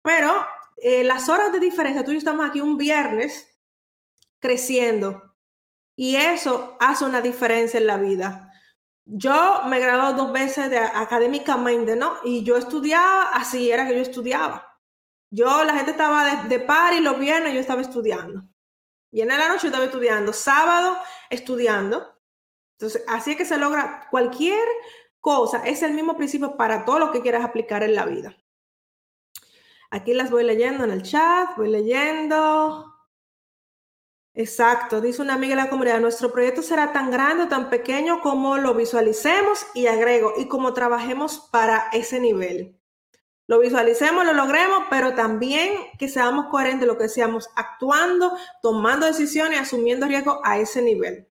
Pero 0.00 0.32
eh, 0.76 1.02
las 1.02 1.28
horas 1.28 1.52
de 1.52 1.58
diferencia, 1.58 2.04
tú 2.04 2.12
y 2.12 2.14
yo 2.14 2.18
estamos 2.18 2.48
aquí 2.48 2.60
un 2.60 2.76
viernes 2.76 3.47
creciendo. 4.40 5.34
Y 5.96 6.16
eso 6.16 6.76
hace 6.80 7.04
una 7.04 7.20
diferencia 7.20 7.78
en 7.78 7.86
la 7.86 7.96
vida. 7.96 8.52
Yo 9.04 9.62
me 9.66 9.80
gradué 9.80 10.16
dos 10.16 10.32
veces 10.32 10.70
de 10.70 10.78
académicamente, 10.78 11.96
¿no? 11.96 12.16
Y 12.24 12.44
yo 12.44 12.56
estudiaba, 12.56 13.30
así 13.32 13.70
era 13.70 13.86
que 13.86 13.94
yo 13.94 14.02
estudiaba. 14.02 14.78
Yo, 15.30 15.64
la 15.64 15.74
gente 15.74 15.90
estaba 15.92 16.42
de, 16.42 16.48
de 16.48 16.60
par 16.60 16.94
y 16.94 17.00
los 17.00 17.18
viernes 17.18 17.54
yo 17.54 17.60
estaba 17.60 17.80
estudiando. 17.80 18.48
Y 19.10 19.22
en 19.22 19.28
la 19.28 19.48
noche 19.48 19.62
yo 19.62 19.68
estaba 19.68 19.84
estudiando. 19.84 20.32
Sábado, 20.32 20.96
estudiando. 21.30 22.18
Entonces, 22.78 23.02
así 23.08 23.32
es 23.32 23.36
que 23.36 23.44
se 23.44 23.58
logra 23.58 24.06
cualquier 24.10 24.66
cosa. 25.20 25.66
Es 25.66 25.82
el 25.82 25.94
mismo 25.94 26.16
principio 26.16 26.56
para 26.56 26.84
todo 26.84 26.98
lo 26.98 27.10
que 27.10 27.22
quieras 27.22 27.44
aplicar 27.44 27.82
en 27.82 27.94
la 27.94 28.04
vida. 28.04 28.36
Aquí 29.90 30.12
las 30.12 30.30
voy 30.30 30.44
leyendo 30.44 30.84
en 30.84 30.90
el 30.90 31.02
chat, 31.02 31.56
voy 31.56 31.68
leyendo. 31.68 32.87
Exacto, 34.38 35.00
dice 35.00 35.20
una 35.20 35.34
amiga 35.34 35.56
de 35.56 35.62
la 35.62 35.68
comunidad, 35.68 36.00
nuestro 36.00 36.30
proyecto 36.30 36.62
será 36.62 36.92
tan 36.92 37.10
grande 37.10 37.44
o 37.44 37.48
tan 37.48 37.70
pequeño 37.70 38.20
como 38.20 38.56
lo 38.56 38.72
visualicemos 38.72 39.66
y 39.74 39.88
agrego, 39.88 40.32
y 40.38 40.46
como 40.46 40.74
trabajemos 40.74 41.48
para 41.50 41.88
ese 41.92 42.20
nivel 42.20 42.78
lo 43.48 43.58
visualicemos, 43.60 44.26
lo 44.26 44.34
logremos, 44.34 44.84
pero 44.90 45.14
también 45.14 45.72
que 45.98 46.08
seamos 46.08 46.46
coherentes 46.50 46.86
lo 46.86 46.98
que 46.98 47.04
decíamos, 47.04 47.48
actuando, 47.56 48.36
tomando 48.62 49.06
decisiones, 49.06 49.58
asumiendo 49.58 50.06
riesgos 50.06 50.38
a 50.44 50.58
ese 50.58 50.82
nivel. 50.82 51.26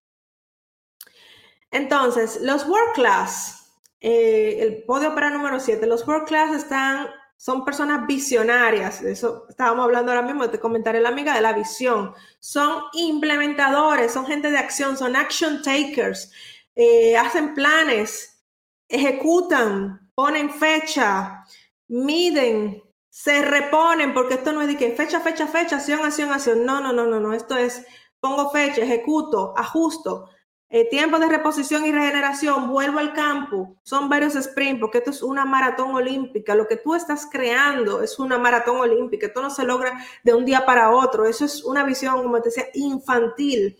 Entonces, 1.70 2.40
los 2.42 2.66
work 2.66 2.94
class, 2.94 3.70
eh, 4.00 4.58
el 4.60 4.82
podio 4.82 5.14
para 5.14 5.30
número 5.30 5.60
7, 5.60 5.86
los 5.86 6.06
work 6.08 6.26
class 6.26 6.52
están, 6.56 7.06
son 7.38 7.64
personas 7.64 8.06
visionarias, 8.06 9.00
de 9.00 9.12
eso 9.12 9.46
estábamos 9.48 9.84
hablando 9.84 10.10
ahora 10.10 10.26
mismo, 10.26 10.50
te 10.50 10.58
comentaré 10.58 11.00
la 11.00 11.10
amiga 11.10 11.34
de 11.34 11.40
la 11.40 11.52
visión, 11.52 12.12
son 12.40 12.82
implementadores, 12.94 14.12
son 14.12 14.26
gente 14.26 14.50
de 14.50 14.58
acción, 14.58 14.98
son 14.98 15.14
action 15.14 15.62
takers, 15.62 16.32
eh, 16.74 17.16
hacen 17.16 17.54
planes, 17.54 18.44
ejecutan, 18.88 20.10
ponen 20.16 20.50
fecha, 20.50 21.44
miden, 21.86 22.82
se 23.08 23.42
reponen, 23.42 24.12
porque 24.14 24.34
esto 24.34 24.52
no 24.52 24.62
es 24.62 24.68
de 24.68 24.76
que 24.76 24.90
fecha, 24.92 25.20
fecha, 25.20 25.46
fecha, 25.46 25.76
acción, 25.76 26.04
acción, 26.04 26.32
acción. 26.32 26.64
No, 26.64 26.80
no, 26.80 26.92
no, 26.92 27.06
no, 27.06 27.20
no. 27.20 27.32
Esto 27.32 27.56
es 27.56 27.86
pongo 28.20 28.50
fecha, 28.50 28.82
ejecuto, 28.82 29.54
ajusto. 29.56 30.28
Eh, 30.70 30.86
tiempo 30.90 31.18
de 31.18 31.28
reposición 31.28 31.86
y 31.86 31.92
regeneración, 31.92 32.68
vuelvo 32.68 32.98
al 32.98 33.14
campo. 33.14 33.76
Son 33.82 34.10
varios 34.10 34.34
sprints, 34.34 34.80
porque 34.80 34.98
esto 34.98 35.10
es 35.10 35.22
una 35.22 35.46
maratón 35.46 35.94
olímpica. 35.94 36.54
Lo 36.54 36.68
que 36.68 36.76
tú 36.76 36.94
estás 36.94 37.26
creando 37.30 38.02
es 38.02 38.18
una 38.18 38.36
maratón 38.36 38.76
olímpica. 38.76 39.28
Esto 39.28 39.40
no 39.40 39.48
se 39.48 39.64
logra 39.64 39.98
de 40.22 40.34
un 40.34 40.44
día 40.44 40.66
para 40.66 40.90
otro. 40.90 41.24
Eso 41.24 41.46
es 41.46 41.64
una 41.64 41.84
visión, 41.84 42.22
como 42.22 42.42
te 42.42 42.50
decía, 42.50 42.66
infantil. 42.74 43.78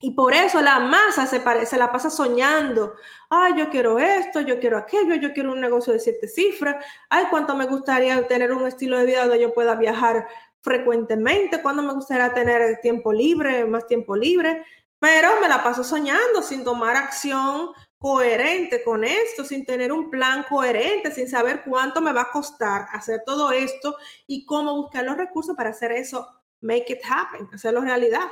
Y 0.00 0.10
por 0.12 0.34
eso 0.34 0.60
la 0.60 0.78
masa 0.78 1.26
se, 1.26 1.42
se 1.66 1.78
la 1.78 1.90
pasa 1.90 2.10
soñando. 2.10 2.94
Ay, 3.30 3.54
yo 3.56 3.70
quiero 3.70 3.98
esto, 3.98 4.42
yo 4.42 4.60
quiero 4.60 4.76
aquello, 4.76 5.14
yo 5.14 5.32
quiero 5.32 5.52
un 5.52 5.60
negocio 5.60 5.94
de 5.94 6.00
siete 6.00 6.28
cifras. 6.28 6.84
Ay, 7.08 7.24
cuánto 7.30 7.56
me 7.56 7.64
gustaría 7.66 8.28
tener 8.28 8.52
un 8.52 8.66
estilo 8.66 8.98
de 8.98 9.06
vida 9.06 9.22
donde 9.22 9.40
yo 9.40 9.54
pueda 9.54 9.74
viajar 9.74 10.28
frecuentemente. 10.60 11.62
Cuánto 11.62 11.82
me 11.82 11.94
gustaría 11.94 12.32
tener 12.34 12.78
tiempo 12.80 13.12
libre, 13.12 13.64
más 13.64 13.86
tiempo 13.86 14.14
libre. 14.14 14.64
Pero 15.00 15.40
me 15.40 15.48
la 15.48 15.62
paso 15.62 15.84
soñando 15.84 16.42
sin 16.42 16.64
tomar 16.64 16.96
acción 16.96 17.70
coherente 17.98 18.82
con 18.84 19.04
esto, 19.04 19.44
sin 19.44 19.64
tener 19.64 19.92
un 19.92 20.10
plan 20.10 20.44
coherente, 20.48 21.12
sin 21.12 21.28
saber 21.28 21.62
cuánto 21.64 22.00
me 22.00 22.12
va 22.12 22.22
a 22.22 22.30
costar 22.30 22.86
hacer 22.92 23.22
todo 23.26 23.50
esto 23.50 23.96
y 24.26 24.44
cómo 24.44 24.76
buscar 24.76 25.04
los 25.04 25.16
recursos 25.16 25.56
para 25.56 25.70
hacer 25.70 25.92
eso, 25.92 26.26
make 26.60 26.92
it 26.92 27.00
happen, 27.08 27.48
hacerlo 27.52 27.80
realidad. 27.80 28.28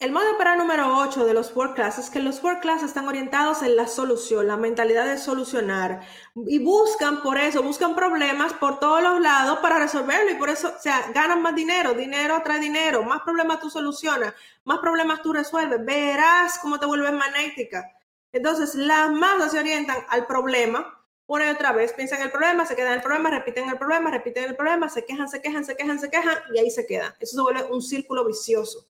El 0.00 0.12
modo 0.12 0.38
para 0.38 0.56
número 0.56 0.96
8 0.96 1.26
de 1.26 1.34
los 1.34 1.54
work 1.54 1.74
class 1.74 1.98
es 1.98 2.08
que 2.08 2.20
los 2.20 2.42
work 2.42 2.62
class 2.62 2.82
están 2.82 3.06
orientados 3.06 3.60
en 3.60 3.76
la 3.76 3.86
solución, 3.86 4.46
la 4.46 4.56
mentalidad 4.56 5.04
de 5.04 5.18
solucionar. 5.18 6.00
Y 6.34 6.58
buscan 6.58 7.22
por 7.22 7.36
eso, 7.36 7.62
buscan 7.62 7.94
problemas 7.94 8.54
por 8.54 8.80
todos 8.80 9.02
los 9.02 9.20
lados 9.20 9.58
para 9.58 9.78
resolverlo. 9.78 10.30
Y 10.30 10.36
por 10.36 10.48
eso, 10.48 10.72
o 10.74 10.80
sea, 10.80 11.10
ganan 11.12 11.42
más 11.42 11.54
dinero, 11.54 11.92
dinero 11.92 12.40
trae 12.42 12.58
dinero, 12.60 13.02
más 13.02 13.20
problemas 13.20 13.60
tú 13.60 13.68
solucionas, 13.68 14.32
más 14.64 14.78
problemas 14.78 15.20
tú 15.20 15.34
resuelves, 15.34 15.84
verás 15.84 16.58
cómo 16.62 16.80
te 16.80 16.86
vuelves 16.86 17.12
magnética. 17.12 17.84
Entonces, 18.32 18.74
las 18.76 19.10
masas 19.10 19.52
se 19.52 19.58
orientan 19.58 19.98
al 20.08 20.26
problema. 20.26 20.98
Una 21.26 21.48
y 21.48 21.50
otra 21.50 21.72
vez, 21.72 21.92
piensan 21.92 22.20
en 22.20 22.24
el 22.24 22.30
problema, 22.30 22.64
se 22.64 22.74
quedan 22.74 22.92
en 22.92 22.98
el 23.00 23.02
problema, 23.02 23.28
repiten 23.28 23.68
el 23.68 23.76
problema, 23.76 24.10
repiten 24.10 24.44
el 24.44 24.56
problema, 24.56 24.88
se 24.88 25.04
quejan, 25.04 25.28
se 25.28 25.42
quejan, 25.42 25.66
se 25.66 25.76
quejan, 25.76 25.98
se 26.00 26.08
quejan 26.08 26.38
y 26.54 26.58
ahí 26.58 26.70
se 26.70 26.86
quedan. 26.86 27.12
Eso 27.20 27.36
se 27.36 27.42
vuelve 27.42 27.70
un 27.70 27.82
círculo 27.82 28.24
vicioso 28.24 28.89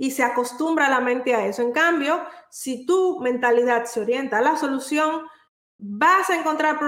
y 0.00 0.12
se 0.12 0.22
acostumbra 0.22 0.88
la 0.88 1.00
mente 1.00 1.34
a 1.34 1.44
eso. 1.44 1.60
En 1.60 1.72
cambio, 1.72 2.24
si 2.48 2.86
tu 2.86 3.20
mentalidad 3.20 3.84
se 3.84 4.00
orienta 4.00 4.38
a 4.38 4.40
la 4.40 4.56
solución, 4.56 5.26
vas 5.76 6.30
a 6.30 6.36
encontrar 6.36 6.78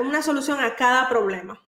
una 0.00 0.22
solución 0.22 0.58
a 0.58 0.74
cada 0.74 1.06
problema. 1.10 1.68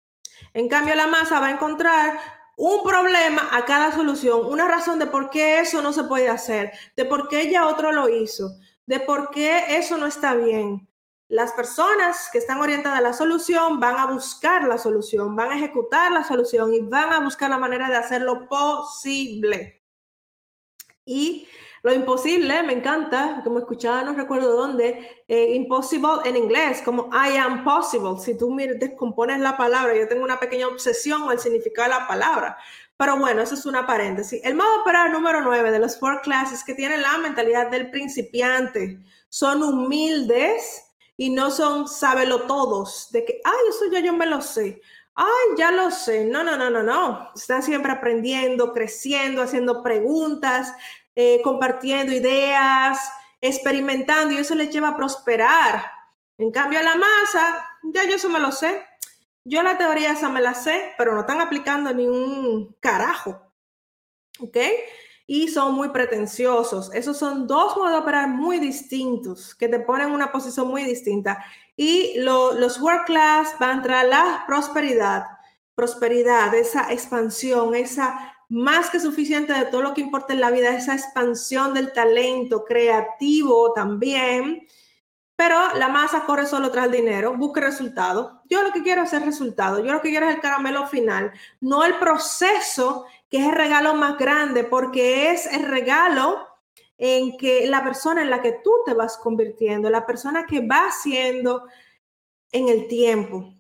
En 0.54 0.70
cambio, 0.70 0.96
la 0.96 1.08
masa 1.08 1.42
va 1.42 1.48
a 1.48 1.52
encontrar 1.52 2.18
un 2.56 2.82
problema 2.82 3.50
a 3.52 3.66
cada 3.66 3.92
solución, 3.92 4.46
una 4.46 4.70
razón 4.70 4.98
de 4.98 5.08
por 5.08 5.30
qué 5.30 5.60
eso 5.60 5.82
no 5.82 5.92
se 5.92 6.06
puede 6.06 6.30
hacer, 6.30 6.72
de 6.96 7.04
por 7.04 7.28
qué 7.28 7.52
ya 7.52 7.68
otro 7.68 7.92
lo 7.92 8.08
hizo, 8.08 8.52
de 8.86 9.02
por 9.02 9.32
qué 9.32 9.76
eso 9.76 9.98
no 9.98 10.06
está 10.06 10.34
bien. 10.34 10.88
Las 11.28 11.52
personas 11.52 12.30
que 12.32 12.38
están 12.38 12.62
orientadas 12.62 13.00
a 13.00 13.02
la 13.02 13.12
solución 13.12 13.82
van 13.82 13.98
a 13.98 14.06
buscar 14.06 14.64
la 14.64 14.78
solución, 14.78 15.36
van 15.36 15.52
a 15.52 15.58
ejecutar 15.58 16.14
la 16.14 16.24
solución 16.24 16.74
y 16.74 16.80
van 16.80 17.12
a 17.12 17.20
buscar 17.20 17.50
la 17.50 17.58
manera 17.58 17.90
de 17.90 17.98
hacerlo 17.98 18.48
posible. 18.48 19.85
Y 21.06 21.48
lo 21.84 21.94
imposible, 21.94 22.64
me 22.64 22.74
encanta, 22.74 23.42
como 23.44 23.60
escuchaba, 23.60 24.02
no 24.02 24.14
recuerdo 24.14 24.58
dónde, 24.58 25.24
eh, 25.28 25.54
impossible 25.54 26.22
en 26.26 26.36
inglés, 26.36 26.82
como 26.84 27.10
I 27.14 27.38
am 27.38 27.64
possible. 27.64 28.20
Si 28.20 28.36
tú 28.36 28.56
descompones 28.80 29.40
la 29.40 29.56
palabra, 29.56 29.96
yo 29.96 30.08
tengo 30.08 30.24
una 30.24 30.40
pequeña 30.40 30.68
obsesión 30.68 31.32
el 31.32 31.38
significado 31.38 31.90
de 31.90 32.00
la 32.00 32.08
palabra. 32.08 32.58
Pero 32.98 33.18
bueno, 33.18 33.44
eso 33.44 33.54
es 33.54 33.68
una 33.68 33.86
paréntesis. 33.86 34.42
El 34.44 34.56
modo 34.56 34.82
operar 34.82 35.12
número 35.12 35.42
9 35.42 35.70
de 35.70 35.80
los 35.80 36.00
four 36.00 36.22
classes 36.22 36.64
que 36.64 36.74
tienen 36.74 37.04
la 37.04 37.20
mentalidad 37.20 37.70
del 37.70 37.92
principiante. 37.92 39.00
Son 39.30 39.62
humildes 39.62 40.86
y 41.18 41.30
no 41.30 41.52
son 41.52 41.88
sábelo 41.88 42.48
todos, 42.48 43.10
de 43.12 43.26
que, 43.26 43.42
ay, 43.44 43.70
eso 43.70 43.86
ya 43.92 44.00
yo 44.00 44.14
me 44.14 44.26
lo 44.26 44.42
sé. 44.42 44.82
Ay, 45.16 45.58
ya 45.58 45.72
lo 45.72 45.92
sé. 45.92 46.26
No, 46.26 46.44
no, 46.44 46.58
no, 46.58 46.70
no, 46.70 46.84
no. 46.84 47.32
Están 47.36 47.64
siempre 47.64 47.92
aprendiendo, 47.92 48.74
creciendo, 48.74 49.42
haciendo 49.42 49.82
preguntas, 49.82 50.74
eh, 51.16 51.42
compartiendo 51.42 52.14
ideas, 52.14 53.00
experimentando 53.40 54.34
y 54.34 54.38
eso 54.38 54.56
les 54.56 54.70
lleva 54.70 54.90
a 54.90 54.98
prosperar. 54.98 55.86
En 56.38 56.52
cambio, 56.52 56.82
la 56.82 56.96
masa, 56.96 57.66
ya 57.84 58.04
yo 58.04 58.16
eso 58.16 58.30
me 58.30 58.40
lo 58.40 58.52
sé. 58.52 58.86
Yo 59.46 59.64
la 59.64 59.78
teoría 59.78 60.12
esa 60.12 60.28
me 60.28 60.42
la 60.42 60.54
sé, 60.54 60.94
pero 60.98 61.14
no 61.14 61.22
están 61.22 61.40
aplicando 61.40 61.94
ni 61.94 62.08
un 62.08 62.76
carajo. 62.82 63.42
¿Ok? 64.40 64.58
Y 65.28 65.48
son 65.48 65.76
muy 65.76 65.90
pretenciosos. 65.90 66.94
Esos 66.94 67.18
son 67.18 67.48
dos 67.48 67.78
modos 67.78 67.92
de 67.92 67.98
operar 68.00 68.28
muy 68.28 68.60
distintos 68.60 69.56
que 69.56 69.70
te 69.70 69.80
ponen 69.80 70.10
en 70.10 70.14
una 70.14 70.32
posición 70.32 70.68
muy 70.68 70.84
distinta. 70.84 71.46
Y 71.76 72.14
los 72.20 72.80
work 72.80 73.06
class 73.06 73.56
van 73.60 73.90
a 73.90 74.04
la 74.04 74.44
prosperidad, 74.48 75.26
prosperidad, 75.76 76.54
esa 76.56 76.92
expansión, 76.92 77.76
esa 77.76 78.36
más 78.48 78.90
que 78.90 79.00
suficiente 79.00 79.54
de 79.54 79.66
todo 79.66 79.82
lo 79.82 79.94
que 79.94 80.02
importa 80.02 80.34
en 80.34 80.40
la 80.40 80.52
vida, 80.52 80.76
esa 80.76 80.94
expansión 80.94 81.74
del 81.74 81.92
talento 81.92 82.64
creativo 82.64 83.74
también. 83.74 84.68
Pero 85.36 85.58
la 85.76 85.90
masa 85.90 86.24
corre 86.26 86.46
solo 86.46 86.72
tras 86.72 86.86
el 86.86 86.92
dinero, 86.94 87.36
busca 87.36 87.60
resultados. 87.60 88.36
Yo 88.50 88.64
lo 88.64 88.72
que 88.72 88.84
quiero 88.84 89.04
es 89.04 89.12
el 89.12 89.24
resultado, 89.24 89.84
yo 89.84 89.92
lo 89.92 90.02
que 90.02 90.10
quiero 90.10 90.30
es 90.30 90.36
el 90.36 90.42
caramelo 90.42 90.88
final, 90.88 91.34
no 91.60 91.84
el 91.84 91.96
proceso, 91.96 93.06
que 93.30 93.40
es 93.40 93.48
el 93.48 93.56
regalo 93.56 93.96
más 93.96 94.18
grande, 94.18 94.64
porque 94.64 95.32
es 95.32 95.46
el 95.48 95.64
regalo 95.64 96.48
en 96.98 97.38
que 97.38 97.68
la 97.68 97.84
persona 97.84 98.22
en 98.22 98.30
la 98.30 98.42
que 98.42 98.54
tú 98.64 98.72
te 98.86 98.94
vas 98.94 99.18
convirtiendo, 99.18 99.90
la 99.90 100.06
persona 100.06 100.46
que 100.46 100.66
va 100.66 100.92
siendo 100.92 101.68
en 102.52 102.70
el 102.70 102.88
tiempo, 102.88 103.54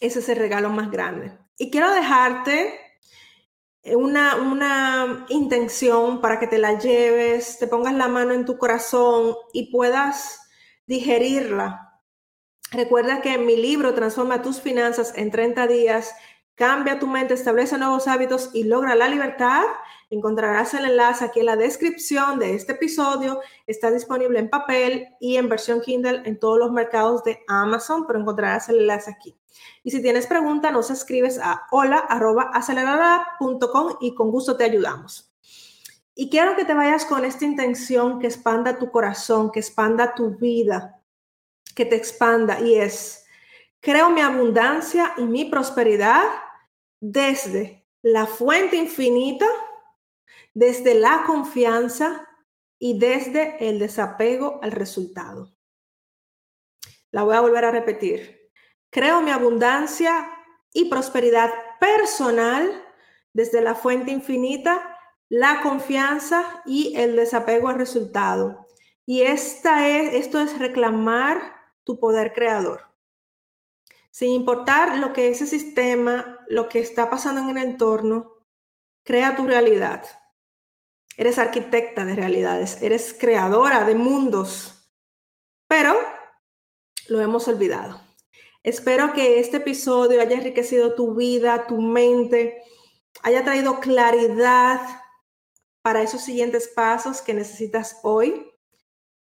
ese 0.00 0.20
es 0.20 0.28
el 0.28 0.36
regalo 0.36 0.70
más 0.70 0.90
grande. 0.90 1.38
Y 1.58 1.70
quiero 1.70 1.90
dejarte 1.90 2.78
una, 3.84 4.36
una 4.36 5.26
intención 5.28 6.20
para 6.20 6.38
que 6.38 6.46
te 6.46 6.58
la 6.58 6.78
lleves, 6.78 7.58
te 7.58 7.66
pongas 7.66 7.94
la 7.94 8.08
mano 8.08 8.32
en 8.32 8.46
tu 8.46 8.56
corazón 8.56 9.34
y 9.52 9.70
puedas 9.70 10.40
digerirla. 10.86 11.86
Recuerda 12.72 13.20
que 13.20 13.34
en 13.34 13.46
mi 13.46 13.56
libro 13.56 13.94
Transforma 13.94 14.42
tus 14.42 14.60
finanzas 14.60 15.12
en 15.16 15.30
30 15.30 15.66
días 15.66 16.14
Cambia 16.60 16.98
tu 16.98 17.06
mente, 17.06 17.32
establece 17.32 17.78
nuevos 17.78 18.06
hábitos 18.06 18.50
y 18.52 18.64
logra 18.64 18.94
la 18.94 19.08
libertad. 19.08 19.64
Encontrarás 20.10 20.74
el 20.74 20.84
enlace 20.84 21.24
aquí 21.24 21.40
en 21.40 21.46
la 21.46 21.56
descripción 21.56 22.38
de 22.40 22.54
este 22.54 22.72
episodio. 22.72 23.40
Está 23.66 23.90
disponible 23.92 24.40
en 24.40 24.50
papel 24.50 25.08
y 25.20 25.36
en 25.36 25.48
versión 25.48 25.80
Kindle 25.80 26.22
en 26.24 26.38
todos 26.40 26.58
los 26.58 26.72
mercados 26.72 27.22
de 27.22 27.44
Amazon, 27.46 28.04
pero 28.06 28.18
encontrarás 28.18 28.68
el 28.68 28.80
enlace 28.80 29.10
aquí. 29.10 29.36
Y 29.84 29.92
si 29.92 30.02
tienes 30.02 30.26
pregunta, 30.26 30.72
nos 30.72 30.90
escribes 30.90 31.38
a 31.38 31.62
hola.acelerada.com 31.70 33.96
y 34.00 34.14
con 34.14 34.32
gusto 34.32 34.56
te 34.56 34.64
ayudamos. 34.64 35.30
Y 36.14 36.28
quiero 36.28 36.56
que 36.56 36.64
te 36.64 36.74
vayas 36.74 37.04
con 37.04 37.24
esta 37.24 37.44
intención 37.44 38.18
que 38.18 38.26
expanda 38.26 38.78
tu 38.78 38.90
corazón, 38.90 39.52
que 39.52 39.60
expanda 39.60 40.14
tu 40.14 40.36
vida, 40.36 41.00
que 41.74 41.86
te 41.86 41.96
expanda 41.96 42.60
y 42.60 42.74
es, 42.74 43.24
creo 43.80 44.10
mi 44.10 44.20
abundancia 44.20 45.14
y 45.16 45.22
mi 45.22 45.44
prosperidad 45.44 46.24
desde 47.00 47.86
la 48.02 48.26
fuente 48.26 48.76
infinita, 48.76 49.46
desde 50.54 50.94
la 50.94 51.24
confianza 51.26 52.28
y 52.78 52.98
desde 52.98 53.68
el 53.68 53.78
desapego 53.78 54.60
al 54.62 54.72
resultado. 54.72 55.54
La 57.10 57.22
voy 57.22 57.36
a 57.36 57.40
volver 57.40 57.64
a 57.64 57.70
repetir. 57.70 58.50
Creo 58.90 59.20
mi 59.20 59.30
abundancia 59.30 60.30
y 60.72 60.88
prosperidad 60.88 61.50
personal 61.78 62.84
desde 63.32 63.60
la 63.60 63.74
fuente 63.74 64.10
infinita, 64.10 64.98
la 65.28 65.60
confianza 65.62 66.62
y 66.66 66.96
el 66.96 67.16
desapego 67.16 67.68
al 67.68 67.78
resultado. 67.78 68.66
Y 69.06 69.22
esta 69.22 69.88
es, 69.88 70.14
esto 70.14 70.40
es 70.40 70.58
reclamar 70.58 71.54
tu 71.84 71.98
poder 71.98 72.32
creador 72.32 72.90
sin 74.10 74.32
importar 74.32 74.98
lo 74.98 75.12
que 75.12 75.28
ese 75.28 75.46
sistema, 75.46 76.38
lo 76.48 76.68
que 76.68 76.80
está 76.80 77.08
pasando 77.08 77.40
en 77.42 77.56
el 77.56 77.64
entorno, 77.64 78.34
crea 79.04 79.36
tu 79.36 79.46
realidad. 79.46 80.04
Eres 81.20 81.38
arquitecta 81.38 82.06
de 82.06 82.14
realidades, 82.14 82.80
eres 82.80 83.12
creadora 83.12 83.84
de 83.84 83.94
mundos, 83.94 84.90
pero 85.68 85.94
lo 87.08 87.20
hemos 87.20 87.46
olvidado. 87.46 88.00
Espero 88.62 89.12
que 89.12 89.38
este 89.38 89.58
episodio 89.58 90.22
haya 90.22 90.38
enriquecido 90.38 90.94
tu 90.94 91.14
vida, 91.14 91.66
tu 91.66 91.78
mente, 91.78 92.62
haya 93.22 93.44
traído 93.44 93.80
claridad 93.80 94.80
para 95.82 96.00
esos 96.00 96.22
siguientes 96.22 96.68
pasos 96.68 97.20
que 97.20 97.34
necesitas 97.34 97.98
hoy. 98.02 98.50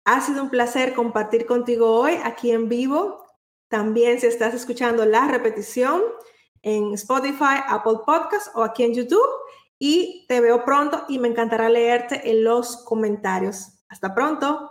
Ha 0.05 0.21
sido 0.21 0.45
un 0.45 0.51
placer 0.51 0.95
compartir 0.95 1.47
contigo 1.47 1.99
hoy 1.99 2.17
aquí 2.23 2.53
en 2.53 2.69
vivo 2.69 3.27
también 3.67 4.21
si 4.21 4.29
estás 4.29 4.55
escuchando 4.55 5.05
la 5.05 5.27
repetición 5.27 6.01
en 6.63 6.95
Spotify, 6.95 7.59
Apple 7.67 8.03
Podcast 8.07 8.55
o 8.55 8.63
aquí 8.63 8.85
en 8.85 8.95
YouTube. 8.95 9.42
Y 9.85 10.27
te 10.29 10.41
veo 10.41 10.65
pronto 10.65 11.07
y 11.09 11.19
me 11.19 11.27
encantará 11.27 11.69
leerte 11.69 12.31
en 12.31 12.45
los 12.45 12.85
comentarios. 12.85 13.81
Hasta 13.89 14.15
pronto. 14.15 14.71